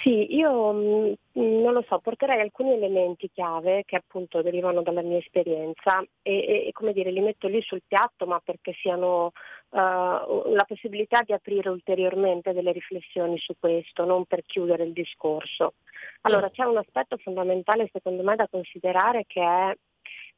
Sì, 0.06 0.36
io 0.36 0.72
mh, 0.72 1.16
mm, 1.40 1.58
non 1.62 1.74
lo 1.74 1.84
so, 1.88 1.98
porterei 1.98 2.40
alcuni 2.40 2.74
elementi 2.74 3.28
chiave 3.34 3.82
che 3.86 3.96
appunto 3.96 4.44
derivano 4.44 4.84
dalla 4.84 5.02
mia 5.02 5.18
esperienza 5.18 6.00
e, 6.22 6.68
e 6.68 6.72
come 6.74 6.94
dire, 6.94 7.10
li 7.10 7.22
metto 7.22 7.48
lì 7.48 7.60
sul 7.64 7.82
piatto, 7.88 8.28
ma 8.28 8.40
perché 8.40 8.74
siano 8.74 9.32
uh, 9.70 10.52
la 10.52 10.64
possibilità 10.68 11.24
di 11.24 11.34
aprire 11.34 11.70
ulteriormente 11.70 12.54
delle 12.54 12.72
riflessioni 12.72 13.40
su 13.40 13.56
questo, 13.60 14.06
non 14.06 14.26
per 14.26 14.44
chiudere 14.44 14.84
il 14.84 14.94
discorso. 14.94 15.74
Allora, 16.22 16.52
c'è 16.52 16.66
un 16.66 16.78
aspetto 16.78 17.18
fondamentale 17.18 17.90
secondo 17.92 18.22
me 18.22 18.36
da 18.36 18.48
considerare 18.48 19.24
che 19.26 19.42
è 19.42 19.76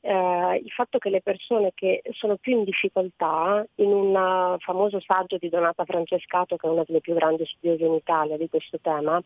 eh, 0.08 0.62
il 0.64 0.72
fatto 0.72 1.00
che 1.00 1.10
le 1.10 1.22
persone 1.22 1.72
che 1.76 2.02
sono 2.12 2.38
più 2.38 2.58
in 2.58 2.64
difficoltà, 2.64 3.66
in 3.76 3.92
un 3.92 4.56
famoso 4.60 5.02
saggio 5.02 5.38
di 5.38 5.50
Donata 5.50 5.84
Francescato, 5.84 6.56
che 6.56 6.66
è 6.66 6.70
una 6.70 6.84
delle 6.88 7.02
più 7.02 7.14
grandi 7.14 7.46
studiose 7.46 7.84
in 7.84 7.94
Italia 7.94 8.38
di 8.38 8.48
questo 8.48 8.80
tema, 8.80 9.22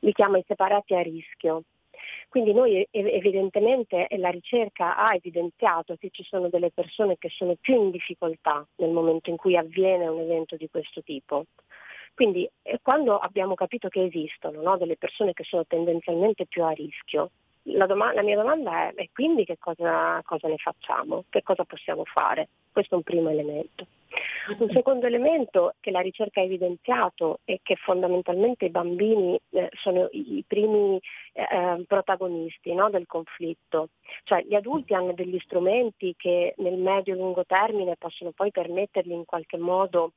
li 0.00 0.12
chiama 0.12 0.38
i 0.38 0.44
separati 0.46 0.94
a 0.94 1.02
rischio. 1.02 1.64
Quindi 2.28 2.54
noi 2.54 2.88
evidentemente 2.90 4.06
la 4.16 4.30
ricerca 4.30 4.96
ha 4.96 5.14
evidenziato 5.14 5.96
che 5.96 6.08
ci 6.10 6.24
sono 6.24 6.48
delle 6.48 6.70
persone 6.70 7.18
che 7.18 7.28
sono 7.28 7.54
più 7.60 7.74
in 7.74 7.90
difficoltà 7.90 8.66
nel 8.76 8.90
momento 8.90 9.28
in 9.28 9.36
cui 9.36 9.54
avviene 9.54 10.08
un 10.08 10.20
evento 10.20 10.56
di 10.56 10.68
questo 10.70 11.02
tipo. 11.02 11.44
Quindi 12.14 12.48
eh, 12.62 12.78
quando 12.82 13.18
abbiamo 13.18 13.54
capito 13.54 13.88
che 13.88 14.04
esistono 14.04 14.62
no, 14.62 14.78
delle 14.78 14.96
persone 14.96 15.34
che 15.34 15.44
sono 15.44 15.66
tendenzialmente 15.66 16.46
più 16.46 16.64
a 16.64 16.70
rischio, 16.70 17.30
la, 17.64 17.86
doma- 17.86 18.12
la 18.12 18.22
mia 18.22 18.36
domanda 18.36 18.88
è, 18.88 18.92
e 18.96 19.10
quindi 19.12 19.44
che 19.44 19.58
cosa, 19.58 20.20
cosa 20.24 20.48
ne 20.48 20.56
facciamo? 20.56 21.24
Che 21.28 21.42
cosa 21.42 21.64
possiamo 21.64 22.04
fare? 22.04 22.48
Questo 22.72 22.94
è 22.94 22.96
un 22.96 23.02
primo 23.04 23.28
elemento. 23.28 23.86
Un 24.58 24.68
secondo 24.70 25.06
elemento 25.06 25.74
che 25.80 25.90
la 25.90 26.00
ricerca 26.00 26.40
ha 26.40 26.44
evidenziato 26.44 27.40
è 27.44 27.60
che 27.62 27.76
fondamentalmente 27.76 28.66
i 28.66 28.70
bambini 28.70 29.38
eh, 29.50 29.70
sono 29.72 30.08
i 30.12 30.44
primi 30.46 31.00
eh, 31.32 31.42
eh, 31.42 31.84
protagonisti 31.86 32.74
no, 32.74 32.90
del 32.90 33.06
conflitto, 33.06 33.90
cioè 34.24 34.42
gli 34.42 34.54
adulti 34.54 34.94
hanno 34.94 35.12
degli 35.12 35.38
strumenti 35.38 36.14
che 36.16 36.54
nel 36.58 36.76
medio 36.76 37.14
e 37.14 37.16
lungo 37.16 37.44
termine 37.46 37.96
possono 37.96 38.32
poi 38.32 38.50
permettergli 38.50 39.12
in 39.12 39.24
qualche 39.24 39.56
modo 39.56 40.12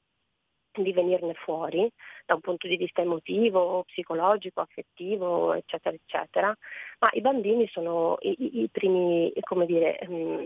di 0.81 0.93
venirne 0.93 1.33
fuori 1.33 1.89
da 2.25 2.33
un 2.33 2.41
punto 2.41 2.67
di 2.67 2.77
vista 2.77 3.01
emotivo, 3.01 3.83
psicologico, 3.83 4.61
affettivo, 4.61 5.53
eccetera, 5.53 5.95
eccetera, 5.95 6.57
ma 6.99 7.09
i 7.13 7.21
bambini 7.21 7.67
sono 7.67 8.17
i, 8.21 8.63
i 8.63 8.69
primi 8.71 9.31
dire, 9.65 9.99
mm, 10.07 10.43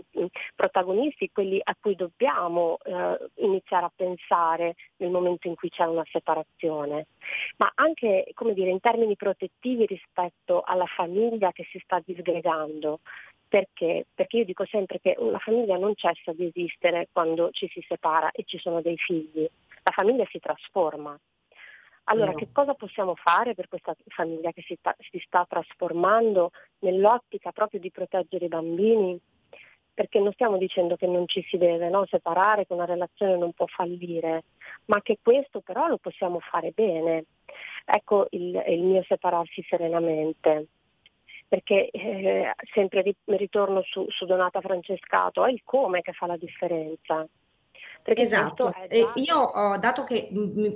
protagonisti, 0.54 1.30
quelli 1.32 1.60
a 1.62 1.74
cui 1.80 1.94
dobbiamo 1.94 2.78
eh, 2.84 3.18
iniziare 3.36 3.86
a 3.86 3.92
pensare 3.94 4.74
nel 4.96 5.10
momento 5.10 5.48
in 5.48 5.54
cui 5.54 5.70
c'è 5.70 5.84
una 5.84 6.04
separazione, 6.10 7.06
ma 7.56 7.70
anche 7.74 8.32
dire, 8.52 8.70
in 8.70 8.80
termini 8.80 9.16
protettivi 9.16 9.86
rispetto 9.86 10.62
alla 10.62 10.86
famiglia 10.86 11.52
che 11.52 11.66
si 11.70 11.80
sta 11.82 12.00
disgregando. 12.04 13.00
Perché? 13.48 14.06
Perché 14.14 14.36
io 14.38 14.44
dico 14.44 14.64
sempre 14.66 15.00
che 15.00 15.16
una 15.18 15.38
famiglia 15.38 15.76
non 15.76 15.96
cessa 15.96 16.32
di 16.32 16.46
esistere 16.46 17.08
quando 17.10 17.50
ci 17.50 17.68
si 17.68 17.84
separa 17.88 18.30
e 18.30 18.44
ci 18.44 18.58
sono 18.58 18.80
dei 18.80 18.96
figli 18.96 19.48
la 19.82 19.90
famiglia 19.92 20.26
si 20.30 20.38
trasforma. 20.38 21.18
Allora, 22.04 22.34
che 22.34 22.48
cosa 22.50 22.74
possiamo 22.74 23.14
fare 23.14 23.54
per 23.54 23.68
questa 23.68 23.94
famiglia 24.08 24.50
che 24.50 24.62
si, 24.62 24.76
ta- 24.80 24.96
si 24.98 25.22
sta 25.24 25.46
trasformando 25.48 26.50
nell'ottica 26.80 27.52
proprio 27.52 27.78
di 27.78 27.90
proteggere 27.90 28.46
i 28.46 28.48
bambini? 28.48 29.20
Perché 29.94 30.18
non 30.18 30.32
stiamo 30.32 30.56
dicendo 30.56 30.96
che 30.96 31.06
non 31.06 31.28
ci 31.28 31.42
si 31.48 31.56
deve 31.56 31.88
no? 31.88 32.06
separare, 32.06 32.66
che 32.66 32.72
una 32.72 32.84
relazione 32.84 33.36
non 33.36 33.52
può 33.52 33.66
fallire, 33.66 34.44
ma 34.86 35.00
che 35.02 35.18
questo 35.22 35.60
però 35.60 35.86
lo 35.86 35.98
possiamo 35.98 36.40
fare 36.40 36.72
bene. 36.72 37.26
Ecco 37.84 38.26
il, 38.30 38.60
il 38.66 38.82
mio 38.82 39.04
separarsi 39.04 39.62
serenamente 39.68 40.66
perché 41.50 41.90
eh, 41.90 42.54
sempre 42.72 43.02
ritorno 43.24 43.82
su, 43.82 44.06
su 44.08 44.24
Donata 44.24 44.60
Francescato, 44.60 45.44
è 45.44 45.50
il 45.50 45.62
come 45.64 46.00
che 46.00 46.12
fa 46.12 46.26
la 46.26 46.36
differenza. 46.36 47.26
Perché 48.02 48.22
esatto, 48.22 48.72
già... 48.88 49.12
io 49.14 49.36
ho 49.36 49.76
dato 49.76 50.04
che, 50.04 50.30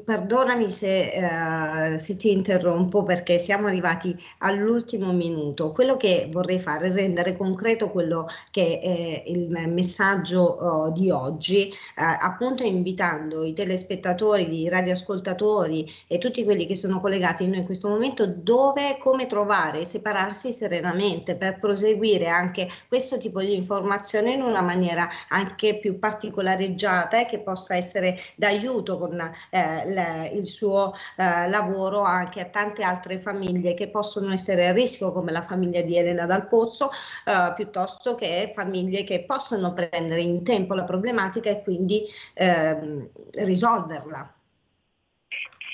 perdonami 0.04 0.68
se, 0.68 1.92
eh, 1.92 1.98
se, 1.98 2.16
ti 2.16 2.30
interrompo 2.30 3.02
perché 3.02 3.38
siamo 3.38 3.66
arrivati 3.66 4.14
all'ultimo 4.38 5.12
minuto, 5.12 5.72
quello 5.72 5.96
che 5.96 6.28
vorrei 6.30 6.58
fare 6.58 6.88
è 6.88 6.92
rendere 6.92 7.36
concreto 7.36 7.90
quello 7.90 8.26
che 8.50 8.78
è 8.78 9.22
il 9.30 9.50
messaggio 9.68 10.42
oh, 10.42 10.90
di 10.90 11.10
oggi, 11.10 11.68
eh, 11.68 11.72
appunto 11.96 12.62
invitando 12.62 13.42
i 13.42 13.54
telespettatori, 13.54 14.60
i 14.60 14.68
radioascoltatori 14.68 15.90
e 16.06 16.18
tutti 16.18 16.44
quelli 16.44 16.66
che 16.66 16.76
sono 16.76 17.00
collegati 17.00 17.44
a 17.44 17.48
noi 17.48 17.58
in 17.58 17.64
questo 17.64 17.88
momento 17.88 18.26
dove 18.26 18.98
come 18.98 19.26
trovare 19.26 19.80
e 19.80 19.84
separarsi 19.86 20.52
serenamente 20.52 21.36
per 21.36 21.58
proseguire 21.58 22.28
anche 22.28 22.68
questo 22.86 23.16
tipo 23.16 23.40
di 23.40 23.54
informazione 23.54 24.32
in 24.32 24.42
una 24.42 24.60
maniera 24.60 25.08
anche 25.28 25.78
più 25.78 25.98
particolareggiata 25.98 27.13
te 27.14 27.26
che 27.26 27.40
possa 27.40 27.76
essere 27.76 28.18
d'aiuto 28.34 28.98
con 28.98 29.18
eh, 29.50 29.84
le, 29.86 30.30
il 30.32 30.46
suo 30.46 30.92
eh, 31.16 31.48
lavoro 31.48 32.02
anche 32.02 32.40
a 32.40 32.46
tante 32.46 32.82
altre 32.82 33.20
famiglie 33.20 33.74
che 33.74 33.88
possono 33.88 34.32
essere 34.32 34.66
a 34.68 34.72
rischio 34.72 35.12
come 35.12 35.30
la 35.30 35.42
famiglia 35.42 35.82
di 35.82 35.96
Elena 35.96 36.26
Dal 36.26 36.48
Pozzo 36.48 36.90
eh, 36.90 37.52
piuttosto 37.54 38.14
che 38.16 38.50
famiglie 38.52 39.04
che 39.04 39.24
possono 39.24 39.72
prendere 39.72 40.22
in 40.22 40.42
tempo 40.42 40.74
la 40.74 40.84
problematica 40.84 41.50
e 41.50 41.62
quindi 41.62 42.04
ehm, 42.34 43.08
risolverla. 43.32 44.34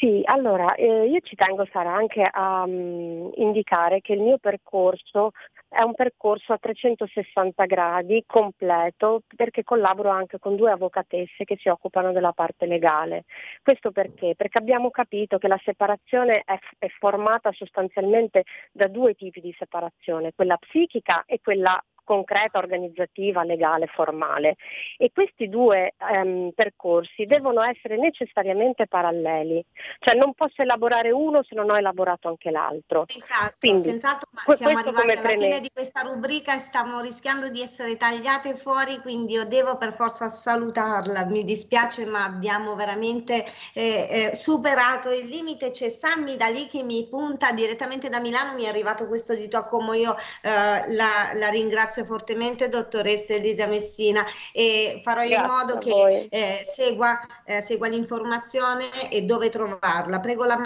Sì, 0.00 0.22
allora 0.24 0.74
eh, 0.76 1.08
io 1.08 1.20
ci 1.20 1.36
tengo 1.36 1.66
Sara 1.70 1.92
anche 1.94 2.22
a 2.22 2.62
um, 2.62 3.30
indicare 3.34 4.00
che 4.00 4.14
il 4.14 4.20
mio 4.20 4.38
percorso 4.38 5.32
è 5.68 5.82
un 5.82 5.92
percorso 5.94 6.54
a 6.54 6.58
360 6.58 7.66
gradi 7.66 8.24
completo 8.26 9.22
perché 9.36 9.62
collaboro 9.62 10.08
anche 10.08 10.38
con 10.38 10.56
due 10.56 10.70
avvocatesse 10.70 11.44
che 11.44 11.58
si 11.60 11.68
occupano 11.68 12.12
della 12.12 12.32
parte 12.32 12.64
legale. 12.64 13.24
Questo 13.62 13.90
perché? 13.90 14.34
Perché 14.34 14.56
abbiamo 14.56 14.88
capito 14.90 15.36
che 15.36 15.48
la 15.48 15.60
separazione 15.62 16.44
è, 16.46 16.58
è 16.78 16.88
formata 16.98 17.52
sostanzialmente 17.52 18.44
da 18.72 18.88
due 18.88 19.14
tipi 19.14 19.40
di 19.40 19.54
separazione, 19.58 20.32
quella 20.34 20.56
psichica 20.56 21.24
e 21.26 21.40
quella 21.42 21.78
concreta, 22.10 22.58
organizzativa, 22.58 23.44
legale, 23.44 23.86
formale. 23.86 24.56
E 24.98 25.12
questi 25.14 25.48
due 25.48 25.94
ehm, 26.12 26.50
percorsi 26.56 27.24
devono 27.24 27.62
essere 27.62 27.96
necessariamente 27.96 28.88
paralleli, 28.88 29.64
cioè 30.00 30.14
non 30.14 30.34
posso 30.34 30.62
elaborare 30.62 31.12
uno 31.12 31.44
se 31.44 31.54
non 31.54 31.70
ho 31.70 31.76
elaborato 31.76 32.26
anche 32.26 32.50
l'altro. 32.50 33.04
Senz'altro, 33.06 33.56
Quindi, 33.60 33.82
senz'altro 33.82 34.28
ma 34.32 34.54
siamo 34.56 34.78
arrivati 34.78 35.08
alla 35.08 35.20
preme... 35.20 35.44
fine 35.44 35.60
di 35.60 35.70
questa 35.72 36.00
rubrica 36.00 36.56
e 36.56 36.58
stiamo 36.58 36.98
rischiando 36.98 37.48
di 37.48 37.60
essere 37.62 37.96
tagliate 37.96 38.56
fuori, 38.56 38.98
quindi 38.98 39.34
io 39.34 39.44
devo 39.44 39.76
per 39.76 39.92
forza 39.92 40.28
salutarla. 40.28 41.26
Mi 41.26 41.44
dispiace, 41.44 42.06
ma 42.06 42.24
abbiamo 42.24 42.74
veramente 42.74 43.44
eh, 43.74 44.30
eh, 44.32 44.34
superato 44.34 45.12
il 45.12 45.26
limite. 45.26 45.70
C'è 45.70 45.88
Sammy 45.88 46.36
da 46.36 46.48
lì 46.48 46.66
che 46.66 46.82
mi 46.82 47.06
punta 47.08 47.52
direttamente 47.52 48.08
da 48.08 48.18
Milano, 48.18 48.54
mi 48.56 48.64
è 48.64 48.68
arrivato 48.68 49.06
questo 49.06 49.32
dito 49.36 49.56
a 49.56 49.64
como 49.64 49.92
io 49.92 50.16
eh, 50.42 50.92
la, 50.92 51.30
la 51.34 51.48
ringrazio 51.50 51.98
ringrazio 52.00 52.04
fortemente 52.04 52.68
dottoressa 52.68 53.34
Elisa 53.34 53.66
Messina 53.66 54.24
e 54.52 55.00
farò 55.02 55.24
Grazie 55.24 55.36
in 55.36 55.50
modo 55.50 55.78
che 55.78 56.28
eh, 56.30 56.60
segua, 56.64 57.18
eh, 57.44 57.60
segua, 57.60 57.88
l'informazione 57.88 59.10
e 59.10 59.22
dove 59.22 59.48
trovarla. 59.48 60.20
Prego 60.20 60.44
la, 60.44 60.60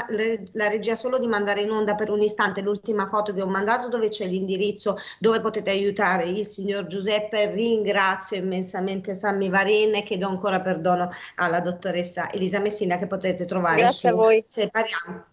la, 0.53 0.68
regia 0.68 0.97
solo 0.97 1.18
di 1.18 1.26
mandare 1.26 1.62
in 1.62 1.70
onda 1.70 1.95
per 1.95 2.11
un 2.11 2.22
istante 2.22 2.61
l'ultima 2.61 3.07
foto 3.07 3.32
che 3.32 3.43
ho 3.43 3.47
mandato 3.47 3.89
dove 3.89 4.09
c'è 4.09 4.26
l'indirizzo 4.26 4.99
dove 5.18 5.41
potete 5.41 5.70
aiutare 5.70 6.24
il 6.24 6.47
signor 6.47 6.87
Giuseppe. 6.87 7.51
Ringrazio 7.51 8.37
immensamente 8.37 9.14
Sammy 9.14 9.49
Varin 9.49 9.95
e 9.95 10.03
chiedo 10.03 10.28
ancora 10.28 10.61
perdono 10.61 11.09
alla 11.37 11.61
dottoressa 11.61 12.30
Elisa 12.30 12.61
Messina 12.61 12.99
che 12.99 13.07
potete 13.07 13.45
trovare 13.45 13.80
Grazie 13.80 14.11
su. 14.11 14.41
Separiamo. 14.43 15.32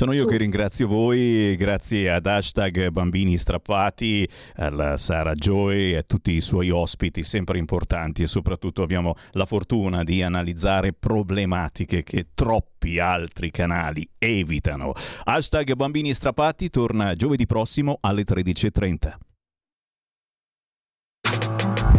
Sono 0.00 0.14
io 0.14 0.24
che 0.24 0.38
ringrazio 0.38 0.88
voi, 0.88 1.54
grazie 1.56 2.10
ad 2.10 2.24
hashtag 2.24 2.88
Bambini 2.88 3.36
Strappati, 3.36 4.26
alla 4.54 4.96
Sara 4.96 5.34
Joy 5.34 5.92
e 5.92 5.96
a 5.98 6.02
tutti 6.02 6.32
i 6.32 6.40
suoi 6.40 6.70
ospiti, 6.70 7.22
sempre 7.22 7.58
importanti 7.58 8.22
e 8.22 8.26
soprattutto 8.26 8.80
abbiamo 8.80 9.16
la 9.32 9.44
fortuna 9.44 10.02
di 10.02 10.22
analizzare 10.22 10.94
problematiche 10.94 12.02
che 12.02 12.28
troppi 12.32 12.98
altri 12.98 13.50
canali 13.50 14.08
evitano. 14.16 14.94
Hashtag 15.24 15.74
Bambini 15.74 16.14
Strappati 16.14 16.70
torna 16.70 17.14
giovedì 17.14 17.44
prossimo 17.44 17.98
alle 18.00 18.22
13.30. 18.22 19.29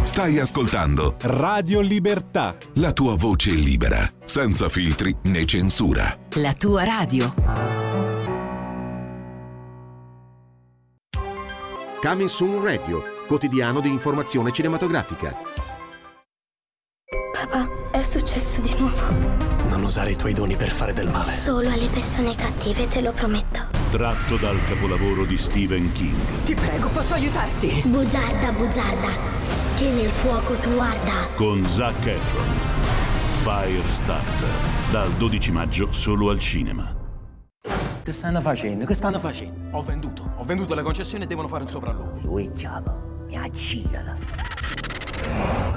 Stai 0.04 0.38
ascoltando 0.38 1.14
Radio 1.20 1.80
Libertà. 1.80 2.56
La 2.74 2.92
tua 2.92 3.14
voce 3.16 3.50
libera, 3.50 4.10
senza 4.24 4.68
filtri 4.68 5.16
né 5.22 5.46
censura. 5.46 6.16
La 6.34 6.52
tua 6.54 6.84
radio. 6.84 7.32
Coming 12.02 12.28
Soon 12.28 12.62
Radio, 12.62 13.04
quotidiano 13.26 13.80
di 13.80 13.88
informazione 13.88 14.50
cinematografica. 14.50 15.34
Papà, 17.32 17.68
è 17.92 18.02
successo 18.02 18.60
di 18.60 18.74
nuovo. 18.76 19.02
Non 19.68 19.84
usare 19.84 20.10
i 20.10 20.16
tuoi 20.16 20.34
doni 20.34 20.56
per 20.56 20.70
fare 20.70 20.92
del 20.92 21.08
male. 21.08 21.32
Solo 21.36 21.70
alle 21.70 21.86
persone 21.86 22.34
cattive, 22.34 22.88
te 22.88 23.00
lo 23.00 23.12
prometto. 23.12 23.60
Tratto 23.90 24.36
dal 24.36 24.58
capolavoro 24.66 25.24
di 25.24 25.38
Stephen 25.38 25.90
King. 25.92 26.44
Ti 26.44 26.54
prego, 26.54 26.88
posso 26.88 27.14
aiutarti? 27.14 27.82
Bugiarda, 27.86 28.52
bugiarda 28.52 29.61
che 29.82 29.90
nel 29.90 30.10
fuoco 30.10 30.54
tu 30.54 30.78
arda. 30.78 31.28
Con 31.34 31.66
Zac 31.66 32.06
Efron. 32.06 32.46
Firestarter. 33.42 34.48
Dal 34.92 35.10
12 35.14 35.50
maggio 35.50 35.92
solo 35.92 36.30
al 36.30 36.38
cinema. 36.38 36.94
Che 38.04 38.12
stanno 38.12 38.40
facendo? 38.40 38.84
Che 38.84 38.94
stanno 38.94 39.18
facendo? 39.18 39.76
Ho 39.76 39.82
venduto. 39.82 40.34
Ho 40.36 40.44
venduto 40.44 40.76
le 40.76 40.82
concessioni 40.82 41.24
e 41.24 41.26
devono 41.26 41.48
fare 41.48 41.64
un 41.64 41.68
sopralluogo. 41.68 42.20
Lui 42.22 42.52
diavolo, 42.52 43.26
mi 43.26 43.36
accida. 43.36 44.16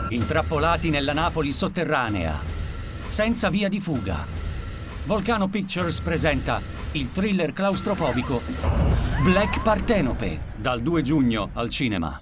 Intrappolati 0.09 0.91
nella 0.91 1.13
Napoli 1.13 1.51
sotterranea. 1.51 2.39
Senza 3.09 3.49
via 3.49 3.69
di 3.69 3.79
fuga. 3.79 4.23
Volcano 5.05 5.47
Pictures 5.47 5.99
presenta 5.99 6.61
il 6.91 7.11
thriller 7.11 7.53
claustrofobico 7.53 8.41
Black 9.23 9.61
Partenope 9.63 10.53
dal 10.57 10.81
2 10.81 11.01
giugno 11.01 11.49
al 11.53 11.69
cinema. 11.69 12.21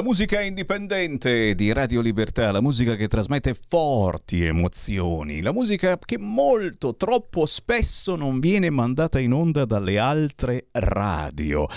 la 0.00 0.06
musica 0.06 0.40
indipendente 0.40 1.54
di 1.54 1.74
Radio 1.74 2.00
Libertà, 2.00 2.50
la 2.50 2.62
musica 2.62 2.94
che 2.94 3.06
trasmette 3.06 3.54
forti 3.68 4.42
emozioni, 4.42 5.42
la 5.42 5.52
musica 5.52 5.98
che 5.98 6.16
molto, 6.16 6.96
troppo 6.96 7.44
spesso 7.44 8.16
non 8.16 8.40
viene 8.40 8.70
mandata 8.70 9.18
in 9.18 9.34
onda 9.34 9.66
dalle 9.66 9.98
altre 9.98 10.68
radio. 10.70 11.68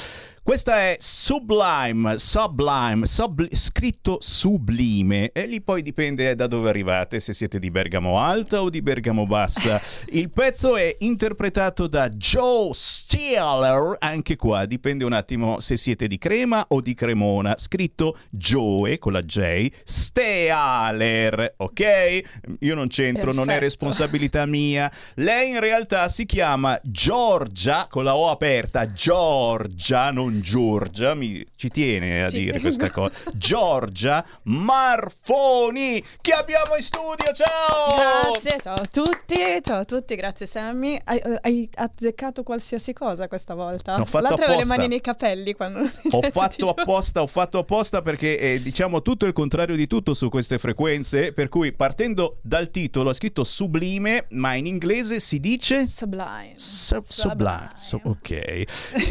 Questa 0.46 0.76
è 0.76 0.98
Sublime, 1.00 2.18
Sublime, 2.20 3.06
subli- 3.06 3.56
scritto 3.56 4.18
sublime 4.20 5.32
e 5.32 5.46
lì 5.46 5.62
poi 5.62 5.82
dipende 5.82 6.36
da 6.36 6.48
dove 6.48 6.68
arrivate, 6.68 7.22
se 7.22 7.34
siete 7.34 7.60
di 7.60 7.72
Bergamo 7.72 8.20
Alta 8.20 8.62
o 8.62 8.70
di 8.70 8.82
Bergamo 8.82 9.26
Bassa. 9.26 9.82
Il 10.12 10.32
pezzo 10.32 10.76
è 10.76 10.98
interpretato 11.00 11.88
da 11.88 12.10
Joe 12.10 12.72
Steeler, 12.74 13.96
anche 14.00 14.36
qua 14.36 14.66
dipende 14.66 15.06
un 15.06 15.14
attimo 15.14 15.62
se 15.62 15.78
siete 15.78 16.08
di 16.08 16.18
Crema 16.18 16.66
o 16.68 16.82
di 16.82 16.94
Cremona, 16.94 17.56
scritto 17.58 18.18
Joe 18.30 19.00
con 19.00 19.14
la 19.14 19.22
J, 19.22 19.68
Stealer, 19.86 21.54
ok? 21.56 22.22
Io 22.60 22.76
non 22.76 22.89
c'entro, 22.89 23.32
non 23.32 23.44
è 23.46 23.58
Perfetto. 23.58 23.64
responsabilità 23.64 24.46
mia. 24.46 24.91
Lei 25.16 25.52
in 25.52 25.62
realtà 25.62 26.10
si 26.10 26.26
chiama 26.26 26.78
Giorgia 26.84 27.88
con 27.89 28.04
la 28.04 28.18
O 28.18 28.30
aperta, 28.30 28.91
Giorgia, 28.91 30.12
non 30.12 30.32
Giorgia, 30.42 31.14
mi, 31.14 31.46
ci 31.56 31.70
tiene 31.70 32.24
a 32.24 32.30
Ci 32.30 32.38
dire 32.40 32.52
tengo. 32.54 32.62
questa 32.64 32.90
cosa. 32.92 33.12
Giorgia 33.34 34.26
Marfoni, 34.44 36.04
che 36.22 36.32
abbiamo 36.32 36.76
in 36.76 36.84
studio, 36.84 37.32
ciao! 37.34 38.32
Grazie, 38.32 38.60
ciao 38.62 38.76
a 38.76 38.86
tutti, 38.86 39.36
ciao 39.62 39.80
a 39.80 39.86
tutti, 39.86 40.16
grazie 40.16 40.46
Sammy. 40.46 41.00
Hai, 41.04 41.18
eh, 41.20 41.38
hai 41.42 41.70
azzeccato 41.76 42.44
qualsiasi 42.44 42.94
cosa 42.94 43.28
questa 43.28 43.54
volta? 43.54 43.98
L'altra 43.98 44.20
avevo 44.20 44.38
le 44.38 44.54
apposta. 44.54 44.76
mani 44.76 44.88
nei 44.88 45.02
capelli 45.02 45.54
quando 45.54 45.90
Ho 46.12 46.22
fatto 46.32 46.70
apposta, 46.70 47.22
ho 47.22 47.28
fatto 47.28 47.58
apposta 47.58 48.02
perché 48.02 48.38
eh, 48.40 48.62
diciamo 48.62 49.02
tutto 49.02 49.26
il 49.26 49.34
contrario 49.34 49.76
di 49.76 49.88
tutto 49.88 50.14
su 50.14 50.30
queste 50.30 50.58
frequenze, 50.58 51.34
per 51.34 51.50
cui 51.50 51.74
partendo 51.74 52.38
dal 52.42 52.70
titolo 52.72 53.10
ha 53.10 53.14
scritto 53.14 53.44
sublime, 53.44 54.26
ma 54.32 54.56
in 54.56 54.66
inglese 54.68 55.20
si 55.20 55.40
dice 55.40 55.86
Sublime. 55.86 56.54
Sub- 56.56 57.04
sublime. 57.06 57.72
So- 57.80 58.02
ok. 58.04 58.64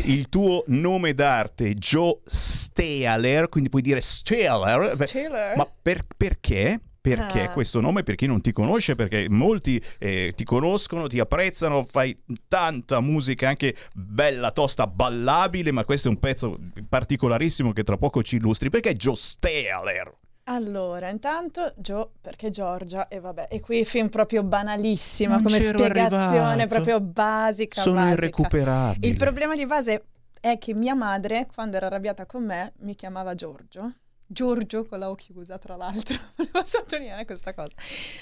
Il 0.05 0.29
tuo 0.29 0.65
nome 0.69 1.12
d'arte 1.15 1.75
Joe 1.75 2.19
Stealer, 2.25 3.49
quindi 3.49 3.69
puoi 3.69 3.83
dire 3.83 4.01
Stealer. 4.01 4.95
Stealer? 4.95 5.57
Ma 5.57 5.69
per- 5.83 6.05
perché? 6.17 6.81
Perché 7.03 7.43
Ah. 7.43 7.51
questo 7.51 7.81
nome 7.81 8.05
per 8.05 8.15
chi 8.15 8.27
non 8.27 8.41
ti 8.41 8.53
conosce? 8.53 8.95
Perché 8.95 9.27
molti 9.29 9.83
eh, 9.99 10.33
ti 10.37 10.45
conoscono, 10.45 11.09
ti 11.09 11.19
apprezzano, 11.19 11.85
fai 11.91 12.17
tanta 12.47 13.01
musica 13.01 13.49
anche 13.49 13.75
bella, 13.93 14.53
tosta, 14.53 14.87
ballabile, 14.87 15.73
ma 15.73 15.85
questo 15.85 16.07
è 16.07 16.11
un 16.13 16.19
pezzo 16.21 16.57
particolarissimo 16.89 17.73
che 17.73 17.83
tra 17.83 17.97
poco 17.97 18.23
ci 18.23 18.37
illustri. 18.37 18.71
Perché 18.71 18.95
Joe 18.95 19.17
Stealer? 19.17 20.15
Allora, 20.45 21.09
intanto 21.09 21.73
Gio, 21.77 22.13
perché 22.21 22.51
Giorgia, 22.51 23.07
e 23.09 23.19
vabbè, 23.21 23.47
e 23.51 23.61
qui 23.61 23.85
film 23.85 24.09
proprio 24.09 24.43
banalissima 24.45 25.35
Non 25.35 25.43
come 25.45 25.61
spiegazione, 25.61 26.41
arrivato. 26.41 26.67
proprio 26.69 27.01
basica. 27.01 27.81
Sono 27.81 27.97
basica. 28.01 28.13
irrecuperabili. 28.15 29.09
Il 29.09 29.17
problema 29.17 29.55
di 29.57 29.67
base 29.67 30.05
è 30.43 30.59
che 30.59 30.75
mia 30.75 30.95
madre, 30.95 31.47
quando 31.55 31.77
era 31.77 31.87
arrabbiata 31.87 32.27
con 32.27 32.45
me, 32.45 32.73
mi 32.79 32.97
chiamava 32.97 33.37
Giorgio. 33.37 33.95
Giorgio 34.27 34.85
con 34.85 34.99
la 34.99 35.09
O 35.09 35.15
chiusa, 35.15 35.57
tra 35.57 35.77
l'altro. 35.77 36.19
Volevo 36.35 36.65
sottolineare 36.65 37.25
questa 37.25 37.55
cosa. 37.55 37.77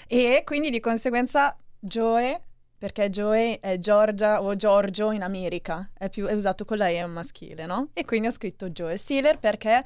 E 0.07 0.43
quindi 0.45 0.69
di 0.69 0.81
conseguenza 0.81 1.57
Joe, 1.79 2.39
perché 2.77 3.09
Joe 3.09 3.59
è 3.61 3.79
Giorgia 3.79 4.43
o 4.43 4.55
Giorgio 4.55 5.13
in 5.13 5.23
America, 5.23 5.91
è, 5.97 6.11
più, 6.11 6.27
è 6.27 6.35
usato 6.35 6.67
con 6.67 6.77
la 6.77 6.89
E 6.89 7.07
maschile, 7.07 7.65
no? 7.65 7.89
E 7.95 8.05
quindi 8.05 8.27
ho 8.27 8.33
scritto 8.33 8.69
Joe 8.69 8.99
Steeler 8.99 9.39
perché 9.39 9.83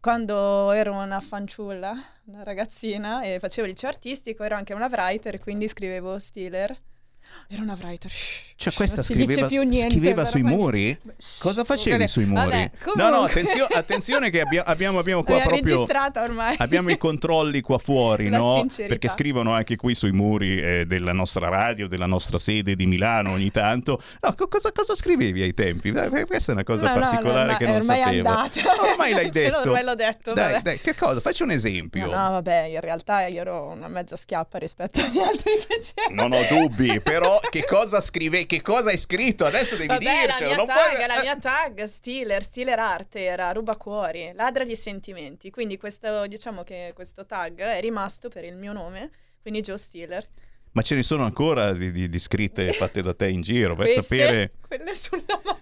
quando 0.00 0.72
ero 0.72 0.94
una 0.94 1.20
fanciulla, 1.20 1.94
una 2.24 2.42
ragazzina 2.42 3.22
e 3.22 3.38
facevo 3.38 3.68
liceo 3.68 3.88
artistico, 3.88 4.42
ero 4.42 4.56
anche 4.56 4.74
una 4.74 4.88
writer, 4.90 5.38
quindi 5.38 5.68
scrivevo 5.68 6.18
Steeler. 6.18 6.76
Ero 7.50 7.62
una 7.62 7.78
writer. 7.80 8.10
shh, 8.10 8.40
Cioè, 8.56 8.72
questa 8.74 9.02
scriveva, 9.02 9.46
niente, 9.64 9.88
scriveva 9.90 10.26
sui 10.26 10.42
muri? 10.42 10.98
Cosa 11.38 11.64
facevi 11.64 12.06
sui 12.06 12.26
muri? 12.26 12.40
vabbè, 12.42 12.70
no, 12.96 13.08
no, 13.08 13.20
attenzio- 13.22 13.64
attenzione 13.72 14.28
che 14.28 14.42
abbia- 14.42 14.64
abbiamo, 14.66 14.98
abbiamo 14.98 15.22
qua 15.22 15.38
proprio... 15.40 15.62
registrata 15.62 16.22
ormai. 16.24 16.56
Abbiamo 16.58 16.90
i 16.90 16.98
controlli 16.98 17.62
qua 17.62 17.78
fuori, 17.78 18.28
La 18.28 18.36
no? 18.36 18.56
sincerità. 18.56 18.88
Perché 18.94 19.08
scrivono 19.08 19.54
anche 19.54 19.76
qui 19.76 19.94
sui 19.94 20.12
muri 20.12 20.60
eh, 20.60 20.84
della 20.86 21.12
nostra 21.14 21.48
radio, 21.48 21.88
della 21.88 22.04
nostra 22.04 22.36
sede 22.36 22.76
di 22.76 22.84
Milano 22.84 23.30
ogni 23.32 23.50
tanto. 23.50 24.02
No, 24.20 24.34
co- 24.34 24.48
cosa, 24.48 24.70
cosa 24.70 24.94
scrivevi 24.94 25.40
ai 25.40 25.54
tempi? 25.54 25.90
Questa 25.90 26.52
è 26.52 26.54
una 26.54 26.64
cosa 26.64 26.92
No, 26.92 27.00
particolare 27.00 27.52
no, 27.52 27.56
che 27.56 27.64
non 27.64 27.74
ormai 27.76 28.02
sapevo. 28.02 28.28
andata. 28.28 28.82
Ormai 28.90 29.12
l'hai 29.14 29.30
Ce 29.32 29.48
l'ho, 29.48 29.56
detto. 29.56 29.68
ormai 29.68 29.84
l'ho 29.84 29.94
detto, 29.94 30.32
Dai, 30.34 30.60
dai, 30.60 30.78
che 30.80 30.94
cosa? 30.94 31.20
Faccio 31.20 31.44
un 31.44 31.50
esempio. 31.52 32.04
No, 32.04 32.10
no, 32.24 32.30
vabbè, 32.32 32.64
in 32.64 32.80
realtà 32.80 33.24
io 33.26 33.40
ero 33.40 33.70
una 33.70 33.88
mezza 33.88 34.16
schiappa 34.16 34.58
rispetto 34.58 35.00
agli 35.00 35.18
altri 35.18 35.52
che 35.66 35.78
c'erano. 35.94 36.28
Non 36.28 36.32
ho 36.38 36.42
dubbi, 36.50 37.00
però 37.00 37.17
che 37.50 37.64
cosa 37.64 38.00
scrive? 38.00 38.46
Che 38.46 38.60
cosa 38.62 38.90
hai 38.90 38.98
scritto? 38.98 39.44
Adesso 39.44 39.76
devi 39.76 39.88
Vabbè, 39.88 40.04
la 40.04 40.10
dircelo. 40.36 40.46
mia 40.48 40.56
Non 40.56 40.66
tag, 40.66 40.94
puoi... 40.94 41.06
la 41.06 41.20
mia 41.22 41.36
tag, 41.40 41.82
Steeler, 41.84 42.42
Steeler 42.42 42.78
Arte, 42.78 43.24
era 43.24 43.50
rubacuori, 43.52 44.32
ladra 44.34 44.64
di 44.64 44.76
sentimenti. 44.76 45.50
Quindi 45.50 45.76
questo, 45.76 46.26
diciamo 46.26 46.62
che 46.62 46.92
questo 46.94 47.26
tag 47.26 47.60
è 47.60 47.80
rimasto 47.80 48.28
per 48.28 48.44
il 48.44 48.56
mio 48.56 48.72
nome, 48.72 49.10
quindi 49.40 49.60
Joe 49.60 49.78
Steeler. 49.78 50.24
Ma 50.72 50.82
ce 50.82 50.94
ne 50.94 51.02
sono 51.02 51.24
ancora 51.24 51.72
di, 51.72 51.90
di- 51.90 52.08
di 52.08 52.18
scritte 52.18 52.72
fatte 52.72 53.02
da 53.02 53.14
te 53.14 53.28
in 53.28 53.40
giro 53.40 53.74
per 53.74 53.86
Queste, 53.90 54.02
sapere. 54.02 54.52
quelle 54.66 54.94
sulla 54.94 55.22
mano. 55.42 55.60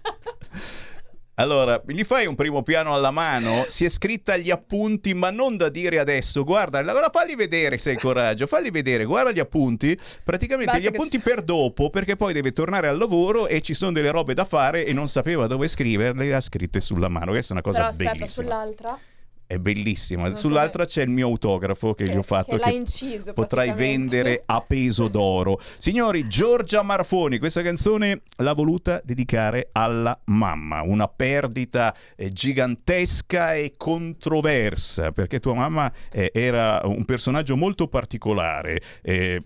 Allora, 1.39 1.79
gli 1.85 2.03
fai 2.03 2.25
un 2.25 2.33
primo 2.33 2.63
piano 2.63 2.95
alla 2.95 3.11
mano, 3.11 3.65
si 3.67 3.85
è 3.85 3.89
scritta 3.89 4.37
gli 4.37 4.49
appunti, 4.49 5.13
ma 5.13 5.29
non 5.29 5.55
da 5.55 5.69
dire 5.69 5.99
adesso. 5.99 6.43
Guarda, 6.43 6.79
allora 6.79 7.11
falli 7.11 7.35
vedere 7.35 7.77
se 7.77 7.91
hai 7.91 7.95
coraggio, 7.95 8.47
falli 8.47 8.71
vedere, 8.71 9.05
guarda 9.05 9.31
gli 9.31 9.37
appunti, 9.37 9.95
praticamente 10.23 10.71
Basta 10.71 10.81
gli 10.81 10.87
appunti 10.87 11.21
per 11.21 11.43
dopo, 11.43 11.91
perché 11.91 12.15
poi 12.15 12.33
deve 12.33 12.53
tornare 12.53 12.87
al 12.87 12.97
lavoro 12.97 13.45
e 13.45 13.61
ci 13.61 13.75
sono 13.75 13.91
delle 13.91 14.09
robe 14.09 14.33
da 14.33 14.45
fare 14.45 14.83
e 14.83 14.93
non 14.93 15.09
sapeva 15.09 15.45
dove 15.45 15.67
scriverle, 15.67 16.25
le 16.25 16.33
ha 16.33 16.41
scritte 16.41 16.81
sulla 16.81 17.07
mano. 17.07 17.29
Questa 17.29 17.49
è 17.49 17.51
una 17.51 17.61
cosa 17.61 17.77
Però 17.77 17.89
aspetta, 17.89 18.11
bellissima. 18.13 18.47
sull'altra. 18.47 18.99
È 19.47 19.57
bellissima. 19.59 20.35
Sull'altra 20.35 20.85
c'è 20.85 21.03
il 21.03 21.09
mio 21.09 21.27
autografo 21.27 21.93
che, 21.93 22.03
Che- 22.03 22.11
gli 22.11 22.17
ho 22.17 22.21
fatto 22.21 22.57
che 22.57 22.63
l'ha 22.65 22.69
inciso 22.69 23.31
potrai 23.31 23.71
vendere 23.71 24.43
a 24.45 24.59
peso 24.59 25.07
d'oro. 25.07 25.61
Signori, 25.77 26.27
Giorgia 26.27 26.81
Marfoni, 26.81 27.39
questa 27.39 27.61
canzone 27.61 28.23
l'ha 28.39 28.51
voluta 28.53 29.01
dedicare 29.05 29.69
alla 29.71 30.19
mamma, 30.25 30.81
una 30.81 31.07
perdita 31.07 31.95
eh, 32.17 32.29
gigantesca 32.33 33.53
e 33.53 33.75
controversa, 33.77 35.11
perché 35.13 35.39
tua 35.39 35.53
mamma 35.53 35.91
eh, 36.11 36.29
era 36.33 36.81
un 36.83 37.05
personaggio 37.05 37.55
molto 37.55 37.87
particolare. 37.87 38.81
eh, 39.01 39.41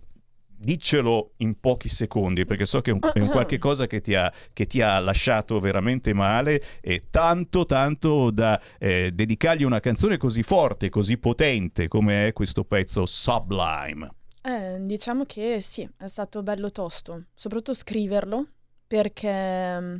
Diccelo 0.64 1.32
in 1.38 1.60
pochi 1.60 1.90
secondi 1.90 2.46
perché 2.46 2.66
so 2.66 2.82
che 2.82 2.92
è 2.92 2.94
un, 2.94 3.00
è 3.14 3.20
un 3.20 3.30
qualche 3.32 3.58
cosa 3.58 3.88
che 3.88 4.00
ti, 4.00 4.14
ha, 4.14 4.32
che 4.54 4.68
ti 4.68 4.80
ha 4.82 5.00
lasciato 5.00 5.60
veramente 5.60 6.14
male 6.14 6.62
e 6.82 7.08
tanto 7.10 7.66
tanto 7.66 8.30
da 8.30 8.62
eh, 8.78 9.12
dedicargli 9.12 9.64
una 9.64 9.80
canzone 9.80 10.18
così 10.18 10.44
forte, 10.44 10.90
così 10.90 11.18
potente 11.18 11.88
come 11.88 12.28
è 12.28 12.34
questo 12.34 12.64
pezzo 12.64 13.08
Sublime. 13.08 14.14
Eh, 14.44 14.78
diciamo 14.82 15.26
che 15.26 15.62
sì, 15.62 15.88
è 15.98 16.08
stato 16.08 16.42
bello 16.42 16.72
tosto, 16.72 17.26
soprattutto 17.34 17.74
scriverlo, 17.74 18.48
perché, 18.88 19.80
mm, 19.80 19.98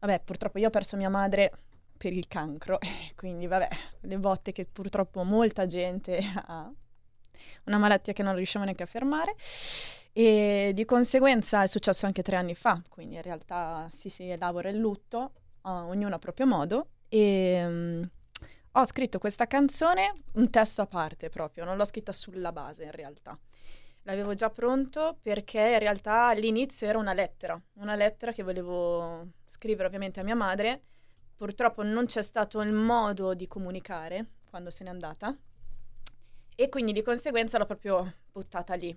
vabbè, 0.00 0.22
purtroppo 0.24 0.58
io 0.58 0.68
ho 0.68 0.70
perso 0.70 0.96
mia 0.96 1.10
madre 1.10 1.52
per 1.96 2.12
il 2.12 2.26
cancro, 2.26 2.78
quindi 3.16 3.46
vabbè, 3.46 3.68
le 4.00 4.18
botte 4.18 4.52
che 4.52 4.64
purtroppo 4.64 5.22
molta 5.24 5.66
gente 5.66 6.20
ha, 6.46 6.72
una 7.64 7.78
malattia 7.78 8.12
che 8.12 8.22
non 8.22 8.34
riusciamo 8.34 8.64
neanche 8.64 8.82
a 8.82 8.86
fermare, 8.86 9.34
e 10.12 10.72
di 10.74 10.84
conseguenza 10.84 11.62
è 11.62 11.66
successo 11.66 12.06
anche 12.06 12.22
tre 12.22 12.36
anni 12.36 12.54
fa, 12.54 12.80
quindi 12.88 13.16
in 13.16 13.22
realtà 13.22 13.88
si, 13.90 14.08
si 14.08 14.28
elabora 14.28 14.68
il 14.68 14.78
lutto, 14.78 15.32
eh, 15.64 15.70
ognuno 15.70 16.14
a 16.14 16.18
proprio 16.18 16.46
modo, 16.46 16.88
e... 17.08 17.64
mm, 17.66 18.02
ho 18.76 18.84
scritto 18.84 19.18
questa 19.20 19.46
canzone, 19.46 20.12
un 20.32 20.50
testo 20.50 20.82
a 20.82 20.86
parte 20.86 21.28
proprio, 21.28 21.64
non 21.64 21.76
l'ho 21.76 21.84
scritta 21.84 22.10
sulla 22.10 22.50
base 22.50 22.82
in 22.82 22.90
realtà. 22.90 23.38
L'avevo 24.02 24.34
già 24.34 24.50
pronto 24.50 25.16
perché 25.22 25.60
in 25.60 25.78
realtà 25.78 26.26
all'inizio 26.26 26.88
era 26.88 26.98
una 26.98 27.12
lettera, 27.12 27.60
una 27.74 27.94
lettera 27.94 28.32
che 28.32 28.42
volevo 28.42 29.28
scrivere 29.48 29.86
ovviamente 29.86 30.18
a 30.18 30.24
mia 30.24 30.34
madre. 30.34 30.82
Purtroppo 31.36 31.84
non 31.84 32.06
c'è 32.06 32.22
stato 32.22 32.60
il 32.62 32.72
modo 32.72 33.34
di 33.34 33.46
comunicare 33.46 34.30
quando 34.50 34.70
se 34.70 34.82
n'è 34.82 34.90
andata 34.90 35.36
e 36.54 36.68
quindi 36.68 36.92
di 36.92 37.02
conseguenza 37.02 37.58
l'ho 37.58 37.66
proprio 37.66 38.14
buttata 38.32 38.74
lì. 38.74 38.96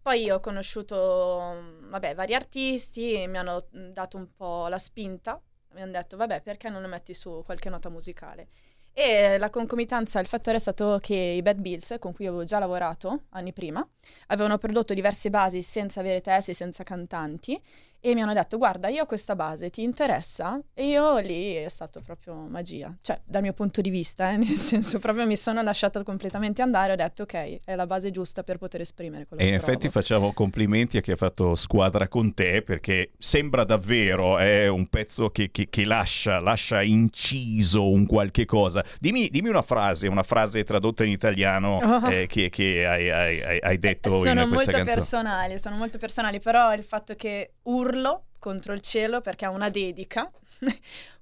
Poi 0.00 0.30
ho 0.30 0.40
conosciuto, 0.40 1.52
mm, 1.54 1.90
vabbè, 1.90 2.14
vari 2.14 2.34
artisti 2.34 3.26
mi 3.26 3.36
hanno 3.36 3.68
mm, 3.76 3.90
dato 3.90 4.16
un 4.16 4.28
po' 4.34 4.68
la 4.68 4.78
spinta, 4.78 5.40
mi 5.72 5.82
hanno 5.82 5.92
detto, 5.92 6.16
vabbè, 6.16 6.40
perché 6.42 6.68
non 6.68 6.88
metti 6.88 7.14
su 7.14 7.42
qualche 7.44 7.68
nota 7.68 7.88
musicale? 7.90 8.48
E 8.92 9.38
la 9.38 9.50
concomitanza, 9.50 10.18
il 10.18 10.26
fattore 10.26 10.56
è 10.56 10.60
stato 10.60 10.98
che 11.00 11.14
i 11.14 11.42
Bad 11.42 11.58
Bills, 11.60 11.96
con 12.00 12.12
cui 12.12 12.26
avevo 12.26 12.42
già 12.44 12.58
lavorato 12.58 13.26
anni 13.30 13.52
prima, 13.52 13.86
avevano 14.28 14.58
prodotto 14.58 14.92
diverse 14.92 15.30
basi 15.30 15.62
senza 15.62 16.00
avere 16.00 16.20
testi, 16.20 16.52
senza 16.52 16.82
cantanti, 16.82 17.62
e 18.00 18.14
mi 18.14 18.22
hanno 18.22 18.32
detto, 18.32 18.58
guarda, 18.58 18.88
io 18.88 19.02
ho 19.02 19.06
questa 19.06 19.34
base, 19.34 19.70
ti 19.70 19.82
interessa? 19.82 20.60
E 20.74 20.86
io 20.88 21.18
lì 21.18 21.54
è 21.54 21.68
stato 21.68 22.00
proprio 22.00 22.34
magia, 22.48 22.96
cioè 23.00 23.20
dal 23.24 23.42
mio 23.42 23.52
punto 23.52 23.80
di 23.80 23.90
vista, 23.90 24.30
eh, 24.30 24.36
nel 24.38 24.48
senso 24.56 24.98
proprio 24.98 25.26
mi 25.26 25.36
sono 25.36 25.62
lasciata 25.62 26.02
completamente 26.02 26.62
andare, 26.62 26.92
ho 26.92 26.96
detto, 26.96 27.22
ok, 27.24 27.60
è 27.64 27.74
la 27.74 27.86
base 27.86 28.10
giusta 28.10 28.42
per 28.42 28.58
poter 28.58 28.80
esprimere 28.82 29.26
quello 29.26 29.42
E 29.42 29.46
in 29.46 29.50
che 29.52 29.56
effetti 29.56 29.88
provo. 29.88 29.92
facciamo 29.92 30.32
complimenti 30.32 30.96
a 30.96 31.00
chi 31.00 31.10
ha 31.12 31.16
fatto 31.16 31.54
squadra 31.54 32.08
con 32.08 32.34
te 32.34 32.62
perché 32.62 33.10
sembra 33.18 33.64
davvero 33.64 34.38
è 34.38 34.68
un 34.68 34.86
pezzo 34.88 35.30
che, 35.30 35.50
che- 35.50 35.68
che 35.68 35.84
lascia, 35.84 36.38
lascia 36.40 36.82
inciso 36.82 37.90
un 37.90 38.06
qualche 38.06 38.44
cosa. 38.44 38.84
Dimmi, 39.00 39.28
dimmi 39.28 39.48
una 39.48 39.62
frase, 39.62 40.06
una 40.08 40.22
frase 40.22 40.62
tradotta 40.64 41.04
in 41.04 41.10
italiano 41.10 41.56
Oh. 41.88 42.10
eh, 42.10 42.26
che, 42.26 42.48
che 42.50 42.86
hai, 42.86 43.10
hai- 43.10 43.60
hai- 43.60 43.78
detto 43.78 44.10
Sono 44.10 44.42
in 44.42 44.48
questa 44.50 44.54
molto 44.54 44.70
canzone. 44.70 44.84
personali, 44.84 45.58
sono 45.58 45.76
molto 45.76 45.98
personali, 45.98 46.38
però 46.40 46.72
il 46.74 46.82
fatto 46.84 47.14
che 47.14 47.52
urlo 47.68 48.24
contro 48.38 48.72
il 48.72 48.80
cielo 48.80 49.20
perché 49.20 49.46
è 49.46 49.48
una 49.48 49.68
dedica. 49.68 50.30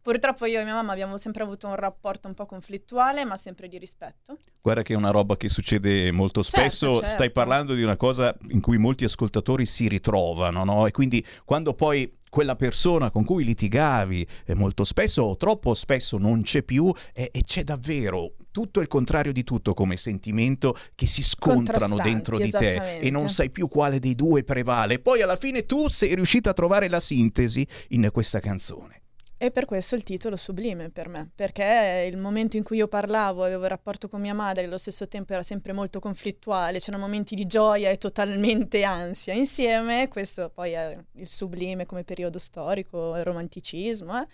Purtroppo 0.00 0.46
io 0.46 0.60
e 0.60 0.64
mia 0.64 0.74
mamma 0.74 0.92
abbiamo 0.92 1.18
sempre 1.18 1.42
avuto 1.42 1.66
un 1.66 1.74
rapporto 1.74 2.28
un 2.28 2.34
po' 2.34 2.46
conflittuale, 2.46 3.24
ma 3.24 3.36
sempre 3.36 3.68
di 3.68 3.76
rispetto. 3.76 4.38
Guarda 4.62 4.82
che 4.82 4.94
è 4.94 4.96
una 4.96 5.10
roba 5.10 5.36
che 5.36 5.48
succede 5.48 6.12
molto 6.12 6.42
Certo, 6.42 6.60
spesso, 6.60 6.92
certo. 6.94 7.08
stai 7.08 7.30
parlando 7.32 7.74
di 7.74 7.82
una 7.82 7.96
cosa 7.96 8.34
in 8.50 8.60
cui 8.60 8.78
molti 8.78 9.04
ascoltatori 9.04 9.66
si 9.66 9.88
ritrovano, 9.88 10.64
no? 10.64 10.86
E 10.86 10.92
quindi 10.92 11.24
quando 11.44 11.74
poi 11.74 12.10
quella 12.30 12.54
persona 12.54 13.10
con 13.10 13.24
cui 13.24 13.44
litigavi 13.44 14.26
eh, 14.44 14.54
molto 14.54 14.84
spesso 14.84 15.22
o 15.22 15.36
troppo 15.36 15.74
spesso 15.74 16.18
non 16.18 16.42
c'è 16.42 16.62
più 16.62 16.92
e, 17.12 17.30
e 17.32 17.42
c'è 17.42 17.64
davvero 17.64 18.34
tutto 18.56 18.80
il 18.80 18.88
contrario 18.88 19.34
di 19.34 19.44
tutto 19.44 19.74
come 19.74 19.98
sentimento 19.98 20.74
che 20.94 21.06
si 21.06 21.22
scontrano 21.22 21.96
dentro 21.96 22.38
di 22.38 22.50
te 22.50 23.00
e 23.00 23.10
non 23.10 23.28
sai 23.28 23.50
più 23.50 23.68
quale 23.68 23.98
dei 23.98 24.14
due 24.14 24.44
prevale. 24.44 24.98
Poi 24.98 25.20
alla 25.20 25.36
fine 25.36 25.66
tu 25.66 25.90
sei 25.90 26.14
riuscita 26.14 26.48
a 26.48 26.54
trovare 26.54 26.88
la 26.88 26.98
sintesi 26.98 27.66
in 27.88 28.08
questa 28.10 28.40
canzone. 28.40 29.02
E 29.36 29.50
per 29.50 29.66
questo 29.66 29.94
il 29.94 30.04
titolo 30.04 30.36
sublime 30.36 30.88
per 30.88 31.08
me, 31.08 31.30
perché 31.34 32.08
il 32.10 32.16
momento 32.16 32.56
in 32.56 32.62
cui 32.62 32.78
io 32.78 32.88
parlavo, 32.88 33.44
avevo 33.44 33.64
il 33.64 33.68
rapporto 33.68 34.08
con 34.08 34.22
mia 34.22 34.32
madre, 34.32 34.64
allo 34.64 34.78
stesso 34.78 35.06
tempo 35.06 35.34
era 35.34 35.42
sempre 35.42 35.74
molto 35.74 36.00
conflittuale, 36.00 36.78
c'erano 36.78 37.02
momenti 37.02 37.34
di 37.34 37.44
gioia 37.46 37.90
e 37.90 37.98
totalmente 37.98 38.84
ansia 38.84 39.34
insieme, 39.34 40.08
questo 40.08 40.48
poi 40.48 40.72
è 40.72 40.96
il 41.16 41.28
sublime 41.28 41.84
come 41.84 42.04
periodo 42.04 42.38
storico, 42.38 43.14
il 43.16 43.24
romanticismo, 43.24 44.22
eh. 44.22 44.26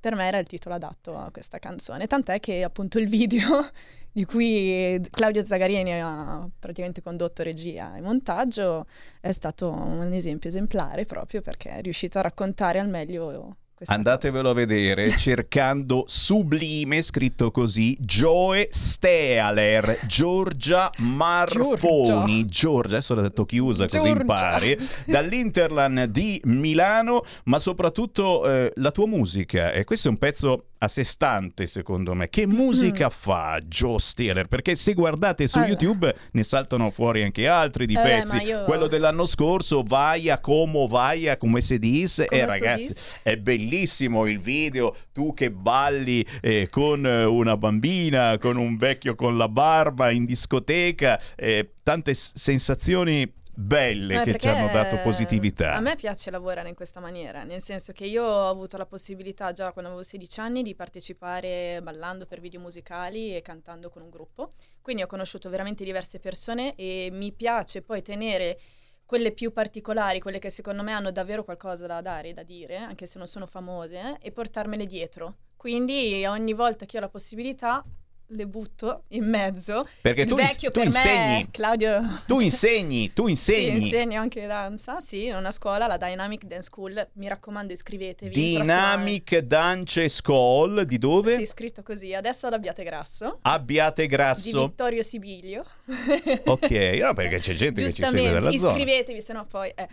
Per 0.00 0.14
me 0.14 0.26
era 0.26 0.38
il 0.38 0.46
titolo 0.46 0.74
adatto 0.74 1.16
a 1.16 1.30
questa 1.30 1.58
canzone, 1.58 2.06
tant'è 2.06 2.40
che 2.40 2.62
appunto 2.62 2.98
il 2.98 3.08
video 3.08 3.68
di 4.12 4.24
cui 4.24 5.00
Claudio 5.10 5.44
Zagarini 5.44 6.00
ha 6.00 6.48
praticamente 6.58 7.02
condotto 7.02 7.42
regia 7.42 7.96
e 7.96 8.00
montaggio 8.00 8.86
è 9.20 9.32
stato 9.32 9.70
un 9.70 10.12
esempio 10.12 10.48
esemplare 10.48 11.04
proprio 11.04 11.40
perché 11.40 11.70
è 11.70 11.82
riuscito 11.82 12.18
a 12.18 12.22
raccontare 12.22 12.78
al 12.78 12.88
meglio 12.88 13.56
Andatevelo 13.84 14.50
a 14.50 14.54
vedere 14.54 15.14
cercando 15.18 16.04
sublime, 16.06 17.02
scritto 17.02 17.50
così, 17.50 17.96
Joe 18.00 18.68
Stealer, 18.70 20.00
Giorgia 20.06 20.90
Marfoni, 20.98 22.46
Giorgia, 22.46 22.96
adesso 22.96 23.14
l'ho 23.14 23.22
detto 23.22 23.44
chiusa 23.44 23.84
così 23.84 23.98
Giorgia. 23.98 24.20
impari, 24.20 24.78
dall'Interland 25.06 26.04
di 26.04 26.40
Milano, 26.44 27.24
ma 27.44 27.58
soprattutto 27.58 28.48
eh, 28.48 28.72
la 28.76 28.90
tua 28.90 29.06
musica, 29.06 29.72
e 29.72 29.84
questo 29.84 30.08
è 30.08 30.10
un 30.10 30.18
pezzo 30.18 30.64
a 30.78 30.88
sé 30.88 31.04
stante 31.04 31.66
secondo 31.66 32.14
me. 32.14 32.28
Che 32.28 32.46
musica 32.46 33.10
fa 33.10 33.58
Joe 33.66 33.98
Stealer? 33.98 34.46
Perché 34.46 34.76
se 34.76 34.94
guardate 34.94 35.46
su 35.48 35.58
Mm. 35.58 35.62
Allora. 35.62 35.80
YouTube 35.80 36.16
ne 36.32 36.42
saltano 36.42 36.90
fuori 36.90 37.22
anche 37.22 37.46
altri 37.48 37.86
di 37.86 37.94
Eh, 37.94 38.00
pezzi. 38.00 38.36
io- 38.38 38.64
Quello 38.64 38.86
dell'anno 38.86 39.26
scorso, 39.26 39.82
Vaia 39.82 40.38
como 40.40 40.86
Vaia, 40.86 41.36
come 41.36 41.60
si 41.60 41.78
dice, 41.78 42.26
Come 42.26 42.40
e 42.40 42.44
si 42.44 42.46
ragazzi, 42.48 42.86
dice. 42.88 43.00
è 43.22 43.36
bellissimo 43.36 44.26
il 44.26 44.40
video, 44.40 44.94
tu 45.12 45.34
che 45.34 45.50
balli 45.50 46.24
eh, 46.40 46.68
con 46.70 47.04
eh, 47.06 47.24
una 47.24 47.56
bambina, 47.56 48.36
con 48.38 48.56
un 48.56 48.76
vecchio 48.76 49.14
con 49.14 49.36
la 49.36 49.48
barba 49.48 50.10
in 50.10 50.24
discoteca, 50.24 51.20
eh, 51.36 51.72
tante 51.82 52.14
sensazioni 52.14 53.30
belle 53.58 54.20
Eh, 54.20 54.24
che 54.24 54.38
ci 54.38 54.48
hanno 54.48 54.70
dato 54.72 54.98
positività. 54.98 55.74
A 55.74 55.80
me 55.80 55.96
piace 55.96 56.30
lavorare 56.30 56.68
in 56.68 56.76
questa 56.76 57.00
maniera, 57.00 57.42
nel 57.42 57.60
senso 57.60 57.92
che 57.92 58.06
io 58.06 58.24
ho 58.24 58.48
avuto 58.48 58.76
la 58.76 58.86
possibilità 58.86 59.50
già 59.50 59.72
quando 59.72 59.90
avevo 59.90 60.04
16 60.04 60.40
anni 60.40 60.62
di 60.62 60.76
partecipare 60.76 61.80
ballando 61.82 62.24
per 62.24 62.40
video 62.40 62.60
musicali 62.60 63.34
e 63.34 63.42
cantando 63.42 63.90
con 63.90 64.02
un 64.02 64.10
gruppo, 64.10 64.50
quindi 64.80 65.02
ho 65.02 65.06
conosciuto 65.06 65.50
veramente 65.50 65.82
diverse 65.82 66.20
persone 66.20 66.76
e 66.76 67.08
mi 67.10 67.32
piace 67.32 67.82
poi 67.82 68.00
tenere 68.00 68.60
quelle 69.04 69.32
più 69.32 69.52
particolari, 69.52 70.20
quelle 70.20 70.38
che 70.38 70.50
secondo 70.50 70.82
me 70.82 70.92
hanno 70.92 71.10
davvero 71.10 71.42
qualcosa 71.42 71.86
da 71.86 72.00
dare, 72.00 72.34
da 72.34 72.42
dire, 72.42 72.76
anche 72.76 73.06
se 73.06 73.18
non 73.18 73.26
sono 73.26 73.46
famose, 73.46 74.18
e 74.20 74.30
portarmele 74.30 74.86
dietro. 74.86 75.36
Quindi 75.56 76.24
ogni 76.26 76.52
volta 76.52 76.84
che 76.84 76.98
ho 76.98 77.00
la 77.00 77.08
possibilità 77.08 77.82
le 78.30 78.46
butto 78.46 79.04
in 79.08 79.28
mezzo. 79.28 79.80
Perché 80.00 80.22
Il 80.22 80.28
tu 80.28 80.34
vecchio 80.36 80.70
tu 80.70 80.80
per 80.80 80.88
me 80.88 80.94
insegni. 80.94 81.42
è 81.44 81.50
Claudio 81.50 82.00
Tu 82.26 82.40
insegni, 82.40 83.12
tu 83.12 83.24
sì, 83.26 83.30
insegni. 83.30 83.82
insegno 83.84 84.20
anche 84.20 84.46
danza, 84.46 85.00
sì, 85.00 85.26
in 85.26 85.34
una 85.36 85.50
scuola, 85.50 85.86
la 85.86 85.96
Dynamic 85.96 86.44
Dance 86.44 86.66
School. 86.66 87.08
Mi 87.14 87.28
raccomando, 87.28 87.72
iscrivetevi. 87.72 88.32
Dynamic 88.34 89.38
Dance 89.38 90.08
School, 90.08 90.84
di 90.84 90.98
dove? 90.98 91.36
Sì, 91.36 91.46
scritto 91.46 91.82
così. 91.82 92.12
Adesso 92.14 92.46
ad 92.46 92.52
Abbiate 92.52 92.84
Grasso. 92.84 93.38
Abbiate 93.42 94.02
Di 94.02 94.08
Grasso. 94.08 94.66
Vittorio 94.66 95.02
Sibilio. 95.02 95.64
Ok, 96.44 96.70
no, 97.00 97.12
perché 97.14 97.38
c'è 97.40 97.54
gente 97.54 97.82
che 97.82 97.92
ci 97.92 98.02
segue 98.04 98.30
dalla 98.30 98.50
zona. 98.52 98.72
iscrivetevi, 98.72 99.22
sennò 99.22 99.44
poi... 99.44 99.70
eh. 99.74 99.88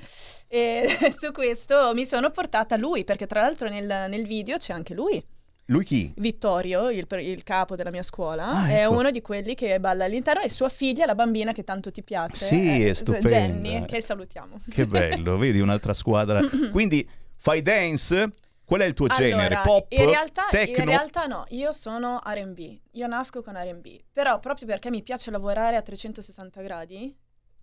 E 0.48 0.98
detto 1.00 1.32
questo, 1.32 1.92
mi 1.94 2.06
sono 2.06 2.30
portata 2.32 2.78
lui, 2.78 3.04
perché 3.04 3.26
tra 3.28 3.42
l'altro 3.42 3.68
nel, 3.70 3.86
nel 3.86 4.26
video 4.26 4.58
c'è 4.58 4.74
anche 4.74 4.94
lui. 4.94 5.24
Lui 5.68 5.84
chi? 5.84 6.14
Vittorio, 6.18 6.92
il, 6.92 7.08
il 7.10 7.44
capo 7.44 7.76
della 7.76 7.90
mia 7.90 8.04
scuola, 8.04 8.48
Ah, 8.48 8.68
è 8.68 8.84
ecco. 8.84 8.92
uno 8.92 9.10
di 9.10 9.22
quelli 9.22 9.56
che 9.56 9.80
balla 9.80 10.06
all'interno 10.06 10.42
e 10.42 10.50
sua 10.50 10.70
figlia, 10.70 11.06
la 11.06 11.16
bambina 11.16 11.54
che 11.54 11.64
tanto 11.64 11.92
ti 11.92 12.04
piace. 12.04 12.46
Sì, 12.46 12.82
è 12.84 12.90
eh, 12.90 12.94
stupenda. 12.94 13.28
Jenny, 13.28 13.86
che 13.86 14.02
salutiamo. 14.02 14.60
Che 14.70 14.86
bello, 14.86 15.38
vedi 15.40 15.60
un'altra 15.60 15.94
squadra. 15.94 16.40
Quindi 16.72 17.08
fai 17.36 17.64
dance? 17.64 18.30
Qual 18.64 18.82
è 18.82 18.86
il 18.86 18.94
tuo 18.94 19.08
genere? 19.08 19.56
Allora, 19.56 19.62
Pop? 19.62 19.92
In 19.92 20.06
realtà, 20.10 20.48
Techno? 20.50 20.78
in 20.78 20.86
realtà 20.86 21.26
no, 21.28 21.46
io 21.50 21.72
sono 21.72 22.20
RB, 22.26 22.80
io 22.92 23.08
nasco 23.08 23.44
con 23.44 23.54
RB, 23.56 23.88
però 24.12 24.40
proprio 24.40 24.68
perché 24.68 24.90
mi 24.90 25.04
piace 25.04 25.30
lavorare 25.30 25.76
a 25.76 25.84
360 25.84 26.62
gradi 26.62 27.16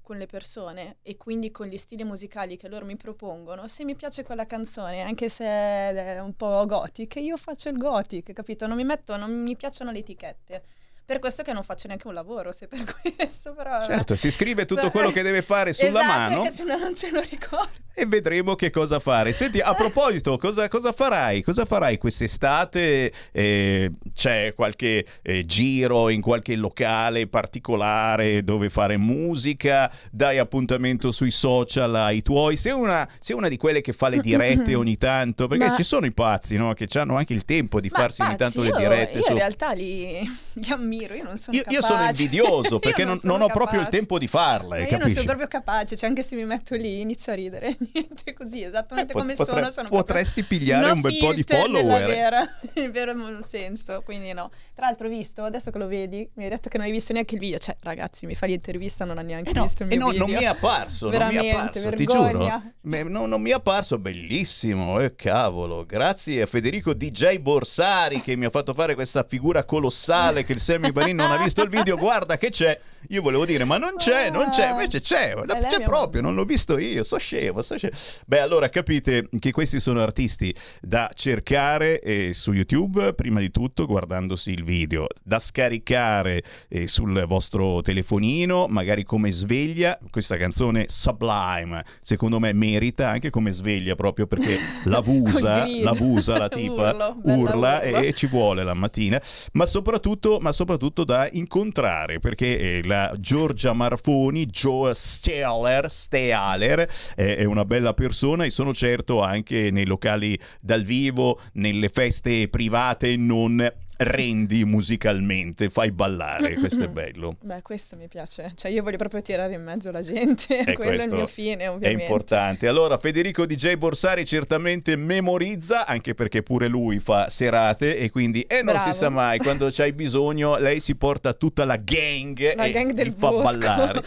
con 0.02 0.18
le 0.18 0.26
persone 0.26 0.96
e 1.02 1.16
quindi 1.16 1.50
con 1.50 1.66
gli 1.66 1.78
stili 1.78 2.04
musicali 2.04 2.56
che 2.56 2.68
loro 2.68 2.84
mi 2.84 2.96
propongono, 2.96 3.68
se 3.68 3.84
mi 3.84 3.94
piace 3.94 4.22
quella 4.24 4.46
canzone, 4.46 5.00
anche 5.00 5.28
se 5.28 5.44
è 5.44 6.20
un 6.20 6.34
po' 6.36 6.66
gothic, 6.66 7.16
io 7.16 7.36
faccio 7.36 7.68
il 7.70 7.78
gothic, 7.78 8.32
capito? 8.32 8.66
Non 8.66 8.76
mi 8.76 8.84
metto, 8.84 9.16
non 9.16 9.42
mi 9.42 9.56
piacciono 9.56 9.90
le 9.90 9.98
etichette. 9.98 10.62
Per 11.04 11.18
questo 11.18 11.42
che 11.42 11.52
non 11.52 11.62
faccio 11.62 11.88
neanche 11.88 12.06
un 12.06 12.14
lavoro, 12.14 12.52
se 12.52 12.68
per 12.68 12.84
questo, 13.16 13.52
però... 13.54 13.84
Certo, 13.84 14.16
si 14.16 14.30
scrive 14.30 14.64
tutto 14.66 14.82
Beh, 14.84 14.90
quello 14.90 15.10
che 15.12 15.22
deve 15.22 15.42
fare 15.42 15.72
sulla 15.72 16.00
esatto, 16.00 16.06
mano 16.06 16.42
perché 16.42 16.56
se 16.56 16.64
no 16.64 16.76
non 16.76 16.94
ce 16.96 17.10
lo 17.10 17.20
ricordo. 17.28 17.70
e 17.94 18.06
vedremo 18.06 18.54
che 18.54 18.70
cosa 18.70 18.98
fare. 19.00 19.32
Senti, 19.32 19.58
a 19.60 19.74
proposito, 19.74 20.38
cosa, 20.38 20.68
cosa 20.68 20.92
farai? 20.92 21.42
Cosa 21.42 21.64
farai 21.66 21.98
quest'estate? 21.98 23.12
Eh, 23.32 23.90
c'è 24.14 24.54
qualche 24.54 25.04
eh, 25.22 25.44
giro 25.44 26.08
in 26.08 26.20
qualche 26.20 26.56
locale 26.56 27.26
particolare 27.26 28.42
dove 28.44 28.70
fare 28.70 28.96
musica? 28.96 29.92
Dai 30.10 30.38
appuntamento 30.38 31.10
sui 31.10 31.30
social 31.30 31.94
ai 31.94 32.22
tuoi? 32.22 32.56
Sei 32.56 32.72
una, 32.72 33.08
sei 33.18 33.36
una 33.36 33.48
di 33.48 33.56
quelle 33.56 33.80
che 33.80 33.92
fa 33.92 34.08
le 34.08 34.20
dirette 34.22 34.74
ogni 34.74 34.96
tanto? 34.96 35.46
Perché 35.48 35.66
Ma- 35.66 35.76
ci 35.76 35.82
sono 35.82 36.06
i 36.06 36.12
pazzi, 36.12 36.56
no? 36.56 36.72
Che 36.74 36.88
hanno 36.98 37.16
anche 37.16 37.32
il 37.32 37.44
tempo 37.44 37.80
di 37.80 37.88
Ma 37.90 37.98
farsi 37.98 38.22
ogni 38.22 38.36
pazzi, 38.36 38.54
tanto 38.56 38.60
le 38.62 38.68
io- 38.68 38.76
dirette. 38.88 39.18
Io 39.18 39.24
su- 39.24 39.30
in 39.32 39.36
realtà 39.38 39.72
li, 39.72 40.20
li 40.54 40.70
ammiro, 40.70 40.90
io 41.16 41.24
non 41.24 41.36
sono 41.36 41.56
Io, 41.56 41.62
io 41.68 41.80
capace. 41.80 41.92
sono 41.94 42.04
invidioso 42.08 42.74
Io 42.74 42.78
perché 42.78 43.04
non, 43.04 43.18
sono 43.18 43.32
non 43.36 43.42
ho 43.42 43.46
proprio 43.46 43.80
il 43.80 43.84
capace. 43.86 43.96
tempo 43.98 44.18
di 44.18 44.26
hai 44.74 44.82
io 44.92 44.98
non 44.98 45.10
sono 45.10 45.24
proprio 45.26 45.46
capace, 45.48 45.96
cioè 45.96 46.08
anche 46.08 46.22
se 46.22 46.36
mi 46.36 46.44
metto 46.44 46.74
lì 46.74 47.00
inizio 47.00 47.32
a 47.32 47.34
ridere, 47.34 47.76
niente 47.92 48.32
così, 48.34 48.62
esattamente 48.62 49.12
Eh, 49.12 49.16
come 49.16 49.34
potre- 49.34 49.54
sono, 49.54 49.70
sono 49.70 49.88
potresti 49.88 50.40
proprio 50.42 50.58
pigliare 50.58 50.86
no 50.86 50.92
un 50.94 51.00
bel 51.00 51.16
po' 51.18 51.32
di 51.34 51.42
follower. 51.42 51.84
nella 51.84 52.06
vera- 52.06 52.48
nel 52.74 52.90
vero 52.90 53.14
senso, 53.42 54.02
quindi 54.04 54.32
no. 54.32 54.50
Tra 54.74 54.86
l'altro 54.86 55.06
ho 55.06 55.10
visto, 55.10 55.42
adesso 55.44 55.70
che 55.70 55.78
lo 55.78 55.86
vedi, 55.86 56.28
mi 56.34 56.44
hai 56.44 56.50
detto 56.50 56.68
che 56.68 56.76
non 56.78 56.86
hai 56.86 56.92
visto 56.92 57.12
neanche 57.12 57.34
il 57.34 57.40
video, 57.40 57.58
cioè 57.58 57.76
ragazzi 57.80 58.26
mi 58.26 58.34
fa 58.34 58.46
l'intervista, 58.46 59.04
non 59.04 59.18
ha 59.18 59.22
neanche 59.22 59.52
visto 59.52 59.82
il 59.84 59.92
E 59.92 59.96
mio 59.96 60.04
no, 60.06 60.10
video. 60.10 60.26
non 60.26 60.34
mi 60.36 60.42
è 60.42 60.46
apparso, 60.46 61.08
non 61.08 61.14
mi 61.14 61.16
è 61.16 61.18
Veramente, 61.28 61.56
apparso, 61.56 61.90
ti 61.90 62.04
vergogna. 62.04 62.58
giuro. 62.58 62.62
Me- 62.82 63.02
no, 63.04 63.26
non 63.26 63.40
mi 63.40 63.50
è 63.50 63.54
apparso, 63.54 63.98
bellissimo, 63.98 65.00
eh, 65.00 65.14
cavolo. 65.14 65.84
Grazie 65.84 66.42
a 66.42 66.46
Federico 66.46 66.94
DJ 66.94 67.38
Borsari 67.38 68.20
che 68.22 68.34
mi 68.36 68.44
ha 68.46 68.50
fatto 68.50 68.72
fare 68.74 68.94
questa 68.94 69.24
figura 69.24 69.64
colossale 69.64 70.44
che 70.44 70.52
il 70.52 70.60
Sammy 70.82 70.92
Barin 70.92 71.16
non 71.16 71.30
ha 71.30 71.36
visto 71.36 71.62
il 71.62 71.68
video. 71.68 71.96
Guarda 71.96 72.36
che 72.36 72.50
c'è. 72.50 72.78
Io 73.08 73.20
volevo 73.22 73.44
dire, 73.44 73.64
ma 73.64 73.76
non 73.78 73.96
c'è, 73.96 74.30
non 74.30 74.48
c'è, 74.50 74.70
invece 74.70 75.00
c'è, 75.00 75.34
La- 75.44 75.66
c'è 75.66 75.82
proprio, 75.82 76.20
non 76.22 76.34
l'ho 76.34 76.44
visto 76.44 76.78
io, 76.78 77.02
so 77.04 77.18
scemo, 77.18 77.60
so 77.62 77.76
scemo. 77.76 77.94
Beh, 78.26 78.40
allora 78.40 78.68
capite 78.68 79.28
che 79.38 79.50
questi 79.52 79.80
sono 79.80 80.00
artisti 80.00 80.54
da 80.80 81.10
cercare 81.14 82.00
eh, 82.00 82.32
su 82.32 82.52
YouTube, 82.52 83.12
prima 83.14 83.40
di 83.40 83.50
tutto 83.50 83.86
guardandosi 83.86 84.50
il 84.52 84.64
video, 84.64 85.06
da 85.22 85.38
scaricare 85.38 86.42
eh, 86.68 86.86
sul 86.86 87.24
vostro 87.26 87.80
telefonino, 87.82 88.66
magari 88.68 89.04
come 89.04 89.30
sveglia. 89.30 89.98
Questa 90.10 90.36
canzone 90.36 90.86
Sublime, 90.88 91.84
secondo 92.02 92.38
me 92.38 92.52
merita 92.52 93.08
anche 93.08 93.30
come 93.30 93.50
sveglia 93.52 93.94
proprio 93.94 94.26
perché 94.26 94.58
l'abusa, 94.84 95.66
l'abusa 95.66 96.36
la 96.38 96.48
tipa, 96.48 97.14
Urlo, 97.22 97.42
urla. 97.42 97.80
e, 97.82 98.06
e 98.08 98.12
ci 98.12 98.26
vuole 98.26 98.62
la 98.64 98.74
mattina, 98.74 99.20
ma 99.52 99.66
soprattutto, 99.66 100.38
ma 100.40 100.52
soprattutto 100.52 101.04
da 101.04 101.28
incontrare 101.32 102.18
perché 102.20 102.58
eh, 102.78 102.82
la 102.92 103.14
Giorgia 103.18 103.72
Marfoni, 103.72 104.44
Joe 104.44 104.92
Stealer, 104.92 105.90
Stealer 105.90 106.80
eh, 107.16 107.36
è 107.38 107.44
una 107.44 107.64
bella 107.64 107.94
persona 107.94 108.44
e 108.44 108.50
sono 108.50 108.74
certo 108.74 109.22
anche 109.22 109.70
nei 109.70 109.86
locali 109.86 110.38
dal 110.60 110.82
vivo, 110.82 111.40
nelle 111.54 111.88
feste 111.88 112.48
private 112.48 113.16
non 113.16 113.66
rendi 114.04 114.64
musicalmente, 114.64 115.70
fai 115.70 115.90
ballare, 115.92 116.54
questo 116.60 116.84
è 116.84 116.88
bello. 116.88 117.36
Beh, 117.40 117.62
questo 117.62 117.96
mi 117.96 118.08
piace, 118.08 118.52
cioè 118.54 118.70
io 118.70 118.82
voglio 118.82 118.96
proprio 118.96 119.22
tirare 119.22 119.54
in 119.54 119.62
mezzo 119.62 119.90
la 119.90 120.02
gente, 120.02 120.64
E 120.64 120.72
quello 120.74 121.00
è 121.00 121.04
il 121.04 121.12
mio 121.12 121.26
fine 121.26 121.64
È 121.64 121.70
ovviamente. 121.70 122.02
importante. 122.02 122.68
Allora, 122.68 122.98
Federico 122.98 123.46
DJ 123.46 123.74
Borsari 123.74 124.24
certamente 124.26 124.96
memorizza, 124.96 125.86
anche 125.86 126.14
perché 126.14 126.42
pure 126.42 126.68
lui 126.68 126.98
fa 127.00 127.28
serate 127.30 127.96
e 127.96 128.10
quindi, 128.10 128.42
e 128.42 128.56
non 128.62 128.74
Bravo. 128.74 128.90
si 128.92 128.98
sa 128.98 129.08
mai, 129.08 129.38
quando 129.40 129.68
c'hai 129.70 129.92
bisogno, 129.92 130.56
lei 130.58 130.80
si 130.80 130.94
porta 130.96 131.32
tutta 131.32 131.64
la 131.64 131.76
gang 131.76 132.54
La 132.54 132.64
e 132.64 132.72
gang 132.72 132.92
del 132.92 133.12
fa 133.12 133.30
bosco. 133.30 133.58
ballare. 133.58 134.02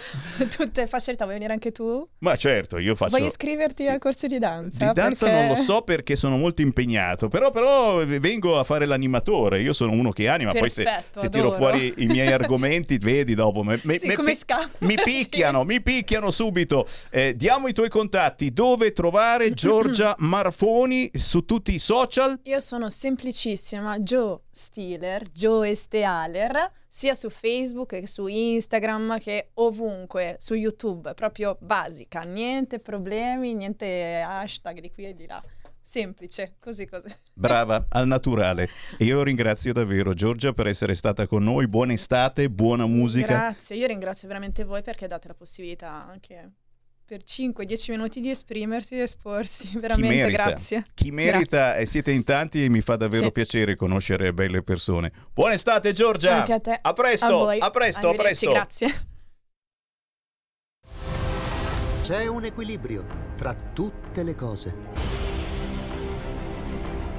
Tutte 0.55 0.87
facilità, 0.87 1.23
vuoi 1.23 1.35
venire 1.37 1.53
anche 1.53 1.71
tu? 1.71 2.07
Ma 2.19 2.35
certo, 2.35 2.77
io 2.77 2.95
faccio... 2.95 3.15
Vuoi 3.17 3.27
iscriverti 3.27 3.87
al 3.87 3.99
corso 3.99 4.27
di 4.27 4.39
danza? 4.39 4.87
Di 4.87 4.93
danza 4.93 5.25
Perché- 5.25 5.39
non 5.41 5.49
lo 5.49 5.55
so 5.55 5.81
perché 5.81 6.15
sono 6.15 6.37
molto 6.37 6.61
impegnato, 6.61 7.27
però, 7.27 7.51
però 7.51 8.03
vengo 8.05 8.59
a 8.59 8.63
fare 8.63 8.85
l'animatore, 8.85 9.61
io 9.61 9.73
sono 9.73 9.84
uno 9.91 10.11
che 10.11 10.27
anima, 10.27 10.51
poi 10.53 10.69
se, 10.69 10.83
Perfetto, 10.83 11.19
se 11.19 11.29
tiro 11.29 11.51
fuori 11.51 11.93
i 11.97 12.05
miei 12.05 12.31
argomenti, 12.31 12.97
vedi 12.97 13.33
dopo, 13.35 13.63
me- 13.63 13.79
me- 13.83 13.99
Sì, 13.99 14.07
me- 14.17 14.35
scappa. 14.35 14.69
mi 14.85 14.95
picchiano, 15.03 15.63
mi 15.63 15.81
picchiano 15.81 16.31
subito. 16.31 16.87
Eh, 17.09 17.35
diamo 17.35 17.67
i 17.67 17.73
tuoi 17.73 17.89
contatti, 17.89 18.51
dove 18.51 18.91
trovare 18.93 19.51
Giorgia 19.55 20.15
Marfoni 20.19 21.09
su 21.13 21.45
tutti 21.45 21.73
i 21.73 21.79
social? 21.79 22.39
Io 22.43 22.59
sono 22.59 22.89
semplicissima, 22.89 23.99
Joe 23.99 24.39
Steeler, 24.51 25.29
Joe 25.31 25.73
Stealer, 25.75 26.71
sia 26.87 27.13
su 27.13 27.29
Facebook 27.29 27.89
che 27.99 28.07
su 28.07 28.27
Instagram 28.27 29.19
che 29.19 29.49
ovunque, 29.55 30.37
su 30.39 30.53
YouTube, 30.53 31.13
proprio 31.13 31.57
basica, 31.59 32.21
niente 32.21 32.79
problemi, 32.79 33.53
niente 33.53 34.23
hashtag 34.25 34.79
di 34.79 34.91
qui 34.91 35.05
e 35.07 35.13
di 35.15 35.25
là. 35.25 35.41
Semplice, 35.85 36.55
così 36.59 36.87
così. 36.87 37.13
Brava, 37.33 37.85
al 37.89 38.07
naturale. 38.07 38.67
Io 38.99 39.21
ringrazio 39.21 39.71
davvero 39.71 40.13
Giorgia 40.13 40.51
per 40.51 40.65
essere 40.67 40.95
stata 40.95 41.27
con 41.27 41.43
noi. 41.43 41.67
Buona 41.67 41.93
estate, 41.93 42.49
buona 42.49 42.87
musica. 42.87 43.27
Grazie, 43.27 43.75
io 43.75 43.85
ringrazio 43.85 44.27
veramente 44.27 44.63
voi 44.63 44.81
perché 44.81 45.07
date 45.07 45.27
la 45.27 45.35
possibilità 45.35 45.91
anche 46.07 46.51
per 47.05 47.21
5-10 47.23 47.91
minuti 47.91 48.19
di 48.19 48.31
esprimersi 48.31 48.95
e 48.97 49.01
esporsi. 49.01 49.67
Chi 49.67 49.79
Veramente 49.79 50.15
merita, 50.23 50.43
grazie. 50.43 50.85
Chi 50.95 51.11
merita 51.11 51.75
e 51.75 51.85
siete 51.85 52.11
in 52.11 52.23
tanti 52.23 52.63
e 52.63 52.69
mi 52.69 52.81
fa 52.81 52.95
davvero 52.95 53.25
Sì. 53.25 53.31
piacere 53.31 53.75
conoscere 53.75 54.33
belle 54.33 54.63
persone. 54.63 55.11
Buona 55.31 55.53
estate 55.53 55.93
Giorgia. 55.93 56.37
Anche 56.39 56.53
a 56.53 56.59
te. 56.59 56.79
A 56.81 56.93
presto, 56.93 57.25
A 57.27 57.29
voi. 57.29 57.59
a 57.59 57.69
presto, 57.69 58.09
a 58.09 58.13
presto. 58.15 58.51
Grazie. 58.51 59.07
C'è 62.01 62.25
un 62.27 62.43
equilibrio 62.45 63.05
tra 63.35 63.53
tutte 63.73 64.23
le 64.23 64.33
cose. 64.35 65.14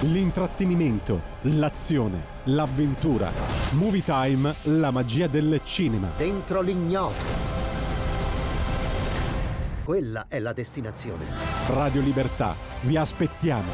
L'intrattenimento, 0.00 1.20
l'azione, 1.42 2.20
l'avventura. 2.44 3.30
Movie 3.70 4.02
Time, 4.02 4.54
la 4.64 4.90
magia 4.90 5.28
del 5.28 5.60
cinema. 5.64 6.10
Dentro 6.16 6.60
l'ignoto. 6.60 7.24
Quella 9.84 10.26
è 10.28 10.40
la 10.40 10.52
destinazione. 10.52 11.24
Radio 11.68 12.02
Libertà. 12.02 12.54
Vi 12.82 12.96
aspettiamo. 12.96 13.70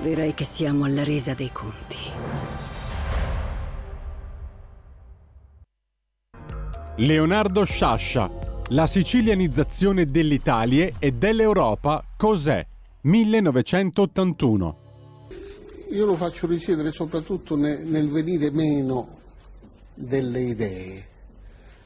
Direi 0.00 0.34
che 0.34 0.44
siamo 0.44 0.84
alla 0.84 1.04
resa 1.04 1.34
dei 1.34 1.52
conti. 1.52 1.96
Leonardo 6.96 7.64
Sciascia. 7.64 8.28
La 8.70 8.86
sicilianizzazione 8.86 10.10
dell'Italia 10.10 10.90
e 10.98 11.12
dell'Europa 11.12 12.02
cos'è? 12.16 12.66
1981. 13.02 14.87
Io 15.90 16.04
lo 16.04 16.16
faccio 16.16 16.46
risiedere 16.46 16.92
soprattutto 16.92 17.56
ne- 17.56 17.78
nel 17.82 18.08
venire 18.10 18.50
meno 18.50 19.16
delle 19.94 20.40
idee. 20.40 21.06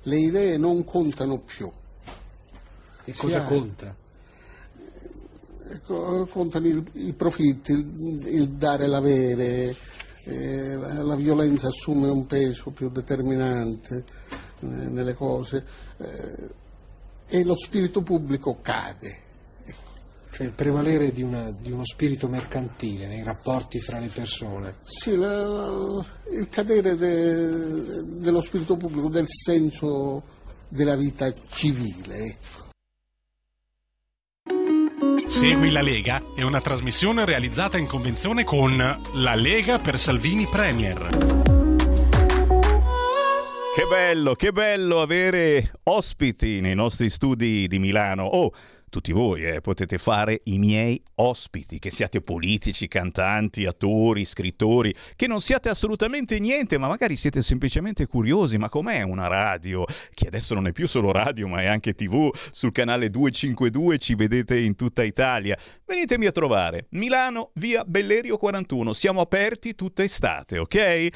Le 0.02 0.18
idee 0.18 0.56
non 0.56 0.84
contano 0.84 1.38
più. 1.40 1.70
E 3.04 3.12
cosa 3.14 3.42
ha- 3.42 3.44
conta? 3.46 3.94
Ecco, 5.68 6.26
contano 6.26 6.66
il- 6.66 6.84
i 6.94 7.12
profitti, 7.14 7.72
il, 7.72 8.22
il 8.26 8.48
dare 8.50 8.86
l'avere, 8.86 9.74
eh, 10.24 10.74
la, 10.76 11.02
la 11.02 11.16
violenza 11.16 11.68
assume 11.68 12.08
un 12.08 12.26
peso 12.26 12.70
più 12.70 12.90
determinante 12.90 14.04
eh, 14.60 14.66
nelle 14.66 15.14
cose 15.14 15.64
eh, 15.96 16.48
e 17.26 17.44
lo 17.44 17.56
spirito 17.56 18.02
pubblico 18.02 18.58
cade. 18.60 19.21
Cioè 20.32 20.46
il 20.46 20.52
prevalere 20.52 21.12
di, 21.12 21.20
una- 21.22 21.50
di 21.50 21.70
uno 21.70 21.84
spirito 21.84 22.26
mercantile 22.26 23.06
nei 23.06 23.22
rapporti 23.22 23.78
fra 23.78 23.98
le 23.98 24.06
persone. 24.08 24.76
Sì, 24.82 25.14
la- 25.14 26.02
il 26.30 26.48
cadere 26.48 26.96
de- 26.96 28.02
dello 28.18 28.40
spirito 28.40 28.76
pubblico, 28.78 29.08
del 29.08 29.26
senso 29.28 30.22
della 30.68 30.96
vita 30.96 31.30
civile. 31.50 32.16
ecco. 32.16 32.60
Segui 35.26 35.70
la 35.70 35.82
Lega 35.82 36.20
è 36.34 36.42
una 36.42 36.60
trasmissione 36.62 37.24
realizzata 37.26 37.76
in 37.78 37.86
convenzione 37.86 38.44
con 38.44 38.76
La 39.14 39.34
Lega 39.34 39.78
per 39.78 39.98
Salvini 39.98 40.46
Premier. 40.46 41.08
Che 43.74 43.86
bello, 43.88 44.34
che 44.34 44.52
bello 44.52 45.00
avere 45.00 45.72
ospiti 45.84 46.60
nei 46.60 46.74
nostri 46.74 47.08
studi 47.08 47.66
di 47.68 47.78
Milano. 47.78 48.24
Oh, 48.24 48.52
tutti 48.92 49.12
voi 49.12 49.42
eh, 49.42 49.62
potete 49.62 49.96
fare 49.96 50.42
i 50.44 50.58
miei 50.58 51.02
ospiti, 51.14 51.78
che 51.78 51.90
siate 51.90 52.20
politici, 52.20 52.88
cantanti, 52.88 53.64
attori, 53.64 54.26
scrittori, 54.26 54.94
che 55.16 55.26
non 55.26 55.40
siate 55.40 55.70
assolutamente 55.70 56.38
niente, 56.38 56.76
ma 56.76 56.88
magari 56.88 57.16
siete 57.16 57.40
semplicemente 57.40 58.06
curiosi, 58.06 58.58
ma 58.58 58.68
com'è 58.68 59.00
una 59.00 59.28
radio, 59.28 59.86
che 60.12 60.26
adesso 60.26 60.52
non 60.52 60.66
è 60.66 60.72
più 60.72 60.86
solo 60.86 61.10
radio, 61.10 61.48
ma 61.48 61.62
è 61.62 61.66
anche 61.66 61.94
tv, 61.94 62.30
sul 62.50 62.70
canale 62.70 63.08
252 63.08 63.96
ci 63.96 64.14
vedete 64.14 64.58
in 64.58 64.76
tutta 64.76 65.02
Italia. 65.02 65.56
Venitemi 65.86 66.26
a 66.26 66.32
trovare, 66.32 66.84
Milano, 66.90 67.52
via 67.54 67.84
Bellerio 67.86 68.36
41, 68.36 68.92
siamo 68.92 69.22
aperti 69.22 69.74
tutta 69.74 70.02
estate, 70.02 70.58
ok? 70.58 71.08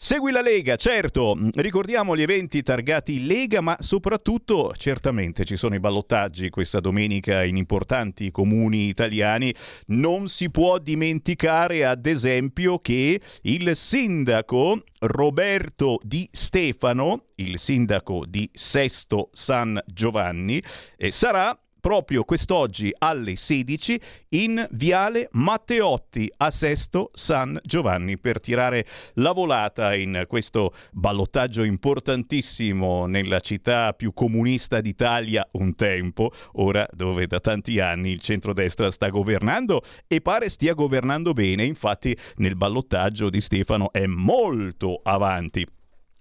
Segui 0.00 0.30
la 0.30 0.42
Lega, 0.42 0.76
certo, 0.76 1.36
ricordiamo 1.54 2.14
gli 2.14 2.22
eventi 2.22 2.62
targati 2.62 3.26
Lega, 3.26 3.60
ma 3.60 3.76
soprattutto 3.80 4.72
certamente 4.76 5.44
ci 5.44 5.56
sono 5.56 5.74
i 5.74 5.80
ballottaggi 5.80 6.50
questa 6.50 6.78
domenica 6.78 7.42
in 7.42 7.56
importanti 7.56 8.30
comuni 8.30 8.86
italiani. 8.86 9.52
Non 9.86 10.28
si 10.28 10.52
può 10.52 10.78
dimenticare 10.78 11.84
ad 11.84 12.06
esempio 12.06 12.78
che 12.78 13.20
il 13.42 13.74
sindaco 13.74 14.84
Roberto 15.00 15.98
Di 16.04 16.28
Stefano, 16.30 17.24
il 17.34 17.58
sindaco 17.58 18.24
di 18.24 18.48
Sesto 18.52 19.30
San 19.32 19.82
Giovanni, 19.84 20.62
eh, 20.96 21.10
sarà 21.10 21.58
proprio 21.80 22.24
quest'oggi 22.24 22.92
alle 22.98 23.36
16 23.36 24.00
in 24.30 24.66
Viale 24.72 25.28
Matteotti 25.32 26.30
a 26.38 26.50
Sesto 26.50 27.10
San 27.14 27.58
Giovanni 27.62 28.18
per 28.18 28.40
tirare 28.40 28.86
la 29.14 29.32
volata 29.32 29.94
in 29.94 30.24
questo 30.26 30.74
ballottaggio 30.92 31.62
importantissimo 31.62 33.06
nella 33.06 33.40
città 33.40 33.92
più 33.92 34.12
comunista 34.12 34.80
d'Italia 34.80 35.46
un 35.52 35.74
tempo, 35.74 36.32
ora 36.54 36.86
dove 36.92 37.26
da 37.26 37.40
tanti 37.40 37.80
anni 37.80 38.10
il 38.10 38.20
centrodestra 38.20 38.90
sta 38.90 39.08
governando 39.08 39.82
e 40.06 40.20
pare 40.20 40.48
stia 40.48 40.74
governando 40.74 41.32
bene, 41.32 41.64
infatti 41.64 42.16
nel 42.36 42.56
ballottaggio 42.56 43.30
di 43.30 43.40
Stefano 43.40 43.92
è 43.92 44.06
molto 44.06 45.00
avanti. 45.02 45.66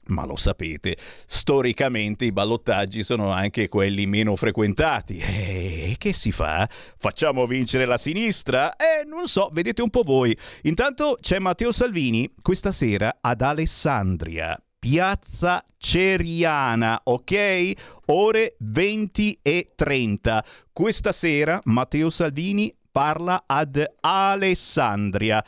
Ma 0.07 0.25
lo 0.25 0.35
sapete, 0.35 0.97
storicamente 1.25 2.25
i 2.25 2.31
ballottaggi 2.31 3.03
sono 3.03 3.31
anche 3.31 3.67
quelli 3.67 4.05
meno 4.05 4.35
frequentati. 4.35 5.17
E 5.17 5.95
che 5.97 6.13
si 6.13 6.31
fa? 6.31 6.67
Facciamo 6.97 7.45
vincere 7.45 7.85
la 7.85 7.97
sinistra? 7.97 8.75
Eh, 8.75 9.03
non 9.05 9.27
so, 9.27 9.49
vedete 9.51 9.81
un 9.81 9.89
po' 9.89 10.03
voi. 10.03 10.37
Intanto 10.63 11.17
c'è 11.19 11.39
Matteo 11.39 11.71
Salvini 11.71 12.31
questa 12.41 12.71
sera 12.71 13.17
ad 13.19 13.41
Alessandria. 13.41 14.57
Piazza 14.79 15.65
Ceriana, 15.77 17.01
ok? 17.03 17.73
Ore 18.05 18.55
20 18.59 19.39
e 19.41 19.73
30. 19.75 20.45
Questa 20.71 21.11
sera 21.11 21.59
Matteo 21.65 22.09
Salvini 22.09 22.73
parla 22.89 23.43
ad 23.45 23.83
Alessandria. 23.99 25.43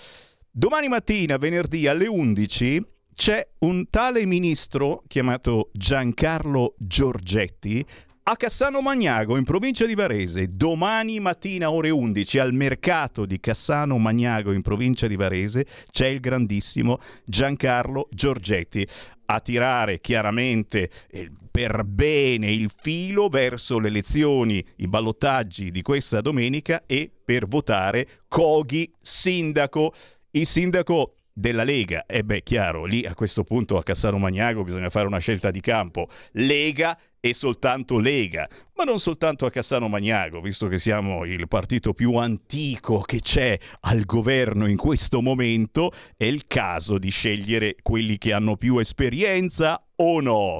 Domani 0.51 0.87
mattina, 0.87 1.37
venerdì 1.37 1.87
alle 1.87 2.07
11, 2.07 2.83
c'è 3.19 3.45
un 3.59 3.89
tale 3.89 4.25
ministro 4.25 5.03
chiamato 5.05 5.71
Giancarlo 5.73 6.75
Giorgetti 6.77 7.85
a 8.23 8.37
Cassano 8.37 8.79
Magnago 8.79 9.35
in 9.35 9.43
provincia 9.43 9.85
di 9.85 9.93
Varese 9.93 10.55
domani 10.55 11.19
mattina 11.19 11.69
ore 11.69 11.89
11 11.89 12.39
al 12.39 12.53
mercato 12.53 13.25
di 13.25 13.41
Cassano 13.41 13.97
Magnago 13.97 14.53
in 14.53 14.61
provincia 14.61 15.05
di 15.05 15.17
Varese 15.17 15.65
c'è 15.91 16.07
il 16.07 16.21
grandissimo 16.21 17.01
Giancarlo 17.25 18.07
Giorgetti 18.09 18.87
a 19.25 19.41
tirare 19.41 19.99
chiaramente 19.99 20.89
eh, 21.09 21.29
per 21.51 21.83
bene 21.83 22.49
il 22.49 22.71
filo 22.73 23.27
verso 23.27 23.79
le 23.79 23.89
elezioni, 23.89 24.65
i 24.77 24.87
ballottaggi 24.87 25.71
di 25.71 25.81
questa 25.81 26.21
domenica 26.21 26.83
e 26.85 27.11
per 27.25 27.47
votare 27.47 28.07
Coghi 28.29 28.89
sindaco. 29.01 29.93
Il 30.31 30.45
sindaco 30.45 31.15
della 31.39 31.63
Lega. 31.63 32.05
E 32.05 32.23
beh, 32.23 32.43
chiaro, 32.43 32.85
lì 32.85 33.05
a 33.05 33.15
questo 33.15 33.43
punto 33.43 33.77
a 33.77 33.83
Cassano 33.83 34.17
Magnago 34.17 34.63
bisogna 34.63 34.89
fare 34.89 35.07
una 35.07 35.19
scelta 35.19 35.49
di 35.51 35.61
campo. 35.61 36.07
Lega 36.33 36.97
e 37.21 37.33
soltanto 37.33 37.99
Lega, 37.99 38.47
ma 38.75 38.83
non 38.83 38.99
soltanto 38.99 39.45
a 39.45 39.49
Cassano 39.49 39.87
Magnago, 39.87 40.41
visto 40.41 40.67
che 40.67 40.77
siamo 40.77 41.25
il 41.25 41.47
partito 41.47 41.93
più 41.93 42.15
antico 42.15 43.01
che 43.01 43.19
c'è 43.19 43.57
al 43.81 44.05
governo 44.05 44.67
in 44.67 44.77
questo 44.77 45.21
momento, 45.21 45.91
è 46.15 46.25
il 46.25 46.45
caso 46.47 46.97
di 46.97 47.09
scegliere 47.09 47.75
quelli 47.81 48.17
che 48.17 48.31
hanno 48.33 48.55
più 48.55 48.77
esperienza 48.77 49.83
o 49.97 50.21
no. 50.21 50.59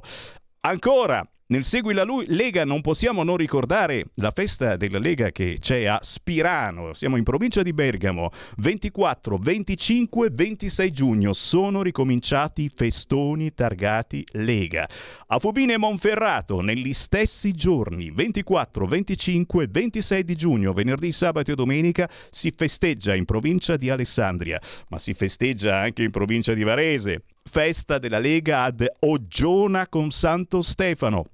Ancora, 0.62 1.26
Nel 1.52 1.64
Segui 1.64 1.96
la 1.96 2.04
Lu- 2.04 2.22
Lega 2.28 2.64
non 2.64 2.82
possiamo 2.82 3.24
non 3.24 3.36
ricordare 3.36 4.12
la 4.18 4.30
festa 4.30 4.78
della 4.78 5.00
Lega 5.00 5.32
che 5.32 5.58
c'è 5.60 5.86
a 5.86 5.98
Spirano, 6.00 6.94
siamo 6.94 7.18
in 7.18 7.24
provincia 7.24 7.64
di 7.64 7.74
Bergamo, 7.74 8.30
24, 8.58 9.36
25, 9.36 10.30
26 10.32 10.92
giugno 10.92 11.34
sono 11.34 11.82
ricominciati 11.82 12.66
i 12.66 12.72
festoni 12.72 13.52
targati 13.56 14.24
Lega. 14.34 14.88
A 15.26 15.40
Fubine 15.40 15.74
e 15.74 15.78
Monferrato 15.78 16.62
negli 16.62 16.94
stessi 16.94 17.52
giorni, 17.54 18.12
24, 18.12 18.86
25, 18.86 19.68
26 19.72 20.24
di 20.24 20.36
giugno, 20.36 20.72
venerdì, 20.72 21.12
sabato 21.12 21.52
e 21.52 21.56
domenica, 21.56 22.08
si 22.30 22.54
festeggia 22.56 23.16
in 23.16 23.26
provincia 23.26 23.76
di 23.76 23.90
Alessandria, 23.90 24.62
ma 24.90 25.00
si 25.00 25.16
festeggia 25.16 25.80
anche 25.80 26.04
in 26.04 26.12
provincia 26.12 26.54
di 26.54 26.62
Varese. 26.62 27.24
Festa 27.42 27.98
della 27.98 28.20
Lega 28.20 28.62
ad 28.62 28.86
Oggiona 29.00 29.88
con 29.88 30.12
Santo 30.12 30.62
Stefano 30.62 31.26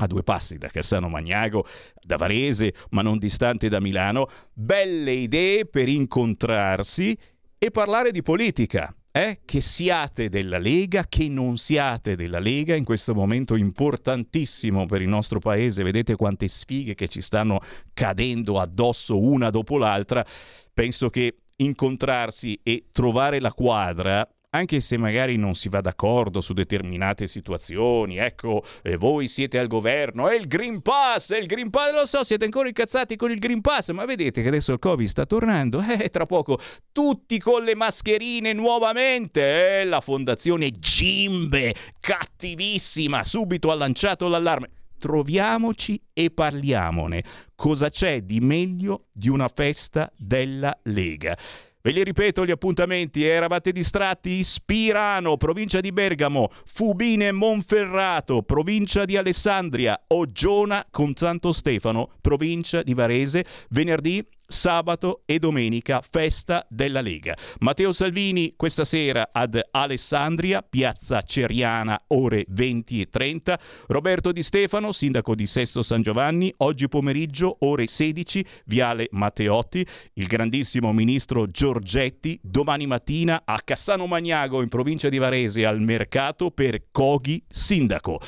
a 0.00 0.06
due 0.06 0.22
passi 0.22 0.56
da 0.56 0.68
Cassano 0.68 1.08
Magnago, 1.08 1.66
da 2.00 2.16
Varese, 2.16 2.74
ma 2.90 3.02
non 3.02 3.18
distante 3.18 3.68
da 3.68 3.80
Milano, 3.80 4.28
belle 4.52 5.12
idee 5.12 5.66
per 5.66 5.88
incontrarsi 5.88 7.16
e 7.58 7.70
parlare 7.70 8.10
di 8.10 8.22
politica. 8.22 8.94
Eh? 9.12 9.40
Che 9.44 9.60
siate 9.60 10.28
della 10.28 10.58
Lega, 10.58 11.06
che 11.08 11.28
non 11.28 11.58
siate 11.58 12.14
della 12.14 12.38
Lega, 12.38 12.76
in 12.76 12.84
questo 12.84 13.12
momento 13.12 13.56
importantissimo 13.56 14.86
per 14.86 15.02
il 15.02 15.08
nostro 15.08 15.40
paese, 15.40 15.82
vedete 15.82 16.14
quante 16.14 16.46
sfighe 16.48 16.94
che 16.94 17.08
ci 17.08 17.20
stanno 17.20 17.60
cadendo 17.92 18.60
addosso 18.60 19.20
una 19.20 19.50
dopo 19.50 19.78
l'altra, 19.78 20.24
penso 20.72 21.10
che 21.10 21.38
incontrarsi 21.56 22.58
e 22.62 22.86
trovare 22.92 23.40
la 23.40 23.52
quadra 23.52 24.26
anche 24.50 24.80
se 24.80 24.96
magari 24.96 25.36
non 25.36 25.54
si 25.54 25.68
va 25.68 25.80
d'accordo 25.80 26.40
su 26.40 26.52
determinate 26.52 27.26
situazioni, 27.26 28.16
ecco, 28.16 28.64
eh, 28.82 28.96
voi 28.96 29.28
siete 29.28 29.58
al 29.58 29.68
governo, 29.68 30.28
è 30.28 30.34
il 30.34 30.48
Green 30.48 30.82
Pass, 30.82 31.32
è 31.32 31.38
il 31.38 31.46
Green 31.46 31.70
Pass, 31.70 31.92
lo 31.92 32.06
so, 32.06 32.24
siete 32.24 32.46
ancora 32.46 32.66
incazzati 32.66 33.14
con 33.16 33.30
il 33.30 33.38
Green 33.38 33.60
Pass, 33.60 33.90
ma 33.92 34.04
vedete 34.04 34.42
che 34.42 34.48
adesso 34.48 34.72
il 34.72 34.80
Covid 34.80 35.06
sta 35.06 35.24
tornando, 35.24 35.80
eh, 35.86 36.08
tra 36.08 36.26
poco 36.26 36.58
tutti 36.90 37.38
con 37.38 37.62
le 37.62 37.76
mascherine 37.76 38.52
nuovamente, 38.52 39.80
eh, 39.80 39.84
la 39.84 40.00
fondazione 40.00 40.70
Gimbe, 40.70 41.74
cattivissima, 42.00 43.22
subito 43.22 43.70
ha 43.70 43.74
lanciato 43.74 44.26
l'allarme. 44.26 44.70
Troviamoci 44.98 45.98
e 46.12 46.30
parliamone. 46.30 47.24
Cosa 47.54 47.88
c'è 47.88 48.20
di 48.20 48.38
meglio 48.40 49.06
di 49.12 49.30
una 49.30 49.48
festa 49.48 50.12
della 50.14 50.78
Lega? 50.82 51.34
Ve 51.82 51.92
li 51.92 52.04
ripeto 52.04 52.44
gli 52.44 52.50
appuntamenti, 52.50 53.24
eravate 53.24 53.72
distratti? 53.72 54.44
Spirano, 54.44 55.38
provincia 55.38 55.80
di 55.80 55.92
Bergamo, 55.92 56.50
Fubine 56.66 57.32
Monferrato, 57.32 58.42
provincia 58.42 59.06
di 59.06 59.16
Alessandria, 59.16 59.98
Oggiona 60.08 60.86
con 60.90 61.14
Santo 61.14 61.54
Stefano, 61.54 62.10
provincia 62.20 62.82
di 62.82 62.92
Varese, 62.92 63.46
venerdì 63.70 64.22
sabato 64.50 65.22
e 65.24 65.38
domenica, 65.38 66.02
festa 66.08 66.66
della 66.68 67.00
Lega. 67.00 67.36
Matteo 67.60 67.92
Salvini 67.92 68.54
questa 68.56 68.84
sera 68.84 69.30
ad 69.32 69.58
Alessandria, 69.70 70.60
piazza 70.62 71.22
Ceriana, 71.22 72.02
ore 72.08 72.44
20 72.48 73.00
e 73.00 73.08
30. 73.08 73.58
Roberto 73.86 74.32
Di 74.32 74.42
Stefano, 74.42 74.92
sindaco 74.92 75.34
di 75.34 75.46
Sesto 75.46 75.82
San 75.82 76.02
Giovanni, 76.02 76.52
oggi 76.58 76.88
pomeriggio, 76.88 77.56
ore 77.60 77.86
16, 77.86 78.44
viale 78.66 79.08
Matteotti. 79.12 79.86
Il 80.14 80.26
grandissimo 80.26 80.92
ministro 80.92 81.46
Giorgetti, 81.46 82.38
domani 82.42 82.86
mattina 82.86 83.42
a 83.44 83.60
Cassano 83.62 84.06
Magnago, 84.06 84.62
in 84.62 84.68
provincia 84.68 85.08
di 85.08 85.18
Varese, 85.18 85.64
al 85.64 85.80
mercato 85.80 86.50
per 86.50 86.86
Coghi 86.90 87.42
Sindaco. 87.48 88.20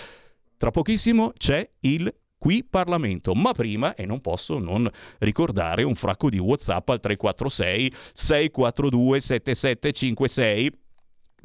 Tra 0.57 0.71
pochissimo 0.71 1.33
c'è 1.37 1.69
il 1.81 2.15
qui 2.43 2.65
Parlamento. 2.69 3.35
Ma 3.35 3.53
prima, 3.53 3.95
e 3.95 4.05
non 4.05 4.21
posso 4.21 4.59
non 4.59 4.91
ricordare 5.19 5.85
un 5.85 5.95
fracco 5.95 6.29
di 6.29 6.39
WhatsApp 6.39 6.89
al 6.89 6.99
346 6.99 7.93
642 8.13 9.21
7756 9.21 10.81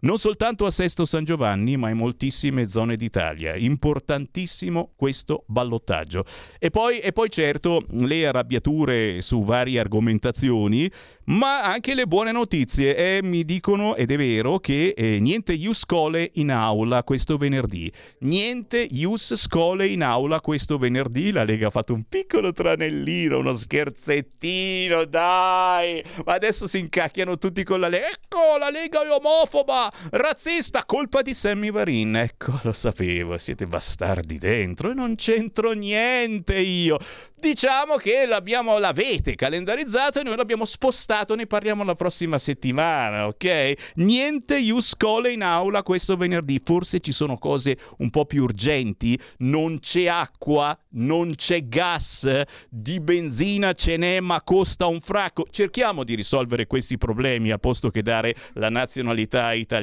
Non 0.00 0.18
soltanto 0.18 0.64
a 0.64 0.70
Sesto 0.70 1.04
San 1.04 1.24
Giovanni, 1.24 1.76
ma 1.76 1.90
in 1.90 1.96
moltissime 1.96 2.68
zone 2.68 2.94
d'Italia. 2.94 3.56
Importantissimo 3.56 4.92
questo 4.94 5.42
ballottaggio. 5.48 6.24
E 6.60 6.70
poi, 6.70 7.00
e 7.00 7.10
poi 7.10 7.28
certo 7.28 7.84
le 7.90 8.24
arrabbiature 8.28 9.20
su 9.22 9.42
varie 9.42 9.80
argomentazioni, 9.80 10.88
ma 11.24 11.64
anche 11.64 11.96
le 11.96 12.06
buone 12.06 12.30
notizie. 12.30 12.94
E 12.94 13.22
mi 13.24 13.44
dicono, 13.44 13.96
ed 13.96 14.12
è 14.12 14.16
vero, 14.16 14.60
che 14.60 14.94
eh, 14.96 15.18
niente 15.18 15.52
Ius 15.52 15.84
Scole 15.84 16.30
in 16.34 16.52
aula 16.52 17.02
questo 17.02 17.36
venerdì. 17.36 17.90
Niente 18.20 18.86
Ius 18.88 19.34
Scole 19.34 19.88
in 19.88 20.04
aula 20.04 20.40
questo 20.40 20.78
venerdì. 20.78 21.32
La 21.32 21.42
Lega 21.42 21.66
ha 21.66 21.70
fatto 21.70 21.92
un 21.92 22.04
piccolo 22.08 22.52
tranellino, 22.52 23.36
uno 23.36 23.52
scherzettino, 23.52 25.06
dai! 25.06 26.04
Ma 26.24 26.34
adesso 26.34 26.68
si 26.68 26.78
incacchiano 26.78 27.36
tutti 27.36 27.64
con 27.64 27.80
la 27.80 27.88
Lega. 27.88 28.06
Ecco, 28.06 28.56
la 28.60 28.70
Lega 28.70 29.02
è 29.02 29.10
omofoba! 29.10 29.86
Razzista, 30.10 30.84
colpa 30.84 31.22
di 31.22 31.34
Sammy 31.34 31.70
Varin. 31.70 32.16
Ecco, 32.16 32.58
lo 32.62 32.72
sapevo, 32.72 33.38
siete 33.38 33.66
bastardi 33.66 34.38
dentro 34.38 34.90
e 34.90 34.94
non 34.94 35.14
c'entro 35.14 35.72
niente 35.72 36.56
io. 36.58 36.98
Diciamo 37.40 37.94
che 37.96 38.26
l'abbiamo, 38.26 38.78
l'avete 38.78 39.36
calendarizzato 39.36 40.18
e 40.18 40.24
noi 40.24 40.34
l'abbiamo 40.34 40.64
spostato, 40.64 41.36
ne 41.36 41.46
parliamo 41.46 41.84
la 41.84 41.94
prossima 41.94 42.36
settimana, 42.36 43.28
ok? 43.28 43.92
Niente 43.96 44.58
Ius 44.58 44.96
Cole 44.96 45.30
in 45.30 45.42
aula 45.42 45.84
questo 45.84 46.16
venerdì, 46.16 46.60
forse 46.64 46.98
ci 46.98 47.12
sono 47.12 47.38
cose 47.38 47.78
un 47.98 48.10
po' 48.10 48.24
più 48.24 48.42
urgenti, 48.42 49.16
non 49.38 49.78
c'è 49.78 50.08
acqua, 50.08 50.76
non 50.94 51.36
c'è 51.36 51.68
gas, 51.68 52.28
di 52.68 52.98
benzina 52.98 53.72
ce 53.72 53.96
n'è 53.96 54.18
ma 54.18 54.42
costa 54.42 54.86
un 54.86 55.00
fracco. 55.00 55.46
Cerchiamo 55.48 56.02
di 56.02 56.16
risolvere 56.16 56.66
questi 56.66 56.98
problemi 56.98 57.52
a 57.52 57.58
posto 57.58 57.90
che 57.90 58.02
dare 58.02 58.34
la 58.54 58.68
nazionalità 58.68 59.52
italiana 59.52 59.77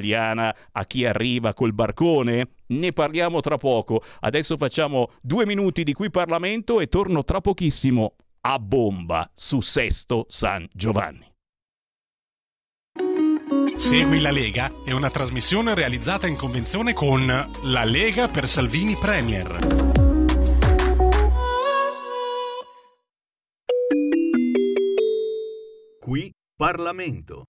a 0.72 0.86
chi 0.86 1.06
arriva 1.06 1.54
col 1.54 1.74
barcone. 1.74 2.50
Ne 2.68 2.92
parliamo 2.92 3.42
tra 3.42 3.58
poco. 3.58 4.02
Adesso 4.20 4.58
facciamo 4.58 5.12
due 5.22 5.46
minuti 5.46 5.84
di 5.84 5.94
qui 5.94 6.10
Parlamento 6.10 6.80
e 6.80 6.88
torno 6.88 7.24
tra 7.24 7.42
pochissimo 7.42 8.16
a 8.42 8.60
bomba 8.60 9.30
su 9.34 9.62
Sesto 9.62 10.26
San 10.30 10.68
Giovanni. 10.72 11.34
Segui 13.76 14.22
la 14.22 14.32
Lega 14.32 14.72
è 14.86 14.92
una 14.92 15.10
trasmissione 15.10 15.76
realizzata 15.76 16.28
in 16.28 16.38
convenzione 16.38 16.94
con 16.94 17.26
La 17.64 17.84
Lega 17.84 18.30
per 18.30 18.48
Salvini 18.48 18.96
Premier. 18.96 19.58
Qui 26.00 26.32
Parlamento. 26.56 27.44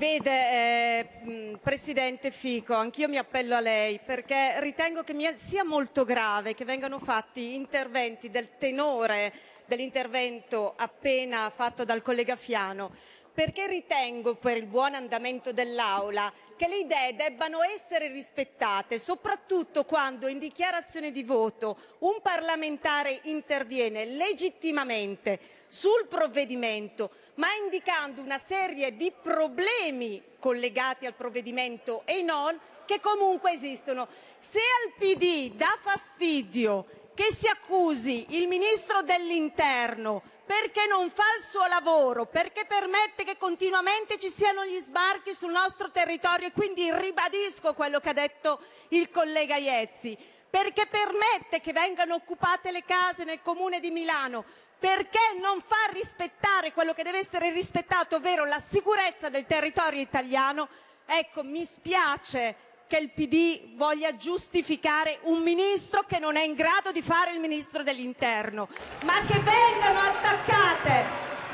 Vede, 0.00 0.30
eh, 0.30 1.58
Presidente 1.62 2.30
Fico, 2.30 2.72
anch'io 2.72 3.06
mi 3.06 3.18
appello 3.18 3.54
a 3.54 3.60
lei 3.60 4.00
perché 4.02 4.58
ritengo 4.60 5.02
che 5.02 5.14
sia 5.36 5.62
molto 5.62 6.06
grave 6.06 6.54
che 6.54 6.64
vengano 6.64 6.98
fatti 6.98 7.54
interventi 7.54 8.30
del 8.30 8.56
tenore 8.56 9.30
dell'intervento 9.66 10.72
appena 10.74 11.52
fatto 11.54 11.84
dal 11.84 12.00
collega 12.00 12.34
Fiano, 12.34 12.92
perché 13.32 13.66
ritengo, 13.66 14.34
per 14.34 14.56
il 14.56 14.66
buon 14.66 14.94
andamento 14.94 15.52
dell'Aula, 15.52 16.32
che 16.56 16.68
le 16.68 16.78
idee 16.78 17.14
debbano 17.14 17.62
essere 17.62 18.08
rispettate, 18.08 18.98
soprattutto 18.98 19.84
quando 19.84 20.26
in 20.26 20.38
dichiarazione 20.38 21.10
di 21.10 21.22
voto 21.22 21.78
un 22.00 22.20
parlamentare 22.20 23.20
interviene 23.24 24.04
legittimamente 24.04 25.38
sul 25.68 26.06
provvedimento, 26.06 27.10
ma 27.36 27.46
indicando 27.62 28.20
una 28.20 28.36
serie 28.36 28.94
di 28.94 29.10
problemi 29.10 30.22
collegati 30.38 31.06
al 31.06 31.14
provvedimento 31.14 32.02
e 32.04 32.22
non, 32.22 32.58
che 32.84 33.00
comunque 33.00 33.52
esistono. 33.52 34.08
Se 34.38 34.58
al 34.58 34.92
PD 34.98 35.52
dà 35.54 35.78
fastidio 35.80 36.84
che 37.14 37.32
si 37.32 37.46
accusi 37.46 38.26
il 38.30 38.48
ministro 38.48 39.02
dell'interno 39.02 40.22
perché 40.50 40.88
non 40.88 41.10
fa 41.10 41.22
il 41.38 41.44
suo 41.44 41.64
lavoro, 41.66 42.26
perché 42.26 42.64
permette 42.64 43.22
che 43.22 43.36
continuamente 43.36 44.18
ci 44.18 44.28
siano 44.28 44.64
gli 44.64 44.80
sbarchi 44.80 45.32
sul 45.32 45.52
nostro 45.52 45.92
territorio 45.92 46.48
e 46.48 46.52
quindi 46.52 46.90
ribadisco 46.92 47.72
quello 47.72 48.00
che 48.00 48.08
ha 48.08 48.14
detto 48.14 48.60
il 48.88 49.10
collega 49.10 49.54
Iezzi, 49.54 50.18
perché 50.50 50.88
permette 50.88 51.60
che 51.60 51.72
vengano 51.72 52.14
occupate 52.14 52.72
le 52.72 52.82
case 52.84 53.22
nel 53.22 53.42
comune 53.42 53.78
di 53.78 53.92
Milano, 53.92 54.44
perché 54.76 55.20
non 55.40 55.60
fa 55.60 55.88
rispettare 55.92 56.72
quello 56.72 56.94
che 56.94 57.04
deve 57.04 57.18
essere 57.18 57.52
rispettato, 57.52 58.16
ovvero 58.16 58.44
la 58.44 58.58
sicurezza 58.58 59.28
del 59.28 59.46
territorio 59.46 60.00
italiano, 60.00 60.68
ecco, 61.06 61.44
mi 61.44 61.64
spiace 61.64 62.69
che 62.90 62.98
il 62.98 63.10
PD 63.10 63.76
voglia 63.76 64.16
giustificare 64.16 65.20
un 65.22 65.42
ministro 65.42 66.02
che 66.08 66.18
non 66.18 66.34
è 66.34 66.42
in 66.42 66.54
grado 66.54 66.90
di 66.90 67.02
fare 67.02 67.32
il 67.32 67.38
ministro 67.38 67.84
dell'interno, 67.84 68.66
ma 69.04 69.20
che 69.24 69.38
vengano 69.38 70.00
attaccate 70.00 71.04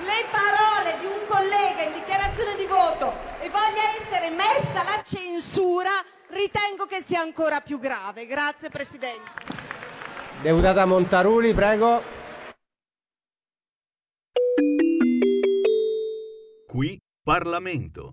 le 0.02 0.24
parole 0.30 0.96
di 0.98 1.04
un 1.04 1.26
collega 1.28 1.82
in 1.82 1.92
dichiarazione 1.92 2.56
di 2.56 2.64
voto 2.64 3.12
e 3.40 3.50
voglia 3.50 4.00
essere 4.00 4.30
messa 4.30 4.82
la 4.82 5.02
censura, 5.04 5.90
ritengo 6.28 6.86
che 6.86 7.02
sia 7.02 7.20
ancora 7.20 7.60
più 7.60 7.78
grave. 7.78 8.24
Grazie 8.24 8.70
Presidente. 8.70 9.30
Deputata 10.40 10.86
Montaruli, 10.86 11.52
prego. 11.52 12.02
Qui 16.66 16.98
Parlamento. 17.22 18.12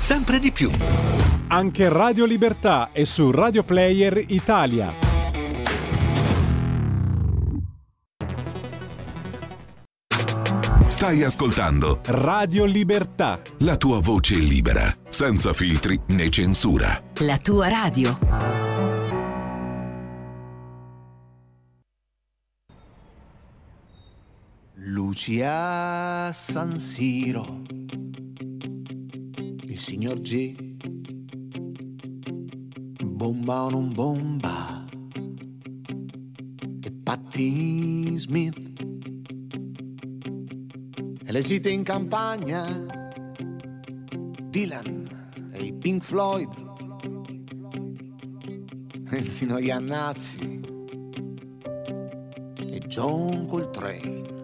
sempre 0.00 0.38
di 0.38 0.50
più. 0.50 0.70
Anche 1.48 1.88
Radio 1.88 2.24
Libertà 2.24 2.90
è 2.92 3.04
su 3.04 3.30
Radio 3.30 3.62
Player 3.62 4.24
Italia. 4.28 4.92
Stai 10.88 11.22
ascoltando 11.22 12.00
Radio 12.06 12.64
Libertà. 12.64 13.40
la 13.58 13.76
tua 13.76 14.00
voce 14.00 14.34
libera, 14.34 14.94
senza 15.08 15.52
filtri 15.52 15.98
né 16.08 16.28
censura. 16.28 17.00
La 17.18 17.38
tua 17.38 17.68
radio. 17.68 18.18
Lucia 24.74 26.30
San 26.32 26.78
Siro, 26.78 27.62
il 29.80 29.86
signor 29.86 30.20
G, 30.20 30.54
bomba 33.02 33.62
o 33.62 33.70
non 33.70 33.90
bomba, 33.92 34.84
e 36.82 36.90
Patti 37.02 38.18
Smith, 38.18 38.58
e 41.24 41.32
le 41.32 41.40
gite 41.40 41.70
in 41.70 41.82
campagna, 41.82 42.66
Dylan 44.50 45.08
e 45.52 45.64
i 45.64 45.72
Pink 45.72 46.02
Floyd, 46.02 46.50
e 49.10 49.16
il 49.16 49.30
Sino 49.30 49.56
Iannazzi, 49.56 50.60
e 52.68 52.78
John 52.86 53.46
Coltrane 53.46 54.39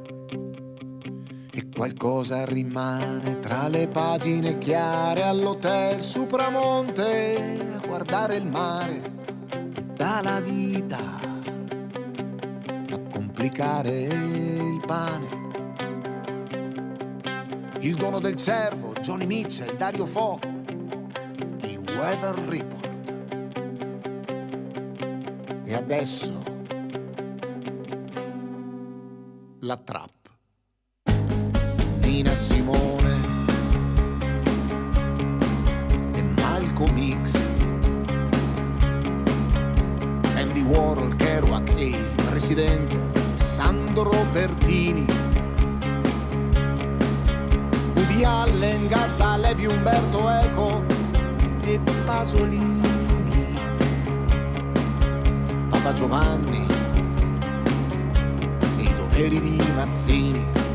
qualcosa 1.77 2.47
rimane 2.47 3.39
tra 3.40 3.69
le 3.69 3.86
pagine 3.86 4.57
chiare 4.57 5.23
all'hotel 5.23 6.01
Supramonte 6.01 7.59
a 7.77 7.86
guardare 7.86 8.36
il 8.36 8.47
mare 8.47 9.12
dà 9.94 10.23
la 10.23 10.40
vita 10.40 10.98
a 12.90 12.98
complicare 13.11 14.05
il 14.05 14.82
pane. 14.86 15.44
Il 17.81 17.94
dono 17.94 18.20
del 18.20 18.36
cervo, 18.36 18.94
Johnny 18.94 19.27
Mitchell, 19.27 19.77
Dario 19.77 20.07
Fo, 20.07 20.39
i 21.61 21.77
Weather 21.77 22.39
Report. 22.48 23.12
E 25.65 25.74
adesso 25.74 26.43
la 29.61 29.77
trappa. 29.77 30.15
Nina 32.16 32.34
Simone. 32.34 33.14
E 36.14 36.22
Malcolm 36.40 37.22
X 37.22 37.38
Andy 40.34 40.62
Warhol, 40.62 41.14
Kerouac 41.16 41.74
e 41.76 41.88
il 41.88 42.14
presidente 42.24 42.97
Sandro 43.34 44.12
Pertini 44.32 45.05
Woody 47.93 48.24
Allen, 48.24 48.88
Garda, 48.88 49.36
Levi, 49.36 49.66
Umberto 49.66 50.30
Eco 50.30 50.84
e 51.64 51.78
Pasolini. 52.06 52.80
Papa 55.68 55.93
Giovanni. 55.93 56.66
I 58.78 58.94
doveri 58.94 59.38
di 59.38 59.62
Mazzini 59.74 60.65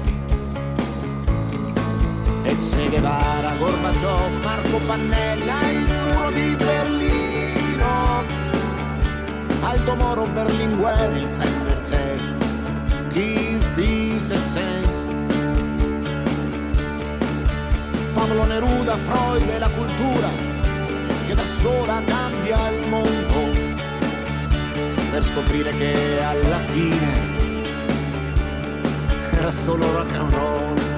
e 2.52 2.58
Che 2.58 2.90
Guevara, 2.90 3.54
Gorbaciov, 3.58 4.44
Marco 4.44 4.80
Pannella, 4.86 5.70
il 5.70 5.80
muro 5.80 6.32
di 6.32 6.56
Berlino, 6.58 8.24
Aldo 9.62 9.96
Moro, 9.96 10.26
Berlinguer, 10.26 11.16
il 11.16 11.28
Fender 11.28 11.82
Jazz, 11.82 12.32
Give 13.14 13.66
Peace 13.76 14.34
and 14.34 14.46
Sense, 14.46 15.06
Pablo 18.14 18.44
Neruda, 18.44 18.98
Freud 18.98 19.48
e 19.48 19.60
la 19.60 19.70
cultura, 19.70 20.28
che 21.28 21.34
da 21.34 21.46
sola 21.46 22.02
cambia 22.04 22.70
il 22.72 22.88
mondo, 22.90 23.58
per 25.10 25.24
scoprire 25.24 25.72
che 25.78 26.22
alla 26.22 26.60
fine 26.60 27.40
era 29.38 29.52
solo 29.52 29.90
rock 29.94 30.16
and 30.16 30.32
roll. 30.32 30.91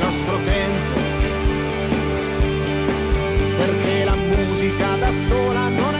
Nostro 0.00 0.36
tempo, 0.44 1.00
perché 3.56 4.04
la 4.04 4.14
musica 4.14 4.96
da 4.98 5.12
sola 5.28 5.68
non 5.68 5.94
è 5.94 5.99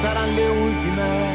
poi 0.00 0.08
saranno 0.08 0.34
le 0.34 0.46
ultime, 0.48 1.29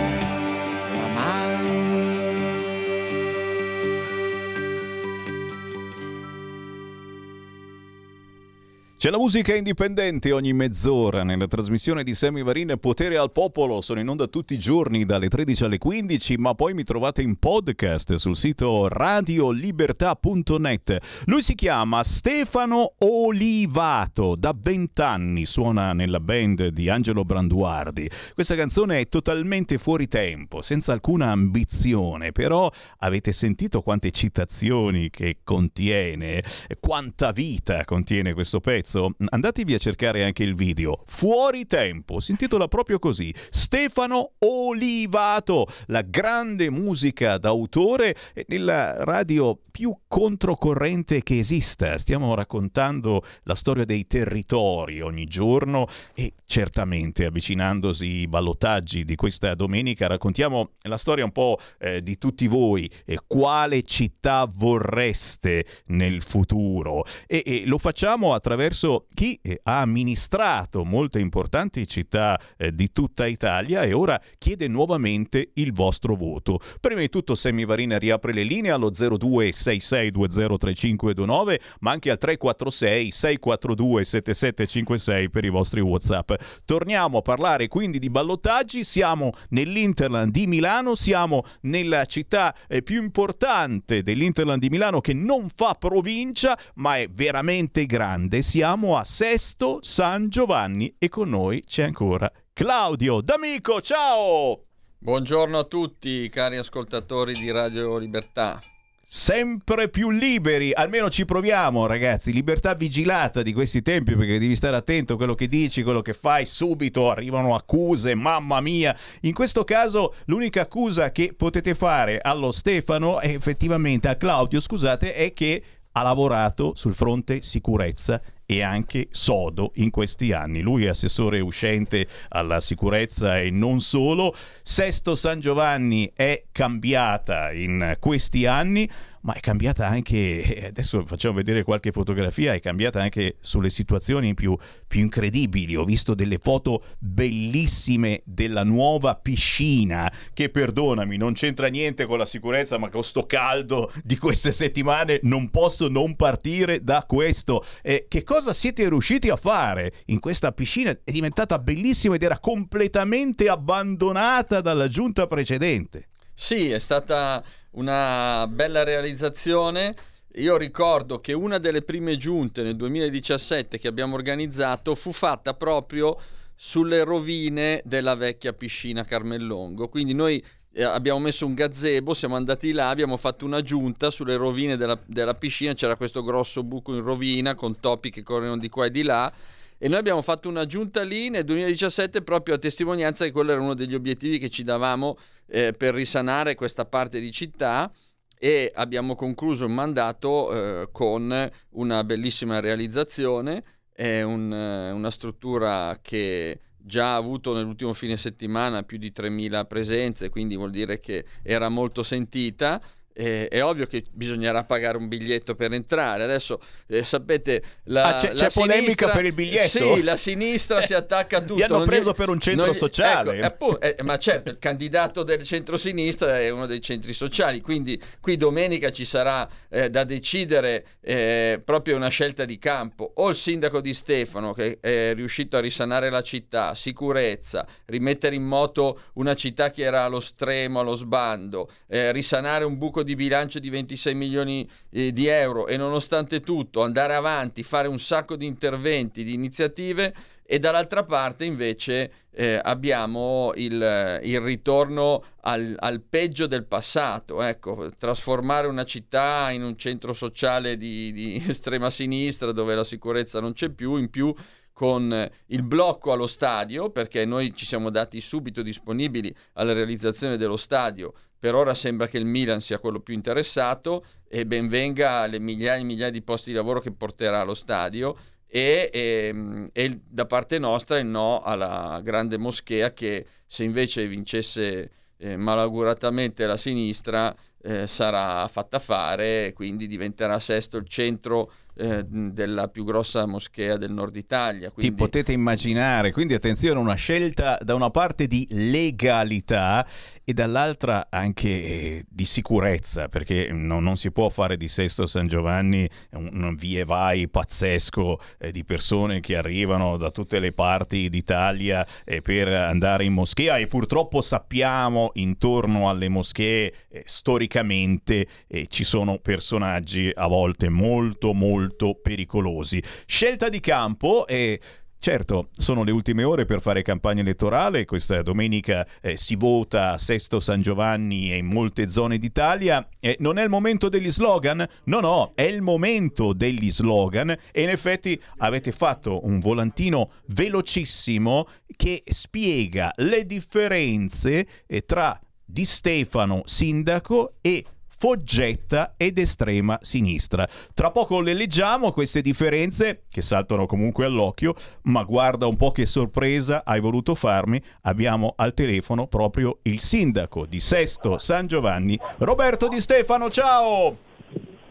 C'è 9.06 9.12
la 9.12 9.20
musica 9.20 9.54
indipendente 9.54 10.32
ogni 10.32 10.52
mezz'ora 10.54 11.22
nella 11.22 11.46
trasmissione 11.46 12.04
di 12.04 12.16
Sammy 12.16 12.42
Varin 12.42 12.74
Potere 12.80 13.18
al 13.18 13.32
Popolo. 13.32 13.82
Sono 13.82 14.00
in 14.00 14.08
onda 14.08 14.26
tutti 14.26 14.56
i 14.56 14.58
giorni 14.58 15.06
dalle 15.06 15.28
13 15.28 15.66
alle 15.66 15.78
15, 15.78 16.38
ma 16.38 16.56
poi 16.56 16.74
mi 16.74 16.84
trovate 16.84 17.22
in 17.22 17.38
podcast 17.38 18.16
sul 18.16 18.36
sito 18.36 18.88
radiolibertà.net. 18.88 20.98
Lui 21.26 21.44
si 21.44 21.54
chiama 21.54 22.02
Stefano 22.02 22.94
Olivato, 22.98 24.36
da 24.36 24.56
20 24.60 25.02
anni 25.04 25.46
suona 25.46 25.94
nella 25.94 26.20
band 26.20 26.70
di 26.70 26.90
Angelo 26.90 27.24
Branduardi. 27.24 28.10
Questa 28.34 28.56
canzone 28.56 29.02
è 29.02 29.08
totalmente 29.08 29.78
fuori 29.78 30.08
tempo, 30.08 30.64
senza 30.64 30.94
alcuna 30.94 31.30
ambizione, 31.30 32.32
però 32.32 32.72
avete 32.98 33.34
sentito 33.34 33.84
quante 33.84 34.10
citazioni 34.10 35.12
che 35.12 35.42
contiene, 35.44 36.44
quanta 36.80 37.32
vita 37.32 37.86
contiene 37.86 38.34
questo 38.34 38.60
pezzo? 38.60 38.94
Andatevi 38.96 39.74
a 39.74 39.78
cercare 39.78 40.24
anche 40.24 40.44
il 40.44 40.56
video. 40.56 41.04
Fuori 41.08 41.66
tempo, 41.66 42.20
si 42.20 42.32
intitola 42.32 42.68
proprio 42.68 43.00
così. 43.00 43.34
Stefano 43.50 44.32
Olivato, 44.40 45.68
la 45.88 46.02
grande 46.02 46.70
musica 46.70 47.38
d'autore 47.38 48.16
nella 48.48 49.04
radio 49.04 49.60
più 49.72 49.96
controcorrente 50.08 51.24
che 51.24 51.40
esista. 51.40 51.98
Stiamo 51.98 52.34
raccontando 52.36 53.24
la 53.44 53.56
storia 53.56 53.86
dei 53.86 54.08
territori 54.08 55.02
ogni 55.02 55.26
giorno 55.26 55.88
e 56.14 56.34
certamente 56.46 57.26
avvicinandosi 57.26 58.06
i 58.06 58.28
ballottaggi 58.28 59.04
di 59.04 59.16
questa 59.16 59.56
domenica 59.56 60.08
raccontiamo 60.08 60.72
la 60.84 60.98
storia 60.98 61.26
un 61.26 61.32
po' 61.32 61.60
eh, 61.80 62.02
di 62.02 62.18
tutti 62.18 62.48
voi. 62.48 62.90
Eh, 63.06 63.20
quale 63.28 63.84
città 63.84 64.50
vorreste 64.50 65.66
nel 65.88 66.22
futuro? 66.22 67.06
E, 67.28 67.44
e 67.46 67.64
lo 67.66 67.78
facciamo 67.78 68.34
attraverso 68.34 68.85
chi 69.14 69.40
eh, 69.42 69.60
ha 69.64 69.82
amministrato 69.82 70.84
molte 70.84 71.20
importanti 71.20 71.88
città 71.88 72.40
eh, 72.58 72.72
di 72.74 72.92
tutta 72.92 73.26
Italia 73.26 73.84
e 73.84 73.94
ora 73.94 74.22
chiede 74.38 74.68
nuovamente 74.68 75.52
il 75.56 75.74
vostro 75.74 76.14
voto. 76.16 76.60
Prima 76.80 77.00
di 77.00 77.10
tutto 77.10 77.34
Sammy 77.36 77.66
Varina 77.66 77.98
riapre 77.98 78.32
le 78.32 78.44
linee 78.44 78.70
allo 78.72 78.92
0266203529 78.92 81.60
ma 81.80 81.90
anche 81.92 82.12
al 82.12 82.20
346 82.20 83.12
642 83.12 84.04
7756 84.04 85.30
per 85.30 85.46
i 85.46 85.50
vostri 85.50 85.82
Whatsapp. 85.82 86.34
Torniamo 86.66 87.18
a 87.18 87.22
parlare 87.22 87.68
quindi 87.68 88.00
di 88.00 88.10
ballottaggi, 88.10 88.84
siamo 88.84 89.32
nell'Interland 89.50 90.32
di 90.32 90.48
Milano, 90.48 90.96
siamo 90.96 91.44
nella 91.62 92.06
città 92.06 92.56
eh, 92.68 92.84
più 92.84 93.02
importante 93.02 94.04
dell'Interland 94.04 94.62
di 94.62 94.70
Milano 94.70 95.02
che 95.02 95.14
non 95.14 95.48
fa 95.54 95.74
provincia 95.74 96.58
ma 96.76 96.98
è 96.98 97.10
veramente 97.10 97.86
grande. 97.86 98.44
Siamo 98.44 98.75
a 98.76 99.06
Sesto 99.06 99.80
San 99.84 100.28
Giovanni 100.28 100.96
e 101.00 101.08
con 101.08 101.30
noi 101.30 101.64
c'è 101.66 101.84
ancora 101.84 102.30
Claudio 102.52 103.22
D'Amico. 103.22 103.80
Ciao! 103.80 104.66
Buongiorno 104.98 105.58
a 105.58 105.64
tutti 105.64 106.28
cari 106.28 106.58
ascoltatori 106.58 107.32
di 107.36 107.50
Radio 107.52 107.98
Libertà. 107.98 108.60
Sempre 109.08 109.88
più 109.88 110.10
liberi, 110.10 110.74
almeno 110.74 111.10
ci 111.10 111.24
proviamo 111.24 111.86
ragazzi, 111.86 112.34
libertà 112.34 112.74
vigilata 112.74 113.44
di 113.44 113.54
questi 113.54 113.82
tempi 113.82 114.14
perché 114.14 114.40
devi 114.40 114.58
stare 114.58 114.76
attento 114.76 115.14
a 115.14 115.16
quello 115.16 115.36
che 115.36 115.48
dici, 115.48 115.82
quello 115.82 116.02
che 116.02 116.14
fai, 116.14 116.46
subito 116.46 117.10
arrivano 117.10 117.56
accuse, 117.56 118.14
mamma 118.14 118.60
mia. 118.60 118.94
In 119.22 119.34
questo 119.34 119.64
caso 119.64 120.16
l'unica 120.26 120.62
accusa 120.62 121.14
che 121.14 121.34
potete 121.34 121.76
fare 121.76 122.20
allo 122.22 122.52
Stefano, 122.52 123.22
e 123.22 123.36
effettivamente 123.36 124.10
a 124.10 124.18
Claudio 124.18 124.60
scusate, 124.60 125.14
è 125.14 125.32
che 125.32 125.64
ha 125.94 126.02
lavorato 126.02 126.74
sul 126.76 126.94
fronte 126.94 127.42
sicurezza 127.42 128.22
e 128.46 128.62
anche 128.62 129.08
sodo 129.12 129.72
in 129.76 129.90
questi 129.90 130.32
anni. 130.32 130.62
Lui 130.62 130.86
è 130.86 130.90
assessore 130.90 131.40
uscente 131.40 132.08
alla 132.30 132.60
sicurezza 132.60 133.40
e 133.40 133.50
non 133.50 133.82
solo. 133.82 134.36
Sesto 134.62 135.16
San 135.16 135.40
Giovanni 135.40 136.12
è 136.14 136.44
cambiata 136.52 137.52
in 137.52 137.98
questi 138.00 138.46
anni, 138.46 138.90
ma 139.26 139.34
è 139.34 139.40
cambiata 139.40 139.88
anche, 139.88 140.66
adesso 140.68 141.04
facciamo 141.06 141.34
vedere 141.34 141.64
qualche 141.64 141.92
fotografia, 141.92 142.54
è 142.54 142.60
cambiata 142.60 143.02
anche 143.02 143.38
sulle 143.40 143.72
situazioni 143.72 144.36
più, 144.36 144.56
più 144.88 145.02
incredibili. 145.02 145.76
Ho 145.76 145.84
visto 145.84 146.14
delle 146.14 146.38
foto 146.38 146.84
bellissime 147.00 148.22
della 148.24 148.64
nuova 148.64 149.16
piscina, 149.16 150.12
che 150.32 150.50
perdonami, 150.50 151.18
non 151.18 151.34
c'entra 151.34 151.68
niente 151.68 152.06
con 152.06 152.20
la 152.20 152.26
sicurezza, 152.26 152.78
ma 152.78 152.90
con 152.90 153.04
sto 153.04 153.26
caldo 153.26 153.92
di 154.04 154.16
queste 154.18 154.52
settimane 154.52 155.20
non 155.24 155.50
posso 155.50 155.88
non 155.88 156.16
partire 156.16 156.84
da 156.84 157.04
questo. 157.08 157.66
Eh, 157.82 158.06
che 158.08 158.24
cosa 158.24 158.54
siete 158.54 158.88
riusciti 158.88 159.30
a 159.30 159.38
fare 159.38 160.04
in 160.06 160.20
questa 160.20 160.52
piscina? 160.52 160.96
È 161.04 161.12
diventata 161.12 161.58
bellissima 161.58 162.14
ed 162.14 162.22
era 162.22 162.38
completamente 162.38 163.50
abbandonata 163.50 164.62
dalla 164.62 164.88
giunta 164.88 165.26
precedente. 165.26 166.10
Sì, 166.38 166.70
è 166.70 166.80
stata 166.80 167.42
una 167.76 168.48
bella 168.48 168.84
realizzazione. 168.84 169.96
Io 170.36 170.58
ricordo 170.58 171.20
che 171.20 171.34
una 171.34 171.58
delle 171.60 171.82
prime 171.82 172.18
giunte 172.18 172.62
nel 172.62 172.76
2017 172.76 173.78
che 173.78 173.88
abbiamo 173.88 174.16
organizzato 174.16 174.94
fu 174.96 175.14
fatta 175.14 175.54
proprio 175.54 176.20
sulle 176.56 177.04
rovine 177.04 177.82
della 177.86 178.16
vecchia 178.16 178.54
piscina 178.54 179.06
Carmellongo. 179.06 179.88
Quindi 179.88 180.14
noi 180.14 180.44
eh, 180.74 180.84
abbiamo 180.84 181.20
messo 181.20 181.46
un 181.46 181.54
gazebo, 181.54 182.14
siamo 182.14 182.36
andati 182.36 182.74
là, 182.74 182.90
abbiamo 182.90 183.16
fatto 183.16 183.46
una 183.46 183.62
giunta 183.62 184.10
sulle 184.10 184.36
rovine 184.36 184.76
della, 184.76 185.00
della 185.06 185.36
piscina, 185.36 185.74
c'era 185.74 185.96
questo 185.96 186.22
grosso 186.22 186.64
buco 186.64 186.94
in 186.94 187.02
rovina 187.02 187.56
con 187.56 187.80
topi 187.80 188.10
che 188.10 188.24
corrono 188.24 188.58
di 188.58 188.68
qua 188.68 188.86
e 188.86 188.92
di 188.92 189.04
là 189.04 189.32
e 189.78 189.88
noi 189.88 189.98
abbiamo 189.98 190.22
fatto 190.22 190.48
una 190.48 190.66
giunta 190.66 191.04
lì 191.04 191.30
nel 191.30 191.44
2017 191.44 192.22
proprio 192.22 192.56
a 192.56 192.58
testimonianza 192.58 193.26
che 193.26 193.32
quello 193.32 193.52
era 193.52 193.62
uno 193.62 193.74
degli 193.74 193.94
obiettivi 193.94 194.40
che 194.40 194.50
ci 194.50 194.64
davamo 194.64 195.18
eh, 195.48 195.74
per 195.74 195.94
risanare 195.94 196.56
questa 196.56 196.86
parte 196.86 197.20
di 197.20 197.32
città. 197.32 197.92
E 198.38 198.72
abbiamo 198.76 199.16
concluso 199.16 199.66
il 199.66 199.72
mandato 199.72 200.52
eh, 200.52 200.90
con 200.92 201.50
una 201.70 202.04
bellissima 202.04 202.60
realizzazione, 202.60 203.64
è 203.92 204.22
un, 204.22 204.54
eh, 204.54 204.92
una 204.92 205.10
struttura 205.10 205.98
che 206.02 206.60
già 206.78 207.14
ha 207.14 207.16
avuto 207.16 207.54
nell'ultimo 207.54 207.94
fine 207.94 208.18
settimana 208.18 208.84
più 208.84 208.98
di 208.98 209.12
3.000 209.16 209.66
presenze, 209.66 210.30
quindi 210.30 210.56
vuol 210.56 210.72
dire 210.72 211.00
che 211.00 211.26
era 211.42 211.70
molto 211.70 212.04
sentita 212.04 212.82
eh, 213.16 213.48
è 213.48 213.64
ovvio 213.64 213.88
che 213.88 214.04
bisognerà 214.12 214.64
pagare 214.66 214.98
un 214.98 215.08
biglietto 215.08 215.56
per 215.56 215.72
entrare. 215.72 216.24
Adesso 216.24 216.60
eh, 216.88 217.04
sapete, 217.04 217.64
la, 217.86 218.18
ah, 218.18 218.20
c'è, 218.20 218.34
la 218.34 218.34
c'è 218.34 218.50
sinistra, 218.50 218.62
polemica 218.62 219.10
per 219.10 219.26
il 219.26 219.34
biglietto? 219.34 219.96
Sì, 219.96 220.04
la 220.04 220.18
sinistra 220.18 220.82
si 220.82 220.94
attacca 220.94 221.38
a 221.38 221.42
tutto. 221.42 221.56
Li 221.56 221.64
hanno 221.64 221.78
non 221.78 221.86
preso 221.86 222.12
gli- 222.12 222.16
per 222.16 222.30
un 222.30 222.40
centro 222.40 222.70
gli- 222.70 222.74
sociale. 222.76 223.38
ecco, 223.38 223.46
appunto, 223.46 223.82
eh, 223.82 223.96
ma 224.04 224.18
certo, 224.18 224.50
il 224.50 224.60
candidato 224.60 225.24
del 225.24 225.44
centro-sinistra 225.44 226.40
è 226.40 226.50
uno 226.50 226.66
dei 226.66 226.82
centri 226.82 227.14
sociali, 227.14 227.62
quindi 227.62 228.02
qui 228.20 228.36
domenica 228.36 228.92
ci 228.92 229.06
sarà 229.06 229.48
eh, 229.70 229.90
da 229.90 230.04
decidere 230.04 230.86
eh, 231.02 231.62
proprio 231.64 231.96
una 231.96 232.10
scelta 232.10 232.44
di 232.44 232.60
campo. 232.60 233.14
O 233.16 233.30
il 233.30 233.36
sindaco 233.36 233.80
di 233.80 233.94
Stefano 233.94 234.52
che 234.54 234.80
è 234.82 235.14
riuscito 235.14 235.56
a 235.56 235.62
risanare 235.62 236.10
la 236.10 236.22
città, 236.22 236.76
sicurezza, 236.76 237.66
rimettere 237.86 238.36
in 238.36 238.44
moto 238.44 239.00
una 239.14 239.36
città 239.36 239.72
che 239.72 239.84
era 239.84 240.04
allo 240.04 240.20
stremo, 240.20 240.82
allo 240.82 240.96
sbando, 240.96 241.70
eh, 241.88 242.12
risanare 242.12 242.66
un 242.66 242.78
buco 242.78 243.04
di 243.06 243.16
bilancio 243.16 243.60
di 243.60 243.70
26 243.70 244.14
milioni 244.14 244.70
eh, 244.90 245.14
di 245.14 245.28
euro 245.28 245.68
e 245.68 245.78
nonostante 245.78 246.42
tutto 246.42 246.84
andare 246.84 247.14
avanti, 247.16 247.64
fare 247.64 247.88
un 247.88 248.00
sacco 248.00 248.36
di 248.36 248.46
interventi, 248.46 249.24
di 249.24 249.34
iniziative 249.34 250.14
e 250.48 250.60
dall'altra 250.60 251.04
parte 251.04 251.44
invece 251.46 252.12
eh, 252.32 252.60
abbiamo 252.62 253.52
il, 253.56 254.20
il 254.24 254.40
ritorno 254.42 255.24
al, 255.42 255.76
al 255.80 256.02
peggio 256.02 256.46
del 256.46 256.66
passato, 256.66 257.42
ecco, 257.42 257.92
trasformare 257.98 258.68
una 258.68 258.86
città 258.86 259.50
in 259.52 259.64
un 259.64 259.76
centro 259.78 260.14
sociale 260.14 260.78
di, 260.78 261.12
di 261.14 261.42
estrema 261.48 261.90
sinistra 261.90 262.52
dove 262.52 262.76
la 262.76 262.84
sicurezza 262.84 263.40
non 263.40 263.54
c'è 263.54 263.70
più, 263.70 263.96
in 263.96 264.10
più 264.10 264.34
con 264.76 265.32
il 265.46 265.64
blocco 265.64 266.12
allo 266.12 266.28
stadio, 266.28 266.90
perché 266.90 267.24
noi 267.24 267.56
ci 267.56 267.66
siamo 267.66 267.90
dati 267.90 268.20
subito 268.20 268.62
disponibili 268.62 269.34
alla 269.54 269.72
realizzazione 269.72 270.36
dello 270.36 270.58
stadio. 270.58 271.14
Per 271.40 271.56
ora 271.56 271.74
sembra 271.74 272.08
che 272.08 272.18
il 272.18 272.26
Milan 272.26 272.60
sia 272.60 272.80
quello 272.80 273.00
più 273.00 273.14
interessato 273.14 274.04
e 274.28 274.46
ben 274.46 274.68
venga 274.68 275.26
le 275.28 275.40
migliaia 275.40 275.80
e 275.80 275.86
migliaia 275.86 276.12
di 276.12 276.22
posti 276.22 276.50
di 276.50 276.58
lavoro 276.58 276.82
che 276.82 276.92
porterà 276.92 277.40
allo 277.40 277.54
stadio 277.54 278.18
e, 278.46 278.90
e- 278.92 279.70
e 279.72 280.00
da 280.10 280.26
parte 280.26 280.60
nostra 280.60 280.98
il 280.98 281.06
no 281.06 281.42
alla 281.42 282.02
grande 282.04 282.38
moschea 282.38 282.92
che 282.92 283.26
se 283.46 283.64
invece 283.64 284.08
vincesse 284.08 284.92
eh, 285.18 285.38
malauguratamente 285.38 286.46
la 286.46 286.58
sinistra 286.58 287.34
eh, 287.62 287.88
sarà 287.88 288.46
fatta 288.50 288.80
fare 288.80 289.54
quindi 289.54 289.88
diventerà 289.88 290.38
Sesto 290.40 290.76
il 290.76 290.88
centro 290.88 291.52
eh, 291.76 292.06
della 292.06 292.68
più 292.70 292.84
grossa 292.86 293.26
moschea 293.26 293.78
del 293.78 293.92
nord 293.92 294.16
Italia. 294.16 294.70
Ti 294.70 294.74
Quindi, 294.74 294.96
potete 294.96 295.32
immaginare, 295.32 296.12
quindi 296.12 296.34
attenzione, 296.34 296.80
una 296.80 296.96
scelta 296.96 297.58
da 297.62 297.76
una 297.76 297.90
parte 297.90 298.28
di 298.28 298.48
legalità 298.50 299.86
e 300.24 300.34
dall'altra 300.34 301.08
anche 301.10 301.50
eh, 301.50 302.06
di 302.10 302.26
sicurezza, 302.26 303.08
perché 303.08 303.52
no- 303.52 303.80
non 303.80 303.98
si 303.98 304.12
può 304.12 304.30
fare 304.30 304.58
di 304.58 304.68
Sesto 304.68 305.06
San 305.06 305.28
Giovanni 305.28 305.88
un, 306.12 306.30
un 306.44 306.56
vie 306.56 306.86
vai 306.86 307.28
pazzesco 307.28 308.20
eh, 308.40 308.52
di 308.52 308.64
persone 308.64 309.20
che 309.20 309.36
arrivano 309.36 309.98
da 309.98 310.12
tutte 310.12 310.40
le 310.40 310.52
parti 310.52 311.10
d'Italia 311.10 311.86
eh, 312.04 312.22
per 312.22 312.48
andare 312.48 313.06
in 313.06 313.14
moschea 313.14 313.58
e 313.58 313.68
purtroppo 313.68 314.22
sappiamo 314.22 315.12
intorno 315.16 315.90
alle 315.90 316.10
moschee 316.10 316.74
storicamente 317.04 318.28
ci 318.68 318.84
sono 318.84 319.20
personaggi 319.20 320.12
a 320.14 320.28
volte 320.28 320.70
molto 320.70 321.34
molto 321.34 321.65
pericolosi. 321.74 322.82
Scelta 323.06 323.50
di 323.50 323.60
campo 323.60 324.28
e 324.28 324.60
Certo, 325.06 325.50
sono 325.56 325.84
le 325.84 325.92
ultime 325.92 326.24
ore 326.24 326.46
per 326.46 326.62
fare 326.62 326.82
campagna 326.82 327.22
elettorale, 327.22 327.86
questa 327.86 328.24
domenica 328.24 328.88
eh, 329.02 329.18
si 329.18 329.36
vota 329.36 329.92
a 329.92 329.98
Sesto 330.00 330.40
San 330.40 330.64
Giovanni 330.64 331.32
e 331.32 331.38
in 331.38 331.46
molte 331.46 331.90
zone 331.90 332.18
d'Italia. 332.18 332.90
Eh, 333.00 333.16
non 333.20 333.38
è 333.38 333.44
il 333.44 333.50
momento 333.50 333.88
degli 333.88 334.10
slogan? 334.10 334.68
No, 334.86 335.00
no, 335.02 335.34
è 335.36 335.44
il 335.44 335.62
momento 335.62 336.34
degli 336.34 336.72
slogan 336.72 337.30
e 337.30 337.62
in 337.62 337.70
effetti 337.70 338.20
avete 338.38 338.72
fatto 338.72 339.24
un 339.28 339.38
volantino 339.40 340.10
velocissimo 340.30 341.48
che 341.76 342.02
spiega 342.04 342.92
le 342.96 343.28
differenze 343.28 344.48
eh, 344.66 344.86
tra 344.86 345.20
Di 345.46 345.66
Stefano 345.66 346.42
sindaco 346.46 347.36
e 347.42 347.64
Foggetta 347.98 348.94
ed 348.98 349.18
estrema 349.18 349.78
sinistra. 349.82 350.48
Tra 350.74 350.92
poco 350.92 351.22
le 351.22 351.34
leggiamo 351.34 351.92
queste 351.92 352.22
differenze 352.22 353.04
che 353.10 353.22
saltano 353.22 353.66
comunque 353.66 354.06
all'occhio, 354.06 354.56
ma 354.84 355.04
guarda 355.04 355.48
un 355.48 355.56
po' 355.56 355.72
che 355.72 355.86
sorpresa 355.86 356.64
hai 356.66 356.80
voluto 356.80 357.16
farmi. 357.16 357.62
Abbiamo 357.82 358.34
al 358.36 358.54
telefono 358.54 359.08
proprio 359.08 359.60
il 359.64 359.80
sindaco 359.80 360.46
di 360.46 360.60
Sesto 360.60 361.18
San 361.18 361.48
Giovanni, 361.48 362.00
Roberto 362.18 362.68
Di 362.68 362.82
Stefano. 362.82 363.30
Ciao! 363.30 364.15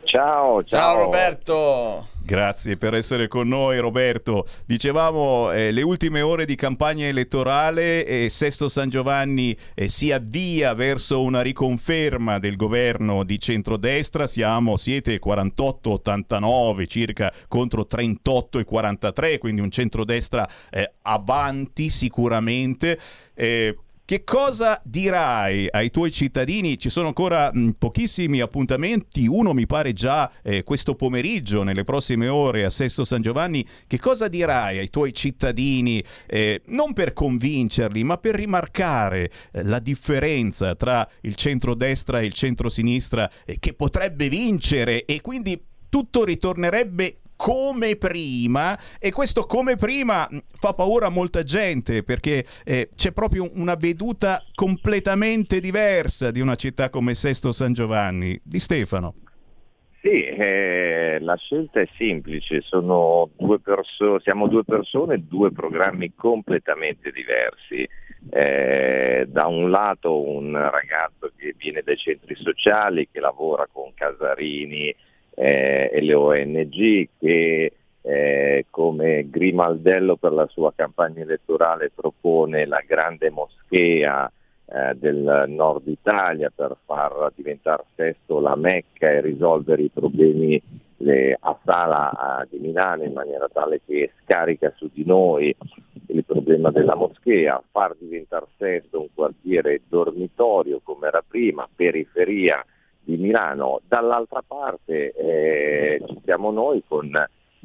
Ciao, 0.05 0.63
ciao. 0.63 0.65
Ciao 0.65 0.97
Roberto! 0.97 2.09
Grazie 2.27 2.79
per 2.79 2.95
essere 2.95 3.29
con 3.29 3.49
noi 3.49 3.79
Roberto. 3.79 4.47
Dicevamo 4.65 5.53
eh, 5.53 5.71
le 5.73 5.83
ultime 5.83 6.23
ore 6.23 6.47
di 6.47 6.55
campagna 6.55 7.05
elettorale 7.05 8.07
e 8.07 8.31
Sesto 8.31 8.71
San 8.71 8.89
Giovanni 8.89 9.55
eh, 9.75 9.89
si 9.89 10.11
avvia 10.11 10.73
verso 10.73 11.21
una 11.21 11.43
riconferma 11.43 12.39
del 12.39 12.57
governo 12.57 13.25
di 13.25 13.39
centrodestra. 13.39 14.27
Siamo, 14.27 14.79
siete 14.79 15.21
48-89 15.21 16.87
circa 16.87 17.31
contro 17.47 17.87
38-43, 17.91 19.37
quindi 19.37 19.61
un 19.61 19.71
centrodestra 19.71 20.49
eh, 20.71 20.93
avanti 21.03 21.91
sicuramente. 21.91 22.99
Eh, 23.35 23.77
che 24.07 24.23
cosa 24.23 24.79
dirai 24.85 25.67
ai 25.71 25.91
tuoi 25.91 26.13
cittadini? 26.13 26.79
Ci 26.79 26.91
sono 26.91 27.07
ancora 27.07 27.51
mh, 27.51 27.77
pochissimi 27.79 28.41
appuntamenti, 28.41 29.27
uno 29.27 29.55
mi 29.55 29.67
pare 29.67 29.95
già 29.95 30.31
eh, 30.43 30.63
questo 30.63 30.95
pomeriggio, 30.95 31.63
nelle 31.63 31.85
prossime 31.85 32.29
ore 32.29 32.67
a 32.67 32.71
Sesto 32.71 33.07
San 33.07 33.23
Giovanni. 33.23 33.67
Che 33.87 33.99
cosa 33.99 34.29
dirai 34.29 34.77
ai 34.77 34.91
tuoi 34.91 35.15
cittadini, 35.15 36.05
eh, 36.27 36.61
non 36.67 36.93
per 36.93 37.15
convincerli, 37.15 38.05
ma 38.05 38.19
per 38.19 38.35
rimarcare 38.35 39.31
eh, 39.51 39.63
la 39.63 39.79
differenza 39.79 40.75
tra 40.75 41.09
il 41.23 41.35
centrodestra 41.35 42.21
e 42.21 42.27
il 42.27 42.35
centrosinistra 42.35 43.31
eh, 43.47 43.59
che 43.59 43.73
potrebbe 43.73 44.29
vincere 44.29 45.07
e 45.07 45.23
quindi 45.23 45.59
tutto 45.89 46.25
ritornerebbe 46.25 47.21
come 47.36 47.97
prima 47.97 48.78
e 48.98 49.11
questo 49.12 49.44
come 49.44 49.77
prima 49.77 50.27
mh, 50.28 50.39
fa 50.52 50.73
paura 50.73 51.06
a 51.06 51.11
molta 51.11 51.43
gente 51.43 52.02
perché 52.02 52.44
eh, 52.65 52.90
c'è 52.94 53.12
proprio 53.12 53.51
una 53.55 53.74
veduta 53.74 54.43
completamente 54.55 55.61
diversa 55.61 56.31
di 56.31 56.40
una 56.40 56.55
città 56.55 56.90
come 56.90 57.15
Sesto 57.15 57.52
San 57.52 57.73
Giovanni. 57.73 58.40
Di 58.43 58.59
Stefano. 58.59 59.15
Sì, 60.01 60.23
eh, 60.23 61.19
la 61.20 61.35
scelta 61.36 61.81
è 61.81 61.89
semplice, 61.97 62.62
due 62.70 63.59
perso- 63.61 64.20
siamo 64.20 64.48
due 64.48 64.62
persone, 64.62 65.24
due 65.27 65.51
programmi 65.51 66.12
completamente 66.15 67.11
diversi. 67.11 67.89
Eh, 68.31 69.24
da 69.27 69.47
un 69.47 69.70
lato 69.70 70.20
un 70.20 70.52
ragazzo 70.52 71.32
che 71.36 71.55
viene 71.56 71.82
dai 71.82 71.97
centri 71.97 72.35
sociali, 72.35 73.09
che 73.11 73.20
lavora 73.20 73.66
con 73.70 73.93
Casarini 73.94 74.94
eh, 75.35 75.90
e 75.93 76.01
le 76.01 76.15
ONG, 76.15 77.09
che 77.19 77.73
eh, 78.06 78.66
come 78.70 79.31
Grimaldello 79.31 80.16
per 80.16 80.32
la 80.32 80.47
sua 80.48 80.73
campagna 80.74 81.23
elettorale 81.23 81.90
propone 81.94 82.66
la 82.66 82.82
grande 82.86 83.31
moschea 83.31 84.31
eh, 84.66 84.94
del 84.94 85.44
nord 85.48 85.86
Italia 85.89 86.52
per 86.55 86.77
far 86.85 87.32
diventare 87.35 87.85
Sesto 87.94 88.40
la 88.40 88.56
Mecca 88.56 89.09
e 89.09 89.23
risolvere 89.23 89.82
i 89.82 89.90
problemi 89.93 90.61
le- 90.98 91.36
a 91.40 91.59
Sala 91.65 92.43
eh, 92.43 92.48
di 92.51 92.59
Milano 92.59 93.05
in 93.05 93.12
maniera 93.12 93.48
tale 93.51 93.81
che 93.86 94.12
scarica 94.23 94.73
su 94.77 94.90
di 94.93 95.05
noi 95.06 95.55
il 96.09 96.24
problema 96.24 96.70
della 96.70 96.94
moschea, 96.94 97.62
far 97.70 97.97
diventare 97.98 98.47
Sesto 98.59 99.01
un 99.01 99.09
quartiere 99.15 99.81
dormitorio 99.89 100.81
come 100.82 101.06
era 101.06 101.23
prima, 101.27 101.66
periferia 101.74 102.62
di 103.05 103.17
Milano. 103.17 103.81
Dall'altra 103.87 104.43
parte 104.47 105.13
eh, 105.13 106.03
ci 106.07 106.21
siamo 106.25 106.51
noi 106.51 106.83
con 106.87 107.11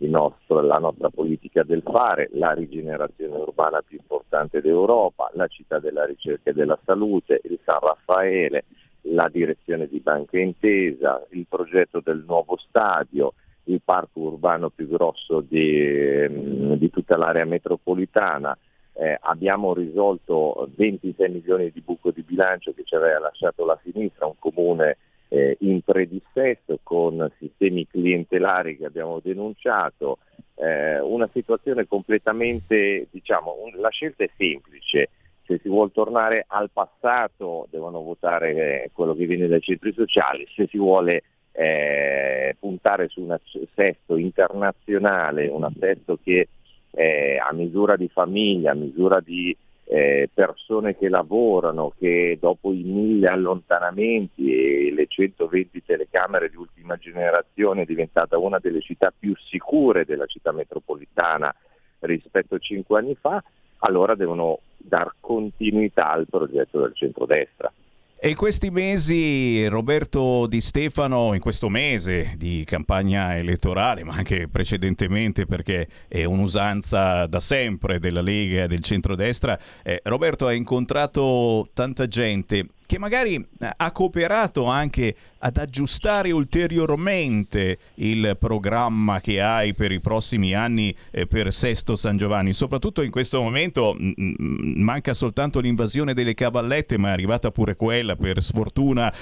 nostro- 0.07 0.61
la 0.61 0.78
nostra 0.78 1.10
politica 1.10 1.64
del 1.64 1.82
fare, 1.82 2.30
la 2.34 2.52
rigenerazione 2.52 3.36
urbana 3.36 3.82
più 3.82 3.98
importante 3.98 4.61
d'Europa, 4.61 5.30
la 5.34 5.48
città 5.48 5.80
della 5.80 6.06
ricerca 6.06 6.52
e 6.52 6.53
della 6.53 6.78
salute, 6.86 7.41
il 7.44 7.60
San 7.64 7.80
Raffaele, 7.80 8.66
la 9.02 9.30
direzione 9.30 9.88
di 9.88 9.99
Banca 9.99 10.38
Intesa, 10.40 11.26
il 11.32 11.45
progetto 11.48 12.02
del 12.03 12.24
nuovo 12.26 12.57
stadio, 12.57 13.34
il 13.66 13.82
parco 13.84 14.20
urbano 14.22 14.70
più 14.70 14.88
grosso 14.88 15.41
di, 15.41 15.80
ehm, 15.80 16.76
di 16.76 16.90
tutta 16.90 17.18
l'area 17.18 17.45
metropolitana. 17.45 18.57
Eh, 18.94 19.18
abbiamo 19.22 19.74
risolto 19.74 20.68
26 20.76 21.30
milioni 21.30 21.72
di 21.72 21.82
buco 21.82 22.11
di 22.11 22.22
bilancio 22.22 22.74
che 22.74 22.84
ci 22.84 22.95
aveva 22.95 23.20
lasciato 23.20 23.66
la 23.66 23.80
sinistra, 23.84 24.26
un 24.26 24.38
comune 24.40 24.98
eh, 25.30 25.57
in 25.61 25.81
predissesto 25.81 26.80
con 26.84 27.31
sistemi 27.38 27.88
clientelari 27.88 28.77
che 28.77 28.85
abbiamo 28.85 29.19
denunciato, 29.23 30.18
eh, 30.56 30.99
una 30.99 31.30
situazione 31.31 31.88
completamente, 31.88 33.07
diciamo, 33.11 33.56
un- 33.64 33.80
la 33.80 33.89
scelta 33.89 34.23
è 34.23 34.30
semplice, 34.35 35.10
se 35.45 35.60
si 35.61 35.69
vuole 35.69 35.91
tornare 35.91 36.45
al 36.47 36.69
passato 36.72 37.68
devono 37.72 38.01
votare 38.01 38.84
eh, 38.84 38.89
quello 38.93 39.15
che 39.15 39.26
viene 39.26 39.47
dai 39.47 39.61
centri 39.61 39.93
sociali, 39.93 40.47
se 40.56 40.68
si 40.68 40.77
vuole 40.77 41.23
eh, 41.51 42.56
puntare 42.60 43.07
su 43.07 43.22
un 43.22 43.31
assesto 43.31 44.15
internazionale, 44.15 45.47
un 45.47 45.64
assesto 45.64 46.19
che 46.23 46.47
eh, 46.91 47.38
a 47.41 47.51
misura 47.53 47.95
di 47.95 48.07
famiglia, 48.07 48.72
a 48.72 48.76
misura 48.76 49.19
di 49.19 49.56
eh, 49.91 50.30
persone 50.32 50.95
che 50.95 51.10
lavorano, 51.10 51.94
che 51.98 52.38
dopo 52.40 52.72
i 52.72 52.84
mille 52.84 53.28
allontanamenti 53.28 54.53
e 54.53 54.94
le 54.94 55.07
120 55.07 55.84
telecamere 55.84 56.52
di 56.52 56.57
ultima 56.57 56.95
generazione 56.98 57.82
è 57.82 57.86
diventata 57.86 58.38
una 58.38 58.60
delle 58.60 58.82
città 58.82 59.11
più 59.18 59.36
sicure 59.36 60.06
della 60.06 60.28
città 60.28 60.52
metropolitana 60.52 61.53
rispetto 62.02 62.53
a 62.53 62.60
cinque 62.60 62.99
anni 62.99 63.16
fa, 63.20 63.44
allora 63.80 64.14
devono 64.14 64.60
dar 64.78 65.11
continuità 65.20 66.11
al 66.11 66.28
progetto 66.30 66.82
del 66.82 66.94
centrodestra. 66.94 67.74
E 68.21 68.31
in 68.31 68.35
questi 68.35 68.69
mesi 68.69 69.65
Roberto 69.69 70.45
Di 70.45 70.59
Stefano, 70.59 71.33
in 71.33 71.39
questo 71.39 71.69
mese 71.69 72.33
di 72.35 72.65
campagna 72.65 73.37
elettorale, 73.37 74.03
ma 74.03 74.13
anche 74.13 74.49
precedentemente 74.49 75.45
perché 75.45 75.87
è 76.05 76.25
un'usanza 76.25 77.27
da 77.27 77.39
sempre 77.39 77.97
della 77.97 78.19
Lega 78.19 78.63
e 78.63 78.67
del 78.67 78.83
centrodestra, 78.83 79.57
eh, 79.81 80.01
Roberto 80.03 80.47
ha 80.47 80.53
incontrato 80.53 81.69
tanta 81.73 82.07
gente 82.09 82.67
che 82.90 82.98
magari 82.98 83.36
eh, 83.36 83.70
ha 83.78 83.91
cooperato 83.91 84.66
anche 84.66 85.16
ad 85.38 85.57
aggiustare 85.57 86.32
ulteriormente 86.32 87.78
il 87.95 88.36
programma 88.40 89.22
che 89.22 89.40
hai 89.41 89.76
per 89.76 89.91
i 89.91 89.99
prossimi 89.99 90.56
anni 90.56 90.95
eh, 91.11 91.28
per 91.28 91.53
Sesto 91.53 91.95
San 91.95 92.18
Giovanni. 92.18 92.52
Soprattutto 92.52 93.03
in 93.03 93.11
questo 93.11 93.44
momento 93.44 93.95
mm, 93.95 94.10
mm, 94.20 94.82
manca 94.82 95.14
soltanto 95.14 95.60
l'invasione 95.60 96.16
delle 96.16 96.34
cavallette, 96.34 96.98
ma 96.98 97.10
è 97.10 97.11
arrivata 97.11 97.52
pure 97.52 97.76
quella, 97.76 98.16
per 98.16 98.41
sfortuna 98.41 99.14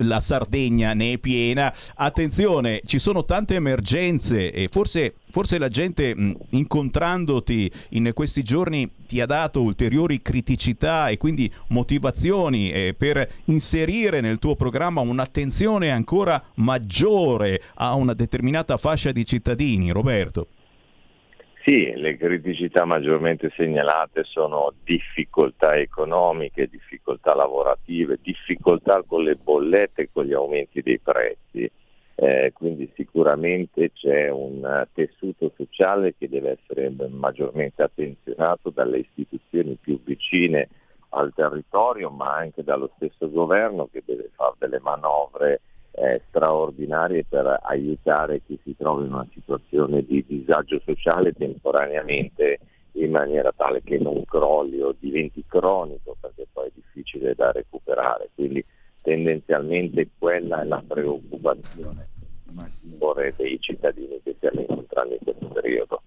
la 0.00 0.20
Sardegna 0.20 0.92
ne 0.92 1.12
è 1.12 1.18
piena. 1.18 1.74
Attenzione, 1.94 2.82
ci 2.84 2.98
sono 2.98 3.24
tante 3.24 3.54
emergenze 3.54 4.52
e 4.52 4.68
forse 4.70 5.14
forse 5.34 5.58
la 5.58 5.66
gente 5.66 6.14
incontrandoti 6.50 7.68
in 7.90 8.12
questi 8.14 8.44
giorni 8.44 8.88
ti 9.08 9.20
ha 9.20 9.26
dato 9.26 9.62
ulteriori 9.62 10.22
criticità 10.22 11.08
e 11.08 11.16
quindi 11.16 11.52
motivazioni 11.70 12.70
eh, 12.70 12.94
per 12.96 13.28
inserire 13.46 14.20
nel 14.20 14.38
tuo 14.38 14.54
programma 14.54 15.00
un'attenzione 15.00 15.90
ancora 15.90 16.40
maggiore 16.58 17.60
a 17.74 17.94
una 17.94 18.14
determinata 18.14 18.76
fascia 18.76 19.10
di 19.10 19.26
cittadini, 19.26 19.90
Roberto. 19.90 20.46
Sì, 21.64 21.92
le 21.96 22.16
criticità 22.16 22.84
maggiormente 22.84 23.50
segnalate 23.56 24.22
sono 24.22 24.72
difficoltà 24.84 25.74
economiche, 25.74 26.68
difficoltà 26.70 27.34
lavorative, 27.34 28.20
difficoltà 28.22 29.02
con 29.04 29.24
le 29.24 29.34
bollette 29.34 30.02
e 30.02 30.08
con 30.12 30.26
gli 30.26 30.32
aumenti 30.32 30.80
dei 30.80 31.00
prezzi. 31.00 31.68
Eh, 32.16 32.52
quindi 32.54 32.90
sicuramente 32.94 33.90
c'è 33.92 34.30
un 34.30 34.86
tessuto 34.92 35.52
sociale 35.56 36.14
che 36.16 36.28
deve 36.28 36.58
essere 36.60 36.88
maggiormente 37.10 37.82
attenzionato 37.82 38.70
dalle 38.70 38.98
istituzioni 38.98 39.76
più 39.80 40.00
vicine 40.04 40.68
al 41.10 41.32
territorio, 41.34 42.10
ma 42.10 42.36
anche 42.36 42.62
dallo 42.62 42.90
stesso 42.96 43.30
governo 43.30 43.88
che 43.90 44.02
deve 44.04 44.30
fare 44.34 44.54
delle 44.58 44.80
manovre 44.80 45.60
eh, 45.92 46.20
straordinarie 46.28 47.24
per 47.28 47.60
aiutare 47.62 48.42
chi 48.44 48.58
si 48.62 48.76
trova 48.76 49.04
in 49.04 49.12
una 49.12 49.28
situazione 49.32 50.04
di 50.04 50.24
disagio 50.26 50.80
sociale 50.84 51.32
temporaneamente 51.32 52.58
in 52.92 53.10
maniera 53.10 53.52
tale 53.56 53.82
che 53.82 53.98
non 53.98 54.24
crolli 54.24 54.80
o 54.80 54.94
diventi 54.98 55.44
cronico 55.46 56.16
perché 56.20 56.46
poi 56.52 56.68
è 56.68 56.72
difficile 56.74 57.34
da 57.34 57.52
recuperare. 57.52 58.30
Quindi 58.34 58.64
tendenzialmente 59.04 60.08
quella 60.18 60.62
è 60.62 60.64
la 60.64 60.82
preoccupazione 60.86 62.08
maggiore 62.50 63.34
dei 63.36 63.60
cittadini 63.60 64.18
che 64.22 64.34
stiamo 64.38 64.60
incontrando 64.60 65.12
in 65.12 65.20
questo 65.22 65.46
periodo. 65.48 66.02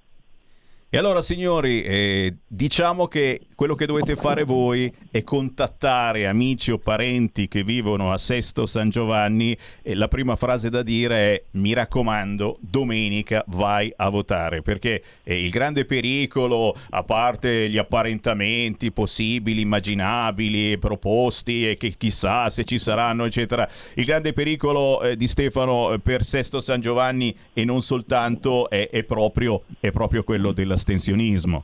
E 0.90 0.98
allora 0.98 1.22
signori, 1.22 1.84
eh, 1.84 2.34
diciamo 2.48 3.08
che 3.08 3.42
quello 3.56 3.76
che 3.76 3.86
dovete 3.86 4.16
fare 4.16 4.46
voi 4.46 4.90
è 5.12 5.22
contattare 5.22 6.28
amici 6.28 6.72
o 6.72 6.78
parenti 6.78 7.50
che 7.50 7.62
vivono 7.64 8.14
a 8.14 8.18
Sesto 8.18 8.66
San 8.66 8.90
Giovanni 8.90 9.58
e 9.82 9.96
la 9.96 10.08
prima 10.08 10.38
frase 10.38 10.70
da 10.70 10.84
dire 10.84 11.18
è 11.18 11.44
mi 11.52 11.74
raccomando, 11.74 12.60
domenica 12.62 13.44
vai 13.48 13.92
a 13.98 14.08
votare, 14.08 14.62
perché 14.62 15.04
eh, 15.24 15.44
il 15.44 15.50
grande 15.50 15.84
pericolo, 15.84 16.74
a 16.92 17.04
parte 17.04 17.70
gli 17.70 17.78
apparentamenti 17.78 18.94
possibili, 18.94 19.64
immaginabili, 19.64 20.78
proposti 20.78 21.70
e 21.70 21.76
che 21.76 21.96
chissà 21.98 22.48
se 22.50 22.64
ci 22.64 22.80
saranno, 22.80 23.26
eccetera, 23.26 23.68
il 23.96 24.06
grande 24.06 24.32
pericolo 24.32 25.02
eh, 25.02 25.18
di 25.18 25.28
Stefano 25.28 25.92
eh, 25.92 26.00
per 26.00 26.24
Sesto 26.24 26.62
San 26.62 26.80
Giovanni 26.80 27.36
e 27.52 27.66
non 27.66 27.82
soltanto 27.82 28.70
è, 28.70 28.88
è, 28.90 29.04
proprio, 29.04 29.64
è 29.82 29.92
proprio 29.92 30.24
quello 30.24 30.54
della 30.54 30.77
dell'astensionismo. 30.78 31.64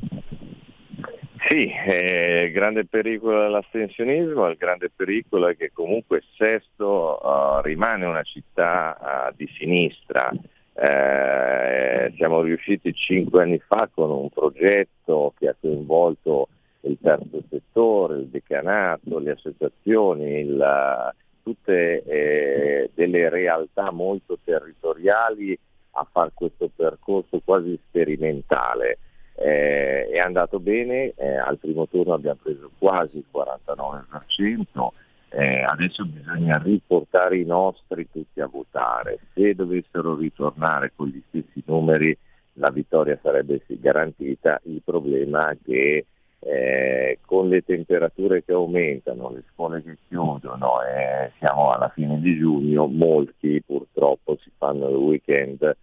Sì, 1.48 1.72
eh, 1.72 2.46
il 2.46 2.52
grande 2.52 2.86
pericolo 2.86 3.42
dell'astensionismo, 3.42 4.48
il 4.48 4.58
grande 4.58 4.90
pericolo 4.94 5.48
è 5.48 5.56
che 5.56 5.72
comunque 5.72 6.24
Sesto 6.36 7.20
uh, 7.22 7.62
rimane 7.62 8.06
una 8.06 8.24
città 8.24 8.98
uh, 9.30 9.34
di 9.36 9.48
sinistra. 9.58 10.32
Eh, 10.76 12.12
siamo 12.16 12.42
riusciti 12.42 12.92
cinque 12.94 13.44
anni 13.44 13.60
fa 13.60 13.88
con 13.94 14.10
un 14.10 14.30
progetto 14.30 15.34
che 15.38 15.50
ha 15.50 15.56
coinvolto 15.60 16.48
il 16.82 16.98
terzo 17.00 17.44
settore, 17.48 18.18
il 18.18 18.28
decanato, 18.28 19.20
le 19.20 19.32
associazioni, 19.32 20.40
il, 20.40 21.14
tutte 21.44 22.04
eh, 22.04 22.90
delle 22.96 23.30
realtà 23.30 23.92
molto 23.92 24.40
territoriali 24.44 25.58
a 25.94 26.08
fare 26.10 26.32
questo 26.34 26.70
percorso 26.74 27.42
quasi 27.44 27.80
sperimentale. 27.88 28.98
Eh, 29.36 30.10
è 30.10 30.20
andato 30.20 30.60
bene, 30.60 31.14
eh, 31.16 31.36
al 31.36 31.58
primo 31.58 31.88
turno 31.88 32.14
abbiamo 32.14 32.40
preso 32.42 32.70
quasi 32.78 33.18
il 33.18 33.26
49%, 33.32 34.94
eh, 35.30 35.64
adesso 35.64 36.06
bisogna 36.06 36.60
riportare 36.64 37.38
i 37.38 37.46
nostri 37.46 38.08
tutti 38.12 38.40
a 38.40 38.48
votare. 38.48 39.20
Se 39.34 39.56
dovessero 39.56 40.16
ritornare 40.16 40.92
con 40.96 41.08
gli 41.08 41.22
stessi 41.28 41.64
numeri 41.66 42.16
la 42.58 42.70
vittoria 42.70 43.18
sarebbe 43.22 43.62
garantita, 43.68 44.62
il 44.66 44.82
problema 44.84 45.50
è 45.50 45.58
che 45.64 46.06
eh, 46.46 47.20
con 47.26 47.48
le 47.48 47.62
temperature 47.64 48.44
che 48.44 48.52
aumentano, 48.52 49.32
le 49.32 49.44
scuole 49.52 49.82
che 49.82 49.98
chiudono 50.08 50.84
e 50.84 51.32
siamo 51.40 51.72
alla 51.72 51.90
fine 51.90 52.20
di 52.20 52.38
giugno, 52.38 52.88
molti 52.88 53.62
purtroppo 53.66 54.38
si 54.42 54.52
fanno 54.58 54.90
il 54.90 54.96
weekend 54.96 55.78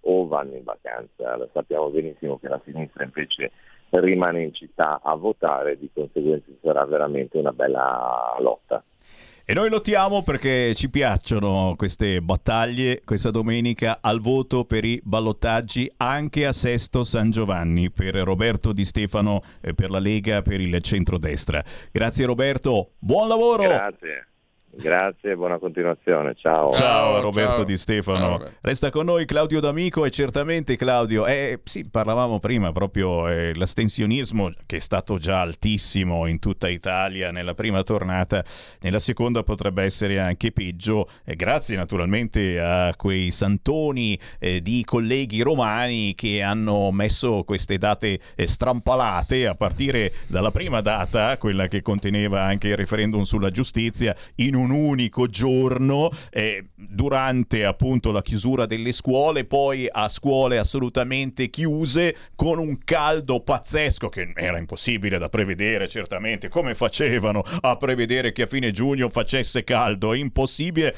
o 0.00 0.26
vanno 0.26 0.56
in 0.56 0.64
vacanza. 0.64 1.36
Lo 1.36 1.48
sappiamo 1.52 1.88
benissimo 1.88 2.38
che 2.38 2.48
la 2.48 2.60
sinistra 2.64 3.04
invece 3.04 3.52
rimane 3.90 4.42
in 4.42 4.52
città 4.52 5.00
a 5.02 5.14
votare, 5.14 5.78
di 5.78 5.88
conseguenza 5.92 6.50
sarà 6.60 6.84
veramente 6.84 7.38
una 7.38 7.52
bella 7.52 8.36
lotta. 8.40 8.82
E 9.46 9.52
noi 9.52 9.68
lottiamo 9.68 10.22
perché 10.22 10.74
ci 10.74 10.88
piacciono 10.88 11.74
queste 11.76 12.22
battaglie 12.22 13.02
questa 13.04 13.30
domenica 13.30 13.98
al 14.00 14.20
voto 14.20 14.64
per 14.64 14.86
i 14.86 14.98
ballottaggi 15.04 15.92
anche 15.98 16.46
a 16.46 16.52
Sesto 16.52 17.04
San 17.04 17.30
Giovanni 17.30 17.90
per 17.90 18.14
Roberto 18.14 18.72
Di 18.72 18.86
Stefano 18.86 19.42
per 19.60 19.90
la 19.90 19.98
Lega 19.98 20.40
per 20.40 20.62
il 20.62 20.80
centrodestra. 20.80 21.62
Grazie 21.92 22.24
Roberto, 22.24 22.92
buon 22.98 23.28
lavoro! 23.28 23.64
Grazie. 23.64 24.28
Grazie, 24.76 25.36
buona 25.36 25.58
continuazione. 25.58 26.34
Ciao. 26.34 26.72
Ciao, 26.72 27.20
Roberto 27.20 27.56
ciao. 27.56 27.64
Di 27.64 27.76
Stefano. 27.76 28.38
Ciao, 28.38 28.50
Resta 28.60 28.90
con 28.90 29.06
noi 29.06 29.24
Claudio 29.24 29.60
D'Amico 29.60 30.04
e 30.04 30.10
certamente 30.10 30.76
Claudio, 30.76 31.26
eh, 31.26 31.60
sì, 31.64 31.88
parlavamo 31.88 32.40
prima 32.40 32.72
proprio 32.72 33.28
eh, 33.28 33.54
l'astensionismo 33.54 34.52
che 34.66 34.76
è 34.76 34.80
stato 34.80 35.18
già 35.18 35.40
altissimo 35.40 36.26
in 36.26 36.38
tutta 36.38 36.68
Italia 36.68 37.30
nella 37.30 37.54
prima 37.54 37.82
tornata, 37.82 38.44
nella 38.80 38.98
seconda 38.98 39.42
potrebbe 39.42 39.82
essere 39.82 40.18
anche 40.18 40.52
peggio, 40.52 41.08
eh, 41.24 41.36
grazie 41.36 41.76
naturalmente 41.76 42.60
a 42.60 42.94
quei 42.96 43.30
santoni 43.30 44.18
eh, 44.38 44.60
di 44.60 44.82
colleghi 44.84 45.42
romani 45.42 46.14
che 46.14 46.42
hanno 46.42 46.90
messo 46.90 47.44
queste 47.44 47.78
date 47.78 48.18
eh, 48.34 48.46
strampalate 48.46 49.46
a 49.46 49.54
partire 49.54 50.12
dalla 50.26 50.50
prima 50.50 50.80
data, 50.80 51.36
quella 51.38 51.68
che 51.68 51.82
conteneva 51.82 52.42
anche 52.42 52.68
il 52.68 52.76
referendum 52.76 53.22
sulla 53.22 53.50
giustizia, 53.50 54.14
in 54.36 54.54
un 54.54 54.63
un 54.64 54.70
unico 54.70 55.26
giorno 55.26 56.10
eh, 56.30 56.64
durante 56.74 57.64
appunto 57.64 58.10
la 58.10 58.22
chiusura 58.22 58.66
delle 58.66 58.92
scuole, 58.92 59.44
poi 59.44 59.86
a 59.90 60.08
scuole 60.08 60.58
assolutamente 60.58 61.48
chiuse 61.48 62.16
con 62.34 62.58
un 62.58 62.78
caldo 62.78 63.40
pazzesco 63.40 64.08
che 64.08 64.32
era 64.34 64.58
impossibile 64.58 65.18
da 65.18 65.28
prevedere 65.28 65.88
certamente. 65.88 66.48
Come 66.48 66.74
facevano 66.74 67.42
a 67.60 67.76
prevedere 67.76 68.32
che 68.32 68.42
a 68.42 68.46
fine 68.46 68.72
giugno 68.72 69.08
facesse 69.08 69.64
caldo? 69.64 70.14
Impossibile 70.14 70.94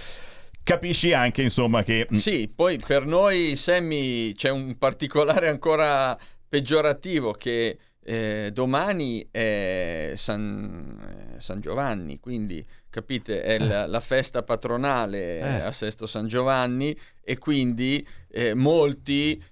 capisci 0.63 1.13
anche 1.13 1.43
insomma 1.43 1.83
che... 1.85 2.09
Mm, 2.13 2.17
sì, 2.17 2.53
poi 2.55 2.81
per 2.85 3.07
noi 3.07 3.55
Sammy 3.57 4.33
c'è 4.33 4.51
un 4.51 4.77
particolare 4.79 5.49
ancora 5.49 6.19
peggiorativo 6.49 7.33
che 7.33 7.79
eh, 8.09 8.51
domani 8.53 9.27
è 9.33 10.13
San, 10.15 11.35
eh, 11.35 11.41
San, 11.41 11.61
Giovanni, 11.61 12.21
quindi 12.21 12.65
capite, 12.89 13.43
è 13.43 13.59
la, 13.59 13.83
eh. 13.83 13.89
la 13.89 13.99
festa 13.99 14.45
patronale 14.45 15.39
eh. 15.39 15.61
a 15.63 15.73
Sesto 15.73 16.07
San 16.07 16.29
Giovanni 16.29 16.97
e 17.21 17.37
quindi 17.37 18.07
eh, 18.31 18.55
molti 18.55 19.43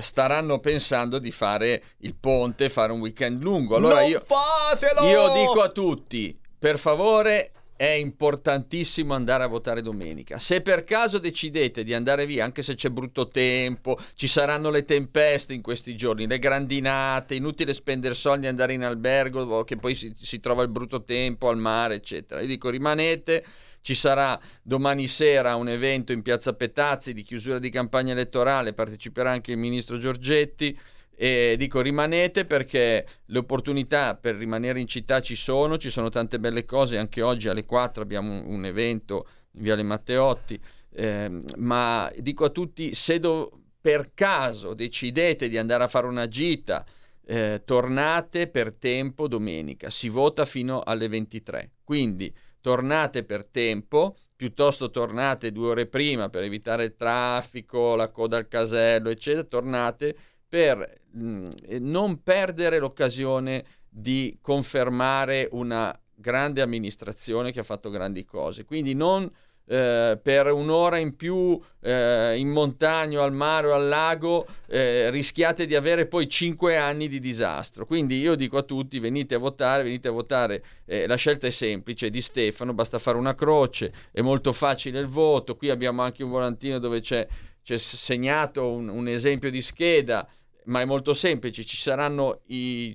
staranno 0.00 0.58
pensando 0.60 1.18
di 1.18 1.30
fare 1.30 1.82
il 1.98 2.14
ponte, 2.14 2.70
fare 2.70 2.92
un 2.92 3.00
weekend 3.00 3.44
lungo. 3.44 3.76
Allora 3.76 4.00
non 4.00 4.08
io, 4.08 4.20
fatelo! 4.20 5.06
io 5.06 5.32
dico 5.34 5.60
a 5.60 5.68
tutti, 5.68 6.34
per 6.58 6.78
favore 6.78 7.50
è 7.80 7.92
importantissimo 7.92 9.14
andare 9.14 9.42
a 9.42 9.46
votare 9.46 9.80
domenica. 9.80 10.38
Se 10.38 10.60
per 10.60 10.84
caso 10.84 11.16
decidete 11.16 11.82
di 11.82 11.94
andare 11.94 12.26
via, 12.26 12.44
anche 12.44 12.62
se 12.62 12.74
c'è 12.74 12.90
brutto 12.90 13.28
tempo, 13.28 13.96
ci 14.16 14.28
saranno 14.28 14.68
le 14.68 14.84
tempeste 14.84 15.54
in 15.54 15.62
questi 15.62 15.96
giorni, 15.96 16.26
le 16.26 16.38
grandinate, 16.38 17.36
inutile 17.36 17.72
spendere 17.72 18.12
soldi 18.12 18.44
e 18.44 18.50
andare 18.50 18.74
in 18.74 18.84
albergo, 18.84 19.64
che 19.64 19.76
poi 19.76 19.94
si, 19.94 20.12
si 20.14 20.40
trova 20.40 20.62
il 20.62 20.68
brutto 20.68 21.04
tempo 21.04 21.48
al 21.48 21.56
mare, 21.56 21.94
eccetera. 21.94 22.42
Io 22.42 22.48
dico 22.48 22.68
rimanete. 22.68 23.44
Ci 23.80 23.94
sarà 23.94 24.38
domani 24.60 25.06
sera 25.06 25.54
un 25.54 25.70
evento 25.70 26.12
in 26.12 26.20
Piazza 26.20 26.52
Petazzi 26.52 27.14
di 27.14 27.22
chiusura 27.22 27.58
di 27.58 27.70
campagna 27.70 28.12
elettorale, 28.12 28.74
parteciperà 28.74 29.30
anche 29.30 29.52
il 29.52 29.56
ministro 29.56 29.96
Giorgetti. 29.96 30.78
E 31.22 31.56
dico 31.58 31.82
rimanete 31.82 32.46
perché 32.46 33.06
le 33.26 33.38
opportunità 33.38 34.14
per 34.14 34.36
rimanere 34.36 34.80
in 34.80 34.86
città 34.86 35.20
ci 35.20 35.34
sono, 35.34 35.76
ci 35.76 35.90
sono 35.90 36.08
tante 36.08 36.40
belle 36.40 36.64
cose, 36.64 36.96
anche 36.96 37.20
oggi 37.20 37.50
alle 37.50 37.66
4 37.66 38.02
abbiamo 38.02 38.42
un, 38.46 38.64
evento 38.64 39.28
in 39.50 39.62
Viale 39.64 39.82
Matteotti, 39.82 40.58
eh, 40.94 41.30
ma 41.56 42.10
dico 42.16 42.46
a 42.46 42.48
tutti 42.48 42.94
se 42.94 43.20
do, 43.20 43.52
per 43.82 44.12
caso 44.14 44.72
decidete 44.72 45.50
di 45.50 45.58
andare 45.58 45.84
a 45.84 45.88
fare 45.88 46.06
una 46.06 46.26
gita, 46.26 46.86
eh, 47.26 47.60
tornate 47.66 48.48
per 48.48 48.72
tempo 48.72 49.28
domenica, 49.28 49.90
si 49.90 50.08
vota 50.08 50.46
fino 50.46 50.80
alle 50.80 51.06
23. 51.06 51.72
Quindi 51.84 52.34
tornate 52.62 53.24
per 53.24 53.44
tempo, 53.44 54.16
piuttosto 54.34 54.90
tornate 54.90 55.52
due 55.52 55.68
ore 55.68 55.86
prima 55.86 56.30
per 56.30 56.44
evitare 56.44 56.84
il 56.84 56.96
traffico, 56.96 57.94
la 57.94 58.08
coda 58.08 58.38
al 58.38 58.48
casello, 58.48 59.10
eccetera, 59.10 59.44
tornate 59.44 60.16
per 60.50 61.00
mh, 61.12 61.22
mm, 61.22 61.50
non 61.78 62.22
perdere 62.22 62.78
l'occasione 62.78 63.64
di 63.88 64.36
confermare 64.42 65.48
una 65.52 65.98
grande 66.14 66.60
amministrazione 66.60 67.52
che 67.52 67.60
ha 67.60 67.64
fatto 67.64 67.88
grandi 67.88 68.24
cose. 68.24 68.64
Quindi 68.64 68.94
non 68.94 69.30
eh, 69.70 70.18
per 70.20 70.52
un'ora 70.52 70.96
in 70.96 71.14
più 71.14 71.58
eh, 71.80 72.36
in 72.36 72.48
montagna, 72.48 73.22
al 73.22 73.32
mare 73.32 73.68
o 73.68 73.74
al 73.74 73.86
lago, 73.86 74.44
eh, 74.66 75.10
rischiate 75.10 75.64
di 75.64 75.76
avere 75.76 76.06
poi 76.06 76.28
cinque 76.28 76.76
anni 76.76 77.06
di 77.06 77.20
disastro. 77.20 77.86
Quindi 77.86 78.18
io 78.18 78.34
dico 78.34 78.58
a 78.58 78.62
tutti: 78.62 78.98
venite 78.98 79.36
a 79.36 79.38
votare, 79.38 79.84
venite 79.84 80.08
a 80.08 80.10
votare. 80.10 80.64
Eh, 80.84 81.06
la 81.06 81.14
scelta 81.14 81.46
è 81.46 81.50
semplice: 81.50 82.10
di 82.10 82.20
Stefano, 82.20 82.74
basta 82.74 82.98
fare 82.98 83.16
una 83.16 83.36
croce, 83.36 83.92
è 84.10 84.20
molto 84.22 84.52
facile 84.52 84.98
il 84.98 85.06
voto. 85.06 85.54
Qui 85.54 85.70
abbiamo 85.70 86.02
anche 86.02 86.24
un 86.24 86.30
volantino 86.30 86.80
dove 86.80 87.00
c'è, 87.00 87.24
c'è 87.62 87.76
segnato 87.76 88.72
un, 88.72 88.88
un 88.88 89.06
esempio 89.06 89.52
di 89.52 89.62
scheda 89.62 90.28
ma 90.64 90.80
è 90.80 90.84
molto 90.84 91.14
semplice, 91.14 91.64
ci 91.64 91.76
saranno 91.76 92.40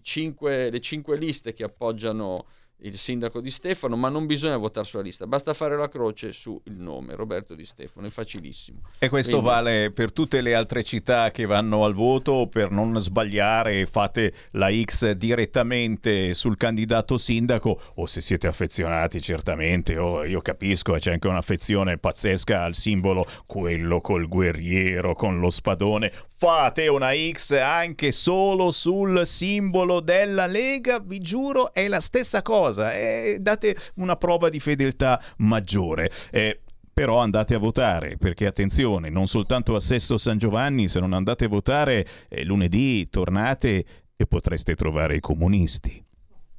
cinque, 0.04 0.70
le 0.70 0.80
cinque 0.80 1.18
liste 1.18 1.54
che 1.54 1.64
appoggiano 1.64 2.46
il 2.80 2.98
sindaco 2.98 3.40
di 3.40 3.52
Stefano, 3.52 3.96
ma 3.96 4.10
non 4.10 4.26
bisogna 4.26 4.58
votare 4.58 4.86
sulla 4.86 5.02
lista, 5.02 5.26
basta 5.26 5.54
fare 5.54 5.78
la 5.78 5.88
croce 5.88 6.32
sul 6.32 6.60
nome 6.66 7.16
Roberto 7.16 7.56
di 7.56 7.66
Stefano, 7.66 8.08
è 8.08 8.10
facilissimo. 8.10 8.82
E 9.00 9.10
questo 9.10 9.40
Quindi... 9.40 9.48
vale 9.48 9.92
per 9.92 10.12
tutte 10.12 10.42
le 10.42 10.54
altre 10.54 10.84
città 10.84 11.32
che 11.32 11.46
vanno 11.46 11.86
al 11.86 11.94
voto, 11.94 12.48
per 12.48 12.72
non 12.72 13.00
sbagliare 13.02 13.86
fate 13.86 14.34
la 14.52 14.70
X 14.72 15.12
direttamente 15.12 16.34
sul 16.34 16.58
candidato 16.58 17.18
sindaco 17.18 17.80
o 17.96 18.06
se 18.06 18.22
siete 18.22 18.48
affezionati 18.48 19.22
certamente, 19.22 19.98
oh, 19.98 20.24
io 20.26 20.42
capisco, 20.42 20.94
c'è 20.94 21.14
anche 21.14 21.28
un'affezione 21.28 21.98
pazzesca 21.98 22.64
al 22.64 22.76
simbolo, 22.76 23.26
quello 23.46 24.02
col 24.02 24.28
guerriero, 24.28 25.16
con 25.16 25.40
lo 25.40 25.50
spadone, 25.50 26.12
fate 26.38 26.88
una 26.88 27.12
X 27.14 27.52
anche 27.52 28.12
solo 28.12 28.72
sul 28.72 29.26
simbolo 29.26 30.02
della 30.02 30.46
Lega, 30.46 31.00
vi 31.00 31.20
giuro 31.20 31.74
è 31.74 31.88
la 31.88 32.02
stessa 32.02 32.42
cosa 32.42 32.65
cosa 32.66 32.94
e 32.94 33.38
date 33.40 33.76
una 33.96 34.16
prova 34.16 34.50
di 34.50 34.60
fedeltà 34.60 35.22
maggiore. 35.38 36.12
Eh, 36.32 36.62
però 36.94 37.20
andate 37.20 37.56
a 37.56 37.58
votare 37.58 38.16
perché 38.18 38.46
attenzione, 38.46 39.10
non 39.10 39.28
soltanto 39.28 39.76
a 39.76 39.80
Sesto 39.80 40.18
San 40.18 40.38
Giovanni, 40.38 40.88
se 40.88 41.00
non 41.00 41.14
andate 41.14 41.46
a 41.46 41.50
votare 41.50 42.06
eh, 42.30 42.44
lunedì 42.46 43.10
tornate 43.10 43.86
e 44.16 44.26
potreste 44.26 44.76
trovare 44.76 45.18
i 45.18 45.20
comunisti. 45.20 46.02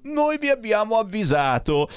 Noi 0.02 0.38
vi 0.38 0.50
abbiamo 0.50 0.98
avvisato. 0.98 1.88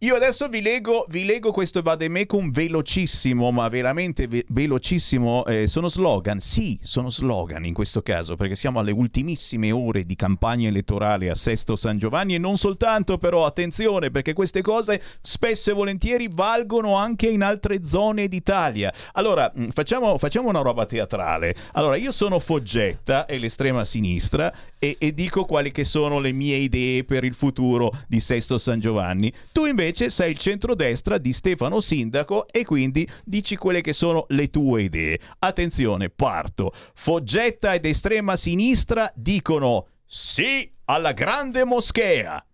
Io 0.00 0.14
adesso 0.14 0.48
vi 0.48 0.60
leggo, 0.60 1.06
vi 1.08 1.24
leggo 1.24 1.52
questo 1.52 1.80
vademecum 1.80 2.50
velocissimo, 2.50 3.50
ma 3.50 3.66
veramente 3.68 4.26
ve- 4.26 4.44
velocissimo. 4.48 5.46
Eh, 5.46 5.66
sono 5.66 5.88
slogan, 5.88 6.38
sì, 6.38 6.78
sono 6.82 7.08
slogan 7.08 7.64
in 7.64 7.72
questo 7.72 8.02
caso, 8.02 8.36
perché 8.36 8.56
siamo 8.56 8.78
alle 8.78 8.90
ultimissime 8.90 9.72
ore 9.72 10.04
di 10.04 10.14
campagna 10.14 10.68
elettorale 10.68 11.30
a 11.30 11.34
Sesto 11.34 11.76
San 11.76 11.96
Giovanni 11.96 12.34
e 12.34 12.38
non 12.38 12.58
soltanto, 12.58 13.16
però 13.16 13.46
attenzione, 13.46 14.10
perché 14.10 14.34
queste 14.34 14.60
cose 14.60 15.00
spesso 15.22 15.70
e 15.70 15.72
volentieri 15.72 16.28
valgono 16.30 16.96
anche 16.96 17.28
in 17.28 17.42
altre 17.42 17.82
zone 17.82 18.28
d'Italia. 18.28 18.92
Allora, 19.12 19.50
mm, 19.58 19.70
facciamo, 19.70 20.18
facciamo 20.18 20.50
una 20.50 20.60
roba 20.60 20.84
teatrale. 20.84 21.54
Allora, 21.72 21.96
io 21.96 22.12
sono 22.12 22.38
Foggetta 22.38 23.24
e 23.24 23.38
l'estrema 23.38 23.86
sinistra 23.86 24.52
e, 24.78 24.96
e 24.98 25.14
dico 25.14 25.44
quali 25.44 25.72
che 25.72 25.84
sono 25.84 26.18
le 26.20 26.32
mie 26.32 26.56
idee 26.56 27.04
per 27.04 27.24
il 27.24 27.34
futuro 27.34 27.92
di 28.06 28.20
Sesto 28.20 28.58
San 28.58 28.80
Giovanni. 28.80 29.32
Tu 29.52 29.64
invece 29.66 29.84
invece 29.96 30.10
sei 30.10 30.32
il 30.32 30.38
centrodestra 30.38 31.18
di 31.18 31.32
Stefano 31.32 31.80
Sindaco 31.80 32.46
e 32.48 32.64
quindi 32.64 33.08
dici 33.24 33.56
quelle 33.56 33.80
che 33.80 33.92
sono 33.92 34.26
le 34.30 34.50
tue 34.50 34.82
idee. 34.82 35.20
Attenzione, 35.38 36.10
parto. 36.10 36.72
Foggetta 36.94 37.74
ed 37.74 37.84
estrema 37.84 38.36
sinistra 38.36 39.10
dicono 39.14 39.86
sì 40.04 40.70
alla 40.86 41.12
grande 41.12 41.64
moschea. 41.64 42.44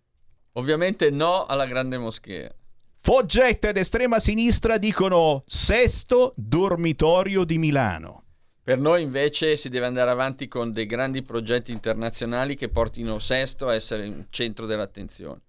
Ovviamente 0.53 1.11
no 1.11 1.47
alla 1.47 1.66
grande 1.66 1.99
moschea. 1.99 2.53
Foggetta 3.01 3.69
ed 3.69 3.77
estrema 3.77 4.20
sinistra 4.20 4.78
dicono 4.78 5.43
sesto 5.47 6.35
dormitorio 6.36 7.44
di 7.44 7.59
Milano. 7.59 8.24
Per 8.65 8.79
noi 8.79 9.03
invece 9.03 9.57
si 9.57 9.69
deve 9.69 9.87
andare 9.87 10.13
avanti 10.13 10.47
con 10.47 10.71
dei 10.71 10.87
grandi 10.87 11.23
progetti 11.23 11.73
internazionali 11.73 12.55
che 12.55 12.69
portino 12.69 13.19
Sesto 13.19 13.67
a 13.67 13.75
essere 13.75 14.07
il 14.07 14.27
centro 14.31 14.67
dell'attenzione. 14.67 15.41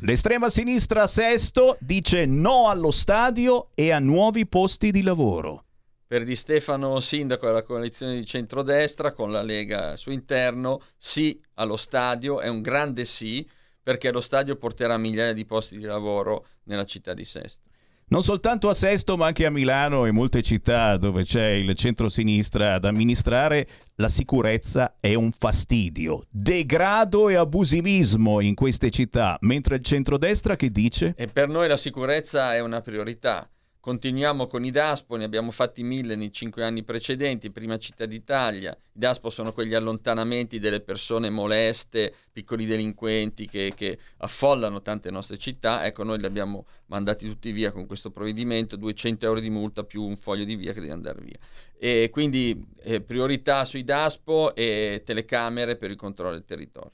L'estrema 0.00 0.48
sinistra 0.48 1.06
Sesto 1.06 1.76
dice 1.80 2.24
no 2.24 2.70
allo 2.70 2.90
stadio 2.90 3.68
e 3.74 3.90
a 3.90 3.98
nuovi 3.98 4.46
posti 4.46 4.90
di 4.90 5.02
lavoro. 5.02 5.64
Per 6.06 6.24
Di 6.24 6.34
Stefano 6.34 6.98
Sindaco 7.00 7.44
della 7.44 7.62
coalizione 7.62 8.14
di 8.14 8.24
centrodestra 8.24 9.12
con 9.12 9.30
la 9.30 9.42
Lega 9.42 9.90
al 9.90 9.98
suo 9.98 10.12
interno, 10.12 10.80
sì 10.96 11.38
allo 11.54 11.76
stadio, 11.76 12.40
è 12.40 12.48
un 12.48 12.62
grande 12.62 13.04
sì 13.04 13.46
perché 13.82 14.10
lo 14.10 14.22
stadio 14.22 14.56
porterà 14.56 14.96
migliaia 14.96 15.34
di 15.34 15.44
posti 15.44 15.76
di 15.76 15.84
lavoro 15.84 16.46
nella 16.64 16.86
città 16.86 17.12
di 17.12 17.24
Sesto 17.26 17.71
non 18.12 18.22
soltanto 18.22 18.68
a 18.68 18.74
Sesto 18.74 19.16
ma 19.16 19.24
anche 19.24 19.46
a 19.46 19.50
Milano 19.50 20.04
e 20.04 20.10
molte 20.10 20.42
città 20.42 20.98
dove 20.98 21.24
c'è 21.24 21.46
il 21.46 21.74
centro-sinistra 21.74 22.74
ad 22.74 22.84
amministrare, 22.84 23.66
la 23.94 24.10
sicurezza 24.10 24.96
è 25.00 25.14
un 25.14 25.32
fastidio, 25.32 26.26
degrado 26.28 27.30
e 27.30 27.36
abusivismo 27.36 28.40
in 28.40 28.54
queste 28.54 28.90
città, 28.90 29.38
mentre 29.40 29.76
il 29.76 29.82
centrodestra 29.82 30.56
che 30.56 30.68
dice? 30.68 31.14
E 31.16 31.26
per 31.26 31.48
noi 31.48 31.68
la 31.68 31.78
sicurezza 31.78 32.54
è 32.54 32.60
una 32.60 32.82
priorità. 32.82 33.48
Continuiamo 33.82 34.46
con 34.46 34.64
i 34.64 34.70
DASPO, 34.70 35.16
ne 35.16 35.24
abbiamo 35.24 35.50
fatti 35.50 35.82
mille 35.82 36.14
nei 36.14 36.32
cinque 36.32 36.62
anni 36.62 36.84
precedenti, 36.84 37.50
prima 37.50 37.78
città 37.78 38.06
d'Italia. 38.06 38.70
I 38.70 38.98
DASPO 39.00 39.28
sono 39.28 39.52
quegli 39.52 39.74
allontanamenti 39.74 40.60
delle 40.60 40.78
persone 40.78 41.30
moleste, 41.30 42.14
piccoli 42.30 42.64
delinquenti 42.64 43.48
che, 43.48 43.72
che, 43.74 43.98
affollano 44.18 44.82
tante 44.82 45.10
nostre 45.10 45.36
città. 45.36 45.84
Ecco, 45.84 46.04
noi 46.04 46.20
li 46.20 46.26
abbiamo 46.26 46.66
mandati 46.86 47.26
tutti 47.26 47.50
via 47.50 47.72
con 47.72 47.86
questo 47.86 48.12
provvedimento, 48.12 48.76
200 48.76 49.26
euro 49.26 49.40
di 49.40 49.50
multa 49.50 49.82
più 49.82 50.04
un 50.04 50.16
foglio 50.16 50.44
di 50.44 50.54
via 50.54 50.72
che 50.72 50.78
deve 50.78 50.92
andare 50.92 51.20
via. 51.20 51.38
E 51.76 52.08
quindi 52.12 52.64
eh, 52.82 53.00
priorità 53.00 53.64
sui 53.64 53.82
DASPO 53.82 54.54
e 54.54 55.02
telecamere 55.04 55.74
per 55.74 55.90
il 55.90 55.96
controllo 55.96 56.34
del 56.34 56.44
territorio. 56.44 56.92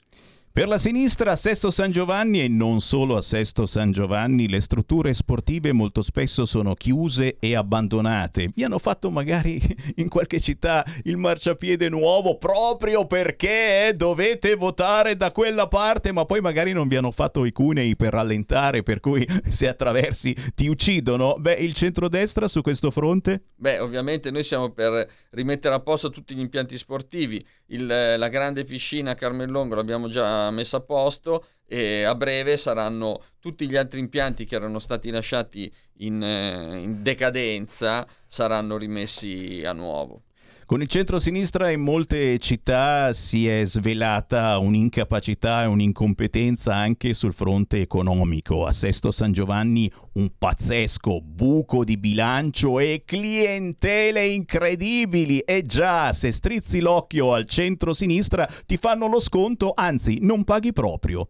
Per 0.59 0.67
la 0.67 0.77
sinistra 0.77 1.31
a 1.31 1.35
Sesto 1.37 1.71
San 1.71 1.89
Giovanni 1.89 2.41
e 2.41 2.49
non 2.49 2.81
solo 2.81 3.15
a 3.15 3.21
Sesto 3.21 3.65
San 3.65 3.93
Giovanni 3.93 4.49
le 4.49 4.59
strutture 4.59 5.13
sportive 5.13 5.71
molto 5.71 6.01
spesso 6.01 6.45
sono 6.45 6.73
chiuse 6.73 7.37
e 7.39 7.55
abbandonate. 7.55 8.51
Vi 8.53 8.65
hanno 8.65 8.77
fatto 8.77 9.09
magari 9.09 9.57
in 9.95 10.09
qualche 10.09 10.41
città 10.41 10.85
il 11.03 11.15
marciapiede 11.15 11.87
nuovo 11.87 12.37
proprio 12.37 13.07
perché 13.07 13.93
dovete 13.95 14.55
votare 14.55 15.15
da 15.15 15.31
quella 15.31 15.69
parte, 15.69 16.11
ma 16.11 16.25
poi 16.25 16.41
magari 16.41 16.73
non 16.73 16.89
vi 16.89 16.97
hanno 16.97 17.11
fatto 17.11 17.45
i 17.45 17.53
cunei 17.53 17.95
per 17.95 18.11
rallentare, 18.11 18.83
per 18.83 18.99
cui 18.99 19.25
se 19.47 19.69
attraversi 19.69 20.35
ti 20.55 20.67
uccidono. 20.67 21.37
Beh, 21.39 21.53
il 21.53 21.73
centrodestra 21.73 22.49
su 22.49 22.59
questo 22.61 22.91
fronte? 22.91 23.43
Beh, 23.55 23.79
ovviamente 23.79 24.29
noi 24.29 24.43
siamo 24.43 24.71
per 24.71 25.09
rimettere 25.29 25.73
a 25.73 25.79
posto 25.79 26.09
tutti 26.09 26.35
gli 26.35 26.41
impianti 26.41 26.77
sportivi. 26.77 27.41
Il, 27.67 27.85
la 27.85 28.27
grande 28.27 28.65
piscina 28.65 29.15
Carmellongo 29.15 29.75
l'abbiamo 29.75 30.09
già 30.09 30.47
messa 30.51 30.77
a 30.77 30.81
posto 30.81 31.45
e 31.65 32.03
a 32.03 32.15
breve 32.15 32.57
saranno 32.57 33.23
tutti 33.39 33.67
gli 33.67 33.75
altri 33.75 33.99
impianti 33.99 34.45
che 34.45 34.55
erano 34.55 34.79
stati 34.79 35.09
lasciati 35.11 35.71
in, 35.97 36.21
eh, 36.23 36.77
in 36.77 37.03
decadenza 37.03 38.07
saranno 38.27 38.77
rimessi 38.77 39.63
a 39.65 39.73
nuovo. 39.73 40.23
Con 40.69 40.83
il 40.83 40.87
centro-sinistra 40.87 41.71
in 41.71 41.81
molte 41.81 42.37
città 42.37 43.11
si 43.11 43.47
è 43.47 43.65
svelata 43.65 44.59
un'incapacità 44.59 45.63
e 45.63 45.65
un'incompetenza 45.65 46.75
anche 46.75 47.15
sul 47.15 47.33
fronte 47.33 47.81
economico. 47.81 48.67
A 48.67 48.71
Sesto 48.71 49.09
San 49.09 49.31
Giovanni 49.31 49.91
un 50.13 50.29
pazzesco 50.37 51.21
buco 51.21 51.83
di 51.83 51.97
bilancio 51.97 52.77
e 52.77 53.01
clientele 53.03 54.27
incredibili. 54.27 55.39
E 55.39 55.63
già, 55.63 56.13
se 56.13 56.31
strizzi 56.31 56.81
l'occhio 56.81 57.33
al 57.33 57.47
centro-sinistra 57.47 58.47
ti 58.67 58.77
fanno 58.77 59.07
lo 59.07 59.19
sconto, 59.19 59.71
anzi 59.75 60.19
non 60.21 60.43
paghi 60.43 60.71
proprio. 60.71 61.29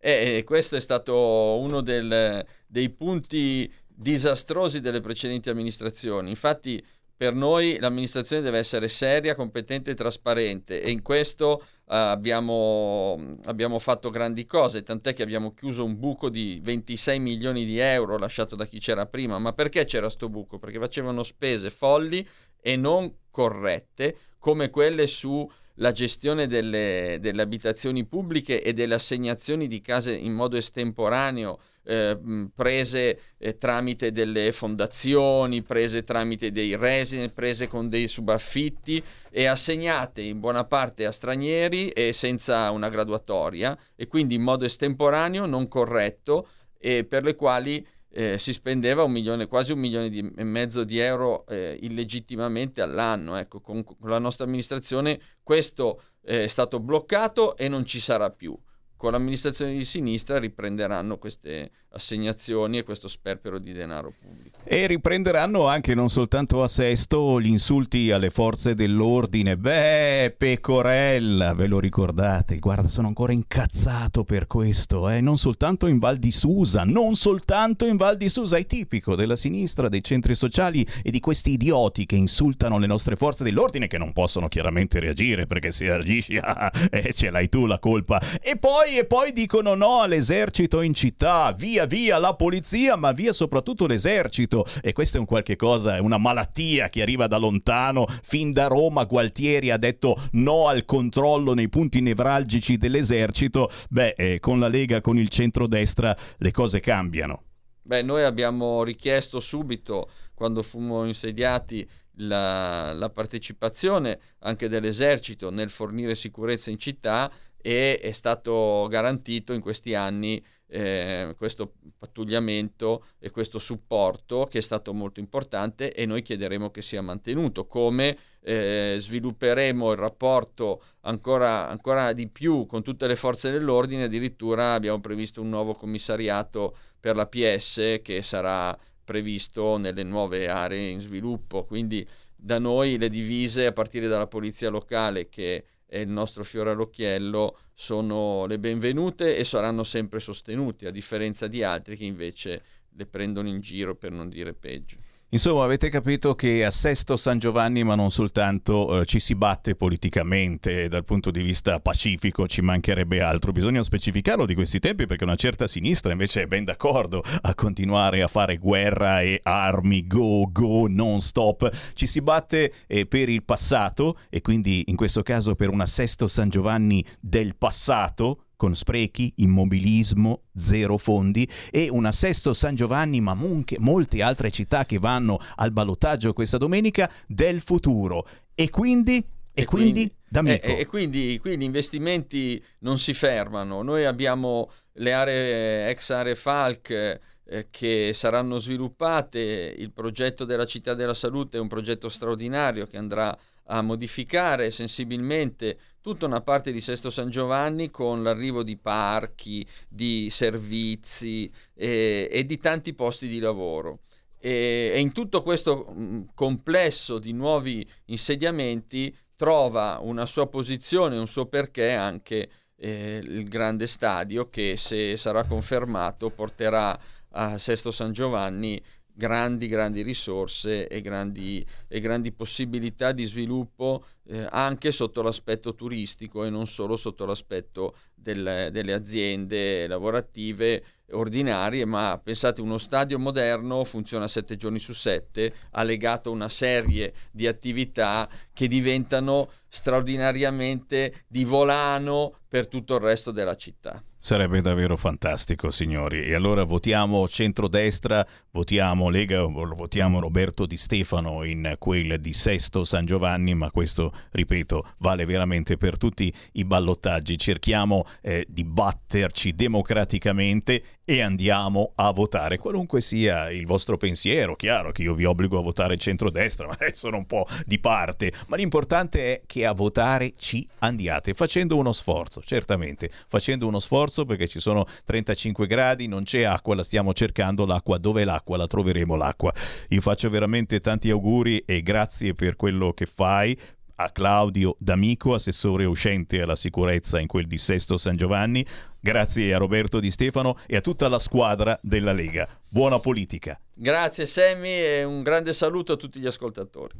E 0.00 0.42
questo 0.44 0.74
è 0.74 0.80
stato 0.80 1.60
uno 1.60 1.80
del, 1.80 2.44
dei 2.66 2.90
punti 2.90 3.72
disastrosi 3.86 4.80
delle 4.80 5.00
precedenti 5.00 5.48
amministrazioni. 5.48 6.30
Infatti 6.30 6.84
per 7.16 7.34
noi 7.34 7.78
l'amministrazione 7.78 8.42
deve 8.42 8.58
essere 8.58 8.88
seria, 8.88 9.34
competente 9.34 9.92
e 9.92 9.94
trasparente 9.94 10.80
e 10.80 10.90
in 10.90 11.02
questo 11.02 11.62
uh, 11.62 11.84
abbiamo, 11.86 13.36
abbiamo, 13.44 13.78
fatto 13.78 14.10
grandi 14.10 14.44
cose, 14.44 14.82
tant'è 14.82 15.14
che 15.14 15.22
abbiamo 15.22 15.54
chiuso 15.54 15.84
un 15.84 15.98
buco 15.98 16.28
di 16.28 16.60
26 16.62 17.18
milioni 17.20 17.64
di 17.64 17.78
euro 17.78 18.18
lasciato 18.18 18.56
da 18.56 18.66
chi 18.66 18.78
c'era 18.78 19.06
prima. 19.06 19.38
Ma 19.38 19.52
perché 19.52 19.84
c'era 19.84 20.06
questo 20.06 20.28
buco? 20.28 20.58
Perché 20.58 20.78
facevano 20.78 21.22
spese 21.22 21.70
folli 21.70 22.26
e 22.60 22.76
non 22.76 23.12
corrette 23.30 24.16
come 24.38 24.70
quelle 24.70 25.06
su 25.06 25.48
la 25.76 25.92
gestione 25.92 26.46
delle, 26.46 27.18
delle 27.20 27.42
abitazioni 27.42 28.04
pubbliche 28.04 28.62
e 28.62 28.72
delle 28.72 28.94
assegnazioni 28.94 29.68
di 29.68 29.80
case 29.80 30.14
in 30.14 30.32
modo 30.32 30.56
estemporaneo 30.56 31.60
eh, 31.84 32.18
prese 32.54 33.20
eh, 33.38 33.58
tramite 33.58 34.12
delle 34.12 34.52
fondazioni, 34.52 35.62
prese 35.62 36.04
tramite 36.04 36.50
dei 36.52 36.76
resident, 36.76 37.32
prese 37.32 37.68
con 37.68 37.88
dei 37.88 38.08
subaffitti 38.08 39.02
e 39.30 39.46
assegnate 39.46 40.22
in 40.22 40.40
buona 40.40 40.64
parte 40.64 41.06
a 41.06 41.12
stranieri 41.12 41.88
e 41.88 42.12
senza 42.12 42.70
una 42.70 42.88
graduatoria 42.88 43.76
e 43.96 44.06
quindi 44.06 44.34
in 44.36 44.42
modo 44.42 44.64
estemporaneo, 44.64 45.46
non 45.46 45.68
corretto 45.68 46.48
e 46.78 47.04
per 47.04 47.24
le 47.24 47.34
quali 47.34 47.86
eh, 48.14 48.36
si 48.38 48.52
spendeva 48.52 49.02
un 49.02 49.10
milione, 49.10 49.46
quasi 49.46 49.72
un 49.72 49.78
milione 49.78 50.10
di, 50.10 50.30
e 50.36 50.44
mezzo 50.44 50.84
di 50.84 50.98
euro 50.98 51.46
eh, 51.46 51.78
illegittimamente 51.80 52.82
all'anno. 52.82 53.36
Ecco, 53.36 53.60
con, 53.60 53.82
con, 53.82 53.96
la 54.00 54.18
nostra 54.18 54.44
amministrazione 54.44 55.18
questo 55.42 56.02
eh, 56.24 56.44
è 56.44 56.46
stato 56.46 56.78
bloccato 56.78 57.56
e 57.56 57.68
non 57.68 57.86
ci 57.86 58.00
sarà 58.00 58.30
più 58.30 58.56
con 59.02 59.10
l'amministrazione 59.10 59.72
di 59.72 59.84
sinistra 59.84 60.38
riprenderanno 60.38 61.18
queste 61.18 61.72
assegnazioni 61.94 62.78
e 62.78 62.84
questo 62.84 63.08
sperpero 63.08 63.58
di 63.58 63.72
denaro 63.72 64.14
pubblico. 64.16 64.58
E 64.62 64.86
riprenderanno 64.86 65.66
anche 65.66 65.92
non 65.92 66.08
soltanto 66.08 66.62
a 66.62 66.68
Sesto 66.68 67.40
gli 67.40 67.48
insulti 67.48 68.12
alle 68.12 68.30
forze 68.30 68.74
dell'ordine. 68.74 69.56
Beh, 69.56 70.34
Pecorella, 70.38 71.52
ve 71.52 71.66
lo 71.66 71.80
ricordate? 71.80 72.60
Guarda, 72.60 72.86
sono 72.86 73.08
ancora 73.08 73.32
incazzato 73.32 74.22
per 74.22 74.46
questo, 74.46 75.08
eh? 75.08 75.20
non 75.20 75.36
soltanto 75.36 75.88
in 75.88 75.98
Val 75.98 76.18
di 76.18 76.30
Susa, 76.30 76.84
non 76.84 77.16
soltanto 77.16 77.86
in 77.86 77.96
Val 77.96 78.16
di 78.16 78.28
Susa, 78.28 78.56
è 78.56 78.66
tipico 78.66 79.16
della 79.16 79.36
sinistra, 79.36 79.88
dei 79.88 80.04
centri 80.04 80.36
sociali 80.36 80.86
e 81.02 81.10
di 81.10 81.18
questi 81.18 81.50
idioti 81.50 82.06
che 82.06 82.14
insultano 82.16 82.78
le 82.78 82.86
nostre 82.86 83.16
forze 83.16 83.42
dell'ordine 83.42 83.88
che 83.88 83.98
non 83.98 84.12
possono 84.12 84.46
chiaramente 84.46 85.00
reagire 85.00 85.48
perché 85.48 85.72
se 85.72 85.90
agisci 85.90 86.36
ah, 86.36 86.70
eh, 86.88 87.12
ce 87.12 87.30
l'hai 87.30 87.48
tu 87.48 87.66
la 87.66 87.80
colpa. 87.80 88.22
E 88.40 88.56
poi 88.56 88.91
e 88.96 89.04
poi 89.06 89.32
dicono 89.32 89.74
no 89.74 90.00
all'esercito 90.00 90.80
in 90.80 90.94
città, 90.94 91.52
via 91.52 91.86
via 91.86 92.18
la 92.18 92.34
polizia, 92.34 92.96
ma 92.96 93.12
via 93.12 93.32
soprattutto 93.32 93.86
l'esercito. 93.86 94.64
E 94.80 94.92
questo 94.92 95.16
è 95.16 95.20
un 95.20 95.26
qualche 95.26 95.56
cosa, 95.56 95.96
è 95.96 95.98
una 96.00 96.18
malattia 96.18 96.88
che 96.88 97.02
arriva 97.02 97.26
da 97.26 97.36
lontano. 97.36 98.06
Fin 98.22 98.52
da 98.52 98.66
Roma 98.66 99.04
Gualtieri 99.04 99.70
ha 99.70 99.76
detto 99.76 100.28
no 100.32 100.68
al 100.68 100.84
controllo 100.84 101.54
nei 101.54 101.68
punti 101.68 102.00
nevralgici 102.00 102.76
dell'esercito. 102.76 103.70
Beh, 103.88 104.14
eh, 104.16 104.40
con 104.40 104.58
la 104.58 104.68
Lega, 104.68 105.00
con 105.00 105.18
il 105.18 105.28
centrodestra, 105.28 106.16
le 106.38 106.50
cose 106.50 106.80
cambiano. 106.80 107.44
Beh, 107.82 108.02
noi 108.02 108.22
abbiamo 108.22 108.84
richiesto 108.84 109.40
subito, 109.40 110.08
quando 110.34 110.62
fummo 110.62 111.04
insediati, 111.04 111.88
la, 112.16 112.92
la 112.92 113.10
partecipazione 113.10 114.18
anche 114.40 114.68
dell'esercito 114.68 115.50
nel 115.50 115.70
fornire 115.70 116.14
sicurezza 116.14 116.70
in 116.70 116.78
città 116.78 117.30
e 117.62 117.98
è 117.98 118.10
stato 118.10 118.86
garantito 118.90 119.52
in 119.52 119.60
questi 119.60 119.94
anni 119.94 120.44
eh, 120.72 121.34
questo 121.36 121.74
pattugliamento 121.98 123.04
e 123.18 123.30
questo 123.30 123.58
supporto 123.58 124.46
che 124.50 124.58
è 124.58 124.62
stato 124.62 124.94
molto 124.94 125.20
importante 125.20 125.92
e 125.92 126.06
noi 126.06 126.22
chiederemo 126.22 126.70
che 126.70 126.80
sia 126.80 127.02
mantenuto, 127.02 127.66
come 127.66 128.16
eh, 128.40 128.96
svilupperemo 128.98 129.92
il 129.92 129.98
rapporto 129.98 130.82
ancora, 131.02 131.68
ancora 131.68 132.12
di 132.14 132.26
più 132.26 132.64
con 132.64 132.82
tutte 132.82 133.06
le 133.06 133.16
forze 133.16 133.50
dell'ordine, 133.50 134.04
addirittura 134.04 134.72
abbiamo 134.72 135.00
previsto 135.00 135.42
un 135.42 135.50
nuovo 135.50 135.74
commissariato 135.74 136.74
per 136.98 137.16
la 137.16 137.26
PS 137.26 138.00
che 138.02 138.22
sarà 138.22 138.76
previsto 139.04 139.76
nelle 139.76 140.04
nuove 140.04 140.48
aree 140.48 140.88
in 140.88 141.00
sviluppo, 141.00 141.64
quindi 141.64 142.06
da 142.34 142.58
noi 142.58 142.96
le 142.96 143.10
divise 143.10 143.66
a 143.66 143.72
partire 143.72 144.08
dalla 144.08 144.26
polizia 144.26 144.70
locale 144.70 145.28
che 145.28 145.64
e 145.94 146.00
il 146.00 146.08
nostro 146.08 146.42
fiore 146.42 146.70
all'occhiello 146.70 147.58
sono 147.74 148.46
le 148.46 148.58
benvenute 148.58 149.36
e 149.36 149.44
saranno 149.44 149.82
sempre 149.82 150.20
sostenuti, 150.20 150.86
a 150.86 150.90
differenza 150.90 151.48
di 151.48 151.62
altri 151.62 151.98
che 151.98 152.06
invece 152.06 152.62
le 152.88 153.04
prendono 153.04 153.48
in 153.48 153.60
giro 153.60 153.94
per 153.94 154.10
non 154.10 154.30
dire 154.30 154.54
peggio. 154.54 154.96
Insomma, 155.34 155.64
avete 155.64 155.88
capito 155.88 156.34
che 156.34 156.62
a 156.62 156.70
Sesto 156.70 157.16
San 157.16 157.38
Giovanni, 157.38 157.82
ma 157.84 157.94
non 157.94 158.10
soltanto, 158.10 159.00
eh, 159.00 159.06
ci 159.06 159.18
si 159.18 159.34
batte 159.34 159.74
politicamente 159.74 160.88
dal 160.88 161.06
punto 161.06 161.30
di 161.30 161.40
vista 161.40 161.80
pacifico, 161.80 162.46
ci 162.46 162.60
mancherebbe 162.60 163.22
altro. 163.22 163.50
Bisogna 163.50 163.82
specificarlo 163.82 164.44
di 164.44 164.54
questi 164.54 164.78
tempi 164.78 165.06
perché 165.06 165.24
una 165.24 165.36
certa 165.36 165.66
sinistra 165.66 166.12
invece 166.12 166.42
è 166.42 166.46
ben 166.46 166.64
d'accordo 166.64 167.24
a 167.40 167.54
continuare 167.54 168.20
a 168.20 168.28
fare 168.28 168.58
guerra 168.58 169.22
e 169.22 169.40
armi, 169.42 170.06
go, 170.06 170.50
go, 170.52 170.86
non 170.86 171.22
stop. 171.22 171.66
Ci 171.94 172.06
si 172.06 172.20
batte 172.20 172.70
eh, 172.86 173.06
per 173.06 173.30
il 173.30 173.42
passato 173.42 174.18
e 174.28 174.42
quindi 174.42 174.84
in 174.88 174.96
questo 174.96 175.22
caso 175.22 175.54
per 175.54 175.70
una 175.70 175.86
Sesto 175.86 176.26
San 176.26 176.50
Giovanni 176.50 177.02
del 177.18 177.56
passato 177.56 178.48
con 178.62 178.76
sprechi, 178.76 179.32
immobilismo, 179.38 180.42
zero 180.56 180.96
fondi 180.96 181.48
e 181.68 181.88
una 181.90 182.12
Sesto 182.12 182.52
San 182.52 182.76
Giovanni, 182.76 183.20
ma 183.20 183.32
anche 183.32 183.74
molte 183.80 184.22
altre 184.22 184.52
città 184.52 184.86
che 184.86 185.00
vanno 185.00 185.40
al 185.56 185.72
ballottaggio 185.72 186.32
questa 186.32 186.58
domenica 186.58 187.10
del 187.26 187.60
futuro. 187.60 188.24
E 188.54 188.70
quindi 188.70 189.16
e, 189.16 189.62
e 189.62 189.64
quindi, 189.64 190.14
quindi 190.30 190.60
e, 190.60 190.78
e 190.78 190.86
quindi, 190.86 191.38
quindi 191.40 191.64
investimenti 191.64 192.62
non 192.82 193.00
si 193.00 193.12
fermano. 193.14 193.82
Noi 193.82 194.04
abbiamo 194.04 194.70
le 194.92 195.12
aree 195.12 195.88
ex 195.88 196.10
aree 196.10 196.36
Falc 196.36 196.90
eh, 196.90 197.66
che 197.68 198.12
saranno 198.14 198.60
sviluppate. 198.60 199.74
Il 199.76 199.90
progetto 199.90 200.44
della 200.44 200.66
città 200.66 200.94
della 200.94 201.14
salute 201.14 201.56
è 201.56 201.60
un 201.60 201.66
progetto 201.66 202.08
straordinario 202.08 202.86
che 202.86 202.96
andrà 202.96 203.36
a 203.72 203.80
modificare 203.80 204.70
sensibilmente 204.70 205.78
tutta 206.02 206.26
una 206.26 206.42
parte 206.42 206.72
di 206.72 206.80
Sesto 206.80 207.08
San 207.08 207.30
Giovanni 207.30 207.90
con 207.90 208.22
l'arrivo 208.22 208.62
di 208.62 208.76
parchi, 208.76 209.66
di 209.88 210.28
servizi 210.30 211.50
e, 211.74 212.28
e 212.30 212.44
di 212.44 212.58
tanti 212.58 212.92
posti 212.92 213.28
di 213.28 213.38
lavoro. 213.38 214.00
E, 214.38 214.92
e 214.94 215.00
in 215.00 215.12
tutto 215.12 215.42
questo 215.42 215.84
mh, 215.84 216.32
complesso 216.34 217.18
di 217.18 217.32
nuovi 217.32 217.86
insediamenti 218.06 219.14
trova 219.36 219.98
una 220.02 220.26
sua 220.26 220.48
posizione, 220.48 221.16
un 221.16 221.26
suo 221.26 221.46
perché 221.46 221.92
anche 221.92 222.50
eh, 222.76 223.20
il 223.22 223.48
grande 223.48 223.86
stadio 223.86 224.50
che 224.50 224.76
se 224.76 225.16
sarà 225.16 225.44
confermato 225.44 226.28
porterà 226.28 226.98
a 227.30 227.56
Sesto 227.56 227.90
San 227.90 228.12
Giovanni 228.12 228.82
grandi, 229.12 229.68
grandi 229.68 230.02
risorse 230.02 230.88
e 230.88 231.00
grandi, 231.00 231.64
e 231.88 232.00
grandi 232.00 232.32
possibilità 232.32 233.12
di 233.12 233.24
sviluppo 233.24 234.04
eh, 234.24 234.46
anche 234.50 234.92
sotto 234.92 235.22
l'aspetto 235.22 235.74
turistico 235.74 236.44
e 236.44 236.50
non 236.50 236.66
solo 236.66 236.96
sotto 236.96 237.24
l'aspetto 237.24 237.96
del, 238.14 238.68
delle 238.70 238.92
aziende 238.92 239.86
lavorative 239.86 240.84
ordinarie, 241.12 241.84
ma 241.84 242.18
pensate 242.22 242.60
uno 242.60 242.78
stadio 242.78 243.18
moderno 243.18 243.84
funziona 243.84 244.28
sette 244.28 244.56
giorni 244.56 244.78
su 244.78 244.92
sette, 244.92 245.52
ha 245.72 245.82
legato 245.82 246.30
una 246.30 246.48
serie 246.48 247.12
di 247.30 247.46
attività 247.46 248.28
che 248.52 248.68
diventano 248.68 249.50
straordinariamente 249.72 251.24
di 251.26 251.44
volano 251.44 252.34
per 252.46 252.68
tutto 252.68 252.96
il 252.96 253.00
resto 253.00 253.30
della 253.30 253.56
città. 253.56 254.04
Sarebbe 254.18 254.60
davvero 254.60 254.96
fantastico, 254.98 255.70
signori. 255.70 256.22
E 256.26 256.34
allora 256.34 256.64
votiamo 256.64 257.26
centrodestra, 257.26 258.24
votiamo 258.50 259.08
Lega, 259.08 259.42
votiamo 259.42 260.20
Roberto 260.20 260.66
Di 260.66 260.76
Stefano 260.76 261.42
in 261.42 261.74
quel 261.78 262.20
di 262.20 262.32
Sesto 262.34 262.84
San 262.84 263.06
Giovanni, 263.06 263.54
ma 263.54 263.70
questo, 263.70 264.12
ripeto, 264.30 264.92
vale 264.98 265.24
veramente 265.24 265.78
per 265.78 265.96
tutti 265.96 266.32
i 266.52 266.64
ballottaggi. 266.64 267.38
Cerchiamo 267.38 268.04
eh, 268.20 268.44
di 268.46 268.64
batterci 268.64 269.54
democraticamente 269.54 270.82
e 271.04 271.20
andiamo 271.20 271.92
a 271.96 272.12
votare, 272.12 272.58
qualunque 272.58 273.00
sia 273.00 273.50
il 273.50 273.66
vostro 273.66 273.96
pensiero. 273.96 274.54
Chiaro 274.54 274.92
che 274.92 275.02
io 275.02 275.14
vi 275.14 275.24
obbligo 275.24 275.58
a 275.58 275.62
votare 275.62 275.96
centrodestra, 275.96 276.66
ma 276.68 276.76
sono 276.92 277.16
un 277.16 277.26
po' 277.26 277.46
di 277.66 277.78
parte. 277.78 278.32
Ma 278.46 278.56
l'importante 278.56 279.34
è 279.34 279.42
che 279.46 279.66
a 279.66 279.72
votare 279.72 280.34
ci 280.38 280.66
andiate, 280.78 281.34
facendo 281.34 281.76
uno 281.76 281.92
sforzo, 281.92 282.40
certamente, 282.42 283.10
facendo 283.28 283.66
uno 283.66 283.80
sforzo 283.80 284.24
perché 284.24 284.48
ci 284.48 284.60
sono 284.60 284.86
35 285.04 285.66
gradi, 285.66 286.06
non 286.06 286.24
c'è 286.24 286.42
acqua, 286.42 286.74
la 286.74 286.82
stiamo 286.82 287.12
cercando, 287.12 287.66
l'acqua 287.66 287.98
dove 287.98 288.24
l'acqua? 288.24 288.56
La 288.56 288.66
troveremo 288.66 289.16
l'acqua. 289.16 289.52
Io 289.88 290.00
faccio 290.00 290.30
veramente 290.30 290.80
tanti 290.80 291.10
auguri 291.10 291.64
e 291.66 291.82
grazie 291.82 292.32
per 292.34 292.56
quello 292.56 292.92
che 292.92 293.06
fai 293.06 293.58
a 294.02 294.10
Claudio 294.10 294.76
D'Amico, 294.78 295.34
assessore 295.34 295.84
uscente 295.84 296.42
alla 296.42 296.56
sicurezza 296.56 297.20
in 297.20 297.28
quel 297.28 297.46
di 297.46 297.58
Sesto 297.58 297.98
San 297.98 298.16
Giovanni. 298.16 298.66
Grazie 298.98 299.54
a 299.54 299.58
Roberto 299.58 300.00
Di 300.00 300.10
Stefano 300.10 300.58
e 300.66 300.76
a 300.76 300.80
tutta 300.80 301.08
la 301.08 301.18
squadra 301.18 301.78
della 301.82 302.12
Lega. 302.12 302.48
Buona 302.68 302.98
politica. 302.98 303.58
Grazie 303.72 304.26
Sammy 304.26 304.70
e 304.70 305.04
un 305.04 305.22
grande 305.22 305.52
saluto 305.52 305.92
a 305.92 305.96
tutti 305.96 306.18
gli 306.18 306.26
ascoltatori. 306.26 306.94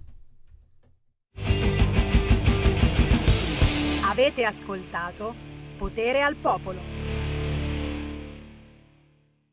Avete 4.04 4.44
ascoltato 4.44 5.34
Potere 5.78 6.22
al 6.22 6.36
Popolo. 6.36 7.21